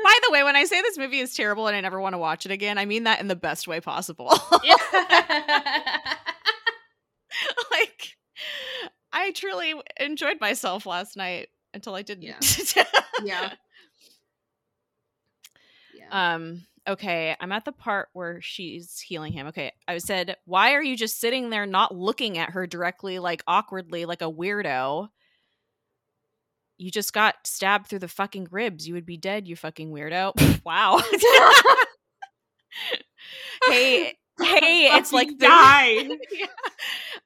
By 0.03 0.15
the 0.23 0.31
way, 0.31 0.43
when 0.43 0.55
I 0.55 0.65
say 0.65 0.81
this 0.81 0.97
movie 0.97 1.19
is 1.19 1.33
terrible 1.33 1.67
and 1.67 1.75
I 1.75 1.81
never 1.81 1.99
want 1.99 2.13
to 2.13 2.17
watch 2.19 2.45
it 2.45 2.51
again, 2.51 2.77
I 2.77 2.85
mean 2.85 3.03
that 3.03 3.19
in 3.19 3.27
the 3.27 3.35
best 3.35 3.67
way 3.67 3.79
possible. 3.81 4.27
like, 7.71 8.15
I 9.11 9.31
truly 9.31 9.73
enjoyed 9.99 10.39
myself 10.39 10.85
last 10.85 11.17
night 11.17 11.49
until 11.73 11.95
I 11.95 12.01
didn't. 12.01 12.23
Yeah. 12.23 12.39
yeah. 13.23 13.53
Yeah. 15.95 16.35
um. 16.35 16.65
Okay, 16.87 17.35
I'm 17.39 17.51
at 17.51 17.65
the 17.65 17.71
part 17.71 18.07
where 18.13 18.41
she's 18.41 18.99
healing 18.99 19.33
him. 19.33 19.47
Okay, 19.47 19.73
I 19.87 19.99
said, 19.99 20.37
"Why 20.45 20.73
are 20.73 20.81
you 20.81 20.95
just 20.97 21.19
sitting 21.19 21.49
there, 21.49 21.67
not 21.67 21.93
looking 21.93 22.37
at 22.39 22.51
her 22.51 22.65
directly, 22.65 23.19
like 23.19 23.43
awkwardly, 23.45 24.05
like 24.05 24.21
a 24.21 24.31
weirdo?" 24.31 25.09
You 26.79 26.89
just 26.91 27.11
got 27.11 27.35
stabbed 27.45 27.87
through 27.87 27.99
the 27.99 28.07
fucking 28.07 28.47
ribs. 28.51 28.87
You 28.87 28.93
would 28.93 29.05
be 29.05 29.17
dead, 29.17 29.47
you 29.49 29.57
fucking 29.57 29.91
weirdo. 29.91 30.33
wow. 30.65 31.01
hey, 33.67 34.13
hey, 34.39 34.95
it's 34.95 35.11
like 35.11 35.37
the. 35.37 35.45
Yeah. 36.31 36.45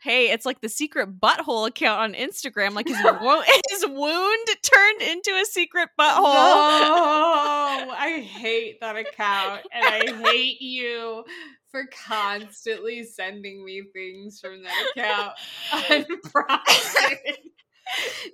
Hey, 0.02 0.32
it's 0.32 0.46
like 0.46 0.60
the 0.60 0.68
secret 0.68 1.20
butthole 1.22 1.68
account 1.68 2.02
on 2.02 2.14
Instagram. 2.14 2.74
Like 2.74 2.88
his 2.90 2.98
wo- 3.02 3.44
his 3.70 3.86
wound 3.88 4.48
turned 4.64 5.02
into 5.02 5.32
a 5.42 5.46
secret 5.46 5.90
butthole. 5.98 6.24
No, 6.24 7.90
I 7.92 8.20
hate 8.20 8.82
that 8.82 8.98
account, 8.98 9.62
and 9.72 9.86
I 9.86 10.14
hate 10.30 10.60
you 10.62 11.24
for 11.70 11.86
constantly 12.06 13.04
sending 13.04 13.64
me 13.64 13.84
things 13.94 14.42
from 14.42 14.64
that 14.64 14.92
account. 14.96 15.34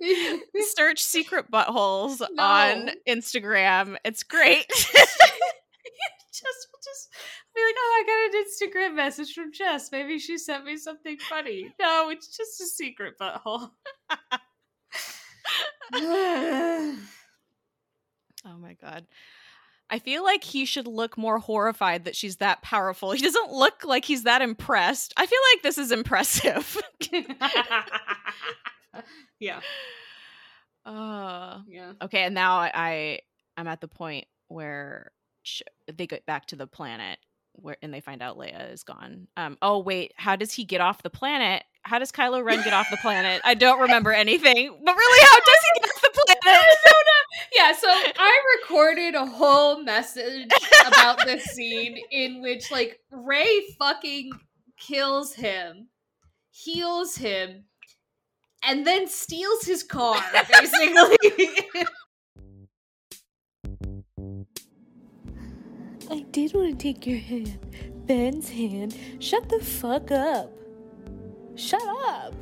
Search 0.74 1.02
secret 1.02 1.50
buttholes 1.50 2.20
No. 2.32 2.42
on 2.42 2.90
Instagram. 3.08 3.96
It's 4.04 4.22
great. 4.22 4.66
just 6.32 6.68
just 6.82 7.08
be 7.54 7.60
like, 7.60 7.74
oh, 7.76 8.02
I 8.02 8.06
got 8.06 8.34
an 8.34 8.44
Instagram 8.44 8.94
message 8.96 9.34
from 9.34 9.52
Jess. 9.52 9.92
Maybe 9.92 10.18
she 10.18 10.38
sent 10.38 10.64
me 10.64 10.76
something 10.76 11.18
funny. 11.18 11.72
No, 11.80 12.10
it's 12.10 12.36
just 12.36 12.60
a 12.60 12.66
secret 12.66 13.14
butthole. 13.20 13.70
oh 15.92 16.96
my 18.58 18.74
god. 18.74 19.06
I 19.92 19.98
feel 19.98 20.22
like 20.22 20.44
he 20.44 20.66
should 20.66 20.86
look 20.86 21.18
more 21.18 21.40
horrified 21.40 22.04
that 22.04 22.14
she's 22.14 22.36
that 22.36 22.62
powerful. 22.62 23.10
He 23.10 23.20
doesn't 23.22 23.50
look 23.50 23.84
like 23.84 24.04
he's 24.04 24.22
that 24.22 24.40
impressed. 24.40 25.12
I 25.16 25.26
feel 25.26 25.40
like 25.52 25.64
this 25.64 25.78
is 25.78 25.90
impressive. 25.90 26.76
yeah, 29.38 29.60
uh, 30.84 31.60
yeah. 31.68 31.92
okay, 32.02 32.24
and 32.24 32.34
now 32.34 32.56
I, 32.58 32.70
I 32.74 33.20
I'm 33.56 33.66
at 33.66 33.80
the 33.80 33.88
point 33.88 34.26
where 34.48 35.12
sh- 35.42 35.62
they 35.92 36.06
get 36.06 36.26
back 36.26 36.46
to 36.46 36.56
the 36.56 36.66
planet 36.66 37.18
where 37.52 37.76
and 37.82 37.92
they 37.92 38.00
find 38.00 38.22
out 38.22 38.38
Leia 38.38 38.72
is 38.72 38.84
gone. 38.84 39.28
Um 39.36 39.58
oh 39.62 39.78
wait, 39.78 40.12
how 40.16 40.36
does 40.36 40.52
he 40.52 40.64
get 40.64 40.80
off 40.80 41.02
the 41.02 41.10
planet? 41.10 41.64
How 41.82 41.98
does 41.98 42.12
Kylo 42.12 42.44
Ren 42.44 42.62
get 42.62 42.74
off 42.74 42.90
the 42.90 42.98
planet? 42.98 43.40
I 43.44 43.54
don't 43.54 43.80
remember 43.80 44.12
anything. 44.12 44.76
But 44.84 44.96
really, 44.96 45.26
how 45.26 45.36
does 45.46 45.64
he 45.74 45.80
get 45.80 45.90
off 45.90 46.02
the 46.02 46.22
planet? 46.24 46.80
Yeah, 47.54 47.72
so 47.72 47.88
I 47.88 48.42
recorded 48.60 49.14
a 49.14 49.26
whole 49.26 49.82
message 49.82 50.50
about 50.86 51.18
this 51.24 51.44
scene 51.44 51.98
in 52.10 52.42
which 52.42 52.70
like 52.70 53.00
Rey 53.10 53.62
fucking 53.78 54.30
kills 54.76 55.34
him, 55.34 55.88
heals 56.50 57.16
him, 57.16 57.64
and 58.62 58.86
then 58.86 59.08
steals 59.08 59.64
his 59.64 59.82
car, 59.82 60.22
basically. 60.52 61.16
I 66.10 66.20
did 66.30 66.54
want 66.54 66.78
to 66.78 66.92
take 66.92 67.06
your 67.06 67.18
hand. 67.18 67.58
Ben's 68.06 68.50
hand. 68.50 68.96
Shut 69.20 69.48
the 69.48 69.60
fuck 69.60 70.10
up. 70.10 70.50
Shut 71.54 71.82
up. 72.06 72.34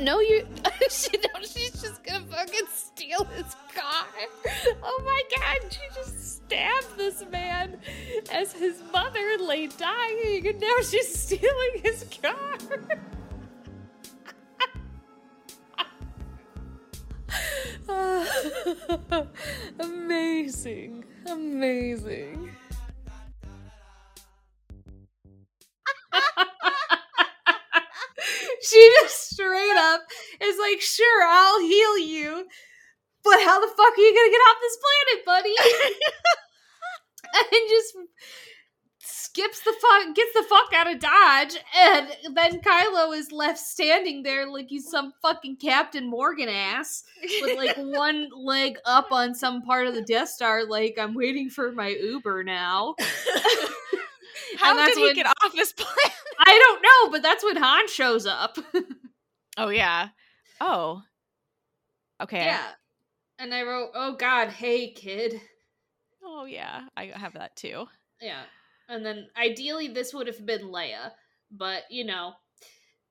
No, 0.00 0.20
you. 0.20 0.46
she, 0.90 1.16
no, 1.16 1.40
she's 1.40 1.80
just 1.80 2.02
gonna 2.02 2.24
fucking 2.26 2.66
steal 2.72 3.24
his 3.24 3.54
car. 3.74 4.06
Oh 4.82 5.02
my 5.04 5.22
god, 5.36 5.72
she 5.72 5.80
just 5.94 6.36
stabbed 6.36 6.96
this 6.96 7.24
man 7.30 7.78
as 8.32 8.52
his 8.52 8.82
mother 8.92 9.38
lay 9.40 9.68
dying, 9.68 10.46
and 10.46 10.60
now 10.60 10.76
she's 10.88 11.18
stealing 11.22 11.80
his 11.82 12.04
car. 12.22 12.58
Amazing. 19.80 21.04
Amazing. 21.26 22.50
she 28.62 28.92
just 29.00 29.30
straight 29.32 29.76
up 29.76 30.02
is 30.40 30.56
like, 30.58 30.80
sure, 30.80 31.26
I'll 31.28 31.60
heal 31.60 31.98
you, 31.98 32.46
but 33.24 33.40
how 33.44 33.60
the 33.60 33.68
fuck 33.68 33.98
are 33.98 34.00
you 34.00 34.14
gonna 34.14 34.30
get 34.30 34.38
off 34.38 34.58
this 34.62 34.78
planet, 34.82 35.26
buddy? 35.26 35.56
and 37.34 37.70
just 37.70 37.94
skips 39.34 39.60
the 39.60 39.72
fuck, 39.80 40.14
gets 40.14 40.32
the 40.32 40.44
fuck 40.44 40.72
out 40.72 40.92
of 40.92 41.00
Dodge, 41.00 41.56
and 41.76 42.08
then 42.36 42.60
Kylo 42.60 43.16
is 43.16 43.32
left 43.32 43.58
standing 43.58 44.22
there 44.22 44.48
like 44.48 44.68
he's 44.68 44.88
some 44.88 45.12
fucking 45.22 45.56
Captain 45.56 46.08
Morgan 46.08 46.48
ass 46.48 47.02
with 47.42 47.56
like 47.58 47.76
one 47.78 48.28
leg 48.36 48.78
up 48.84 49.10
on 49.10 49.34
some 49.34 49.62
part 49.62 49.88
of 49.88 49.94
the 49.94 50.02
Death 50.02 50.28
Star, 50.28 50.64
like 50.64 50.96
I'm 51.00 51.14
waiting 51.14 51.50
for 51.50 51.72
my 51.72 51.88
Uber 51.88 52.44
now. 52.44 52.94
How 54.56 54.74
that's 54.76 54.94
did 54.94 54.98
he 54.98 55.04
when- 55.06 55.14
get 55.16 55.26
off 55.26 55.52
this 55.52 55.72
planet? 55.72 56.12
I 56.46 56.58
don't 56.58 56.82
know, 56.82 57.10
but 57.12 57.22
that's 57.22 57.42
when 57.44 57.56
Han 57.56 57.88
shows 57.88 58.26
up. 58.26 58.56
Oh 59.56 59.68
yeah. 59.68 60.08
Oh. 60.60 61.02
Okay. 62.22 62.44
Yeah. 62.44 62.66
And 63.38 63.52
I 63.52 63.62
wrote, 63.62 63.90
"Oh 63.94 64.14
God, 64.16 64.48
hey 64.48 64.92
kid." 64.92 65.40
Oh 66.22 66.44
yeah. 66.44 66.82
I 66.96 67.06
have 67.14 67.34
that 67.34 67.56
too. 67.56 67.86
Yeah. 68.20 68.42
And 68.88 69.04
then 69.04 69.28
ideally 69.36 69.88
this 69.88 70.12
would 70.12 70.26
have 70.26 70.44
been 70.44 70.62
Leia, 70.62 71.12
but 71.50 71.82
you 71.90 72.04
know. 72.04 72.34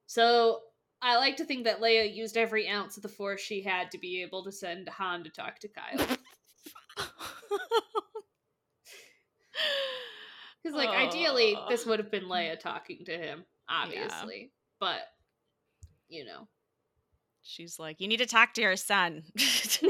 So 0.05 0.59
I 1.01 1.17
like 1.17 1.37
to 1.37 1.45
think 1.45 1.65
that 1.65 1.81
Leia 1.81 2.13
used 2.13 2.37
every 2.37 2.67
ounce 2.69 2.97
of 2.97 3.03
the 3.03 3.09
force 3.09 3.41
she 3.41 3.61
had 3.61 3.91
to 3.91 3.97
be 3.97 4.21
able 4.21 4.43
to 4.43 4.51
send 4.51 4.87
Han 4.87 5.23
to 5.23 5.29
talk 5.29 5.59
to 5.59 5.67
Kyle. 5.67 6.07
Because, 10.63 10.77
like, 10.77 10.89
ideally, 10.89 11.57
this 11.67 11.85
would 11.85 11.99
have 11.99 12.09
been 12.09 12.23
Leia 12.23 12.57
talking 12.57 13.03
to 13.05 13.17
him, 13.17 13.43
obviously. 13.69 14.51
But, 14.79 15.01
you 16.07 16.23
know. 16.23 16.47
She's 17.41 17.77
like, 17.77 17.99
you 17.99 18.07
need 18.07 18.17
to 18.17 18.25
talk 18.25 18.53
to 18.53 18.61
your 18.61 18.77
son. 18.77 19.23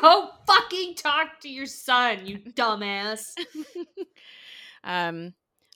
Go 0.00 0.30
fucking 0.46 0.94
talk 0.94 1.40
to 1.42 1.50
your 1.50 1.66
son, 1.66 2.26
you 2.26 2.38
dumbass. 2.54 3.32
Um, 4.84 5.34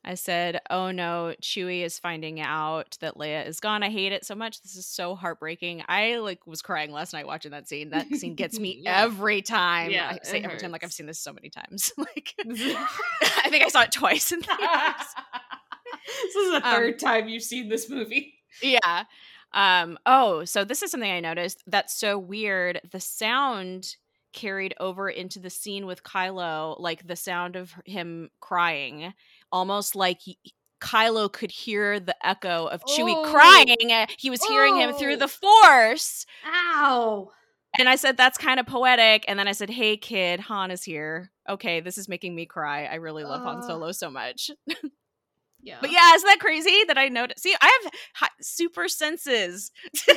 I 0.09 0.15
said, 0.15 0.61
"Oh 0.71 0.93
no, 0.93 1.35
Chewie 1.43 1.83
is 1.85 1.99
finding 1.99 2.39
out 2.41 2.97
that 3.01 3.17
Leia 3.17 3.45
is 3.45 3.59
gone. 3.59 3.83
I 3.83 3.91
hate 3.91 4.13
it 4.13 4.25
so 4.25 4.37
much. 4.37 4.63
This 4.63 4.77
is 4.77 4.87
so 4.87 5.17
heartbreaking. 5.17 5.83
I 5.89 6.19
like 6.19 6.47
was 6.47 6.63
crying 6.63 6.93
last 6.93 7.13
night 7.13 7.27
watching 7.27 7.51
that 7.51 7.69
scene. 7.69 7.91
That 7.91 8.09
scene 8.15 8.37
gets 8.37 8.59
me 8.61 8.79
Yeah. 8.83 9.03
every 9.03 9.43
time. 9.43 9.91
Yeah, 9.91 10.11
I 10.15 10.19
say 10.23 10.43
every 10.43 10.59
time 10.59 10.71
like 10.71 10.85
I've 10.85 10.93
seen 10.93 11.07
this 11.07 11.19
so 11.19 11.33
many 11.33 11.51
times. 11.51 11.93
like 11.99 12.35
I 12.41 13.49
think 13.51 13.65
I 13.65 13.69
saw 13.69 13.83
it 13.83 13.91
twice 13.93 14.31
in 14.31 14.43
theaters. 14.43 15.07
this 16.07 16.37
is 16.37 16.51
the 16.53 16.67
Um, 16.69 16.75
third 16.75 16.99
time 17.01 17.29
you've 17.29 17.43
seen 17.43 17.69
this 17.69 17.91
movie. 17.91 18.35
yeah. 18.63 19.05
Um, 19.53 19.99
oh, 20.07 20.45
so 20.45 20.65
this 20.65 20.83
is 20.83 20.91
something 20.91 21.11
I 21.11 21.21
noticed 21.21 21.63
that's 21.67 21.97
so 21.99 22.19
weird. 22.19 22.81
The 22.93 23.01
sound 23.01 23.97
carried 24.37 24.75
over 24.79 25.11
into 25.11 25.41
the 25.41 25.51
scene 25.51 25.85
with 25.87 26.05
Kylo, 26.05 26.79
like 26.79 27.05
the 27.07 27.17
sound 27.17 27.57
of 27.57 27.75
him 27.85 28.31
crying, 28.41 29.13
almost 29.51 29.97
like 29.97 30.21
Kylo 30.81 31.33
could 31.33 31.51
hear 31.51 31.99
the 31.99 32.15
echo 32.25 32.67
of 32.67 32.85
Chewie 32.85 33.15
Oh. 33.17 33.33
crying. 33.33 33.91
uh, 33.91 34.07
He 34.19 34.31
was 34.31 34.45
hearing 34.45 34.77
him 34.77 34.93
through 34.93 35.15
Oh. 35.15 35.17
the 35.17 35.29
Force. 35.29 36.25
Ow. 36.47 37.33
And 37.79 37.89
I 37.89 37.97
said, 37.97 38.17
that's 38.17 38.39
kind 38.39 38.61
of 38.61 38.67
poetic. 38.67 39.25
And 39.27 39.39
then 39.39 39.49
I 39.49 39.53
said, 39.53 39.71
hey, 39.71 39.97
kid, 39.97 40.41
Han 40.41 40.71
is 40.71 40.85
here. 40.85 41.33
Okay, 41.49 41.81
this 41.81 41.99
is 41.99 42.09
making 42.09 42.35
me 42.35 42.47
cry. 42.47 42.85
I 42.87 42.95
really 42.97 43.25
love 43.25 43.43
Han 43.43 43.63
Solo 43.63 43.91
so 43.93 44.11
much. 44.11 44.51
Yeah. 45.67 45.79
But 45.81 45.91
yeah, 45.91 46.15
isn't 46.15 46.29
that 46.29 46.39
crazy 46.39 46.85
that 46.87 46.97
I 46.97 47.09
noticed? 47.09 47.43
See, 47.43 47.53
I 47.61 47.81
have 47.83 47.93
hi- 48.15 48.29
super 48.41 48.87
senses. 48.87 49.73
this 50.07 50.17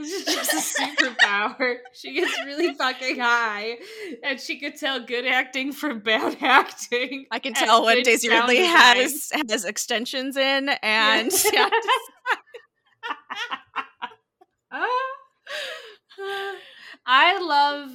is 0.00 0.24
just 0.24 0.52
a 0.54 0.82
superpower. 0.82 1.76
She 1.92 2.14
gets 2.14 2.32
really 2.46 2.72
fucking 2.74 3.18
high, 3.18 3.76
and 4.22 4.40
she 4.40 4.58
could 4.58 4.76
tell 4.76 5.00
good 5.04 5.26
acting 5.26 5.72
from 5.72 6.00
bad 6.00 6.38
acting. 6.40 7.26
I 7.30 7.40
can 7.40 7.52
tell 7.52 7.84
when 7.84 8.02
Daisy 8.02 8.28
Ridley 8.30 8.56
design. 8.58 8.74
has 8.74 9.30
has 9.50 9.64
extensions 9.64 10.36
in, 10.36 10.70
and 10.82 11.30
yeah, 11.52 11.68
I 17.06 17.38
love. 17.40 17.90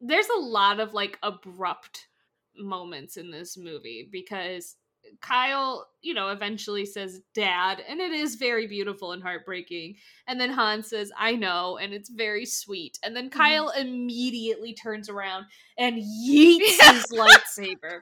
There's 0.00 0.28
a 0.28 0.40
lot 0.40 0.80
of 0.80 0.94
like 0.94 1.18
abrupt 1.22 2.08
moments 2.56 3.16
in 3.16 3.30
this 3.30 3.56
movie 3.58 4.08
because 4.10 4.76
Kyle, 5.20 5.86
you 6.02 6.14
know, 6.14 6.28
eventually 6.28 6.86
says 6.86 7.20
dad, 7.34 7.82
and 7.88 8.00
it 8.00 8.12
is 8.12 8.34
very 8.36 8.66
beautiful 8.66 9.12
and 9.12 9.22
heartbreaking. 9.22 9.96
And 10.26 10.40
then 10.40 10.50
Han 10.50 10.82
says, 10.82 11.10
I 11.18 11.32
know, 11.36 11.78
and 11.78 11.92
it's 11.92 12.10
very 12.10 12.46
sweet. 12.46 12.98
And 13.02 13.14
then 13.16 13.30
mm-hmm. 13.30 13.38
Kyle 13.38 13.68
immediately 13.70 14.74
turns 14.74 15.08
around 15.08 15.46
and 15.78 15.96
yeets 15.96 16.78
Yeah. 16.80 16.92
his 16.94 17.06
lightsaber 17.12 18.00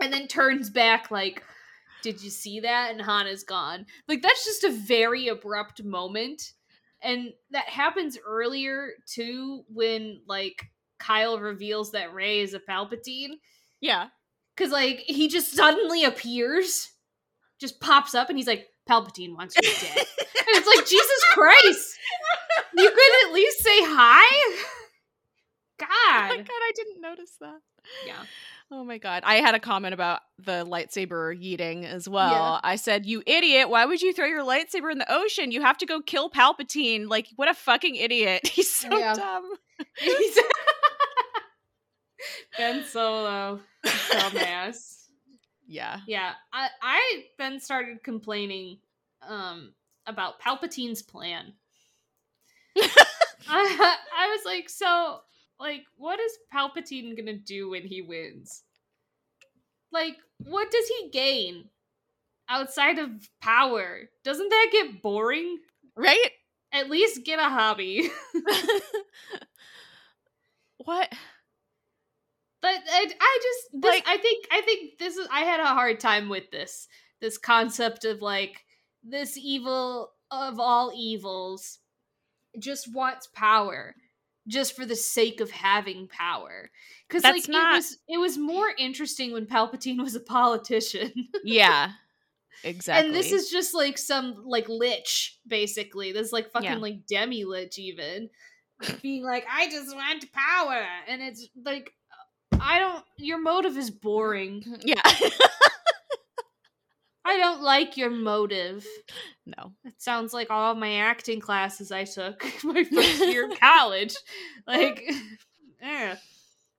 and 0.00 0.12
then 0.12 0.26
turns 0.28 0.70
back 0.70 1.10
like, 1.10 1.42
Did 2.02 2.22
you 2.22 2.30
see 2.30 2.60
that? 2.60 2.90
And 2.92 3.00
Han 3.02 3.26
is 3.26 3.44
gone. 3.44 3.86
Like, 4.08 4.22
that's 4.22 4.44
just 4.44 4.64
a 4.64 4.70
very 4.72 5.28
abrupt 5.28 5.82
moment. 5.82 6.52
And 7.02 7.32
that 7.50 7.68
happens 7.68 8.18
earlier 8.26 8.92
too 9.06 9.64
when 9.68 10.20
like 10.26 10.64
Kyle 10.98 11.38
reveals 11.38 11.92
that 11.92 12.14
Rey 12.14 12.40
is 12.40 12.54
a 12.54 12.60
Palpatine. 12.60 13.32
yeah. 13.80 14.08
Cause 14.56 14.70
like 14.70 14.98
he 15.06 15.28
just 15.28 15.52
suddenly 15.52 16.04
appears, 16.04 16.90
just 17.60 17.80
pops 17.80 18.14
up, 18.14 18.28
and 18.28 18.38
he's 18.38 18.46
like, 18.46 18.68
Palpatine 18.88 19.34
wants 19.36 19.56
you 19.56 19.62
dead. 19.62 19.96
and 19.98 20.06
it's 20.48 20.66
like, 20.66 20.86
Jesus 20.86 21.24
Christ! 21.32 21.98
You 22.76 22.88
could 22.90 23.28
at 23.28 23.32
least 23.32 23.58
say 23.62 23.78
hi? 23.80 24.64
God. 25.78 25.88
Oh 25.90 26.28
my 26.28 26.36
God. 26.36 26.46
I 26.48 26.72
didn't 26.76 27.00
notice 27.00 27.36
that. 27.40 27.58
Yeah. 28.06 28.22
Oh 28.70 28.84
my 28.84 28.98
god. 28.98 29.22
I 29.26 29.36
had 29.36 29.54
a 29.54 29.60
comment 29.60 29.92
about 29.94 30.20
the 30.38 30.64
lightsaber 30.64 31.34
yeeting 31.36 31.84
as 31.84 32.08
well. 32.08 32.60
I 32.62 32.76
said, 32.76 33.06
You 33.06 33.22
idiot, 33.26 33.68
why 33.68 33.84
would 33.84 34.00
you 34.02 34.12
throw 34.12 34.26
your 34.26 34.42
lightsaber 34.44 34.90
in 34.90 34.98
the 34.98 35.12
ocean? 35.12 35.50
You 35.52 35.62
have 35.62 35.78
to 35.78 35.86
go 35.86 36.00
kill 36.00 36.30
Palpatine. 36.30 37.08
Like, 37.08 37.26
what 37.36 37.48
a 37.48 37.54
fucking 37.54 37.96
idiot. 37.96 38.46
He's 38.48 38.72
so 38.72 38.88
Yeah. 38.96 39.14
dumb. 39.14 39.52
Ben 42.56 42.84
Solo. 42.84 43.60
Dumbass. 43.84 45.06
Yeah. 45.66 46.00
Yeah. 46.06 46.32
I 46.52 46.68
I 46.82 47.24
then 47.38 47.60
started 47.60 48.02
complaining 48.02 48.78
um 49.26 49.74
about 50.06 50.40
Palpatine's 50.40 51.02
plan. 51.02 51.54
I, 53.48 53.96
I 54.16 54.28
was 54.28 54.44
like, 54.44 54.68
so, 54.68 55.20
like, 55.60 55.84
what 55.96 56.18
is 56.18 56.32
Palpatine 56.52 57.16
gonna 57.16 57.36
do 57.36 57.70
when 57.70 57.82
he 57.82 58.02
wins? 58.02 58.62
Like, 59.92 60.16
what 60.38 60.70
does 60.70 60.86
he 60.88 61.10
gain 61.10 61.68
outside 62.48 62.98
of 62.98 63.10
power? 63.40 64.02
Doesn't 64.24 64.48
that 64.48 64.68
get 64.72 65.02
boring? 65.02 65.58
Right? 65.96 66.30
At 66.72 66.90
least 66.90 67.24
get 67.24 67.38
a 67.38 67.44
hobby. 67.44 68.10
what? 70.78 71.12
But 72.64 72.80
I, 72.90 73.06
I 73.20 73.38
just 73.42 73.82
this, 73.82 73.90
Like- 73.94 74.04
I 74.08 74.16
think 74.16 74.46
I 74.50 74.60
think 74.62 74.98
this 74.98 75.16
is 75.18 75.28
I 75.30 75.40
had 75.40 75.60
a 75.60 75.66
hard 75.66 76.00
time 76.00 76.30
with 76.30 76.50
this 76.50 76.88
this 77.20 77.36
concept 77.36 78.06
of 78.06 78.22
like 78.22 78.64
this 79.02 79.36
evil 79.36 80.12
of 80.30 80.58
all 80.58 80.90
evils 80.96 81.80
just 82.58 82.90
wants 82.92 83.26
power 83.34 83.94
just 84.48 84.74
for 84.74 84.86
the 84.86 84.96
sake 84.96 85.40
of 85.40 85.50
having 85.50 86.08
power 86.08 86.70
because 87.08 87.22
like 87.22 87.44
That's 87.44 87.48
it 87.48 87.52
was 87.52 87.98
it 88.08 88.18
was 88.18 88.38
more 88.38 88.68
interesting 88.78 89.32
when 89.32 89.46
Palpatine 89.46 89.98
was 90.02 90.14
a 90.14 90.20
politician 90.20 91.12
Yeah. 91.44 91.92
Exactly. 92.62 93.08
and 93.08 93.14
this 93.14 93.30
is 93.32 93.50
just 93.50 93.74
like 93.74 93.98
some 93.98 94.42
like 94.46 94.68
lich 94.70 95.38
basically 95.46 96.12
this 96.12 96.32
like 96.32 96.50
fucking 96.50 96.70
Yeah. 96.70 96.76
like 96.78 97.06
demi 97.06 97.44
lich 97.44 97.78
even 97.78 98.30
being 99.02 99.22
like 99.24 99.44
i 99.52 99.68
just 99.68 99.94
want 99.94 100.24
power 100.32 100.82
and 101.08 101.20
it's 101.20 101.46
like 101.64 101.92
i 102.60 102.78
don't 102.78 103.04
your 103.18 103.38
motive 103.40 103.76
is 103.76 103.90
boring 103.90 104.64
Yeah. 104.82 105.00
i 107.24 107.36
don't 107.36 107.62
like 107.62 107.96
your 107.96 108.10
motive 108.10 108.86
no. 109.46 109.72
it 109.84 109.94
sounds 110.00 110.32
like 110.32 110.50
all 110.50 110.74
my 110.74 110.96
acting 110.96 111.40
classes 111.40 111.92
i 111.92 112.04
took 112.04 112.44
my 112.64 112.84
first 112.92 113.26
year 113.26 113.50
of 113.50 113.58
college 113.60 114.14
like 114.66 115.02
eh. 115.82 116.16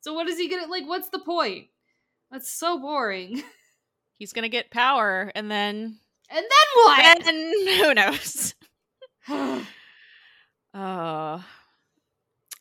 so 0.02 0.14
what 0.14 0.27
is 0.27 0.38
he 0.38 0.49
gonna 0.49 0.68
like 0.68 0.88
what's 0.88 1.10
the 1.10 1.19
point 1.19 1.68
that's 2.31 2.52
so 2.52 2.80
boring 2.80 3.43
He's 4.18 4.31
gonna 4.31 4.47
get 4.47 4.72
power 4.72 5.30
and 5.35 5.52
then 5.52 5.97
and 6.30 6.45
then 6.45 6.68
what 6.76 7.23
then 7.26 7.68
who 7.77 7.93
knows? 7.93 8.56
Oh. 10.77 11.43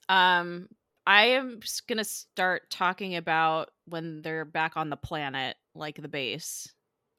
Um 0.09 0.69
I 1.07 1.27
am 1.27 1.61
just 1.61 1.87
gonna 1.87 2.05
start 2.05 2.71
talking 2.71 3.17
about 3.17 3.71
when 3.87 4.23
they're 4.23 4.45
back 4.45 4.77
on 4.77 4.91
the 4.91 4.97
planet, 4.97 5.57
like 5.75 5.97
the 6.01 6.09
base. 6.09 6.73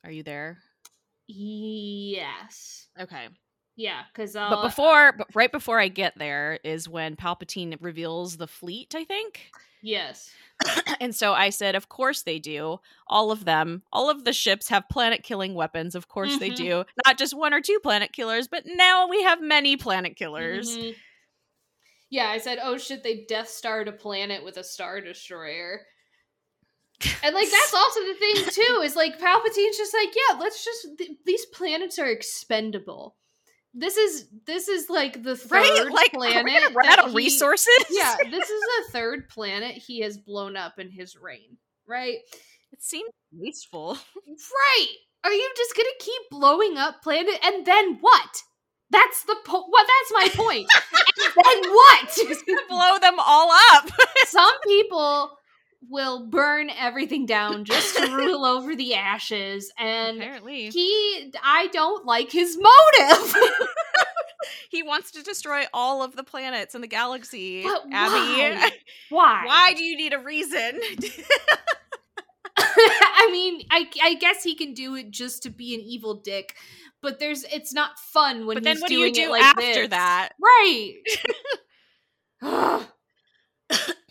Are 0.04 0.12
you 0.12 0.24
there? 0.24 0.60
yes 1.28 2.88
Okay. 3.00 3.28
yeah 3.76 4.04
because 4.14 4.34
but 4.34 4.62
before 4.62 5.12
but 5.14 5.28
right 5.34 5.52
before 5.52 5.80
I 5.80 5.88
get 5.88 6.18
there 6.18 6.60
is 6.64 6.88
when 6.88 7.16
Palpatine 7.16 7.78
reveals 7.82 8.38
the 8.38 8.48
fleet, 8.48 8.94
I 8.96 9.04
think. 9.06 9.52
yes 9.82 10.32
and 11.02 11.14
so 11.16 11.34
I 11.34 11.50
said, 11.50 11.76
Of 11.76 11.90
course 11.90 12.22
they 12.22 12.40
do. 12.40 12.80
All 13.08 13.32
of 13.32 13.44
them, 13.46 13.84
all 13.92 14.10
of 14.10 14.24
the 14.24 14.32
ships 14.34 14.70
have 14.70 14.88
planet 14.90 15.24
killing 15.24 15.54
weapons. 15.54 15.96
Of 15.96 16.08
course 16.08 16.38
they 16.38 16.52
Mhm. 16.52 16.56
do. 16.56 16.84
Not 17.06 17.18
just 17.18 17.34
one 17.36 17.54
or 17.54 17.60
two 17.62 17.80
planet 17.84 18.14
killers, 18.14 18.48
but 18.48 18.64
now 18.66 19.08
we 19.08 19.22
have 19.24 19.42
many 19.42 19.76
planet 19.78 20.16
killers. 20.16 20.78
Mhm. 20.78 20.96
Yeah, 22.16 22.30
I 22.30 22.38
said, 22.38 22.60
oh 22.64 22.78
shit, 22.78 23.04
they 23.04 23.26
Death 23.28 23.50
Starred 23.50 23.90
a 23.90 23.92
planet 23.92 24.42
with 24.42 24.56
a 24.56 24.64
Star 24.64 25.02
Destroyer. 25.02 25.82
And 27.22 27.36
like 27.36 27.52
that's 27.52 27.74
also 27.76 28.00
the 28.00 28.14
thing 28.14 28.36
too 28.54 28.82
is 28.86 28.96
like 28.96 29.20
Palpatine's 29.20 29.78
just 29.78 29.94
like 29.94 30.16
yeah 30.16 30.40
let's 30.40 30.64
just 30.64 30.98
th- 30.98 31.18
these 31.26 31.46
planets 31.48 32.00
are 32.00 32.08
expendable. 32.08 33.18
This 33.74 33.98
is 33.98 34.30
this 34.46 34.70
is 34.70 34.90
like 34.90 35.24
the 35.24 35.36
third 35.36 35.52
Right? 35.52 35.92
Like, 35.92 36.14
planet 36.14 36.74
run 36.74 36.86
out 36.86 37.00
of 37.00 37.10
he- 37.12 37.18
resources? 37.18 37.68
Yeah, 37.90 38.16
this 38.32 38.50
is 38.50 38.62
the 38.62 38.92
third 38.94 39.28
planet 39.28 39.76
he 39.76 40.00
has 40.00 40.18
blown 40.18 40.56
up 40.56 40.80
in 40.80 40.90
his 40.90 41.18
reign. 41.18 41.58
Right, 41.86 42.20
it 42.72 42.82
seems 42.82 43.12
wasteful. 43.34 43.98
right. 44.26 44.88
Are 45.26 45.34
you 45.34 45.52
just 45.58 45.76
gonna 45.76 45.90
keep 46.00 46.22
blowing 46.32 46.78
up 46.78 47.02
planet 47.04 47.40
and 47.44 47.66
then 47.66 47.98
what? 48.00 48.42
That's 48.92 49.24
the 49.24 49.36
po- 49.46 49.66
what? 49.68 49.88
That's 49.88 50.12
my 50.38 50.44
point. 50.44 50.68
and 51.46 51.64
then 51.64 51.72
what? 51.72 52.18
blow 52.70 52.98
them 53.00 53.20
all 53.20 53.52
up. 53.74 53.90
some 54.28 54.52
people 54.66 55.32
will 55.90 56.28
burn 56.28 56.70
everything 56.70 57.26
down 57.26 57.64
just 57.66 57.96
to 57.98 58.16
rule 58.16 58.44
over 58.58 58.76
the 58.76 58.96
ashes 58.96 59.72
and 59.78 60.18
Apparently, 60.18 60.70
he 60.70 61.32
I 61.44 61.68
don't 61.74 62.06
like 62.06 62.32
his 62.32 62.58
motive. 62.58 63.36
he 64.72 64.82
wants 64.84 65.12
to 65.12 65.24
destroy 65.24 65.64
all 65.74 66.02
of 66.04 66.16
the 66.16 66.24
planets 66.24 66.74
in 66.76 66.82
the 66.82 66.88
galaxy. 66.88 67.64
But 67.64 67.84
Abby, 67.92 68.58
why? 68.60 68.72
Why? 69.10 69.42
why 69.46 69.74
do 69.74 69.84
you 69.84 69.98
need 69.98 70.14
a 70.14 70.20
reason? 70.20 70.80
I 72.58 73.30
mean, 73.32 73.62
I 73.70 73.88
I 74.02 74.14
guess 74.16 74.44
he 74.44 74.56
can 74.56 74.74
do 74.74 74.96
it 74.96 75.12
just 75.12 75.44
to 75.44 75.50
be 75.50 75.74
an 75.76 75.82
evil 75.82 76.16
dick, 76.16 76.56
but 77.06 77.20
there's 77.20 77.44
it's 77.46 77.74
not 77.74 77.98
fun 78.00 78.46
when 78.46 78.56
but 78.56 78.64
then 78.64 78.76
he's 78.76 78.82
what 78.82 78.90
do 78.90 78.96
you 78.96 79.14
doing 79.14 79.26
it 79.26 79.28
do 79.28 79.32
like 79.32 79.44
after 79.44 79.82
this. 79.82 79.90
that? 79.90 80.30
Right. 82.42 82.86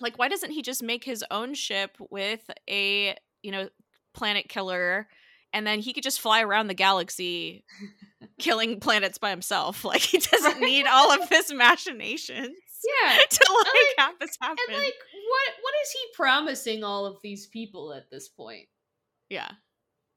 Like, 0.04 0.18
why 0.18 0.28
doesn't 0.28 0.50
he 0.50 0.60
just 0.60 0.82
make 0.82 1.02
his 1.02 1.24
own 1.30 1.54
ship 1.54 1.96
with 2.10 2.50
a 2.68 3.16
you 3.42 3.50
know 3.50 3.68
planet 4.12 4.48
killer, 4.48 5.08
and 5.52 5.66
then 5.66 5.80
he 5.80 5.92
could 5.92 6.02
just 6.02 6.20
fly 6.20 6.42
around 6.42 6.66
the 6.66 6.74
galaxy, 6.74 7.64
killing 8.38 8.80
planets 8.80 9.18
by 9.18 9.30
himself? 9.30 9.84
Like, 9.84 10.02
he 10.02 10.18
doesn't 10.32 10.60
need 10.60 10.86
all 10.86 11.10
of 11.10 11.28
this 11.30 11.52
machinations 11.52 12.56
yeah. 13.02 13.16
to 13.16 13.52
like, 13.54 13.66
like- 13.66 13.94
have 13.98 14.14
this 14.20 14.36
happen. 14.40 14.58
And 14.68 14.76
like 14.76 14.84
what 14.84 15.54
what 15.62 15.74
is 15.82 15.90
he 15.90 16.00
promising 16.14 16.84
all 16.84 17.06
of 17.06 17.16
these 17.22 17.46
people 17.46 17.94
at 17.94 18.10
this 18.10 18.28
point? 18.28 18.66
Yeah. 19.30 19.52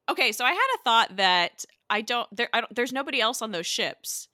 Okay, 0.10 0.32
so 0.32 0.46
I 0.46 0.52
had 0.52 0.68
a 0.76 0.84
thought 0.84 1.16
that 1.18 1.66
I 1.90 2.02
don't 2.02 2.28
there 2.36 2.50
I 2.54 2.62
don't 2.62 2.76
there's 2.76 2.94
nobody 2.94 3.22
else 3.22 3.42
on 3.42 3.52
those 3.52 3.68
ships. 3.68 4.28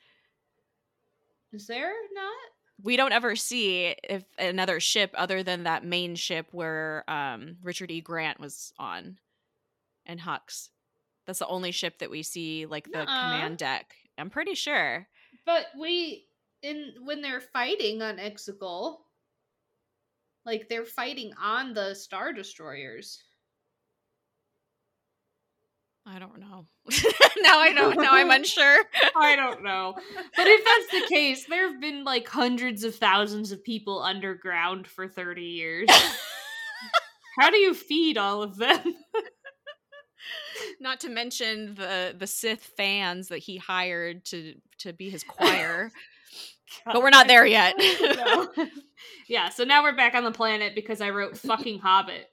Is 1.52 1.68
there 1.68 1.94
not? 2.14 2.34
We 2.82 2.98
don't 2.98 3.14
ever 3.14 3.36
see 3.36 3.95
if 4.04 4.24
another 4.38 4.80
ship 4.80 5.12
other 5.16 5.44
than 5.44 5.64
that 5.64 5.86
main 5.86 6.16
ship 6.16 6.48
where 6.52 7.04
um 7.08 7.58
Richard 7.62 7.91
E. 7.91 8.02
Grant 8.02 8.40
was 8.40 8.74
on 8.78 9.18
and 10.06 10.20
Hux. 10.20 10.70
That's 11.26 11.40
the 11.40 11.48
only 11.48 11.72
ship 11.72 12.00
that 12.00 12.12
we 12.12 12.24
see 12.24 12.66
like 12.66 12.86
the 12.86 13.06
Nuh-uh. 13.06 13.06
command 13.06 13.58
deck. 13.58 13.95
I'm 14.18 14.30
pretty 14.30 14.56
sure. 14.56 15.08
But 15.45 15.68
we 15.80 16.26
in 16.62 16.94
when 17.04 17.22
they're 17.22 17.41
fighting 17.41 18.02
on 18.02 18.18
Exegol, 18.18 18.98
like 20.45 20.68
they're 20.70 20.86
fighting 20.86 21.34
on 21.41 21.74
the 21.74 21.94
Star 21.94 22.34
Destroyers. 22.34 23.24
I 26.05 26.19
don't 26.19 26.39
know. 26.39 26.65
now 27.41 27.59
I 27.59 27.71
don't 27.73 27.95
now 27.95 28.13
I'm 28.13 28.30
unsure. 28.30 28.84
I 29.15 29.35
don't 29.35 29.63
know. 29.63 29.95
But 30.35 30.47
if 30.47 30.65
that's 30.65 31.01
the 31.01 31.07
case, 31.07 31.45
there 31.45 31.69
have 31.69 31.80
been 31.80 32.03
like 32.03 32.27
hundreds 32.27 32.84
of 32.84 32.95
thousands 32.95 33.51
of 33.51 33.63
people 33.63 34.01
underground 34.01 34.85
for 34.85 35.07
30 35.07 35.41
years. 35.41 35.89
How 37.39 37.49
do 37.49 37.57
you 37.57 37.73
feed 37.73 38.17
all 38.17 38.43
of 38.43 38.57
them? 38.57 38.95
Not 40.80 40.99
to 41.01 41.09
mention 41.09 41.75
the 41.75 42.13
the 42.17 42.27
Sith 42.27 42.71
fans 42.77 43.30
that 43.30 43.39
he 43.39 43.57
hired 43.57 44.25
to 44.25 44.55
to 44.80 44.93
be 44.93 45.09
his 45.09 45.23
choir. 45.23 45.89
but 46.85 47.01
we're 47.01 47.09
not 47.09 47.27
there 47.27 47.45
yet. 47.45 47.75
No. 47.77 48.49
yeah, 49.30 49.49
so 49.49 49.63
now 49.63 49.84
we're 49.84 49.95
back 49.95 50.15
on 50.15 50.23
the 50.23 50.31
planet 50.31 50.75
because 50.75 51.01
I 51.01 51.11
wrote 51.11 51.38
fucking 51.38 51.80
Hobbit. 51.80 52.27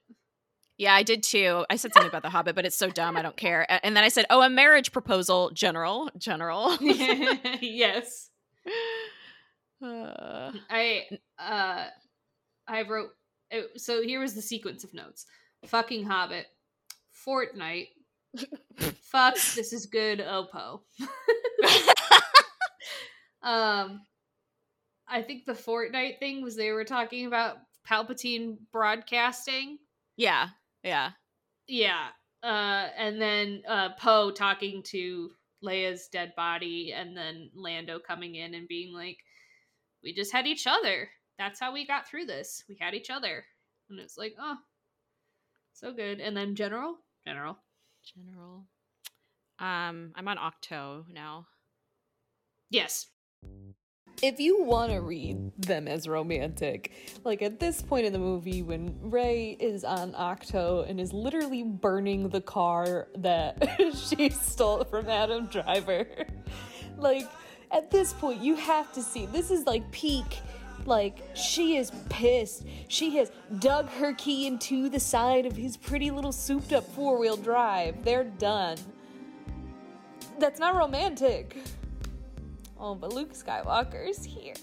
Yeah, 0.80 0.94
I 0.94 1.02
did 1.02 1.22
too. 1.22 1.66
I 1.68 1.76
said 1.76 1.92
something 1.92 2.08
about 2.08 2.22
the 2.22 2.30
Hobbit, 2.30 2.54
but 2.54 2.64
it's 2.64 2.74
so 2.74 2.88
dumb. 2.88 3.14
I 3.18 3.20
don't 3.20 3.36
care. 3.36 3.66
And 3.84 3.94
then 3.94 4.02
I 4.02 4.08
said, 4.08 4.24
"Oh, 4.30 4.40
a 4.40 4.48
marriage 4.48 4.92
proposal, 4.92 5.50
General, 5.50 6.08
General." 6.16 6.78
yes. 6.80 8.30
Uh, 9.84 10.52
I 10.70 11.02
uh 11.38 11.84
I 12.66 12.82
wrote 12.88 13.10
uh, 13.52 13.60
so 13.76 14.02
here 14.02 14.20
was 14.20 14.32
the 14.32 14.40
sequence 14.40 14.82
of 14.82 14.94
notes. 14.94 15.26
Fucking 15.66 16.06
Hobbit. 16.06 16.46
Fortnite. 17.26 17.88
Fuck, 18.78 19.34
this 19.34 19.74
is 19.74 19.84
good, 19.84 20.20
Oppo. 20.20 20.80
um 23.42 24.00
I 25.06 25.20
think 25.20 25.44
the 25.44 25.52
Fortnite 25.52 26.20
thing 26.20 26.40
was 26.42 26.56
they 26.56 26.72
were 26.72 26.84
talking 26.84 27.26
about 27.26 27.58
Palpatine 27.86 28.56
broadcasting. 28.72 29.76
yeah, 30.16 30.48
yeah, 30.82 31.10
Yeah. 31.66 32.08
Uh 32.42 32.88
and 32.96 33.20
then 33.20 33.62
uh 33.68 33.90
Poe 33.98 34.30
talking 34.30 34.82
to 34.84 35.30
Leia's 35.62 36.08
dead 36.08 36.32
body 36.36 36.92
and 36.96 37.16
then 37.16 37.50
Lando 37.54 37.98
coming 37.98 38.34
in 38.34 38.54
and 38.54 38.66
being 38.66 38.94
like 38.94 39.18
we 40.02 40.14
just 40.14 40.32
had 40.32 40.46
each 40.46 40.66
other. 40.66 41.08
That's 41.38 41.60
how 41.60 41.72
we 41.72 41.86
got 41.86 42.08
through 42.08 42.26
this. 42.26 42.64
We 42.68 42.76
had 42.80 42.94
each 42.94 43.10
other. 43.10 43.44
And 43.88 43.98
it's 43.98 44.16
like, 44.16 44.34
oh, 44.38 44.56
so 45.72 45.92
good. 45.92 46.20
And 46.20 46.36
then 46.36 46.54
General? 46.54 46.96
General. 47.26 47.58
General. 48.14 48.64
Um, 49.58 50.12
I'm 50.14 50.28
on 50.28 50.38
Ahch-To 50.38 51.04
now. 51.12 51.46
Yes. 52.70 53.06
If 54.22 54.38
you 54.38 54.62
want 54.62 54.92
to 54.92 55.00
read 55.00 55.50
them 55.56 55.88
as 55.88 56.06
romantic, 56.06 56.92
like 57.24 57.40
at 57.40 57.58
this 57.58 57.80
point 57.80 58.04
in 58.04 58.12
the 58.12 58.18
movie 58.18 58.60
when 58.62 58.94
Rey 59.00 59.56
is 59.58 59.82
on 59.82 60.12
Ahch-To 60.12 60.80
and 60.80 61.00
is 61.00 61.14
literally 61.14 61.62
burning 61.62 62.28
the 62.28 62.42
car 62.42 63.08
that 63.16 63.66
she 63.96 64.28
stole 64.28 64.84
from 64.84 65.08
Adam 65.08 65.46
Driver, 65.46 66.06
like 66.98 67.26
at 67.70 67.90
this 67.90 68.12
point 68.12 68.42
you 68.42 68.56
have 68.56 68.92
to 68.92 69.02
see 69.02 69.24
this 69.24 69.50
is 69.50 69.64
like 69.66 69.90
peak. 69.90 70.40
Like 70.84 71.18
she 71.34 71.76
is 71.76 71.90
pissed. 72.10 72.66
She 72.88 73.16
has 73.16 73.32
dug 73.58 73.88
her 73.88 74.12
key 74.14 74.46
into 74.46 74.90
the 74.90 75.00
side 75.00 75.46
of 75.46 75.56
his 75.56 75.78
pretty 75.78 76.10
little 76.10 76.32
souped 76.32 76.74
up 76.74 76.84
four 76.94 77.18
wheel 77.18 77.36
drive. 77.36 78.04
They're 78.04 78.24
done. 78.24 78.76
That's 80.38 80.60
not 80.60 80.76
romantic. 80.76 81.56
Oh, 82.80 82.94
but 82.94 83.12
Luke 83.12 83.34
Skywalker's 83.34 84.24
here. 84.24 84.54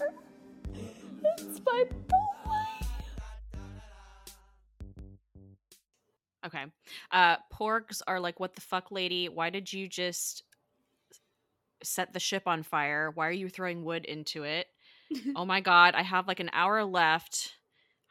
It's 1.38 1.60
my 1.64 1.84
boy. 2.08 2.86
Okay. 6.46 6.64
Uh, 7.10 7.36
porgs 7.52 8.02
are 8.06 8.20
like, 8.20 8.40
"What 8.40 8.54
the 8.54 8.60
fuck, 8.60 8.90
lady? 8.90 9.28
Why 9.28 9.50
did 9.50 9.72
you 9.72 9.88
just 9.88 10.42
set 11.82 12.12
the 12.12 12.20
ship 12.20 12.44
on 12.46 12.62
fire? 12.62 13.10
Why 13.14 13.28
are 13.28 13.32
you 13.32 13.48
throwing 13.48 13.84
wood 13.84 14.04
into 14.04 14.42
it? 14.44 14.66
oh 15.36 15.44
my 15.44 15.60
god, 15.60 15.94
I 15.94 16.02
have 16.02 16.26
like 16.28 16.40
an 16.40 16.50
hour 16.52 16.84
left." 16.84 17.54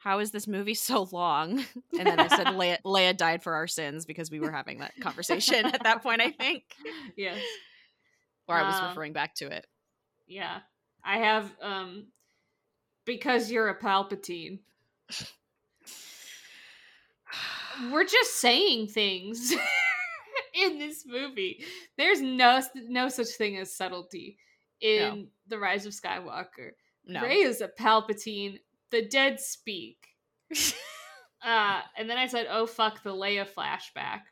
How 0.00 0.20
is 0.20 0.30
this 0.30 0.46
movie 0.46 0.74
so 0.74 1.08
long? 1.10 1.64
And 1.98 2.06
then 2.06 2.20
I 2.20 2.28
said 2.28 2.46
Leia, 2.46 2.78
Leia 2.86 3.16
died 3.16 3.42
for 3.42 3.54
our 3.56 3.66
sins 3.66 4.06
because 4.06 4.30
we 4.30 4.38
were 4.38 4.52
having 4.52 4.78
that 4.78 4.92
conversation 5.00 5.66
at 5.66 5.82
that 5.82 6.04
point, 6.04 6.20
I 6.20 6.30
think. 6.30 6.62
Yes. 7.16 7.40
Or 8.46 8.54
I 8.54 8.62
was 8.62 8.76
Uh, 8.76 8.86
referring 8.90 9.12
back 9.12 9.34
to 9.36 9.48
it. 9.48 9.66
Yeah. 10.28 10.60
I 11.04 11.18
have 11.18 11.52
um 11.60 12.06
because 13.04 13.50
you're 13.50 13.68
a 13.68 13.78
Palpatine. 13.78 14.58
We're 17.90 18.04
just 18.04 18.34
saying 18.36 18.88
things 18.88 19.54
in 20.54 20.78
this 20.78 21.04
movie. 21.06 21.64
There's 21.96 22.20
no 22.20 22.60
no 22.88 23.08
such 23.08 23.28
thing 23.28 23.56
as 23.56 23.74
subtlety 23.74 24.36
in 24.80 25.28
The 25.48 25.58
Rise 25.58 25.86
of 25.86 25.92
Skywalker. 25.92 26.72
No. 27.06 27.22
Rey 27.22 27.36
is 27.36 27.60
a 27.60 27.68
Palpatine. 27.68 28.60
The 28.90 29.06
dead 29.06 29.40
speak. 29.40 29.98
uh, 31.42 31.80
and 31.96 32.08
then 32.08 32.18
I 32.18 32.26
said, 32.26 32.46
"Oh 32.50 32.66
fuck, 32.66 33.02
the 33.02 33.14
Leia 33.14 33.46
flashback." 33.46 34.22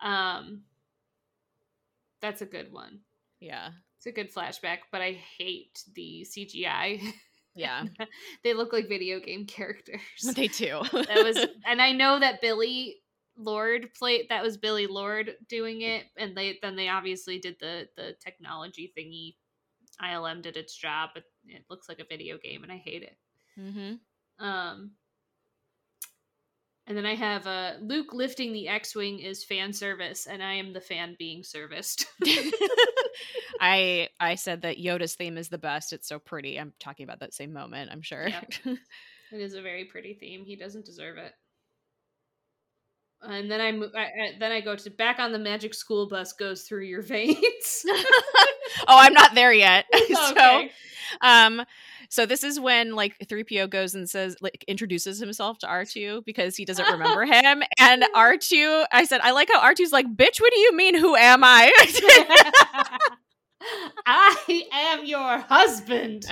Um, 0.00 0.62
that's 2.20 2.42
a 2.42 2.46
good 2.46 2.72
one. 2.72 3.00
Yeah. 3.40 3.70
It's 3.98 4.06
a 4.06 4.12
good 4.12 4.32
flashback, 4.32 4.78
but 4.92 5.02
I 5.02 5.18
hate 5.38 5.82
the 5.94 6.24
CGI. 6.24 7.02
Yeah. 7.54 7.84
they 8.44 8.54
look 8.54 8.72
like 8.72 8.88
video 8.88 9.18
game 9.18 9.44
characters. 9.44 10.00
they 10.36 10.46
do. 10.46 10.82
that 10.92 11.24
was, 11.24 11.36
and 11.66 11.82
I 11.82 11.92
know 11.92 12.20
that 12.20 12.40
Billie 12.40 12.96
Lourd 13.36 13.92
played. 13.98 14.26
That 14.30 14.44
was 14.44 14.56
Billie 14.56 14.86
Lourd 14.86 15.34
doing 15.48 15.82
it, 15.82 16.06
and 16.16 16.36
they 16.36 16.58
then 16.62 16.76
they 16.76 16.88
obviously 16.88 17.38
did 17.38 17.56
the 17.60 17.88
the 17.96 18.14
technology 18.20 18.92
thingy. 18.96 19.34
ILM 20.00 20.42
did 20.42 20.56
its 20.56 20.76
job, 20.76 21.10
but 21.14 21.24
it 21.46 21.64
looks 21.68 21.88
like 21.88 21.98
a 21.98 22.04
video 22.08 22.38
game, 22.38 22.62
and 22.62 22.70
I 22.70 22.76
hate 22.76 23.02
it. 23.02 23.16
hmm 23.56 23.94
Um, 24.38 24.92
and 26.88 26.96
then 26.96 27.04
I 27.04 27.14
have 27.14 27.46
uh, 27.46 27.72
Luke 27.82 28.14
lifting 28.14 28.52
the 28.52 28.66
X-wing 28.66 29.18
is 29.18 29.44
fan 29.44 29.74
service, 29.74 30.26
and 30.26 30.42
I 30.42 30.54
am 30.54 30.72
the 30.72 30.80
fan 30.80 31.16
being 31.18 31.44
serviced. 31.44 32.06
I 33.60 34.08
I 34.18 34.34
said 34.36 34.62
that 34.62 34.78
Yoda's 34.78 35.14
theme 35.14 35.36
is 35.36 35.50
the 35.50 35.58
best. 35.58 35.92
It's 35.92 36.08
so 36.08 36.18
pretty. 36.18 36.58
I'm 36.58 36.72
talking 36.80 37.04
about 37.04 37.20
that 37.20 37.34
same 37.34 37.52
moment, 37.52 37.90
I'm 37.92 38.02
sure. 38.02 38.28
It 39.30 39.42
is 39.42 39.52
a 39.52 39.60
very 39.60 39.84
pretty 39.84 40.14
theme. 40.14 40.46
He 40.46 40.56
doesn't 40.56 40.86
deserve 40.86 41.18
it. 41.18 41.34
And 43.20 43.50
then 43.50 43.60
I, 43.60 43.72
mo- 43.72 43.90
I, 43.94 44.04
I 44.04 44.36
then 44.40 44.52
I 44.52 44.62
go 44.62 44.74
to 44.74 44.90
back 44.90 45.18
on 45.18 45.32
the 45.32 45.38
magic 45.38 45.74
school 45.74 46.08
bus 46.08 46.32
goes 46.32 46.62
through 46.62 46.84
your 46.84 47.02
veins. 47.02 47.84
Oh, 48.88 48.98
I'm 48.98 49.12
not 49.12 49.34
there 49.34 49.52
yet. 49.52 49.86
so, 50.08 50.30
Okay. 50.30 50.72
um, 51.20 51.62
so 52.10 52.24
this 52.24 52.42
is 52.42 52.58
when 52.58 52.94
like 52.94 53.18
3PO 53.18 53.68
goes 53.68 53.94
and 53.94 54.08
says 54.08 54.36
like 54.40 54.64
introduces 54.66 55.18
himself 55.18 55.58
to 55.58 55.66
R2 55.66 56.24
because 56.24 56.56
he 56.56 56.64
doesn't 56.64 56.90
remember 56.90 57.24
him. 57.26 57.62
And 57.78 58.04
R2, 58.16 58.86
I 58.90 59.04
said, 59.04 59.20
I 59.20 59.32
like 59.32 59.48
how 59.52 59.60
R2's 59.60 59.92
like, 59.92 60.06
bitch, 60.06 60.40
what 60.40 60.52
do 60.52 60.58
you 60.58 60.74
mean? 60.74 60.96
Who 60.96 61.14
am 61.16 61.44
I? 61.44 61.70
I 64.06 64.64
am 64.72 65.04
your 65.04 65.38
husband. 65.38 66.24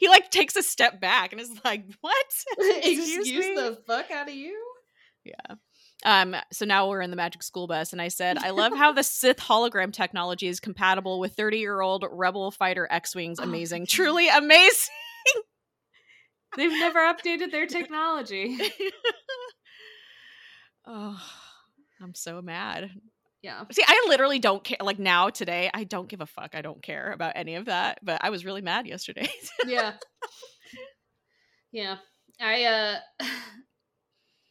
he 0.00 0.08
like 0.08 0.30
takes 0.30 0.56
a 0.56 0.62
step 0.62 1.00
back 1.00 1.30
and 1.32 1.40
is 1.40 1.50
like, 1.64 1.84
what? 2.00 2.26
Excuse, 2.58 3.28
me? 3.28 3.54
the 3.54 3.78
fuck 3.86 4.10
out 4.10 4.28
of 4.28 4.34
you. 4.34 4.58
Yeah. 5.24 5.54
Um, 6.04 6.36
so 6.52 6.64
now 6.64 6.88
we're 6.88 7.02
in 7.02 7.10
the 7.10 7.16
magic 7.16 7.42
school 7.42 7.66
bus, 7.66 7.92
and 7.92 8.00
I 8.00 8.08
said, 8.08 8.38
I 8.38 8.50
love 8.50 8.72
how 8.76 8.92
the 8.92 9.02
Sith 9.02 9.38
hologram 9.38 9.92
technology 9.92 10.46
is 10.46 10.60
compatible 10.60 11.18
with 11.18 11.34
30 11.34 11.58
year 11.58 11.80
old 11.80 12.04
Rebel 12.10 12.50
Fighter 12.50 12.86
X 12.90 13.14
Wings. 13.14 13.38
Oh, 13.40 13.44
Amazing. 13.44 13.82
thank 13.82 13.90
Truly 13.90 14.28
amazing. 14.28 14.94
They've 16.56 16.70
never 16.70 17.00
updated 17.00 17.50
their 17.50 17.66
technology. 17.66 18.58
oh, 20.86 21.20
I'm 22.00 22.14
so 22.14 22.40
mad. 22.40 22.90
Yeah. 23.42 23.64
See, 23.70 23.84
I 23.86 24.06
literally 24.08 24.38
don't 24.38 24.64
care. 24.64 24.78
Like 24.80 24.98
now, 24.98 25.30
today, 25.30 25.70
I 25.72 25.84
don't 25.84 26.08
give 26.08 26.20
a 26.20 26.26
fuck. 26.26 26.54
I 26.54 26.62
don't 26.62 26.82
care 26.82 27.12
about 27.12 27.32
any 27.36 27.54
of 27.54 27.66
that, 27.66 27.98
but 28.02 28.20
I 28.24 28.30
was 28.30 28.44
really 28.44 28.62
mad 28.62 28.86
yesterday. 28.86 29.28
Yeah. 29.66 29.94
Yeah. 31.70 31.96
I 32.40 32.64
uh 32.64 32.98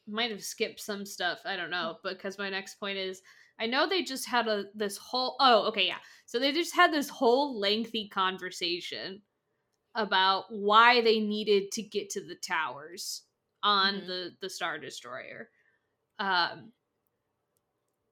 might 0.08 0.32
have 0.32 0.44
skipped 0.44 0.80
some 0.80 1.06
stuff. 1.06 1.40
I 1.46 1.56
don't 1.56 1.70
know, 1.72 1.98
because 2.04 2.38
my 2.38 2.50
next 2.50 2.76
point 2.80 2.98
is 2.98 3.22
I 3.60 3.66
know 3.68 3.88
they 3.88 4.04
just 4.04 4.28
had 4.28 4.48
a 4.48 4.66
this 4.76 4.98
whole 4.98 5.36
oh, 5.40 5.68
okay, 5.68 5.88
yeah. 5.88 6.00
So 6.26 6.40
they 6.40 6.52
just 6.52 6.76
had 6.76 6.92
this 6.94 7.10
whole 7.10 7.60
lengthy 7.60 8.08
conversation 8.10 9.22
about 9.96 10.46
why 10.50 11.02
they 11.02 11.20
needed 11.20 11.72
to 11.74 11.84
get 11.84 12.10
to 12.12 12.22
the 12.22 12.36
towers 12.36 13.24
on 13.64 13.96
Mhm. 13.96 14.08
the 14.08 14.38
the 14.42 14.50
Star 14.50 14.78
Destroyer. 14.80 15.50
Um 16.20 16.74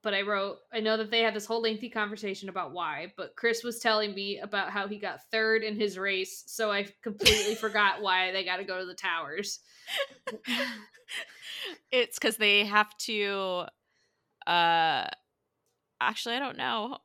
but 0.05 0.13
I 0.13 0.21
wrote, 0.21 0.59
I 0.71 0.79
know 0.81 0.97
that 0.97 1.09
they 1.09 1.21
had 1.21 1.33
this 1.33 1.47
whole 1.47 1.61
lengthy 1.63 1.89
conversation 1.89 2.47
about 2.47 2.71
why, 2.73 3.11
but 3.17 3.35
Chris 3.35 3.63
was 3.63 3.79
telling 3.79 4.13
me 4.13 4.37
about 4.37 4.69
how 4.69 4.87
he 4.87 4.97
got 4.99 5.19
third 5.31 5.63
in 5.63 5.75
his 5.75 5.97
race, 5.97 6.43
so 6.45 6.71
I 6.71 6.85
completely 7.01 7.55
forgot 7.65 8.01
why 8.03 8.31
they 8.31 8.45
got 8.45 8.57
to 8.57 8.63
go 8.63 8.79
to 8.79 8.85
the 8.85 8.93
towers. 8.93 9.59
it's 11.91 12.19
because 12.19 12.37
they 12.37 12.65
have 12.65 12.95
to. 12.99 13.65
uh 14.47 15.07
Actually, 16.01 16.35
I 16.35 16.39
don't 16.39 16.57
know. 16.57 16.97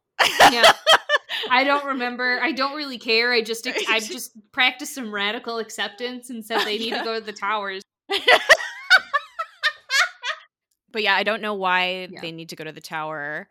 Yeah. 0.50 0.70
I 1.50 1.64
don't 1.64 1.86
remember. 1.86 2.38
I 2.42 2.52
don't 2.52 2.76
really 2.76 2.98
care. 2.98 3.32
I 3.32 3.40
just 3.40 3.66
I 3.88 4.00
just 4.04 4.32
practiced 4.52 4.94
some 4.94 5.10
radical 5.14 5.58
acceptance 5.58 6.28
and 6.28 6.44
said 6.44 6.64
they 6.64 6.76
need 6.76 6.88
Yeah. 6.90 6.98
to 6.98 7.04
go 7.04 7.18
to 7.18 7.24
the 7.24 7.32
towers. 7.32 7.82
But 10.92 11.02
yeah, 11.02 11.14
I 11.14 11.22
don't 11.22 11.42
know 11.42 11.54
why 11.54 12.08
Yeah. 12.10 12.20
they 12.20 12.32
need 12.32 12.48
to 12.50 12.56
go 12.56 12.64
to 12.64 12.72
the 12.72 12.80
tower. 12.80 13.48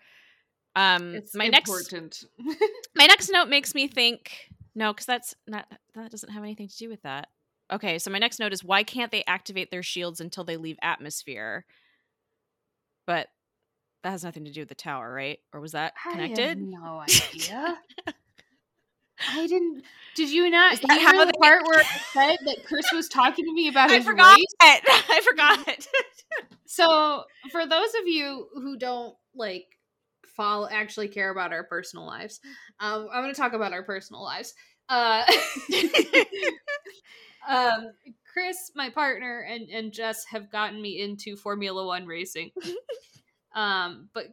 Um, 0.76 1.16
It's 1.16 1.36
my 1.36 1.48
next 1.48 1.70
important. 1.70 2.24
my 2.96 3.06
next 3.06 3.30
note 3.30 3.50
makes 3.50 3.74
me 3.76 3.88
think 3.88 4.50
no, 4.76 4.94
because 4.94 5.06
that's 5.06 5.36
not 5.48 5.66
that 5.96 6.12
doesn't 6.12 6.32
have 6.32 6.44
anything 6.44 6.68
to 6.68 6.78
do 6.78 6.90
with 6.90 7.02
that. 7.02 7.28
Okay, 7.72 8.00
so 8.00 8.10
my 8.12 8.20
next 8.20 8.40
note 8.40 8.54
is 8.54 8.64
why 8.64 8.84
can't 8.84 9.12
they 9.12 9.24
activate 9.26 9.72
their 9.72 9.84
shields 9.84 10.22
until 10.22 10.44
they 10.44 10.58
leave 10.58 10.78
atmosphere? 10.82 11.66
But 13.06 13.28
that 14.04 14.12
has 14.12 14.24
nothing 14.24 14.46
to 14.46 14.52
do 14.52 14.62
with 14.62 14.70
the 14.70 14.76
tower, 14.76 15.12
right? 15.12 15.40
Or 15.54 15.60
was 15.60 15.74
that 15.74 15.94
I 16.06 16.10
have 16.10 16.14
connected? 16.30 16.62
no 16.62 17.00
idea. 17.34 17.78
I 19.28 19.48
didn't. 19.48 19.84
Did 20.16 20.30
you 20.30 20.50
not 20.50 20.74
Is 20.74 20.80
that 20.82 21.00
hear 21.00 21.26
the 21.26 21.34
part 21.34 21.64
where 21.66 21.80
I 21.84 21.84
said 22.14 22.38
that 22.46 22.66
Chris 22.66 22.86
was 22.94 23.08
talking 23.08 23.46
to 23.46 23.54
me 23.54 23.68
about 23.68 23.92
I 23.92 23.96
his 23.98 24.06
forgot. 24.06 24.38
race? 24.38 24.56
I 24.62 25.22
forgot. 25.24 25.88
So, 26.72 27.24
for 27.52 27.66
those 27.66 27.90
of 28.00 28.08
you 28.08 28.48
who 28.54 28.78
don't 28.78 29.16
like 29.34 29.66
follow, 30.24 30.70
actually 30.72 31.08
care 31.08 31.32
about 31.32 31.52
our 31.52 31.64
personal 31.64 32.06
lives, 32.06 32.40
um, 32.80 33.08
I'm 33.12 33.24
going 33.24 33.34
to 33.34 33.42
talk 33.42 33.54
about 33.54 33.74
our 33.74 33.82
personal 33.82 34.24
lives. 34.24 34.54
Uh, 34.88 35.26
um, 37.50 37.92
Chris, 38.32 38.72
my 38.76 38.92
partner, 38.92 39.40
and 39.50 39.68
and 39.70 39.92
Jess 39.92 40.26
have 40.26 40.52
gotten 40.52 40.80
me 40.80 41.02
into 41.02 41.36
Formula 41.36 41.86
One 41.86 42.06
racing. 42.06 42.52
Um, 43.56 44.10
but 44.14 44.28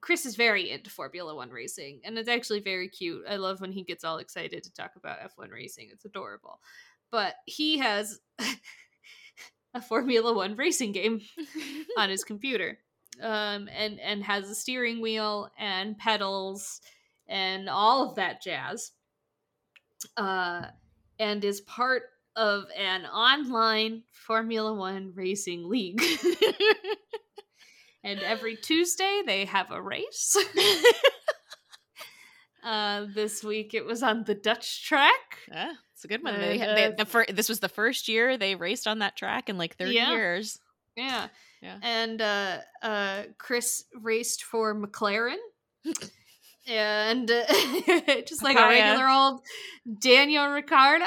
Chris 0.00 0.26
is 0.26 0.34
very 0.36 0.70
into 0.70 0.90
Formula 0.90 1.34
One 1.34 1.50
racing, 1.50 2.00
and 2.04 2.18
it's 2.18 2.28
actually 2.28 2.60
very 2.60 2.88
cute. 2.88 3.22
I 3.28 3.36
love 3.36 3.60
when 3.60 3.72
he 3.72 3.84
gets 3.84 4.04
all 4.04 4.18
excited 4.18 4.62
to 4.64 4.72
talk 4.72 4.92
about 4.96 5.18
F1 5.20 5.52
racing. 5.52 5.88
It's 5.92 6.04
adorable. 6.04 6.60
But 7.12 7.36
he 7.46 7.78
has 7.78 8.18
a 9.74 9.80
Formula 9.80 10.32
One 10.32 10.56
racing 10.56 10.92
game 10.92 11.20
on 11.96 12.10
his 12.10 12.24
computer, 12.24 12.78
um, 13.22 13.68
and 13.68 14.00
and 14.00 14.22
has 14.24 14.50
a 14.50 14.54
steering 14.54 15.00
wheel 15.00 15.48
and 15.58 15.96
pedals 15.96 16.80
and 17.28 17.68
all 17.68 18.08
of 18.08 18.16
that 18.16 18.42
jazz. 18.42 18.92
Uh, 20.16 20.66
and 21.18 21.42
is 21.44 21.60
part 21.62 22.02
of 22.34 22.64
an 22.76 23.06
online 23.06 24.02
Formula 24.12 24.74
One 24.74 25.12
racing 25.14 25.68
league. 25.68 26.02
and 28.06 28.20
every 28.20 28.56
Tuesday 28.56 29.20
they 29.26 29.44
have 29.44 29.70
a 29.70 29.82
race. 29.82 30.34
uh, 32.64 33.06
this 33.14 33.44
week 33.44 33.74
it 33.74 33.84
was 33.84 34.02
on 34.02 34.24
the 34.24 34.34
Dutch 34.34 34.84
track. 34.86 35.38
yeah, 35.50 35.72
it's 35.94 36.04
a 36.04 36.08
good 36.08 36.22
one. 36.22 36.34
Uh, 36.34 36.38
They, 36.38 36.58
they, 36.58 36.84
uh, 36.86 36.90
the 36.96 37.04
fir- 37.04 37.26
this 37.32 37.48
was 37.48 37.60
the 37.60 37.68
first 37.68 38.08
year 38.08 38.36
they 38.36 38.54
raced 38.54 38.86
on 38.86 39.00
that 39.00 39.16
track 39.16 39.48
in 39.48 39.58
like 39.58 39.76
30 39.76 39.92
Yeah. 39.92 40.10
years. 40.12 40.58
Yeah. 40.96 41.28
Yeah. 41.62 41.78
And 41.82 42.20
uh, 42.22 42.58
uh, 42.82 43.22
Chris 43.38 43.84
raced 43.94 44.44
for 44.44 44.74
McLaren. 44.74 45.36
and 46.66 47.30
uh, 47.30 47.44
just 48.26 48.42
like 48.42 48.56
a 48.58 48.68
regular 48.68 49.08
old 49.08 49.40
Daniel 50.00 50.48
Ricciardo. 50.48 51.04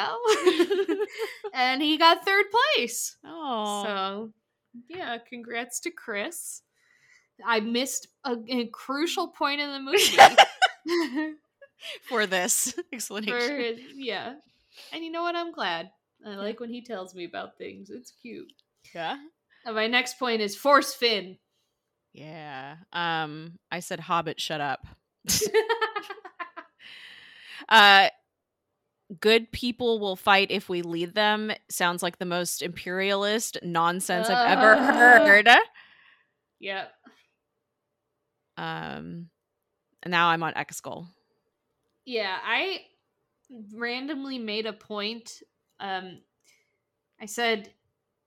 and 1.54 1.82
he 1.82 1.98
got 1.98 2.24
third 2.26 2.46
place. 2.76 3.18
Oh, 3.26 3.84
So, 3.84 4.34
yeah, 4.88 5.18
congrats 5.28 5.80
to 5.82 5.92
Chris. 5.92 6.62
I 7.46 7.60
missed 7.60 8.08
a, 8.26 8.36
a 8.50 8.66
crucial 8.68 9.28
point 9.30 9.62
in 9.62 9.72
the 9.72 9.80
movie. 10.96 11.36
for 12.08 12.26
this 12.28 12.72
For 12.74 12.84
explanation. 12.94 13.58
his- 13.60 13.80
yeah. 13.96 14.34
And 14.94 15.04
you 15.04 15.12
know 15.12 15.24
what? 15.24 15.36
I'm 15.36 15.52
glad. 15.52 15.90
I 16.26 16.36
like 16.36 16.60
when 16.60 16.70
he 16.70 16.82
tells 16.82 17.16
me 17.16 17.26
about 17.26 17.58
things. 17.58 17.90
It's 17.90 18.12
cute. 18.22 18.52
Yeah. 18.94 19.18
And 19.66 19.76
my 19.76 19.88
next 19.88 20.20
point 20.20 20.42
is 20.42 20.56
Force 20.56 20.94
Finn. 20.94 21.38
Yeah. 22.14 22.78
Um, 22.94 23.60
I 23.72 23.80
said 23.82 24.00
Hobbit, 24.00 24.40
shut 24.40 24.62
up. 24.62 24.86
Uh 27.68 28.10
good 29.20 29.52
people 29.52 30.00
will 30.00 30.16
fight 30.16 30.52
if 30.52 30.70
we 30.70 30.82
lead 30.82 31.14
them 31.16 31.52
sounds 31.70 32.02
like 32.04 32.18
the 32.20 32.26
most 32.26 32.62
imperialist 32.62 33.58
nonsense 33.64 34.30
I've 34.30 34.58
ever 34.58 34.74
Uh. 34.76 35.26
heard. 35.26 35.48
yep. 36.60 36.92
Um 38.60 39.30
and 40.04 40.12
now 40.12 40.30
I'm 40.30 40.44
on 40.44 40.54
Exegol. 40.54 41.08
Yeah, 42.06 42.38
I 42.44 42.82
randomly 43.74 44.38
made 44.40 44.66
a 44.66 44.74
point. 44.74 45.42
Um, 45.80 46.20
I 47.20 47.26
said, 47.26 47.74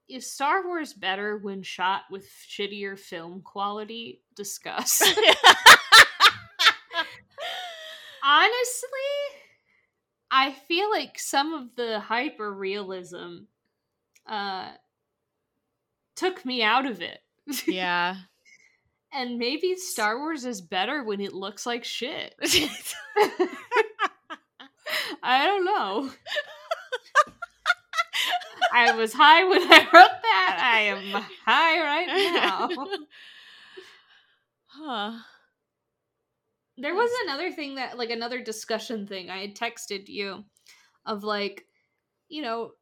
"Is 0.08 0.30
Star 0.30 0.66
Wars 0.66 0.92
better 0.92 1.38
when 1.38 1.62
shot 1.62 2.02
with 2.10 2.28
shittier 2.48 2.98
film 2.98 3.42
quality?" 3.42 4.22
Discuss. 4.36 5.02
Honestly, 8.24 8.88
I 10.30 10.52
feel 10.52 10.90
like 10.90 11.18
some 11.18 11.54
of 11.54 11.74
the 11.74 11.98
hyper 12.00 12.52
realism 12.52 13.46
uh, 14.26 14.70
took 16.14 16.44
me 16.44 16.62
out 16.62 16.86
of 16.86 17.00
it. 17.00 17.18
yeah. 17.66 18.16
And 19.14 19.38
maybe 19.38 19.76
Star 19.76 20.18
Wars 20.18 20.46
is 20.46 20.62
better 20.62 21.04
when 21.04 21.20
it 21.20 21.34
looks 21.34 21.66
like 21.66 21.84
shit. 21.84 22.34
I 25.22 25.44
don't 25.44 25.64
know. 25.64 26.10
I 28.72 28.92
was 28.96 29.12
high 29.12 29.44
when 29.44 29.62
I 29.62 29.80
wrote 29.92 30.22
that. 30.22 30.58
I 30.60 30.80
am 30.80 31.22
high 31.44 31.80
right 31.82 32.06
now. 32.06 32.68
huh. 34.66 35.12
There 36.78 36.94
was 36.94 37.10
another 37.24 37.52
thing 37.52 37.74
that, 37.74 37.98
like, 37.98 38.08
another 38.08 38.42
discussion 38.42 39.06
thing 39.06 39.28
I 39.28 39.42
had 39.42 39.54
texted 39.54 40.08
you 40.08 40.44
of, 41.04 41.22
like, 41.22 41.66
you 42.28 42.40
know, 42.40 42.72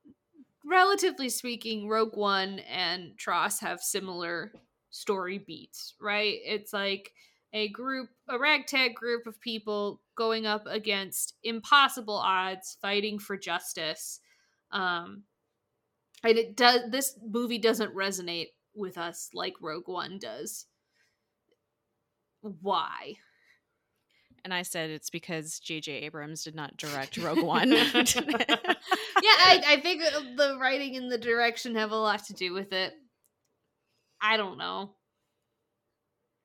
relatively 0.64 1.28
speaking, 1.28 1.88
Rogue 1.88 2.16
One 2.16 2.60
and 2.60 3.18
TROS 3.18 3.58
have 3.60 3.80
similar 3.80 4.52
story 4.90 5.38
beats, 5.38 5.94
right? 6.00 6.38
It's 6.44 6.72
like 6.72 7.12
a 7.52 7.68
group, 7.68 8.10
a 8.28 8.38
ragtag 8.38 8.94
group 8.94 9.26
of 9.26 9.40
people 9.40 10.00
going 10.16 10.46
up 10.46 10.66
against 10.66 11.34
impossible 11.42 12.16
odds, 12.16 12.76
fighting 12.80 13.18
for 13.18 13.36
justice. 13.36 14.20
Um, 14.72 15.24
and 16.22 16.38
it 16.38 16.56
does. 16.56 16.82
This 16.90 17.18
movie 17.26 17.58
doesn't 17.58 17.94
resonate 17.94 18.48
with 18.74 18.98
us 18.98 19.30
like 19.34 19.54
Rogue 19.60 19.88
One 19.88 20.18
does. 20.18 20.66
Why? 22.42 23.14
And 24.44 24.54
I 24.54 24.62
said 24.62 24.90
it's 24.90 25.10
because 25.10 25.58
J.J. 25.58 25.92
Abrams 25.92 26.44
did 26.44 26.54
not 26.54 26.76
direct 26.76 27.16
Rogue 27.18 27.42
One. 27.42 27.70
yeah, 27.72 27.82
I, 27.92 29.62
I 29.66 29.80
think 29.82 30.02
the 30.36 30.56
writing 30.60 30.96
and 30.96 31.10
the 31.10 31.18
direction 31.18 31.74
have 31.74 31.90
a 31.90 31.96
lot 31.96 32.24
to 32.26 32.32
do 32.32 32.52
with 32.52 32.72
it. 32.72 32.94
I 34.20 34.36
don't 34.36 34.58
know. 34.58 34.96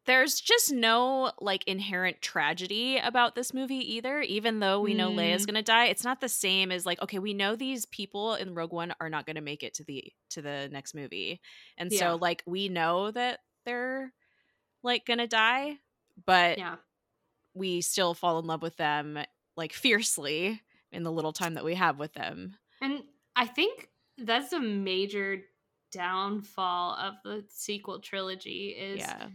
There's 0.06 0.39
just 0.39 0.72
no 0.72 1.31
like 1.41 1.64
inherent 1.68 2.22
tragedy 2.22 2.97
about 2.99 3.34
this 3.34 3.56
movie 3.56 3.95
either. 3.95 4.22
Even 4.22 4.60
though 4.60 4.80
we 4.80 4.93
know 4.93 5.11
Leia's 5.11 5.45
Mm. 5.45 5.47
gonna 5.47 5.64
die, 5.64 5.85
it's 5.85 6.03
not 6.03 6.22
the 6.22 6.30
same 6.30 6.72
as 6.72 6.85
like 6.85 7.02
okay, 7.02 7.18
we 7.18 7.34
know 7.34 7.56
these 7.56 7.85
people 7.88 8.35
in 8.35 8.53
Rogue 8.53 8.72
One 8.72 8.93
are 8.99 9.10
not 9.10 9.26
gonna 9.26 9.41
make 9.41 9.64
it 9.64 9.73
to 9.76 9.84
the 9.84 10.03
to 10.30 10.43
the 10.43 10.69
next 10.72 10.93
movie, 10.93 11.41
and 11.77 11.91
Yeah. 11.91 11.99
so 11.99 12.18
like 12.18 12.43
we 12.45 12.69
know 12.69 13.10
that 13.11 13.39
they're 13.65 14.14
like 14.84 15.06
gonna 15.06 15.27
die, 15.27 15.80
but 16.26 16.60
Yeah. 16.60 16.77
we 17.53 17.81
still 17.81 18.14
fall 18.14 18.39
in 18.39 18.45
love 18.47 18.61
with 18.61 18.77
them 18.77 19.19
like 19.57 19.73
fiercely 19.73 20.61
in 20.91 21.03
the 21.03 21.11
little 21.11 21.34
time 21.34 21.56
that 21.56 21.65
we 21.65 21.76
have 21.76 21.99
with 21.99 22.14
them. 22.14 22.57
And 22.81 23.03
I 23.35 23.45
think 23.47 23.89
that's 24.18 24.53
a 24.53 24.60
major 24.60 25.43
downfall 25.95 26.95
of 26.95 27.13
the 27.23 27.45
sequel 27.49 27.99
trilogy 27.99 28.76
is 28.77 28.99
yeah. 28.99 29.27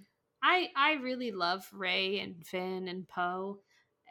I 0.42 0.68
I 0.76 0.92
really 0.94 1.32
love 1.32 1.66
Rey 1.72 2.20
and 2.20 2.44
Finn 2.44 2.86
and 2.88 3.08
Poe 3.08 3.60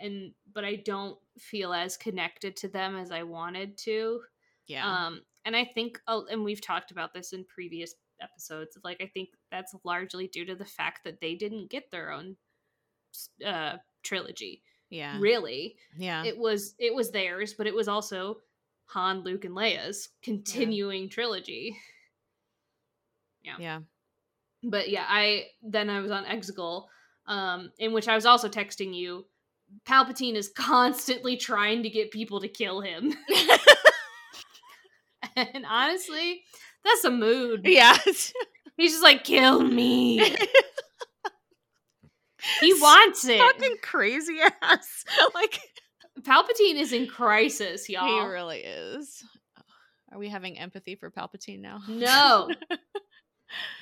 and 0.02 0.34
but 0.54 0.66
I 0.66 0.76
don't 0.76 1.18
feel 1.38 1.74
as 1.74 1.98
connected 1.98 2.56
to 2.58 2.68
them 2.68 2.96
as 2.96 3.12
I 3.12 3.24
wanted 3.24 3.78
to. 3.80 4.22
Yeah. 4.68 5.06
Um 5.06 5.22
and 5.46 5.56
I 5.56 5.66
think 5.66 6.00
uh, 6.08 6.22
and 6.32 6.44
we've 6.44 6.62
talked 6.62 6.92
about 6.92 7.14
this 7.14 7.34
in 7.34 7.46
previous 7.46 7.94
episodes 8.22 8.76
of 8.76 8.84
like 8.84 9.02
I 9.02 9.08
think 9.08 9.30
that's 9.52 9.76
largely 9.84 10.28
due 10.28 10.46
to 10.46 10.56
the 10.56 10.66
fact 10.66 11.04
that 11.04 11.22
they 11.22 11.36
didn't 11.36 11.70
get 11.70 11.92
their 11.92 12.12
own 12.12 12.36
uh 13.46 13.78
trilogy. 14.04 14.64
yeah. 14.90 15.18
Really. 15.20 15.76
yeah. 15.98 16.24
it 16.26 16.38
was 16.38 16.74
it 16.80 16.94
was 16.96 17.12
theirs, 17.12 17.54
but 17.54 17.68
it 17.68 17.76
was 17.76 17.88
also 17.88 18.40
Han, 18.90 19.20
Luke, 19.20 19.46
and 19.46 19.56
Leia's 19.56 20.10
continuing 20.24 21.10
trilogy. 21.10 21.78
Yeah. 23.44 23.56
Yeah. 23.60 23.80
But 24.64 24.90
yeah, 24.90 25.06
I 25.08 25.46
then 25.62 25.90
I 25.90 26.02
was 26.02 26.12
on 26.12 26.26
Exegol, 26.26 26.86
um, 27.28 27.72
in 27.80 27.94
which 27.94 28.08
I 28.08 28.16
was 28.16 28.26
also 28.26 28.50
texting 28.50 28.94
you. 28.94 29.26
Palpatine 29.88 30.36
is 30.36 30.50
constantly 30.56 31.38
trying 31.38 31.84
to 31.84 31.90
get 31.90 32.12
people 32.12 32.42
to 32.42 32.48
kill 32.48 32.82
him, 32.82 33.14
and 35.36 35.66
honestly, 35.68 36.44
that's 36.84 37.06
a 37.06 37.12
mood. 37.12 37.62
Yeah. 37.66 37.98
He's 38.78 38.92
just 38.92 39.04
like, 39.04 39.26
kill 39.26 39.62
me. 39.62 40.20
He 42.62 42.74
wants 42.74 43.28
it. 43.28 43.38
fucking 43.38 43.78
crazy 43.82 44.38
ass. 44.62 45.04
like 45.34 45.60
Palpatine 46.22 46.80
is 46.80 46.94
in 46.94 47.08
crisis, 47.08 47.90
y'all. 47.90 48.08
He 48.08 48.28
really 48.28 48.60
is. 48.60 49.24
Are 50.12 50.18
we 50.18 50.30
having 50.30 50.58
empathy 50.58 50.96
for 50.96 51.12
Palpatine 51.12 51.60
now? 51.60 51.80
No. 51.88 52.50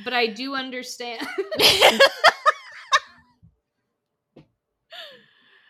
But 0.03 0.13
I 0.13 0.27
do 0.27 0.55
understand. 0.55 1.25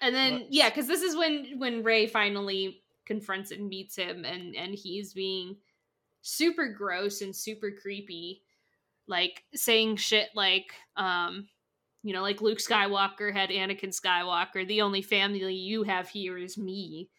and 0.01 0.15
then 0.15 0.33
Whoops. 0.33 0.47
yeah, 0.51 0.69
because 0.69 0.87
this 0.87 1.01
is 1.01 1.15
when 1.15 1.57
when 1.57 1.83
Rey 1.83 2.07
finally 2.07 2.81
confronts 3.05 3.51
and 3.51 3.67
meets 3.67 3.95
him, 3.95 4.25
and 4.25 4.55
and 4.55 4.73
he's 4.75 5.13
being 5.13 5.57
super 6.21 6.67
gross 6.69 7.21
and 7.21 7.35
super 7.35 7.71
creepy, 7.71 8.43
like 9.07 9.43
saying 9.53 9.95
shit 9.95 10.29
like, 10.35 10.73
um, 10.95 11.47
you 12.03 12.13
know, 12.13 12.21
like 12.21 12.41
Luke 12.41 12.59
Skywalker 12.59 13.33
had 13.33 13.49
Anakin 13.49 13.97
Skywalker. 13.97 14.67
The 14.67 14.81
only 14.81 15.01
family 15.01 15.53
you 15.53 15.83
have 15.83 16.09
here 16.09 16.37
is 16.37 16.57
me. 16.57 17.09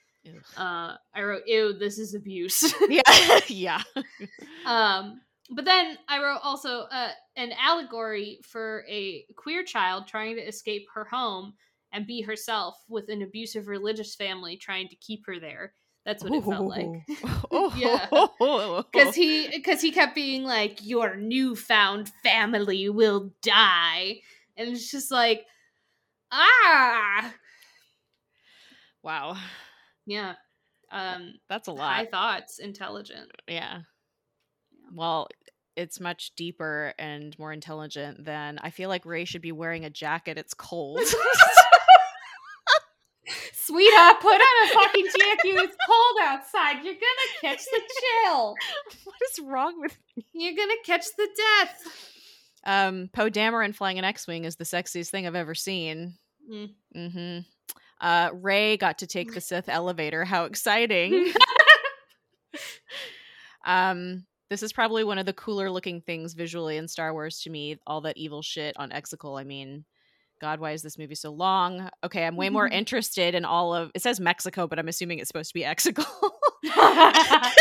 Uh, 0.57 0.95
I 1.15 1.23
wrote, 1.23 1.43
ew, 1.47 1.73
this 1.73 1.99
is 1.99 2.15
abuse. 2.15 2.75
yeah. 2.89 3.41
yeah. 3.49 3.83
Um, 4.67 5.23
but 5.51 5.65
then 5.65 5.97
I 6.09 6.23
wrote 6.23 6.41
also 6.43 6.83
uh, 6.91 7.11
an 7.37 7.53
allegory 7.59 8.41
for 8.43 8.85
a 8.89 9.25
queer 9.37 9.65
child 9.65 10.07
trying 10.07 10.37
to 10.37 10.43
escape 10.47 10.87
her 10.95 11.05
home 11.05 11.55
and 11.93 12.07
be 12.07 12.21
herself 12.23 12.77
with 12.89 13.09
an 13.09 13.23
abusive 13.23 13.67
religious 13.69 14.15
family 14.15 14.57
trying 14.57 14.89
to 14.89 14.97
keep 14.97 15.25
her 15.27 15.41
there. 15.41 15.73
That's 16.05 16.23
what 16.25 16.33
it 16.33 16.45
felt 16.45 16.69
like. 16.69 16.87
Oh. 17.51 17.73
Yeah. 17.77 18.07
Because 18.91 19.15
he, 19.15 19.49
because 19.55 19.81
he 19.81 19.91
kept 19.93 20.15
being 20.15 20.45
like, 20.45 20.79
"Your 20.83 21.17
newfound 21.17 22.11
family 22.23 22.89
will 22.89 23.33
die," 23.43 24.21
and 24.57 24.69
it's 24.71 24.91
just 24.91 25.11
like, 25.11 25.45
ah, 26.33 27.33
Wow. 29.03 29.37
yeah. 30.07 30.35
Um, 30.91 31.35
That's 31.49 31.69
a 31.69 31.73
lot. 31.73 31.95
high 31.95 32.07
thoughts, 32.07 32.59
intelligent. 32.59 33.31
Yeah. 33.47 33.81
Well, 34.93 35.29
it's 35.79 36.01
much 36.01 36.35
deeper 36.35 36.93
and 36.99 37.39
more 37.39 37.53
intelligent 37.53 38.25
than 38.25 38.59
I 38.61 38.71
feel 38.71 38.89
like 38.89 39.07
Rey 39.07 39.25
should 39.25 39.43
be 39.43 39.53
wearing 39.53 39.85
a 39.85 39.91
jacket. 39.91 40.37
It's 40.37 40.53
cold. 40.53 41.01
Sweetheart, 43.53 44.21
put 44.21 44.35
on 44.35 44.65
a 44.65 44.69
fucking 44.73 45.07
jacket. 45.07 45.55
It's 45.55 45.77
cold 45.87 46.17
outside. 46.23 46.83
You're 46.85 46.95
gonna 46.95 47.31
catch 47.41 47.65
the 47.65 47.81
chill. 48.01 48.55
what 49.05 49.17
is 49.31 49.39
wrong 49.41 49.81
with 49.81 49.97
You're 50.33 50.57
gonna 50.57 50.75
catch 50.85 51.07
the 51.17 51.29
death. 51.37 51.81
um 52.65 53.09
Poe 53.13 53.31
Dameron 53.31 53.73
flying 53.75 54.01
an 54.01 54.05
X-wing 54.05 54.45
is 54.47 54.57
the 54.57 54.65
sexiest 54.65 55.11
thing 55.11 55.29
I've 55.29 55.37
ever 55.37 55.55
seen. 55.55 56.15
Mm. 56.51 56.71
Mm-hmm. 56.97 57.39
Uh, 58.01 58.31
Rey 58.33 58.77
got 58.77 58.99
to 58.99 59.07
take 59.07 59.33
the 59.33 59.41
Sith 59.41 59.69
elevator. 59.69 60.25
How 60.25 60.45
exciting! 60.45 61.33
um, 63.67 64.25
this 64.51 64.63
is 64.63 64.73
probably 64.73 65.05
one 65.05 65.19
of 65.19 65.27
the 65.27 65.33
cooler 65.33 65.71
looking 65.71 66.01
things 66.01 66.35
visually 66.35 66.77
in 66.77 66.89
Star 66.89 67.13
Wars 67.13 67.41
to 67.43 67.51
me. 67.51 67.79
All 67.87 68.01
that 68.03 68.17
evil 68.17 68.43
shit 68.43 68.77
on 68.79 68.91
Exegol. 68.91 69.39
I 69.39 69.45
mean, 69.45 69.85
God, 70.41 70.61
why 70.61 70.73
is 70.73 70.83
this 70.83 70.99
movie 70.99 71.15
so 71.15 71.31
long? 71.31 71.91
Okay, 72.05 72.25
I'm 72.25 72.37
way 72.37 72.49
more 72.49 72.67
interested 72.73 73.35
in 73.35 73.45
all 73.45 73.75
of. 73.75 73.91
It 73.95 74.03
says 74.03 74.21
Mexico, 74.21 74.67
but 74.67 74.79
I'm 74.79 74.89
assuming 74.89 75.19
it's 75.19 75.29
supposed 75.29 75.51
to 75.51 75.55
be 75.55 75.65
Exegol. 75.65 76.07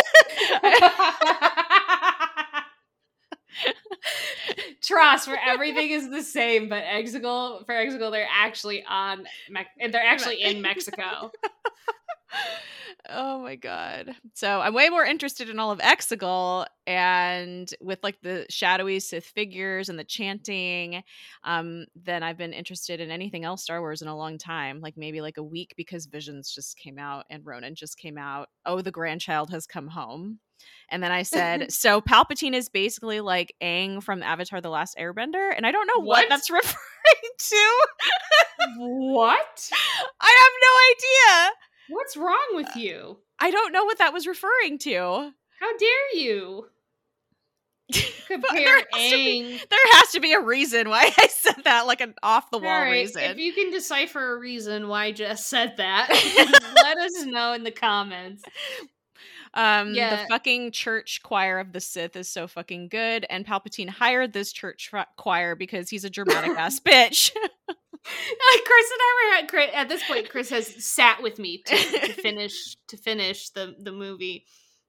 Trust 4.81 5.27
where 5.27 5.39
everything 5.45 5.89
is 5.89 6.09
the 6.09 6.22
same, 6.22 6.69
but 6.69 6.84
Exegol 6.84 7.65
for 7.65 7.76
Exegol 7.76 8.11
they're 8.11 8.27
actually 8.31 8.85
on 8.88 9.26
and 9.80 9.93
they're 9.93 10.01
actually 10.05 10.41
in 10.41 10.61
Mexico. 10.61 11.31
oh 13.10 13.40
my 13.41 13.56
god. 13.56 14.12
So 14.34 14.60
I'm 14.62 14.74
way 14.74 14.90
more 14.90 15.06
interested 15.06 15.49
in 15.49 15.60
all 15.60 15.72
of 15.72 15.80
Exegol 15.80 16.66
and 16.86 17.70
with 17.82 17.99
like 18.04 18.20
the 18.22 18.45
shadowy 18.49 18.99
Sith 18.99 19.26
figures 19.26 19.90
and 19.90 19.98
the 19.98 20.04
chanting, 20.04 21.04
um, 21.44 21.86
than 21.95 22.24
I've 22.24 22.38
been 22.38 22.54
interested 22.54 22.99
in 22.99 23.12
anything 23.12 23.44
else 23.45 23.64
Star 23.64 23.80
Wars 23.82 24.02
in 24.02 24.08
a 24.08 24.18
long 24.18 24.38
time. 24.38 24.82
Like 24.82 24.95
maybe 24.98 25.22
like 25.22 25.38
a 25.38 25.44
week 25.44 25.74
because 25.78 26.06
Visions 26.06 26.54
just 26.54 26.78
came 26.78 26.98
out 26.99 27.26
and 27.30 27.45
Ronin 27.45 27.76
just 27.76 27.98
came 27.98 28.18
out. 28.18 28.49
Oh, 28.66 28.82
the 28.82 28.91
grandchild 28.91 29.49
has 29.52 29.66
come 29.68 29.88
home. 29.88 30.40
And 30.90 31.04
then 31.04 31.12
I 31.12 31.24
said, 31.24 31.72
so 31.72 32.02
Palpatine 32.02 32.56
is 32.56 32.68
basically 32.70 33.22
like 33.22 33.54
Aang 33.62 34.02
from 34.02 34.24
Avatar 34.24 34.60
The 34.62 34.70
Last 34.70 34.95
Airbender. 34.98 35.52
And 35.56 35.68
I 35.68 35.72
don't 35.72 35.88
know 35.88 36.02
what, 36.04 36.24
What? 36.24 36.30
that's 36.30 36.49
referring 36.52 36.74
to. 37.38 37.78
what? 38.78 39.70
I 40.22 40.40
have 40.41 40.54
no 40.62 40.74
idea. 40.91 41.56
What's 41.89 42.18
wrong 42.18 42.47
with 42.53 42.76
you? 42.76 43.18
I 43.39 43.51
don't 43.51 43.72
know 43.72 43.85
what 43.85 43.99
that 43.99 44.14
was 44.14 44.27
referring 44.27 44.77
to. 44.80 45.31
How 45.59 45.77
dare 45.77 46.15
you 46.15 46.65
compare 48.27 48.51
there 48.51 48.76
has 48.93 49.11
to 49.11 49.15
be- 49.15 49.61
There 49.69 49.80
has 49.91 50.11
to 50.11 50.19
be 50.19 50.34
a 50.34 50.41
reason 50.41 50.89
why 50.89 51.11
I 51.18 51.27
said 51.27 51.64
that, 51.64 51.88
like 51.88 52.01
an 52.01 52.14
off 52.22 52.51
the 52.51 52.57
wall 52.59 52.69
All 52.69 52.81
right, 52.81 52.91
reason. 52.91 53.23
If 53.23 53.38
you 53.38 53.53
can 53.53 53.72
decipher 53.72 54.34
a 54.34 54.39
reason 54.39 54.88
why 54.88 55.11
Jess 55.11 55.45
said 55.45 55.77
that, 55.77 56.09
let 56.84 56.97
us 56.97 57.23
know 57.26 57.53
in 57.53 57.64
the 57.64 57.72
comments. 57.72 58.43
um, 59.53 59.93
yeah. 59.93 60.23
the 60.23 60.27
fucking 60.27 60.72
church 60.72 61.22
choir 61.23 61.59
of 61.59 61.72
the 61.72 61.80
Sith 61.80 62.15
is 62.15 62.27
so 62.30 62.47
fucking 62.47 62.89
good, 62.89 63.26
and 63.30 63.45
Palpatine 63.45 63.89
hired 63.89 64.34
this 64.34 64.51
church 64.51 64.91
choir 65.15 65.55
because 65.55 65.89
he's 65.89 66.03
a 66.03 66.09
dramatic 66.09 66.51
ass 66.57 66.80
bitch. 66.80 67.31
Like 68.53 68.63
Chris 68.65 68.91
and 68.91 69.01
I 69.01 69.13
were 69.15 69.43
at, 69.43 69.47
Chris, 69.49 69.69
at 69.73 69.89
this 69.89 70.03
point. 70.07 70.29
Chris 70.29 70.49
has 70.49 70.85
sat 70.85 71.21
with 71.21 71.39
me 71.39 71.61
to, 71.65 71.75
to 71.75 72.13
finish 72.21 72.75
to 72.88 72.97
finish 72.97 73.49
the 73.49 73.75
the 73.79 73.91
movie, 73.91 74.45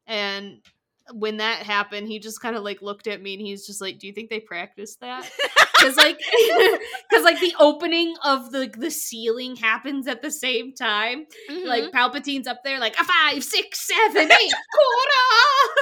and 0.06 0.58
when 1.12 1.38
that 1.38 1.62
happened, 1.64 2.06
he 2.08 2.18
just 2.18 2.40
kind 2.42 2.54
of 2.54 2.62
like 2.62 2.82
looked 2.82 3.06
at 3.06 3.22
me 3.22 3.34
and 3.34 3.42
he's 3.42 3.66
just 3.66 3.80
like, 3.80 3.98
"Do 3.98 4.06
you 4.06 4.12
think 4.12 4.30
they 4.30 4.40
practiced 4.40 5.00
that?" 5.00 5.28
Because 5.78 5.96
like, 5.96 6.18
because 6.18 7.22
like 7.22 7.38
the 7.38 7.54
opening 7.60 8.16
of 8.24 8.50
the 8.50 8.68
the 8.76 8.90
ceiling 8.90 9.54
happens 9.54 10.08
at 10.08 10.22
the 10.22 10.30
same 10.32 10.74
time. 10.74 11.26
Like 11.64 11.84
Mhm. 11.84 11.92
Palpatine's 11.92 12.48
up 12.48 12.64
there, 12.64 12.80
like 12.80 12.98
a 12.98 13.04
five, 13.04 13.44
six, 13.44 13.86
seven, 13.86 14.24
eight, 14.32 14.52
quarter. 14.74 15.74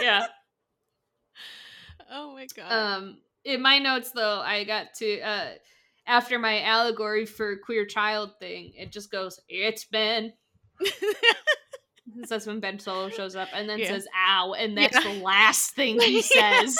Yeah. 0.00 0.26
oh 2.10 2.32
my 2.34 2.46
god. 2.56 2.72
Um, 2.72 3.18
in 3.44 3.60
my 3.62 3.78
notes 3.78 4.10
though, 4.12 4.40
I 4.40 4.64
got 4.64 4.94
to 4.98 5.20
uh 5.20 5.48
after 6.06 6.38
my 6.38 6.62
allegory 6.62 7.26
for 7.26 7.56
queer 7.56 7.86
child 7.86 8.32
thing, 8.40 8.72
it 8.76 8.90
just 8.92 9.10
goes, 9.10 9.38
"It's 9.48 9.84
Ben." 9.84 10.32
That's 12.28 12.46
when 12.46 12.60
Ben 12.60 12.78
Solo 12.78 13.08
shows 13.08 13.36
up, 13.36 13.48
and 13.54 13.68
then 13.68 13.78
Yeah. 13.78 13.88
says 13.88 14.06
"ow," 14.16 14.54
and 14.54 14.76
that's 14.76 15.02
Yeah. 15.04 15.12
the 15.12 15.20
last 15.22 15.70
thing 15.74 16.00
he 16.00 16.20
says 16.22 16.76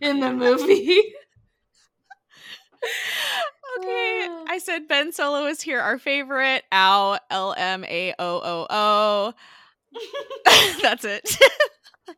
in 0.00 0.20
the 0.20 0.30
movie. 0.32 1.02
okay. 3.78 4.26
Ah. 4.28 4.44
I 4.48 4.58
said 4.58 4.86
Ben 4.86 5.12
Solo 5.12 5.46
is 5.46 5.60
here, 5.62 5.80
our 5.80 5.98
favorite. 5.98 6.64
Ow, 6.72 7.18
L 7.30 7.54
M 7.56 7.84
A 7.84 8.14
O 8.18 8.40
O 8.44 8.66
O. 8.70 9.34
That's 10.82 11.04
it. 11.04 11.36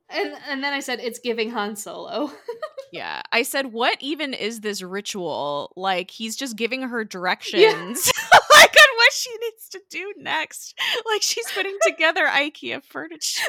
And 0.08 0.34
and 0.48 0.64
then 0.64 0.72
I 0.72 0.80
said, 0.80 1.00
"It's 1.00 1.18
giving 1.18 1.50
Han 1.50 1.76
Solo." 1.76 2.30
yeah. 2.92 3.22
I 3.32 3.42
said, 3.42 3.72
what 3.72 3.96
even 4.00 4.34
is 4.34 4.60
this 4.60 4.82
ritual? 4.82 5.72
Like, 5.76 6.10
he's 6.10 6.36
just 6.36 6.56
giving 6.56 6.82
her 6.82 7.04
directions. 7.04 8.12
like 8.54 8.76
on 8.76 8.96
what 8.96 9.12
she 9.12 9.30
needs 9.40 9.68
to 9.70 9.80
do 9.90 10.12
next. 10.18 10.78
Like 11.06 11.22
she's 11.22 11.50
putting 11.52 11.76
together 11.82 12.26
IKEA 12.26 12.84
furniture. 12.84 13.42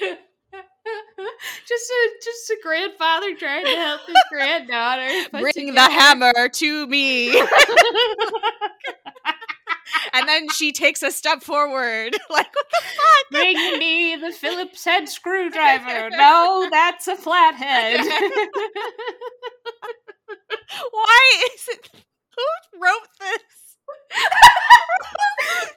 just 1.66 1.90
a 1.90 2.10
just 2.24 2.50
a 2.50 2.56
grandfather 2.62 3.34
trying 3.34 3.66
to 3.66 3.74
help 3.74 4.00
his 4.06 4.16
granddaughter. 4.30 5.08
Bring 5.32 5.74
the 5.74 5.80
hammer 5.80 6.48
to 6.48 6.86
me. 6.86 7.42
And 10.18 10.28
then 10.28 10.48
she 10.50 10.72
takes 10.72 11.02
a 11.02 11.10
step 11.10 11.42
forward. 11.42 12.16
Like, 12.30 12.54
what 12.54 12.66
the 12.70 12.82
fuck? 12.82 13.30
Bring 13.30 13.78
me 13.78 14.16
the 14.16 14.32
Phillips 14.32 14.84
head 14.84 15.08
screwdriver. 15.08 16.10
No, 16.16 16.68
that's 16.70 17.08
a 17.08 17.16
flathead. 17.16 18.00
Why 20.90 21.20
is 21.54 21.68
it? 21.68 21.90
Who 21.92 22.44
wrote 22.80 23.08
this? 23.18 23.76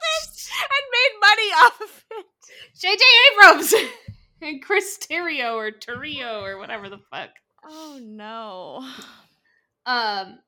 this 0.00 0.50
and 0.52 0.86
made 0.92 1.14
money 1.20 1.50
off 1.64 1.80
of 1.80 2.04
it. 2.18 2.26
J.J. 2.78 3.04
Abrams 3.32 3.74
and 4.42 4.62
Chris 4.62 4.98
Terrio 5.10 5.54
or 5.54 5.70
Terrio 5.70 6.42
or 6.42 6.58
whatever 6.58 6.88
the 6.88 7.00
fuck. 7.10 7.30
Oh 7.64 7.98
no. 8.02 8.86
Um, 9.86 10.38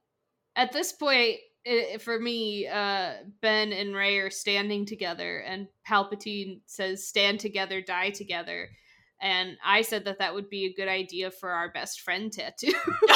at 0.57 0.73
this 0.73 0.93
point, 0.93 1.39
i 1.67 1.97
for 2.01 2.19
me, 2.19 2.67
uh, 2.67 3.15
Ben 3.41 3.73
and 3.73 3.95
Rey 3.95 4.19
are 4.19 4.31
standing 4.31 4.87
together, 4.87 5.39
and 5.39 5.69
Palpatine 5.89 6.61
says, 6.67 7.07
"Stand 7.09 7.41
together, 7.41 7.81
die 7.81 8.11
together." 8.11 8.71
And 9.21 9.57
I 9.65 9.83
said 9.83 10.05
that 10.05 10.19
that 10.19 10.35
would 10.35 10.51
be 10.51 10.67
a 10.67 10.75
good 10.75 10.89
idea 10.89 11.31
for 11.31 11.51
our 11.51 11.71
best 11.73 12.01
friend 12.03 12.33
tattoo. 12.33 12.73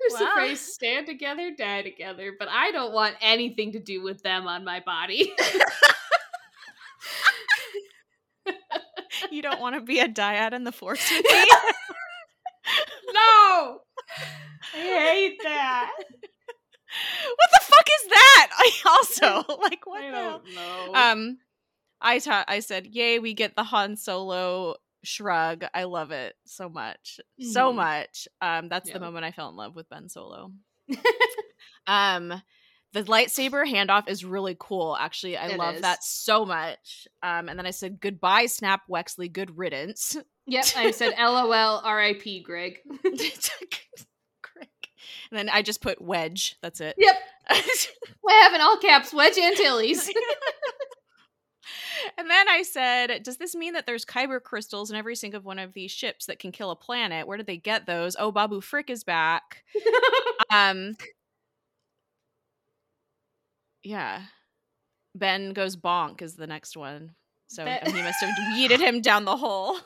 There's 0.00 0.14
the 0.18 0.24
Wow. 0.24 0.32
phrase 0.34 0.60
"stand 0.60 1.06
together, 1.06 1.50
die 1.56 1.82
together," 1.82 2.32
but 2.38 2.48
I 2.48 2.70
don't 2.72 2.92
want 2.92 3.16
anything 3.20 3.72
to 3.72 3.78
do 3.80 4.02
with 4.02 4.22
them 4.22 4.46
on 4.46 4.64
my 4.64 4.80
body. 4.80 5.32
you 9.30 9.42
don't 9.42 9.60
want 9.60 9.74
to 9.76 9.80
be 9.80 10.00
a 10.00 10.08
dyad 10.08 10.52
in 10.52 10.64
the 10.64 10.72
force 10.72 11.10
with 11.10 11.24
me? 11.30 11.44
no, 13.14 13.80
I 14.74 14.80
hate 14.98 15.40
that. 15.42 15.92
what 15.98 17.50
the 17.52 17.60
fuck 17.60 17.86
is 18.02 18.08
that? 18.10 18.48
I 18.58 18.70
also 18.86 19.58
like 19.62 19.86
what 19.86 20.02
I 20.02 20.10
the 20.10 20.16
hell? 20.16 20.42
know. 20.54 20.92
Um, 20.94 21.38
I 22.00 22.18
taught. 22.18 22.46
I 22.48 22.60
said, 22.60 22.86
"Yay, 22.86 23.18
we 23.18 23.34
get 23.34 23.54
the 23.56 23.64
Han 23.64 23.96
Solo 23.96 24.74
shrug." 25.04 25.64
I 25.72 25.84
love 25.84 26.10
it 26.10 26.34
so 26.46 26.68
much, 26.68 27.20
so 27.40 27.72
Mhm. 27.72 27.76
much. 27.76 28.28
Um, 28.40 28.68
that's 28.68 28.88
Yeah. 28.88 28.94
the 28.94 29.00
moment 29.00 29.24
I 29.24 29.30
fell 29.32 29.48
in 29.50 29.56
love 29.56 29.74
with 29.76 29.88
Ben 29.88 30.08
Solo. 30.08 30.52
um, 31.86 32.42
the 32.92 33.04
lightsaber 33.04 33.64
handoff 33.66 34.08
is 34.08 34.24
really 34.24 34.56
cool. 34.58 34.96
Actually, 34.98 35.36
I 35.38 35.46
It 35.48 35.58
love 35.58 35.76
is. 35.76 35.80
that 35.82 36.02
so 36.04 36.44
much. 36.44 37.06
Um, 37.22 37.48
and 37.48 37.58
then 37.58 37.66
I 37.66 37.70
said, 37.70 38.00
"Goodbye, 38.00 38.46
Snap 38.46 38.82
Wexley. 38.90 39.32
Good 39.32 39.56
riddance." 39.56 40.16
yep, 40.46 40.66
I 40.76 40.90
said 40.90 41.14
LOL, 41.18 41.80
R.I.P. 41.84 42.42
Greg. 42.42 42.80
And 45.32 45.38
then 45.38 45.48
I 45.48 45.62
just 45.62 45.80
put 45.80 46.02
wedge. 46.02 46.56
That's 46.60 46.82
it. 46.82 46.94
Yep, 46.98 47.16
I 47.48 48.42
have 48.42 48.52
in 48.52 48.60
all 48.60 48.76
caps 48.76 49.14
Wedge 49.14 49.38
Antilles. 49.38 50.06
and 52.18 52.28
then 52.28 52.48
I 52.50 52.62
said, 52.62 53.22
Does 53.22 53.38
this 53.38 53.54
mean 53.54 53.72
that 53.72 53.86
there's 53.86 54.04
kyber 54.04 54.42
crystals 54.42 54.90
in 54.90 54.96
every 54.96 55.16
single 55.16 55.40
one 55.40 55.58
of 55.58 55.72
these 55.72 55.90
ships 55.90 56.26
that 56.26 56.38
can 56.38 56.52
kill 56.52 56.70
a 56.70 56.76
planet? 56.76 57.26
Where 57.26 57.38
did 57.38 57.46
they 57.46 57.56
get 57.56 57.86
those? 57.86 58.14
Oh, 58.18 58.30
Babu 58.30 58.60
Frik 58.60 58.90
is 58.90 59.04
back. 59.04 59.64
Um 60.50 60.96
Yeah. 63.82 64.20
Ben 65.14 65.54
goes 65.54 65.76
bonk 65.76 66.20
is 66.20 66.34
the 66.34 66.46
next 66.46 66.76
one. 66.76 67.14
So 67.46 67.64
he 67.64 68.02
must 68.02 68.20
have 68.20 68.34
yeeted 68.54 68.80
him 68.80 69.00
down 69.00 69.24
the 69.24 69.36
hole. 69.36 69.78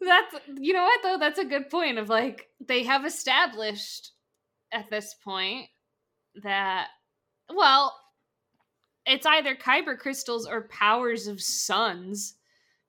That's 0.00 0.36
you 0.58 0.72
know 0.72 0.84
what 0.84 1.00
though. 1.02 1.18
That's 1.18 1.38
a 1.38 1.44
good 1.44 1.68
point. 1.68 1.98
Of 1.98 2.08
like 2.08 2.48
they 2.66 2.84
have 2.84 3.04
established 3.04 4.12
at 4.72 4.90
this 4.90 5.14
point 5.24 5.66
that 6.42 6.88
well, 7.54 7.94
it's 9.06 9.26
either 9.26 9.54
kyber 9.54 9.98
crystals 9.98 10.46
or 10.46 10.68
powers 10.68 11.26
of 11.26 11.40
suns 11.40 12.34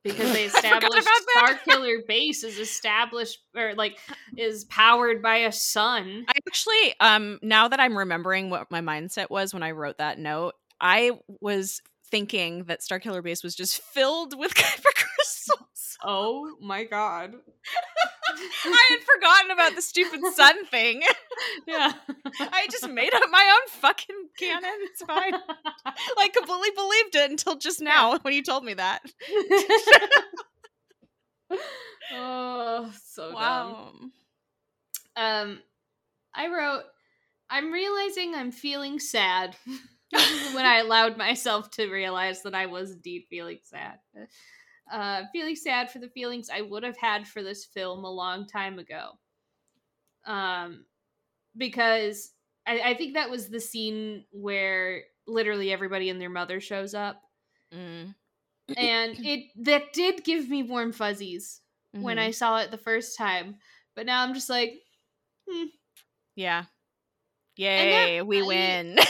because 0.04 0.32
they 0.34 0.46
established 0.46 1.08
Star 1.32 1.56
Killer 1.66 2.00
Base 2.08 2.44
is 2.44 2.60
established 2.60 3.40
or 3.56 3.74
like 3.76 4.00
is 4.38 4.66
powered 4.66 5.22
by 5.22 5.38
a 5.38 5.52
sun. 5.52 6.26
I 6.28 6.34
actually, 6.48 6.94
um, 7.00 7.40
now 7.42 7.68
that 7.68 7.80
I'm 7.80 7.98
remembering 7.98 8.50
what 8.50 8.70
my 8.72 8.82
mindset 8.82 9.30
was 9.30 9.54
when 9.54 9.64
I 9.64 9.72
wrote 9.72 9.98
that 9.98 10.20
note, 10.20 10.56
I 10.82 11.12
was 11.42 11.82
thinking 12.10 12.66
that 12.66 12.82
Starkiller 12.82 13.24
Base 13.24 13.44
was 13.44 13.56
just 13.56 13.82
filled 13.82 14.38
with 14.38 14.54
kyber 14.56 14.94
crystals. 14.96 15.98
Oh 16.04 16.56
my 16.62 16.84
god. 16.84 17.34
I 18.66 18.88
had 18.90 19.00
forgotten 19.16 19.52
about 19.52 19.76
the 19.76 19.82
stupid 19.82 20.22
sun 20.34 20.66
thing. 20.66 21.02
yeah. 21.68 21.94
I 22.40 22.68
just 22.72 22.90
made 22.90 23.14
up 23.14 23.24
my 23.32 23.58
own 23.58 23.82
fucking 23.82 24.30
canon. 24.38 24.70
It's 24.82 25.04
fine. 25.04 25.34
Like 26.18 26.34
completely 26.34 26.70
believed 26.76 27.16
it 27.16 27.32
until 27.32 27.56
just 27.58 27.82
now 27.82 28.20
when 28.20 28.34
you 28.34 28.44
told 28.44 28.64
me 28.64 28.74
that. 28.74 29.00
oh, 32.14 32.92
so 33.06 33.32
dumb. 33.32 34.12
Um, 35.16 35.60
I 36.34 36.48
wrote, 36.48 36.84
I'm 37.50 37.72
realizing 37.72 38.36
I'm 38.36 38.52
feeling 38.52 39.00
sad. 39.00 39.56
When 40.12 40.66
I 40.66 40.80
allowed 40.80 41.18
myself 41.18 41.70
to 41.72 41.90
realize 41.90 42.44
that 42.44 42.56
I 42.56 42.66
was 42.68 42.92
indeed 42.92 43.26
feeling 43.30 43.60
sad. 43.64 44.00
Uh, 44.92 45.24
feeling 45.32 45.56
sad 45.56 45.90
for 45.92 46.00
the 46.00 46.10
feelings 46.10 46.50
I 46.50 46.62
would 46.62 46.84
have 46.84 46.98
had 46.98 47.28
for 47.28 47.44
this 47.44 47.66
film 47.66 48.04
a 48.04 48.12
long 48.12 48.48
time 48.48 48.80
ago. 48.80 49.12
Um, 50.26 50.86
because 51.58 52.32
I, 52.68 52.80
I 52.82 52.94
think 52.96 53.14
that 53.14 53.30
was 53.30 53.50
the 53.50 53.60
scene 53.60 54.26
where 54.32 55.04
literally 55.28 55.72
everybody 55.72 56.10
and 56.10 56.20
their 56.20 56.30
mother 56.30 56.60
shows 56.60 56.94
up, 56.94 57.22
Mm. 57.74 58.16
and 58.78 59.16
it 59.26 59.46
that 59.64 59.94
did 59.94 60.24
give 60.24 60.50
me 60.50 60.64
warm 60.64 60.92
fuzzies 60.92 61.62
when 61.92 62.18
Mhm. 62.18 62.22
I 62.28 62.32
saw 62.32 62.58
it 62.60 62.72
the 62.72 62.78
first 62.78 63.16
time. 63.18 63.58
But 63.96 64.06
now 64.08 64.24
I'm 64.24 64.34
just 64.34 64.50
like, 64.50 64.74
hmm. 65.50 65.66
Yeah. 66.36 66.64
Yay, 67.58 68.22
we 68.24 68.42
I- 68.42 68.46
win. 68.46 68.98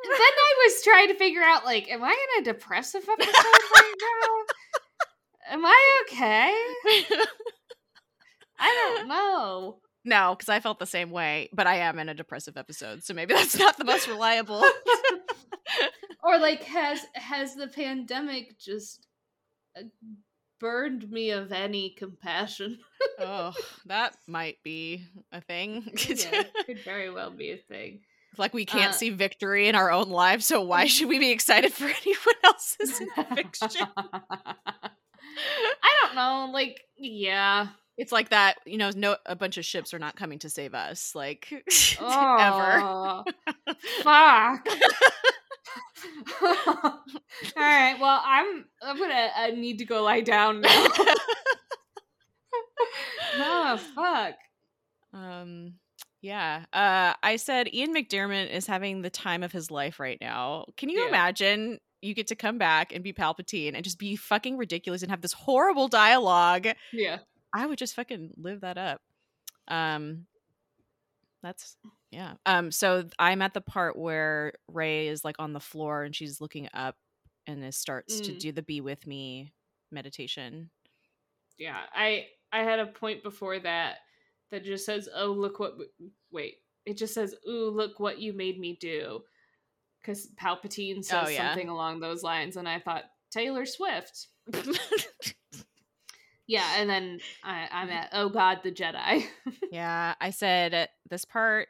And 0.00 0.12
then 0.12 0.20
I 0.20 0.54
was 0.64 0.74
trying 0.88 1.08
to 1.08 1.14
figure 1.14 1.42
out, 1.42 1.64
like, 1.64 1.90
am 1.90 2.02
I 2.02 2.10
in 2.36 2.42
a 2.42 2.44
depressive 2.52 3.02
episode 3.08 3.32
right 3.76 3.94
now? 4.00 5.54
Am 5.54 5.64
I 5.64 6.02
okay? 6.02 6.54
I 8.58 8.96
don't 8.96 9.08
know. 9.08 9.78
no, 10.04 10.34
because 10.36 10.48
I 10.48 10.60
felt 10.60 10.78
the 10.78 10.86
same 10.86 11.10
way, 11.10 11.48
but 11.52 11.66
I 11.66 11.76
am 11.76 11.98
in 11.98 12.08
a 12.08 12.14
depressive 12.14 12.56
episode, 12.56 13.02
so 13.04 13.14
maybe 13.14 13.34
that's 13.34 13.58
not 13.58 13.76
the 13.76 13.84
most 13.84 14.08
reliable. 14.08 14.62
or 16.22 16.38
like 16.38 16.64
has 16.64 17.00
has 17.14 17.54
the 17.54 17.68
pandemic 17.68 18.58
just 18.58 19.06
uh, 19.78 19.82
burned 20.60 21.10
me 21.10 21.30
of 21.30 21.52
any 21.52 21.90
compassion? 21.90 22.78
oh, 23.18 23.54
that 23.86 24.16
might 24.26 24.56
be 24.62 25.04
a 25.32 25.40
thing. 25.40 25.88
yeah, 26.08 26.42
could 26.66 26.80
very 26.80 27.10
well 27.10 27.30
be 27.30 27.52
a 27.52 27.56
thing. 27.56 28.00
Like 28.38 28.54
we 28.54 28.64
can't 28.64 28.90
Uh, 28.90 28.96
see 28.96 29.10
victory 29.10 29.68
in 29.68 29.74
our 29.74 29.90
own 29.90 30.08
lives, 30.10 30.46
so 30.46 30.62
why 30.62 30.86
should 30.86 31.08
we 31.08 31.18
be 31.18 31.30
excited 31.30 31.72
for 31.72 31.84
anyone 32.02 32.34
else's 32.44 33.00
fiction? 33.34 33.86
I 33.96 34.90
don't 36.02 36.14
know. 36.14 36.50
Like, 36.52 36.80
yeah. 36.96 37.68
It's 37.96 38.12
like 38.12 38.28
that, 38.30 38.58
you 38.64 38.78
know, 38.78 38.90
no 38.94 39.16
a 39.26 39.34
bunch 39.34 39.58
of 39.58 39.64
ships 39.64 39.92
are 39.92 39.98
not 39.98 40.14
coming 40.16 40.38
to 40.40 40.48
save 40.50 40.72
us, 40.74 41.14
like 41.14 41.48
ever. 42.00 42.80
Oh, 42.80 43.24
fuck. 44.02 44.66
All 46.42 47.02
right. 47.56 47.96
Well, 48.00 48.22
I'm. 48.24 48.64
I'm 48.82 48.98
gonna. 48.98 49.28
I 49.36 49.50
need 49.50 49.78
to 49.78 49.84
go 49.84 50.02
lie 50.02 50.20
down 50.20 50.60
now. 50.60 50.86
oh 53.38 53.76
fuck. 53.94 54.34
Um 55.12 55.74
yeah. 56.20 56.64
Uh 56.72 57.14
I 57.22 57.36
said 57.36 57.72
Ian 57.72 57.94
McDiarmid 57.94 58.50
is 58.50 58.66
having 58.66 59.02
the 59.02 59.10
time 59.10 59.42
of 59.42 59.52
his 59.52 59.70
life 59.70 60.00
right 60.00 60.18
now. 60.20 60.64
Can 60.76 60.88
you 60.88 61.00
Yeah. 61.02 61.08
imagine 61.08 61.78
you 62.02 62.14
get 62.14 62.28
to 62.28 62.36
come 62.36 62.58
back 62.58 62.92
and 62.94 63.02
be 63.02 63.12
Palpatine 63.12 63.74
and 63.74 63.82
just 63.84 63.98
be 63.98 64.14
fucking 64.16 64.56
ridiculous 64.56 65.02
and 65.02 65.10
have 65.10 65.20
this 65.20 65.32
horrible 65.32 65.88
dialogue? 65.88 66.66
Yeah. 66.92 67.18
I 67.52 67.66
would 67.66 67.78
just 67.78 67.94
fucking 67.94 68.32
live 68.36 68.60
that 68.62 68.78
up. 68.78 69.00
Um 69.68 70.26
that's 71.42 71.76
yeah. 72.10 72.34
Um 72.46 72.70
so 72.72 73.04
I'm 73.18 73.42
at 73.42 73.54
the 73.54 73.60
part 73.60 73.96
where 73.96 74.54
Rey 74.66 75.08
is 75.08 75.24
like 75.24 75.36
on 75.38 75.52
the 75.52 75.60
floor 75.60 76.02
and 76.02 76.14
she's 76.14 76.40
looking 76.40 76.68
up 76.74 76.96
and 77.46 77.62
it 77.64 77.74
starts 77.74 78.20
to 78.20 78.32
Mm. 78.32 78.38
do 78.40 78.52
the 78.52 78.62
be 78.62 78.80
with 78.80 79.06
me 79.06 79.52
meditation. 79.90 80.70
Yeah. 81.58 81.78
I. 81.94 82.26
I 82.50 82.62
had 82.62 82.78
a 82.78 82.86
point 82.86 83.22
before 83.22 83.58
that 83.58 83.96
that 84.50 84.64
just 84.64 84.84
says, 84.86 85.08
"Oh, 85.14 85.32
look 85.32 85.58
what." 85.58 85.74
Wait. 86.30 86.56
It 86.86 86.96
just 86.96 87.12
says, 87.14 87.34
"Ooh, 87.48 87.70
look 87.70 88.00
what 88.00 88.18
you 88.18 88.32
made 88.32 88.58
me 88.58 88.78
do," 88.80 89.22
because 90.00 90.28
Palpatine 90.40 91.04
says 91.04 91.24
Oh, 91.26 91.28
yeah. 91.28 91.48
something 91.48 91.68
along 91.68 92.00
those 92.00 92.22
lines, 92.22 92.56
and 92.56 92.68
I 92.68 92.78
thought 92.80 93.04
Taylor 93.30 93.66
Swift. 93.66 94.28
Yeah, 96.48 96.64
and 96.78 96.88
then 96.88 97.20
I, 97.44 97.68
I'm 97.70 97.90
at 97.90 98.08
oh 98.14 98.30
god, 98.30 98.60
the 98.64 98.72
Jedi. 98.72 99.24
Yeah, 99.70 100.14
I 100.18 100.30
said 100.30 100.88
this 101.10 101.26
part 101.26 101.68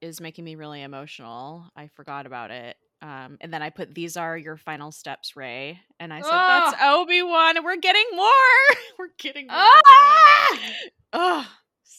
is 0.00 0.20
making 0.20 0.44
me 0.44 0.54
really 0.54 0.82
emotional. 0.82 1.64
I 1.74 1.88
forgot 1.88 2.26
about 2.26 2.52
it. 2.52 2.76
Um, 3.02 3.38
and 3.40 3.52
then 3.52 3.60
I 3.60 3.70
put 3.70 3.92
these 3.92 4.16
are 4.16 4.38
your 4.38 4.56
final 4.56 4.92
steps, 4.92 5.34
Rey. 5.34 5.80
And 5.98 6.12
I 6.12 6.20
said 6.20 6.30
that's 6.30 6.76
Obi 6.80 7.22
Wan, 7.22 7.56
and 7.56 7.64
we're 7.64 7.76
getting 7.76 8.04
more. 8.14 8.30
we're 9.00 9.08
getting 9.18 9.48
more. 9.48 9.56
Ah! 9.56 10.58
Oh, 11.12 11.48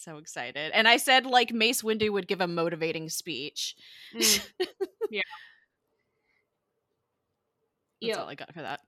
so 0.03 0.17
excited. 0.17 0.71
And 0.73 0.87
I 0.87 0.97
said 0.97 1.25
like 1.25 1.53
Mace 1.53 1.81
Windu 1.81 2.11
would 2.11 2.27
give 2.27 2.41
a 2.41 2.47
motivating 2.47 3.09
speech. 3.09 3.75
Mm, 4.15 4.41
That's 8.01 8.17
Yo. 8.17 8.23
all 8.23 8.29
I 8.29 8.35
got 8.35 8.53
for 8.53 8.61
that. 8.63 8.79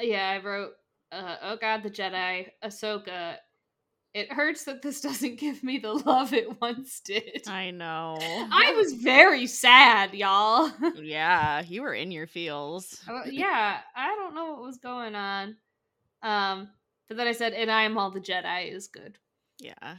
yeah, 0.00 0.28
I 0.28 0.44
wrote 0.44 0.72
uh, 1.14 1.36
oh 1.42 1.56
god, 1.56 1.82
the 1.82 1.90
Jedi, 1.90 2.48
Ahsoka. 2.62 3.36
It 4.12 4.32
hurts 4.32 4.64
that 4.64 4.82
this 4.82 5.00
doesn't 5.00 5.38
give 5.38 5.62
me 5.62 5.78
the 5.78 5.92
love 5.92 6.32
it 6.32 6.60
once 6.60 7.00
did. 7.00 7.46
I 7.48 7.70
know. 7.70 8.16
I 8.20 8.74
was 8.76 8.92
very 8.94 9.46
sad, 9.46 10.14
y'all. 10.14 10.70
yeah, 10.96 11.62
you 11.66 11.82
were 11.82 11.94
in 11.94 12.10
your 12.10 12.26
feels. 12.26 13.00
Uh, 13.08 13.22
yeah, 13.30 13.78
I 13.94 14.14
don't 14.14 14.34
know 14.34 14.52
what 14.52 14.62
was 14.62 14.78
going 14.78 15.14
on. 15.14 15.56
Um, 16.22 16.68
but 17.08 17.16
then 17.16 17.26
I 17.26 17.32
said, 17.32 17.52
and 17.52 17.70
I 17.70 17.82
am 17.82 17.98
all 17.98 18.10
the 18.10 18.20
Jedi 18.20 18.72
is 18.72 18.86
good. 18.86 19.18
Yeah. 19.58 19.96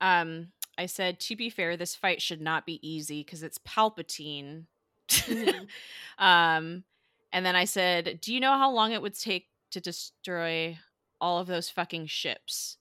Um, 0.00 0.52
I 0.76 0.86
said 0.86 1.18
to 1.20 1.36
be 1.36 1.50
fair, 1.50 1.76
this 1.76 1.94
fight 1.96 2.22
should 2.22 2.40
not 2.40 2.66
be 2.66 2.78
easy 2.88 3.22
because 3.24 3.42
it's 3.42 3.58
Palpatine. 3.58 4.64
Mhm. 5.08 5.68
um, 6.18 6.84
and 7.32 7.44
then 7.46 7.56
I 7.56 7.64
said, 7.64 8.20
"Do 8.20 8.32
you 8.32 8.40
know 8.40 8.52
how 8.56 8.70
long 8.70 8.92
it 8.92 9.02
would 9.02 9.18
take 9.18 9.48
to 9.72 9.80
destroy 9.80 10.78
all 11.20 11.38
of 11.38 11.46
those 11.46 11.68
fucking 11.70 12.06
ships?" 12.06 12.76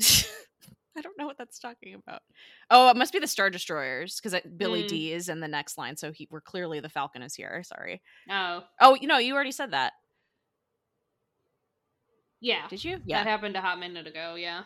I 0.96 1.00
don't 1.00 1.16
know 1.18 1.26
what 1.26 1.38
that's 1.38 1.58
talking 1.58 1.94
about. 1.94 2.20
Oh, 2.70 2.90
it 2.90 2.96
must 2.96 3.12
be 3.14 3.18
the 3.18 3.26
Star 3.26 3.48
Destroyers 3.50 4.20
because 4.20 4.38
Billy 4.58 4.84
Mm. 4.84 4.88
D 4.88 5.12
is 5.12 5.28
in 5.30 5.40
the 5.40 5.48
next 5.48 5.78
line, 5.78 5.96
so 5.96 6.12
he 6.12 6.28
we're 6.30 6.40
clearly 6.42 6.80
the 6.80 6.88
Falcon 6.90 7.22
is 7.22 7.34
here. 7.34 7.62
Sorry. 7.64 8.02
Oh, 8.30 8.64
Oh, 8.80 8.94
you 8.94 9.06
know, 9.06 9.18
you 9.18 9.34
already 9.34 9.52
said 9.52 9.70
that. 9.72 9.94
yeah. 12.40 12.66
Did 12.68 12.84
you? 12.84 13.00
Yeah. 13.06 13.22
That 13.22 13.30
happened 13.30 13.56
a 13.56 13.60
hot 13.60 13.78
minute 13.78 14.06
ago, 14.06 14.34
yeah. 14.34 14.62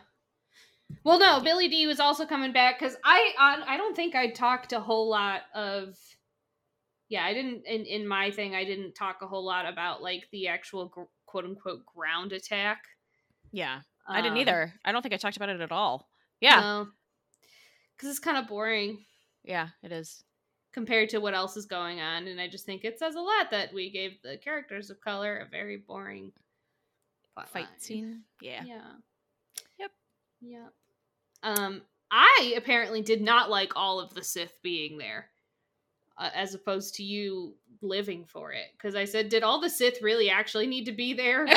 Well, 1.05 1.19
no, 1.19 1.41
Billy 1.41 1.69
Dee 1.69 1.87
was 1.87 2.01
also 2.01 2.27
coming 2.27 2.53
back 2.53 2.79
because 2.79 2.97
I, 3.05 3.33
I 3.39 3.75
I 3.75 3.77
don't 3.77 3.95
think 3.97 4.15
I 4.15 4.31
talked 4.31 4.73
a 4.73 4.81
whole 4.81 5.09
lot 5.09 5.43
of. 5.55 5.97
Yeah, 7.09 7.25
I 7.25 7.35
didn't 7.35 7.65
in 7.67 7.85
in 7.87 8.09
my 8.09 8.31
thing. 8.31 8.55
I 8.55 8.65
didn't 8.65 8.95
talk 8.95 9.23
a 9.23 9.27
whole 9.27 9.45
lot 9.45 9.67
about 9.67 10.03
like 10.03 10.25
the 10.33 10.49
actual 10.49 10.87
gr- 10.89 11.03
quote 11.27 11.45
unquote 11.45 11.85
ground 11.87 12.33
attack. 12.33 12.83
Yeah. 13.53 13.81
I 14.09 14.17
didn't 14.21 14.33
Um, 14.35 14.39
either. 14.39 14.73
I 14.85 14.93
don't 14.93 15.03
think 15.03 15.15
I 15.15 15.17
talked 15.17 15.37
about 15.37 15.49
it 15.49 15.61
at 15.61 15.73
all. 15.73 16.09
Yeah. 16.41 16.85
because 17.97 18.11
it's 18.11 18.19
kind 18.21 18.37
of 18.37 18.47
boring 18.47 19.05
Yeah, 19.43 19.69
it 19.83 19.91
is. 19.91 20.23
compared 20.73 21.09
to 21.11 21.19
what 21.19 21.35
else 21.35 21.57
is 21.57 21.67
going 21.67 22.01
on, 22.01 22.27
and 22.29 22.41
I 22.41 22.47
just 22.49 22.67
think 22.67 22.85
it 22.85 22.99
says 22.99 23.15
a 23.17 23.21
lot 23.21 23.51
that 23.51 23.73
we 23.73 23.91
gave 23.91 24.21
the 24.23 24.37
characters 24.37 24.91
of 24.91 25.01
color 25.01 25.39
a 25.39 25.49
very 25.49 25.77
boring 25.79 26.33
Fight 27.35 27.65
line. 27.65 27.79
scene. 27.79 28.23
Yeah. 28.41 28.63
Yeah. 28.65 28.93
Yep. 30.47 30.73
Um, 31.43 31.83
I 32.11 32.55
apparently 32.57 33.03
did 33.03 33.21
not 33.21 33.51
like 33.51 33.73
all 33.77 34.01
of 34.01 34.15
the 34.15 34.23
Sith 34.23 34.59
being 34.63 34.99
there, 34.99 35.29
uh, 36.19 36.31
as 36.35 36.55
opposed 36.55 36.95
to 36.97 37.03
you 37.03 37.55
living 37.83 38.25
for 38.25 38.53
it. 38.53 38.67
Because 38.77 38.95
I 38.95 39.05
said, 39.05 39.29
did 39.29 39.43
all 39.43 39.61
the 39.61 39.71
Sith 39.71 40.03
really 40.03 40.31
actually 40.31 40.67
need 40.67 40.87
to 40.87 40.93
be 40.93 41.15
there? 41.15 41.47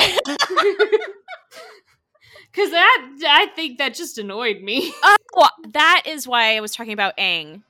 Because 2.52 2.70
that 2.70 3.18
I 3.28 3.46
think 3.54 3.78
that 3.78 3.94
just 3.94 4.18
annoyed 4.18 4.60
me. 4.60 4.92
Oh, 5.36 5.48
that 5.72 6.02
is 6.06 6.26
why 6.26 6.56
I 6.56 6.60
was 6.60 6.72
talking 6.72 6.92
about 6.92 7.16
Aang. 7.16 7.62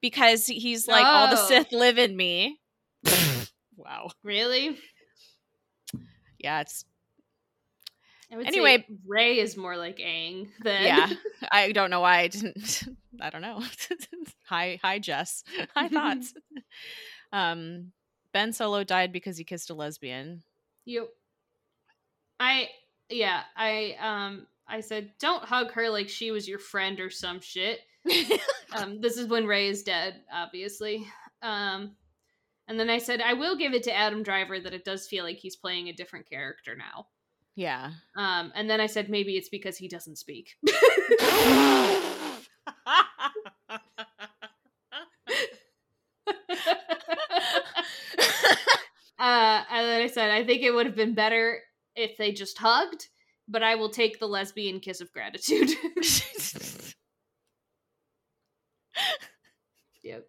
Because 0.00 0.46
he's 0.46 0.88
like, 0.88 1.04
all 1.06 1.28
the 1.28 1.40
Oh. 1.40 1.46
Sith 1.46 1.70
live 1.70 1.98
in 1.98 2.16
me. 2.16 2.58
wow. 3.76 4.10
really? 4.24 4.76
Yeah, 6.38 6.62
it's 6.62 6.84
Anyway- 8.32 8.86
Rey 9.06 9.38
is 9.38 9.56
more 9.56 9.76
like 9.76 9.98
Aang 9.98 10.48
than 10.62 10.84
yeah. 10.84 11.10
I 11.52 11.72
don't 11.72 11.90
know 11.90 12.00
why 12.00 12.20
I 12.20 12.28
didn't 12.28 12.84
I 13.20 13.30
don't 13.30 13.42
know. 13.42 13.62
hi 14.44 14.78
hi 14.82 14.98
Jess. 14.98 15.44
Hi 15.74 15.88
thoughts. 15.88 16.34
um 17.32 17.92
Ben 18.32 18.52
Solo 18.52 18.82
died 18.84 19.12
because 19.12 19.36
he 19.36 19.44
kissed 19.44 19.70
a 19.70 19.74
lesbian. 19.74 20.42
you. 20.84 21.08
I 22.40 22.68
yeah 23.10 23.42
I 23.56 23.96
um 24.00 24.46
I 24.66 24.80
said 24.80 25.12
don't 25.20 25.44
hug 25.44 25.72
her 25.72 25.90
like 25.90 26.08
she 26.08 26.30
was 26.30 26.48
your 26.48 26.58
friend 26.58 26.98
or 27.00 27.10
some 27.10 27.40
shit. 27.40 27.80
um, 28.74 29.00
this 29.00 29.16
is 29.16 29.28
when 29.28 29.46
Rey 29.46 29.68
is 29.68 29.82
dead, 29.84 30.22
obviously. 30.32 31.06
Um, 31.42 31.92
and 32.66 32.80
then 32.80 32.90
I 32.90 32.98
said, 32.98 33.20
I 33.20 33.34
will 33.34 33.56
give 33.56 33.74
it 33.74 33.82
to 33.84 33.94
Adam 33.94 34.22
Driver 34.22 34.58
that 34.58 34.72
it 34.74 34.84
does 34.84 35.06
feel 35.06 35.24
like 35.24 35.36
he's 35.36 35.54
playing 35.56 35.88
a 35.88 35.92
different 35.92 36.28
character 36.28 36.74
now. 36.76 37.06
Yeah. 37.54 37.90
Um, 38.16 38.52
and 38.54 38.68
then 38.68 38.80
I 38.80 38.86
said, 38.86 39.08
maybe 39.10 39.36
it's 39.36 39.48
because 39.48 39.76
he 39.76 39.88
doesn't 39.88 40.16
speak. 40.16 40.56
uh, 40.68 40.72
and 49.18 49.86
then 49.86 50.02
I 50.02 50.06
said, 50.06 50.30
I 50.30 50.44
think 50.44 50.62
it 50.62 50.72
would 50.72 50.86
have 50.86 50.96
been 50.96 51.14
better 51.14 51.60
if 51.94 52.16
they 52.16 52.32
just 52.32 52.58
hugged, 52.58 53.08
but 53.48 53.62
I 53.62 53.74
will 53.74 53.90
take 53.90 54.18
the 54.18 54.26
lesbian 54.28 54.80
kiss 54.80 55.00
of 55.00 55.12
gratitude. 55.12 55.70
yep. 60.02 60.26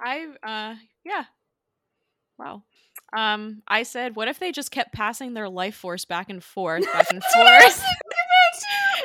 I 0.00 0.26
uh 0.42 0.74
yeah. 1.04 1.24
Wow. 2.38 2.62
Um 3.16 3.62
I 3.66 3.82
said 3.82 4.16
what 4.16 4.28
if 4.28 4.38
they 4.38 4.52
just 4.52 4.70
kept 4.70 4.92
passing 4.92 5.34
their 5.34 5.48
life 5.48 5.74
force 5.74 6.04
back 6.04 6.30
and 6.30 6.42
forth, 6.42 6.84
back 6.92 7.10
and 7.10 7.22
forth? 7.22 7.84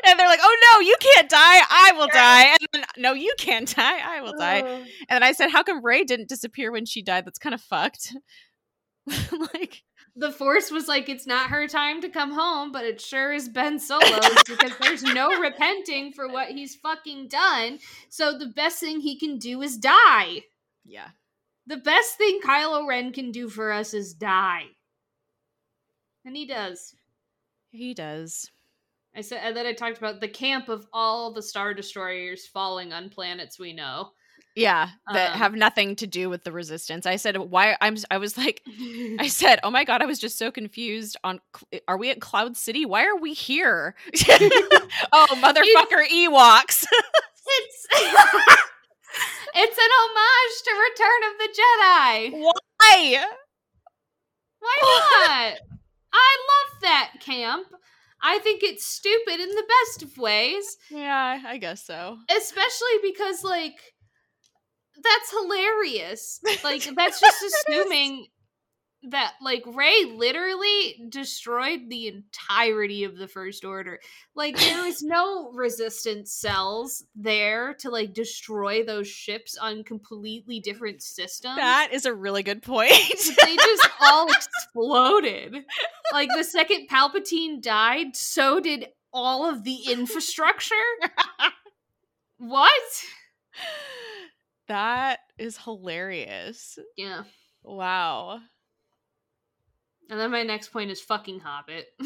and 0.06 0.19
they're 0.19 0.27
like, 0.27 0.40
"Oh 0.41 0.57
no, 0.73 0.80
you 0.80 0.95
can't 0.99 1.30
die. 1.30 1.38
I 1.69 1.91
will 1.95 2.07
die." 2.07 2.44
And 2.44 2.68
then 2.73 2.84
no, 2.98 3.14
you 3.14 3.34
can't 3.38 3.73
die. 3.76 3.99
I 3.99 4.22
will 4.22 4.34
die. 4.38 4.86
And 5.10 5.23
I 5.23 5.31
said, 5.31 5.49
"How 5.49 5.64
come 5.64 5.84
Rey 5.84 6.03
didn't 6.03 6.30
disappear 6.30 6.72
when 6.72 6.86
she 6.86 7.02
died? 7.02 7.26
That's 7.26 7.40
kind 7.40 7.53
of 7.53 7.61
fucked." 7.61 8.15
like 9.53 9.84
the 10.15 10.31
force 10.31 10.69
was 10.69 10.88
like 10.88 11.10
it's 11.10 11.26
not 11.26 11.49
her 11.49 11.68
time 11.68 12.02
to 12.02 12.10
come 12.10 12.31
home 12.31 12.72
but 12.72 12.86
it 12.86 13.02
sure 13.02 13.31
is 13.34 13.49
ben 13.49 13.80
solo's 13.80 14.44
because 14.48 14.72
there's 14.81 15.02
no 15.02 15.30
repenting 15.41 16.11
for 16.11 16.27
what 16.27 16.49
he's 16.49 16.76
fucking 16.76 17.27
done 17.27 17.80
so 18.10 18.38
the 18.38 18.45
best 18.45 18.80
thing 18.80 18.99
he 18.99 19.18
can 19.18 19.40
do 19.40 19.61
is 19.61 19.77
die 19.77 20.44
yeah. 20.86 21.10
The 21.69 21.77
best 21.77 22.17
thing 22.17 22.39
Kylo 22.43 22.87
Ren 22.87 23.13
can 23.13 23.31
do 23.31 23.47
for 23.47 23.71
us 23.71 23.93
is 23.93 24.13
die. 24.13 24.65
And 26.25 26.35
he 26.35 26.45
does. 26.45 26.95
He 27.71 27.93
does. 27.93 28.49
I 29.15 29.21
said 29.21 29.41
and 29.43 29.55
then 29.55 29.65
I 29.65 29.73
talked 29.73 29.97
about 29.99 30.19
the 30.19 30.27
camp 30.27 30.67
of 30.67 30.87
all 30.91 31.31
the 31.31 31.41
star 31.41 31.73
destroyers 31.73 32.47
falling 32.47 32.91
on 32.91 33.09
planets 33.09 33.59
we 33.59 33.73
know. 33.73 34.09
Yeah, 34.55 34.89
that 35.13 35.33
Um, 35.33 35.37
have 35.37 35.53
nothing 35.53 35.95
to 35.97 36.07
do 36.07 36.29
with 36.29 36.43
the 36.43 36.51
resistance. 36.51 37.05
I 37.05 37.15
said, 37.15 37.37
"Why?" 37.37 37.77
I'm. 37.81 37.95
I 38.11 38.17
was 38.17 38.37
like, 38.37 38.61
I 39.19 39.27
said, 39.29 39.59
"Oh 39.63 39.69
my 39.69 39.83
god!" 39.83 40.01
I 40.01 40.05
was 40.05 40.19
just 40.19 40.37
so 40.37 40.51
confused. 40.51 41.15
On, 41.23 41.39
are 41.87 41.97
we 41.97 42.09
at 42.09 42.19
Cloud 42.19 42.57
City? 42.57 42.83
Why 42.83 43.05
are 43.05 43.15
we 43.15 43.33
here? 43.33 43.95
oh, 45.13 45.27
motherfucker, 45.35 46.05
Ewoks! 46.11 46.85
It's 47.45 47.87
It's 49.55 49.77
an 49.77 49.91
homage 49.99 50.55
to 50.65 50.71
Return 50.89 51.21
of 51.30 51.38
the 51.39 51.49
Jedi. 51.59 52.53
Why? 52.80 53.26
Why 54.59 54.77
not? 55.27 55.59
I 56.13 56.38
love 56.49 56.81
that 56.81 57.11
camp. 57.21 57.67
I 58.21 58.39
think 58.39 58.63
it's 58.63 58.85
stupid 58.85 59.39
in 59.39 59.49
the 59.49 59.63
best 59.88 60.03
of 60.03 60.17
ways, 60.17 60.76
Yeah, 60.91 61.41
I 61.45 61.57
guess 61.57 61.85
so. 61.85 62.17
especially 62.35 62.97
because 63.01 63.43
like 63.43 63.77
that's 65.01 65.31
hilarious. 65.31 66.39
Like 66.63 66.84
that's 66.95 67.19
just 67.21 67.43
assuming 67.43 68.27
that 69.03 69.35
like 69.41 69.63
Rey 69.65 70.05
literally 70.05 71.01
destroyed 71.09 71.89
the 71.89 72.07
entirety 72.07 73.05
of 73.05 73.17
the 73.17 73.27
first 73.27 73.63
order. 73.63 73.99
Like 74.35 74.57
there 74.57 74.84
was 74.84 75.01
no 75.01 75.51
resistance 75.53 76.34
cells 76.34 77.03
there 77.15 77.76
to 77.76 77.89
like 77.89 78.13
destroy 78.13 78.84
those 78.84 79.07
ships 79.07 79.57
on 79.57 79.84
completely 79.84 80.59
different 80.59 81.01
systems. 81.01 81.55
That 81.55 81.89
is 81.93 82.05
a 82.05 82.13
really 82.13 82.43
good 82.43 82.61
point. 82.61 82.91
they 82.91 83.55
just 83.55 83.89
all 84.01 84.27
exploded. 84.31 85.55
Like 86.11 86.30
the 86.35 86.43
second 86.43 86.88
Palpatine 86.89 87.61
died, 87.61 88.15
so 88.15 88.59
did 88.59 88.88
all 89.13 89.49
of 89.49 89.63
the 89.63 89.77
infrastructure. 89.89 90.76
what? 92.38 92.71
that 94.67 95.19
is 95.38 95.57
hilarious. 95.57 96.77
Yeah. 96.97 97.23
Wow. 97.63 98.41
And 100.10 100.19
then 100.19 100.31
my 100.31 100.44
next 100.44 100.69
point 100.73 100.91
is 100.91 100.99
fucking 101.02 101.40
Hobbit. 101.41 101.88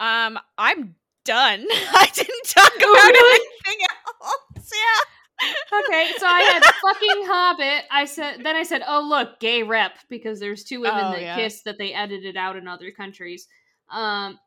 Um, 0.00 0.38
I'm 0.58 0.96
done. 1.24 1.64
I 1.70 2.08
didn't 2.12 2.44
talk 2.46 2.72
about 2.76 2.82
really? 2.82 3.40
anything 3.66 3.86
else. 4.24 4.70
Yeah. 4.72 5.78
okay, 5.84 6.12
so 6.18 6.26
I 6.26 6.40
had 6.40 6.62
fucking 6.64 7.26
Hobbit. 7.26 7.84
I 7.90 8.04
said 8.04 8.40
then 8.42 8.56
I 8.56 8.64
said, 8.64 8.82
"Oh 8.86 9.06
look, 9.08 9.38
gay 9.40 9.62
rep," 9.62 9.92
because 10.08 10.40
there's 10.40 10.64
two 10.64 10.80
women 10.80 11.00
Oh, 11.04 11.12
that 11.12 11.22
yeah. 11.22 11.36
kiss 11.36 11.62
that 11.62 11.78
they 11.78 11.92
edited 11.92 12.36
out 12.36 12.56
in 12.56 12.66
other 12.66 12.90
countries. 12.90 13.46
Um, 13.90 14.38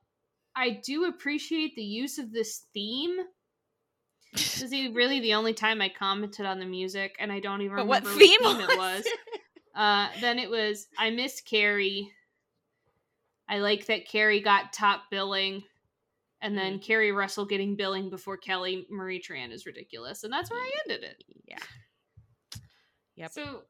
I 0.55 0.81
do 0.85 1.05
appreciate 1.05 1.75
the 1.75 1.83
use 1.83 2.17
of 2.17 2.31
this 2.33 2.65
theme. 2.73 3.17
This 4.33 4.61
is 4.61 4.71
really 4.93 5.21
the 5.21 5.33
only 5.35 5.53
time 5.53 5.81
I 5.81 5.89
commented 5.89 6.45
on 6.45 6.59
the 6.59 6.65
music, 6.65 7.15
and 7.19 7.31
I 7.31 7.39
don't 7.39 7.61
even 7.61 7.77
But 7.77 7.83
remember 7.85 8.09
what 8.09 8.17
which 8.17 8.27
theme 8.29 8.69
it 8.69 8.77
was. 8.77 9.07
Uh, 9.75 10.09
then 10.19 10.39
it 10.39 10.49
was 10.49 10.87
I 10.97 11.09
miss 11.09 11.39
Carrie. 11.41 12.11
I 13.49 13.59
like 13.59 13.85
that 13.87 14.07
Carrie 14.07 14.41
got 14.41 14.73
top 14.73 15.03
billing, 15.09 15.63
and 16.41 16.53
Mm. 16.53 16.57
then 16.57 16.79
Keri 16.79 17.11
Russell 17.11 17.45
getting 17.45 17.75
billing 17.75 18.09
before 18.09 18.37
Kelly 18.37 18.85
Marie 18.89 19.21
Tran 19.21 19.51
is 19.51 19.65
ridiculous, 19.65 20.23
and 20.23 20.31
that's 20.33 20.49
where 20.51 20.59
I 20.59 20.71
ended 20.85 21.03
it. 21.03 21.23
Yeah. 21.45 21.57
Yep. 23.15 23.31
So 23.31 23.63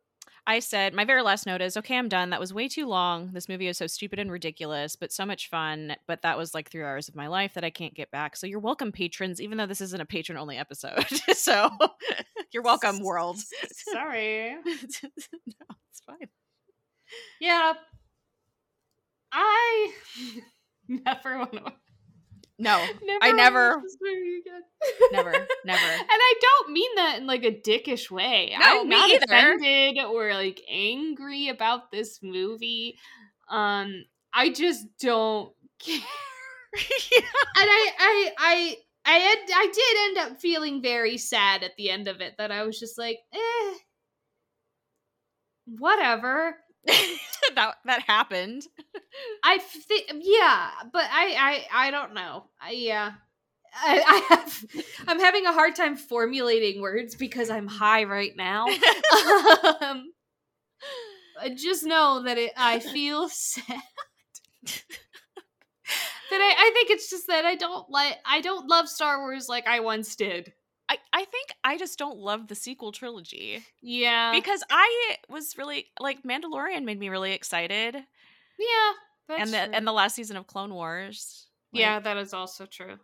I 0.45 0.59
said 0.59 0.93
my 0.93 1.05
very 1.05 1.21
last 1.21 1.45
note 1.45 1.61
is 1.61 1.77
okay, 1.77 1.97
I'm 1.97 2.09
done. 2.09 2.29
That 2.31 2.39
was 2.39 2.53
way 2.53 2.67
too 2.67 2.85
long. 2.87 3.31
This 3.33 3.47
movie 3.49 3.67
is 3.67 3.77
so 3.77 3.87
stupid 3.87 4.17
and 4.19 4.31
ridiculous, 4.31 4.95
but 4.95 5.11
so 5.11 5.25
much 5.25 5.49
fun. 5.49 5.95
But 6.07 6.21
that 6.23 6.37
was 6.37 6.53
like 6.53 6.69
three 6.69 6.83
hours 6.83 7.07
of 7.07 7.15
my 7.15 7.27
life 7.27 7.53
that 7.53 7.63
I 7.63 7.69
can't 7.69 7.93
get 7.93 8.11
back. 8.11 8.35
So 8.35 8.47
you're 8.47 8.59
welcome, 8.59 8.91
patrons, 8.91 9.41
even 9.41 9.57
though 9.57 9.65
this 9.65 9.81
isn't 9.81 10.01
a 10.01 10.05
patron 10.05 10.37
only 10.37 10.57
episode. 10.57 11.05
so 11.33 11.69
you're 12.51 12.63
welcome, 12.63 12.99
world. 12.99 13.37
sorry. 13.91 14.55
no, 14.65 14.71
it's 15.89 16.01
fine. 16.05 16.27
Yeah, 17.39 17.73
I 19.39 19.91
never 20.87 21.37
want 21.37 21.51
to. 21.53 21.73
No, 22.59 22.83
Never 23.03 23.19
I 23.21 23.31
never- 23.33 23.75
watch 23.75 23.83
this 23.83 23.97
movie 24.01 24.39
again. 24.39 24.61
never, 25.11 25.31
never. 25.63 25.85
And 25.93 26.09
I 26.09 26.33
don't 26.41 26.71
mean 26.71 26.89
that 26.95 27.19
in 27.19 27.27
like 27.27 27.43
a 27.43 27.51
dickish 27.51 28.09
way. 28.09 28.55
No, 28.59 28.81
I'm 28.81 28.89
not 28.89 29.11
either. 29.11 29.25
offended 29.25 30.03
or 30.03 30.33
like 30.33 30.59
angry 30.67 31.49
about 31.49 31.91
this 31.91 32.19
movie. 32.23 32.97
Um, 33.49 34.05
I 34.33 34.49
just 34.49 34.87
don't 34.99 35.53
care. 35.77 35.99
and 35.99 37.23
I, 37.55 37.91
I, 37.99 38.31
I, 38.39 38.75
I, 39.05 39.17
had, 39.19 39.37
I 39.55 39.71
did 39.71 40.19
end 40.19 40.31
up 40.33 40.41
feeling 40.41 40.81
very 40.81 41.19
sad 41.19 41.61
at 41.63 41.75
the 41.77 41.91
end 41.91 42.07
of 42.07 42.21
it. 42.21 42.33
That 42.39 42.51
I 42.51 42.63
was 42.63 42.79
just 42.79 42.97
like, 42.97 43.19
eh, 43.33 43.73
whatever. 45.77 46.55
that 47.55 47.75
that 47.85 48.01
happened. 48.03 48.63
I 49.43 49.57
think, 49.59 50.11
yeah, 50.21 50.69
but 50.91 51.03
I, 51.03 51.65
I, 51.71 51.87
I 51.87 51.91
don't 51.91 52.13
know. 52.13 52.45
I, 52.61 52.71
yeah. 52.71 53.13
I, 53.79 54.03
I 54.07 54.35
have 54.35 54.65
I'm 55.07 55.19
having 55.19 55.45
a 55.45 55.53
hard 55.53 55.75
time 55.75 55.97
formulating 55.97 56.81
words 56.81 57.15
because 57.15 57.49
I'm 57.49 57.67
high 57.67 58.05
right 58.05 58.35
now. 58.35 58.65
um, 59.81 60.11
I 61.39 61.49
just 61.55 61.83
know 61.83 62.23
that 62.23 62.37
it, 62.37 62.53
I 62.57 62.79
feel 62.79 63.29
sad. 63.29 63.63
that 64.63 64.81
I, 66.31 66.55
I 66.57 66.71
think 66.73 66.89
it's 66.89 67.09
just 67.09 67.27
that 67.27 67.45
I 67.45 67.55
don't 67.55 67.89
like 67.89 68.17
I 68.25 68.41
don't 68.41 68.67
love 68.67 68.89
Star 68.89 69.19
Wars 69.19 69.47
like 69.47 69.67
I 69.67 69.81
once 69.81 70.15
did. 70.15 70.53
I, 70.89 70.97
I 71.11 71.25
think 71.25 71.49
I 71.63 71.77
just 71.77 71.99
don't 71.99 72.17
love 72.17 72.47
the 72.47 72.55
sequel 72.55 72.91
trilogy 72.91 73.63
Yeah, 73.81 74.31
because 74.31 74.63
I 74.69 75.17
was 75.29 75.57
really 75.57 75.87
like 75.99 76.23
Mandalorian 76.23 76.83
made 76.85 76.99
me 76.99 77.09
really 77.09 77.33
excited, 77.33 77.95
yeah, 77.95 78.91
that's 79.27 79.41
and 79.41 79.53
the 79.53 79.65
true. 79.65 79.75
and 79.75 79.85
the 79.87 79.91
last 79.91 80.15
season 80.15 80.37
of 80.37 80.47
Clone 80.47 80.73
Wars. 80.73 81.47
like- 81.73 81.81
yeah, 81.81 81.99
that 81.99 82.17
is 82.17 82.33
also 82.33 82.65
true. 82.65 82.97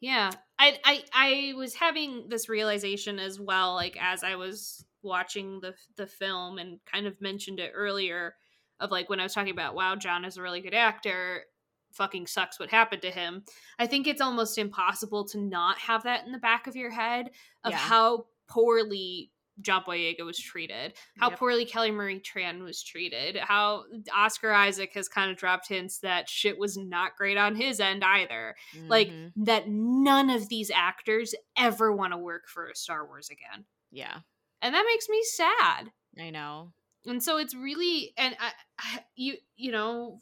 Yeah, 0.00 0.30
I, 0.58 0.78
I 0.84 1.02
I 1.14 1.52
was 1.56 1.74
having 1.74 2.28
this 2.28 2.48
realization 2.48 3.18
as 3.18 3.38
well, 3.38 3.74
like 3.74 3.96
as 4.00 4.24
I 4.24 4.34
was 4.34 4.84
watching 5.02 5.60
the 5.60 5.74
the 5.96 6.06
film 6.06 6.58
and 6.58 6.80
kind 6.90 7.06
of 7.06 7.20
mentioned 7.20 7.60
it 7.60 7.72
earlier, 7.74 8.34
of 8.80 8.90
like 8.90 9.08
when 9.08 9.20
I 9.20 9.22
was 9.22 9.34
talking 9.34 9.52
about, 9.52 9.74
wow, 9.76 9.94
John 9.94 10.24
is 10.24 10.36
a 10.38 10.42
really 10.42 10.60
good 10.60 10.74
actor. 10.74 11.44
Fucking 11.92 12.26
sucks 12.26 12.58
what 12.58 12.70
happened 12.70 13.02
to 13.02 13.10
him. 13.10 13.44
I 13.78 13.86
think 13.86 14.06
it's 14.06 14.20
almost 14.20 14.58
impossible 14.58 15.24
to 15.28 15.38
not 15.38 15.78
have 15.78 16.02
that 16.04 16.24
in 16.26 16.32
the 16.32 16.38
back 16.38 16.66
of 16.66 16.76
your 16.76 16.90
head 16.90 17.30
of 17.64 17.72
Yeah. 17.72 17.78
how 17.78 18.26
poorly 18.48 19.30
John 19.60 19.82
Boyega 19.84 20.22
was 20.24 20.38
treated, 20.38 20.94
how 21.18 21.28
Yep. 21.28 21.38
poorly 21.38 21.64
Kelly 21.66 21.90
Marie 21.90 22.20
Tran 22.20 22.64
was 22.64 22.82
treated, 22.82 23.36
how 23.36 23.84
Oscar 24.12 24.50
Isaac 24.52 24.94
has 24.94 25.08
kind 25.08 25.30
of 25.30 25.36
dropped 25.36 25.68
hints 25.68 25.98
that 25.98 26.28
shit 26.30 26.58
was 26.58 26.76
not 26.78 27.16
great 27.16 27.36
on 27.36 27.54
his 27.54 27.78
end 27.78 28.02
either. 28.02 28.56
Like 28.88 29.08
Mhm. 29.08 29.32
that 29.36 29.68
none 29.68 30.30
of 30.30 30.48
these 30.48 30.70
actors 30.70 31.34
ever 31.56 31.92
want 31.92 32.12
to 32.14 32.16
work 32.18 32.48
for 32.48 32.70
Star 32.74 33.06
Wars 33.06 33.28
again. 33.28 33.66
yeah, 33.90 34.20
And 34.62 34.74
that 34.74 34.86
makes 34.86 35.08
me 35.10 35.22
sad. 35.24 35.92
I 36.18 36.30
know. 36.30 36.72
And 37.04 37.22
so 37.22 37.36
it's 37.36 37.54
really 37.54 38.14
and 38.16 38.34
I, 38.40 38.52
I 38.78 39.04
you 39.16 39.36
you 39.56 39.70
know 39.72 40.20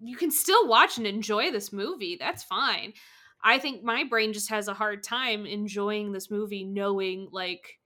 you 0.00 0.16
can 0.16 0.30
still 0.30 0.66
watch 0.66 0.98
and 0.98 1.06
enjoy 1.06 1.50
this 1.50 1.72
movie. 1.72 2.16
That's 2.18 2.42
fine. 2.42 2.92
I 3.42 3.58
think 3.58 3.82
my 3.82 4.04
brain 4.04 4.32
just 4.32 4.50
has 4.50 4.68
a 4.68 4.74
hard 4.74 5.02
time 5.02 5.46
enjoying 5.46 6.12
this 6.12 6.30
movie 6.30 6.64
knowing 6.64 7.28
like 7.30 7.78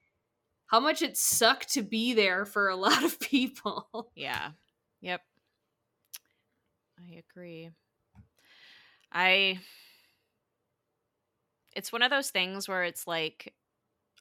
how 0.66 0.80
much 0.80 1.02
it 1.02 1.16
sucked 1.16 1.74
to 1.74 1.82
be 1.82 2.14
there 2.14 2.44
for 2.44 2.68
a 2.68 2.76
lot 2.76 3.04
of 3.04 3.20
people. 3.20 4.10
Yeah. 4.14 4.50
Yep. 5.00 5.20
I 6.98 7.22
agree. 7.30 7.70
I 9.12 9.60
it's 11.74 11.92
one 11.92 12.02
of 12.02 12.10
those 12.10 12.30
things 12.30 12.68
where 12.68 12.84
it's 12.84 13.06
like 13.06 13.52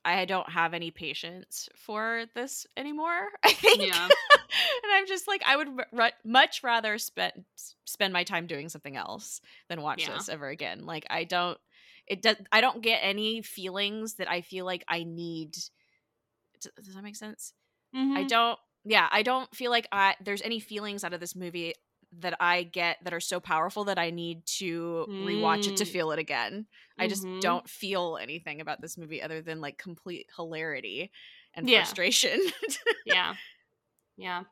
I 0.05 0.25
don't 0.25 0.49
have 0.49 0.73
any 0.73 0.91
patience 0.91 1.69
for 1.75 2.25
this 2.35 2.67
anymore. 2.77 3.29
I 3.43 3.53
think. 3.53 3.87
Yeah. 3.87 4.05
and 4.05 4.91
I'm 4.93 5.07
just 5.07 5.27
like 5.27 5.41
I 5.45 5.55
would 5.55 5.69
r- 5.97 6.11
much 6.25 6.61
rather 6.63 6.97
spend 6.97 7.45
spend 7.85 8.13
my 8.13 8.23
time 8.23 8.47
doing 8.47 8.69
something 8.69 8.95
else 8.97 9.41
than 9.69 9.81
watch 9.81 10.01
Yeah. 10.07 10.13
this 10.13 10.29
ever 10.29 10.49
again. 10.49 10.85
Like 10.85 11.05
I 11.09 11.23
don't 11.23 11.57
it 12.07 12.21
does 12.21 12.35
I 12.51 12.61
don't 12.61 12.81
get 12.81 12.99
any 13.01 13.41
feelings 13.41 14.15
that 14.15 14.29
I 14.29 14.41
feel 14.41 14.65
like 14.65 14.83
I 14.87 15.03
need 15.03 15.53
does, 16.61 16.71
does 16.83 16.95
that 16.95 17.03
make 17.03 17.15
sense? 17.15 17.53
I 17.93 17.97
Mhm. 17.97 18.27
don't 18.27 18.59
yeah, 18.85 19.07
I 19.11 19.23
don't 19.23 19.53
feel 19.55 19.71
like 19.71 19.87
I 19.91 20.15
there's 20.23 20.41
any 20.41 20.59
feelings 20.59 21.03
out 21.03 21.13
of 21.13 21.19
this 21.21 21.35
movie 21.35 21.73
that 22.19 22.35
I 22.39 22.63
get 22.63 22.97
that 23.03 23.13
are 23.13 23.19
so 23.19 23.39
powerful 23.39 23.85
that 23.85 23.97
I 23.99 24.09
need 24.11 24.45
to 24.59 25.07
rewatch 25.21 25.67
it 25.67 25.75
to 25.77 25.85
Mm. 25.85 25.87
feel 25.87 26.11
it 26.11 26.19
again. 26.19 26.67
I 26.99 27.07
just 27.07 27.23
Mhm. 27.23 27.39
don't 27.41 27.69
feel 27.69 28.17
anything 28.21 28.61
about 28.61 28.81
this 28.81 28.97
movie 28.97 29.21
other 29.21 29.41
than 29.41 29.61
like 29.61 29.77
complete 29.77 30.27
hilarity 30.35 31.11
and 31.53 31.67
Yeah. 31.67 31.79
frustration. 31.79 32.39
Yeah. 33.05 33.35
Yeah. 34.17 34.43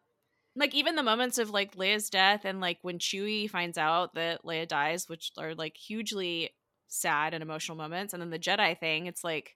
like 0.56 0.76
even 0.76 0.96
the 0.96 1.04
moments 1.04 1.38
of 1.38 1.50
like 1.52 1.76
Leia's 1.76 2.10
death 2.10 2.46
and 2.46 2.60
like 2.60 2.80
when 2.82 3.00
Chewie 3.00 3.50
finds 3.50 3.78
out 3.78 4.16
that 4.16 4.44
Leia 4.44 4.68
dies, 4.68 5.08
which 5.08 5.32
are 5.38 5.56
like 5.56 5.78
hugely 5.78 6.52
sad 6.88 7.34
and 7.34 7.42
emotional 7.42 7.78
moments, 7.78 8.14
and 8.14 8.22
then 8.22 8.32
the 8.32 8.40
Jedi 8.40 8.78
thing, 8.78 9.06
it's 9.08 9.24
like, 9.24 9.56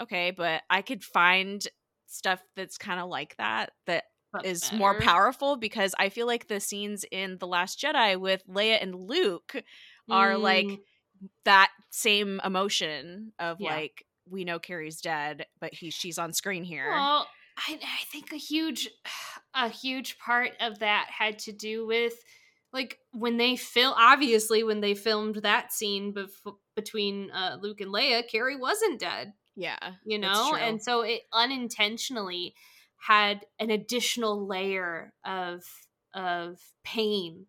okay, 0.00 0.30
but 0.32 0.62
I 0.70 0.82
could 0.82 1.04
find 1.04 1.66
stuff 2.06 2.40
that's 2.56 2.78
kind 2.78 3.00
of 3.00 3.08
like 3.08 3.36
that 3.38 3.72
that 3.86 4.04
But 4.32 4.44
is 4.44 4.70
more 4.72 5.00
powerful 5.00 5.56
because 5.56 5.94
I 5.98 6.10
feel 6.10 6.26
like 6.26 6.48
the 6.48 6.60
scenes 6.60 7.04
in 7.10 7.38
The 7.38 7.46
Last 7.46 7.80
Jedi 7.80 8.20
with 8.20 8.46
Leia 8.46 8.82
and 8.82 8.94
Luke 8.94 9.62
are 10.10 10.36
like 10.36 10.66
Mm. 10.66 10.78
that 11.44 11.70
same 11.90 12.40
emotion 12.44 13.32
of 13.38 13.56
Yeah. 13.60 13.74
like 13.74 14.04
we 14.30 14.44
know 14.44 14.58
Carrie's 14.58 15.00
dead, 15.00 15.46
but 15.60 15.72
he 15.74 15.90
she's 15.90 16.18
on 16.18 16.32
screen 16.34 16.62
here. 16.62 16.90
Well, 16.90 17.26
I, 17.66 17.72
I 17.82 18.04
think 18.12 18.32
a 18.32 18.36
huge, 18.36 18.88
a 19.54 19.68
huge 19.70 20.18
part 20.18 20.52
of 20.60 20.78
that 20.80 21.06
had 21.10 21.38
to 21.40 21.52
do 21.52 21.86
with, 21.86 22.12
like, 22.72 22.98
when 23.12 23.38
they 23.38 23.56
film. 23.56 23.94
Obviously, 23.96 24.62
when 24.62 24.80
they 24.80 24.94
filmed 24.94 25.36
that 25.36 25.72
scene 25.72 26.12
bef- 26.12 26.54
between 26.76 27.30
uh, 27.32 27.56
Luke 27.60 27.80
and 27.80 27.90
Leia, 27.92 28.22
Carrie 28.30 28.56
wasn't 28.60 29.00
dead. 29.00 29.32
yeah, 29.56 29.94
You 30.04 30.18
know, 30.18 30.54
and 30.54 30.80
so 30.80 31.00
it 31.00 31.22
unintentionally 31.32 32.54
had 32.98 33.44
an 33.58 33.70
additional 33.70 34.46
layer 34.46 35.12
of 35.24 35.62
of 36.14 36.58
pain 36.84 37.46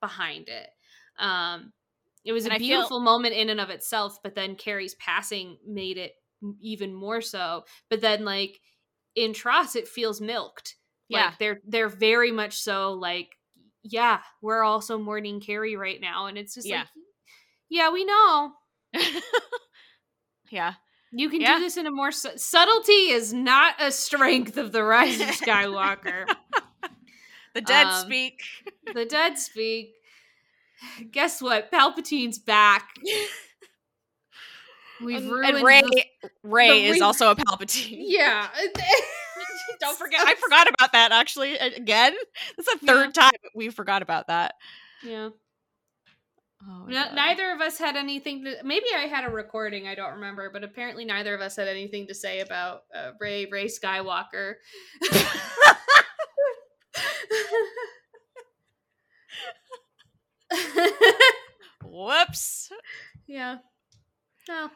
behind 0.00 0.48
it. 0.48 0.68
Um, 1.18 1.72
it 2.24 2.32
was 2.32 2.44
And 2.44 2.52
a 2.52 2.56
I 2.56 2.58
feel- 2.58 2.68
beautiful 2.78 3.00
moment 3.00 3.34
in 3.34 3.50
and 3.50 3.60
of 3.60 3.70
itself, 3.70 4.18
but 4.22 4.34
then 4.34 4.56
Carrie's 4.56 4.94
passing 4.96 5.58
made 5.66 5.98
it 5.98 6.12
even 6.60 6.94
more 6.94 7.20
so. 7.20 7.64
But 7.90 8.00
then, 8.00 8.24
like 8.24 8.60
in 9.14 9.32
TROS, 9.32 9.76
it 9.76 9.88
feels 9.88 10.20
milked. 10.20 10.76
yeah, 11.08 11.26
Like 11.26 11.38
they're 11.38 11.60
they're 11.66 11.88
very 11.88 12.30
much 12.32 12.58
so 12.58 12.92
like, 12.92 13.28
yeah, 13.82 14.20
we're 14.42 14.62
also 14.62 14.98
mourning 14.98 15.40
Carrie 15.40 15.76
right 15.76 16.00
now, 16.00 16.26
and 16.26 16.36
it's 16.38 16.54
just 16.54 16.66
Yeah. 16.66 16.80
like, 16.80 16.88
yeah, 17.68 17.90
we 17.90 18.04
know 18.04 18.52
yeah. 20.50 20.74
You 21.16 21.28
can 21.30 21.40
Yeah. 21.40 21.58
do 21.58 21.60
this 21.64 21.76
in 21.76 21.86
a 21.86 21.90
more 21.90 22.10
su- 22.12 22.36
subtlety 22.36 23.10
is 23.10 23.32
not 23.32 23.74
a 23.80 23.92
strength 23.92 24.56
of 24.56 24.72
the 24.72 24.82
Rise 24.82 25.20
of 25.20 25.28
Skywalker. 25.40 26.26
The 27.54 27.60
dead 27.60 27.86
Um, 27.86 28.04
speak. 28.06 28.42
the 28.92 29.04
dead 29.04 29.38
speak. 29.38 29.94
Guess 31.12 31.40
what? 31.40 31.70
Palpatine's 31.70 32.38
back. 32.38 32.88
We've 35.00 35.18
And- 35.18 35.30
ruined 35.30 35.56
and 35.56 35.64
Rey 35.66 35.82
the- 35.82 36.30
Rey 36.42 36.68
the 36.82 36.86
is 36.88 36.94
re- 36.94 37.00
also 37.00 37.30
a 37.30 37.36
Palpatine. 37.36 37.88
yeah. 38.00 38.48
Don't 39.80 39.98
forget. 39.98 40.20
I 40.26 40.34
forgot 40.36 40.68
about 40.68 40.92
that 40.92 41.12
actually. 41.12 41.56
Again, 41.56 42.14
it's 42.58 42.72
the 42.80 42.86
third 42.86 43.12
time 43.14 43.32
we 43.54 43.70
forgot 43.70 44.02
about 44.02 44.28
that. 44.28 44.54
Yeah. 45.02 45.30
Oh 46.66 46.86
No- 46.86 47.12
neither 47.14 47.52
of 47.52 47.60
us 47.60 47.78
had 47.78 47.96
anything 47.96 48.44
to. 48.44 48.56
Maybe 48.64 48.86
I 48.96 49.02
had 49.06 49.24
a 49.24 49.30
recording. 49.30 49.86
I 49.86 49.94
don't 49.94 50.14
remember, 50.14 50.50
but 50.50 50.64
apparently 50.64 51.04
neither 51.04 51.34
of 51.34 51.40
us 51.40 51.56
had 51.56 51.68
anything 51.68 52.06
to 52.06 52.14
say 52.14 52.40
about 52.40 52.84
uh, 52.94 53.10
Rey 53.20 53.46
Rey 53.50 53.66
Skywalker. 53.66 54.54
Whoops. 61.84 62.70
yeah. 63.26 63.56
No. 64.48 64.68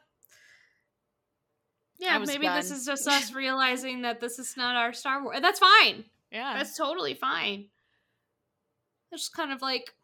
Yeah, 1.98 2.18
maybe 2.18 2.46
this 2.46 2.70
is 2.70 2.86
just 2.86 3.08
us 3.08 3.32
realizing 3.32 4.02
that 4.02 4.20
this 4.20 4.38
is 4.38 4.54
not 4.56 4.76
our 4.76 4.92
Star 4.92 5.22
Wars. 5.22 5.38
That's 5.40 5.58
fine. 5.58 6.04
Yeah. 6.30 6.54
That's 6.56 6.76
totally 6.76 7.14
fine. 7.14 7.66
It's 9.10 9.22
just 9.22 9.34
kind 9.34 9.52
of 9.52 9.62
like, 9.62 9.94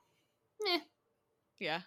eh. 0.69 0.79
Yeah. 1.61 1.81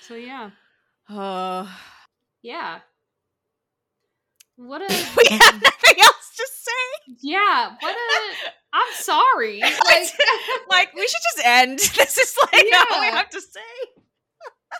So 0.00 0.14
yeah, 0.14 0.50
Oh. 1.10 1.68
yeah. 2.42 2.80
What 4.56 4.82
a 4.82 4.86
we 5.16 5.36
have 5.36 5.62
nothing 5.62 6.00
else 6.00 6.30
to 6.36 6.48
say. 6.52 7.14
yeah. 7.22 7.74
What 7.80 7.94
a. 7.96 8.34
I'm 8.72 8.92
sorry. 8.94 9.60
Like, 9.84 10.08
like 10.68 10.94
we 10.94 11.02
should 11.06 11.20
just 11.34 11.46
end. 11.46 11.78
This 11.78 12.18
is 12.18 12.36
like 12.52 12.66
all 12.90 13.00
we 13.00 13.06
have 13.06 13.30
to 13.30 13.40
say. 13.40 13.60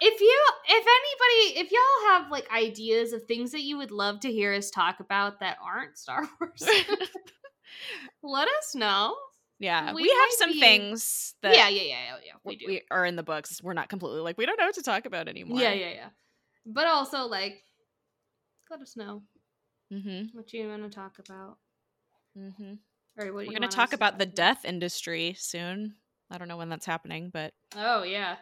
if 0.00 0.20
you, 0.20 0.44
if 0.68 0.86
anybody, 0.86 1.60
if 1.60 1.72
y'all 1.72 2.10
have 2.12 2.30
like 2.30 2.50
ideas 2.52 3.12
of 3.12 3.24
things 3.24 3.52
that 3.52 3.62
you 3.62 3.78
would 3.78 3.90
love 3.90 4.20
to 4.20 4.32
hear 4.32 4.52
us 4.54 4.70
talk 4.70 5.00
about 5.00 5.40
that 5.40 5.56
aren't 5.64 5.96
Star 5.98 6.28
Wars, 6.40 6.68
let 8.22 8.48
us 8.48 8.74
know. 8.74 9.14
Yeah, 9.58 9.94
We 9.94 10.02
we, 10.02 10.08
have 10.08 10.30
some 10.32 10.52
be- 10.52 10.60
things 10.60 11.34
that 11.42 11.54
yeah, 11.56 11.68
yeah, 11.68 11.82
yeah, 11.82 12.04
yeah, 12.08 12.16
yeah. 12.26 12.32
We 12.44 12.60
we, 12.66 12.82
are 12.90 13.06
in 13.06 13.16
the 13.16 13.22
books. 13.22 13.62
We're 13.62 13.72
not 13.72 13.88
completely 13.88 14.20
like 14.20 14.36
we 14.36 14.44
don't 14.46 14.58
know 14.58 14.66
what 14.66 14.74
to 14.74 14.82
talk 14.82 15.06
about 15.06 15.28
anymore. 15.28 15.58
Yeah, 15.58 15.72
yeah, 15.72 15.90
yeah. 15.90 16.08
But 16.66 16.86
also, 16.86 17.26
like, 17.26 17.62
let 18.70 18.80
us 18.82 18.96
know 18.96 19.22
Mm-hmm. 19.92 20.36
what 20.36 20.52
you 20.52 20.68
want 20.68 20.82
to 20.82 20.90
talk 20.90 21.18
about, 21.20 21.58
Mm-hmm. 22.36 22.74
or 23.18 23.32
what 23.32 23.46
We're 23.46 23.52
gonna 23.52 23.68
talk 23.68 23.90
to 23.90 23.94
about 23.96 24.18
the 24.18 24.26
death 24.26 24.64
industry 24.64 25.34
soon. 25.38 25.94
I 26.30 26.38
don't 26.38 26.48
know 26.48 26.56
when 26.56 26.68
that's 26.68 26.84
happening, 26.86 27.30
but 27.32 27.54
Oh 27.76 28.02
yeah, 28.02 28.36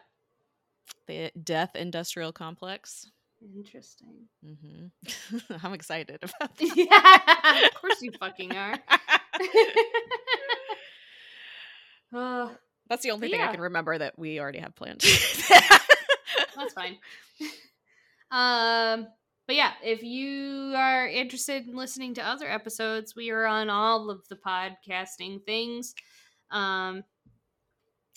the 1.06 1.30
death 1.40 1.76
industrial 1.76 2.32
complex. 2.32 3.10
interesting. 3.54 4.26
Mm-hmm. 4.44 5.36
I'm 5.66 5.74
excited 5.74 6.16
about 6.24 6.56
that. 6.56 6.76
yeah, 6.76 7.66
of 7.66 7.74
course 7.74 8.00
you 8.02 8.10
fucking 8.18 8.56
are. 8.56 8.78
Uh, 12.14 12.50
That's 12.88 13.02
the 13.02 13.10
only 13.10 13.30
thing 13.30 13.40
yeah. 13.40 13.48
I 13.48 13.52
can 13.52 13.60
remember 13.60 13.96
that 13.98 14.18
we 14.18 14.38
already 14.38 14.60
have 14.60 14.74
planned. 14.74 15.00
that's 16.56 16.72
fine. 16.74 16.98
um, 18.30 19.08
but 19.46 19.56
yeah, 19.56 19.72
if 19.82 20.02
you 20.02 20.74
are 20.76 21.06
interested 21.06 21.66
in 21.66 21.76
listening 21.76 22.14
to 22.14 22.26
other 22.26 22.48
episodes, 22.48 23.14
we 23.14 23.30
are 23.30 23.46
on 23.46 23.68
all 23.68 24.10
of 24.10 24.26
the 24.28 24.36
podcasting 24.36 25.44
things. 25.44 25.94
Um, 26.50 27.04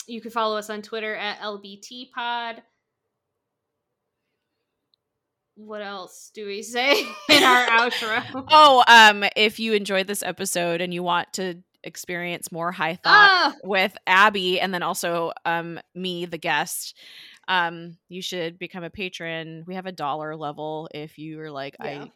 you 0.07 0.21
can 0.21 0.31
follow 0.31 0.57
us 0.57 0.69
on 0.69 0.81
Twitter 0.81 1.15
at 1.15 1.39
LBT 1.39 2.11
Pod. 2.11 2.61
What 5.55 5.81
else 5.81 6.31
do 6.33 6.45
we 6.45 6.61
say 6.61 7.01
in 7.29 7.43
our 7.43 7.65
outro? 7.67 8.45
oh, 8.49 8.83
um, 8.87 9.25
if 9.35 9.59
you 9.59 9.73
enjoyed 9.73 10.07
this 10.07 10.23
episode 10.23 10.81
and 10.81 10.93
you 10.93 11.03
want 11.03 11.33
to 11.33 11.63
experience 11.83 12.51
more 12.51 12.71
high 12.71 12.95
thought 12.95 13.29
Ah, 13.29 13.55
with 13.63 13.95
Abby 14.07 14.59
and 14.59 14.73
then 14.73 14.83
also 14.83 15.31
um 15.45 15.79
me, 15.95 16.25
the 16.25 16.37
guest, 16.37 16.95
um, 17.47 17.97
you 18.09 18.21
should 18.21 18.59
become 18.59 18.83
a 18.83 18.89
patron. 18.89 19.63
We 19.67 19.75
have 19.75 19.85
a 19.85 19.91
dollar 19.91 20.35
level 20.35 20.89
if 20.93 21.17
you 21.17 21.39
are 21.41 21.51
like, 21.51 21.75
Yeah. 21.83 22.05
I 22.05 22.11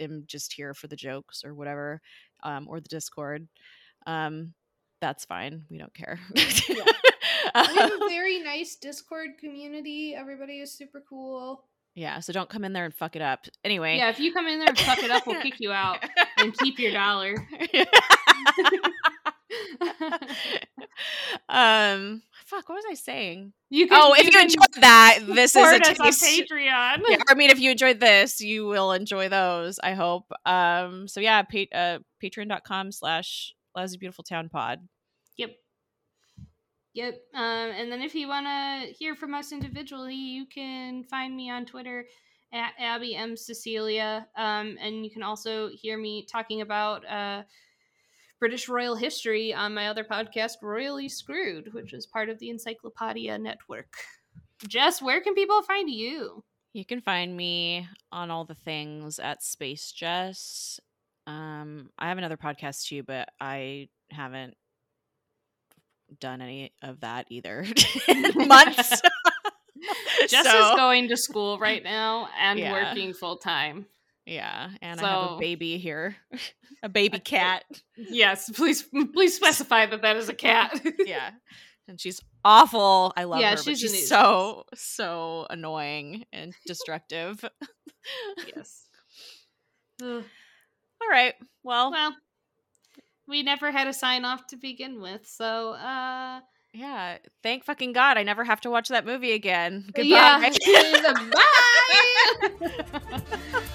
am 0.00 0.24
just 0.26 0.52
here 0.52 0.74
for 0.74 0.86
the 0.88 0.96
jokes 0.96 1.44
or 1.44 1.54
whatever, 1.54 2.00
um, 2.42 2.66
or 2.68 2.80
the 2.80 2.88
Discord. 2.88 3.46
Um, 4.06 4.54
that's 5.00 5.24
fine. 5.24 5.64
We 5.70 5.78
don't 5.78 5.94
care. 5.94 6.18
we 6.34 6.42
have 7.54 7.92
a 7.92 8.08
very 8.08 8.40
nice 8.40 8.76
Discord 8.76 9.30
community. 9.38 10.14
Everybody 10.14 10.60
is 10.60 10.72
super 10.72 11.02
cool. 11.08 11.64
yeah, 11.94 12.20
so 12.20 12.32
don't 12.32 12.48
come 12.50 12.64
in 12.64 12.72
there 12.72 12.84
and 12.84 12.94
fuck 12.94 13.14
it 13.16 13.22
up. 13.22 13.46
Anyway. 13.64 13.96
Yeah, 13.98 14.10
if 14.10 14.18
you 14.20 14.32
come 14.32 14.46
in 14.46 14.58
there 14.58 14.68
and 14.68 14.78
fuck 14.78 14.98
it 14.98 15.10
up, 15.10 15.26
we'll 15.26 15.40
kick 15.42 15.60
you 15.60 15.72
out 15.72 15.98
and 16.38 16.56
keep 16.58 16.78
your 16.78 16.92
dollar. 16.92 17.34
um 21.48 22.22
fuck, 22.46 22.68
what 22.68 22.76
was 22.76 22.84
I 22.88 22.94
saying? 22.94 23.52
You 23.70 23.88
can, 23.88 23.98
Oh, 24.00 24.14
if 24.16 24.32
you 24.32 24.40
enjoyed 24.40 24.80
that, 24.80 25.18
this 25.26 25.56
is 25.56 25.66
a 25.66 25.80
taste. 25.80 26.24
Patreon. 26.24 27.02
Yeah, 27.08 27.16
I 27.28 27.34
mean, 27.34 27.50
if 27.50 27.58
you 27.58 27.70
enjoyed 27.72 28.00
this, 28.00 28.40
you 28.40 28.66
will 28.66 28.92
enjoy 28.92 29.28
those. 29.28 29.78
I 29.82 29.94
hope. 29.94 30.30
Um. 30.44 31.08
So 31.08 31.20
yeah, 31.20 31.42
pa- 31.42 31.76
uh, 31.76 31.98
patreon.com 32.22 32.92
slash 32.92 33.54
lousy 33.74 33.98
beautiful 33.98 34.24
town 34.24 34.48
pod. 34.48 34.86
Yep. 35.36 35.50
Yep. 36.94 37.14
Um, 37.34 37.42
and 37.42 37.92
then 37.92 38.00
if 38.00 38.14
you 38.14 38.28
want 38.28 38.46
to 38.46 38.92
hear 38.92 39.14
from 39.14 39.34
us 39.34 39.52
individually, 39.52 40.14
you 40.14 40.46
can 40.46 41.04
find 41.04 41.36
me 41.36 41.50
on 41.50 41.66
Twitter 41.66 42.06
at 42.54 42.72
Abby 42.78 43.14
M 43.14 43.36
Cecilia. 43.36 44.26
Um, 44.36 44.76
and 44.80 45.04
you 45.04 45.10
can 45.10 45.22
also 45.22 45.68
hear 45.74 45.98
me 45.98 46.26
talking 46.30 46.62
about 46.62 47.04
uh, 47.06 47.42
British 48.38 48.68
royal 48.68 48.94
history 48.96 49.54
on 49.54 49.74
my 49.74 49.88
other 49.88 50.04
podcast, 50.04 50.54
Royally 50.62 51.08
Screwed, 51.08 51.72
which 51.72 51.92
is 51.92 52.06
part 52.06 52.28
of 52.28 52.38
the 52.38 52.50
Encyclopedia 52.50 53.38
Network. 53.38 53.92
Jess, 54.68 55.00
where 55.00 55.20
can 55.20 55.34
people 55.34 55.62
find 55.62 55.88
you? 55.90 56.42
You 56.72 56.84
can 56.84 57.00
find 57.00 57.34
me 57.36 57.88
on 58.12 58.30
all 58.30 58.44
the 58.44 58.54
things 58.54 59.18
at 59.18 59.42
Space 59.42 59.90
Jess. 59.92 60.78
Um, 61.26 61.90
I 61.98 62.08
have 62.08 62.18
another 62.18 62.36
podcast 62.36 62.86
too, 62.86 63.02
but 63.02 63.30
I 63.40 63.88
haven't 64.10 64.54
done 66.20 66.40
any 66.40 66.72
of 66.82 67.00
that 67.00 67.26
either 67.30 67.66
in 68.08 68.22
months. 68.48 69.00
Jess 70.28 70.44
So, 70.46 70.70
is 70.70 70.76
going 70.76 71.08
to 71.08 71.16
school 71.16 71.58
right 71.58 71.82
now 71.82 72.28
and 72.38 72.58
Yeah. 72.58 72.72
working 72.72 73.12
full 73.14 73.38
time. 73.38 73.86
Yeah, 74.26 74.70
and 74.82 75.00
I 75.00 75.08
have 75.08 75.30
a 75.32 75.38
baby 75.38 75.78
here, 75.78 76.16
a 76.82 76.88
baby 76.88 77.18
cat. 77.20 77.64
Yes, 77.96 78.50
please 78.50 78.82
please 79.12 79.34
specify 79.36 79.86
that 79.86 80.02
that 80.02 80.16
is 80.16 80.28
a 80.28 80.34
cat. 80.34 80.80
yeah, 81.04 81.30
and 81.88 82.00
she's 82.00 82.20
awful. 82.44 83.12
I 83.16 83.24
love 83.24 83.40
Yeah, 83.40 83.52
her, 83.52 83.56
she's 83.56 83.80
she's 83.80 84.08
so 84.08 84.64
so 84.74 85.46
annoying 85.48 86.24
and 86.32 86.52
destructive. 86.66 87.44
yes. 88.54 88.82
Ugh. 90.02 90.24
All 91.02 91.08
right, 91.10 91.34
well, 91.62 91.90
Well, 91.90 92.14
we 93.28 93.42
never 93.42 93.70
had 93.70 93.86
a 93.86 93.92
sign 93.92 94.24
off 94.24 94.46
to 94.48 94.56
begin 94.56 95.00
with, 95.00 95.26
so 95.26 95.70
uh 95.72 96.40
yeah. 96.74 97.16
Thank 97.42 97.64
fucking 97.64 97.92
god, 97.94 98.18
I 98.18 98.22
never 98.22 98.44
have 98.44 98.60
to 98.62 98.70
watch 98.70 98.88
that 98.88 99.06
movie 99.06 99.32
again. 99.32 99.84
Goodbye. 99.94 100.52
yeah. 100.66 101.32
Bye. 102.60 103.72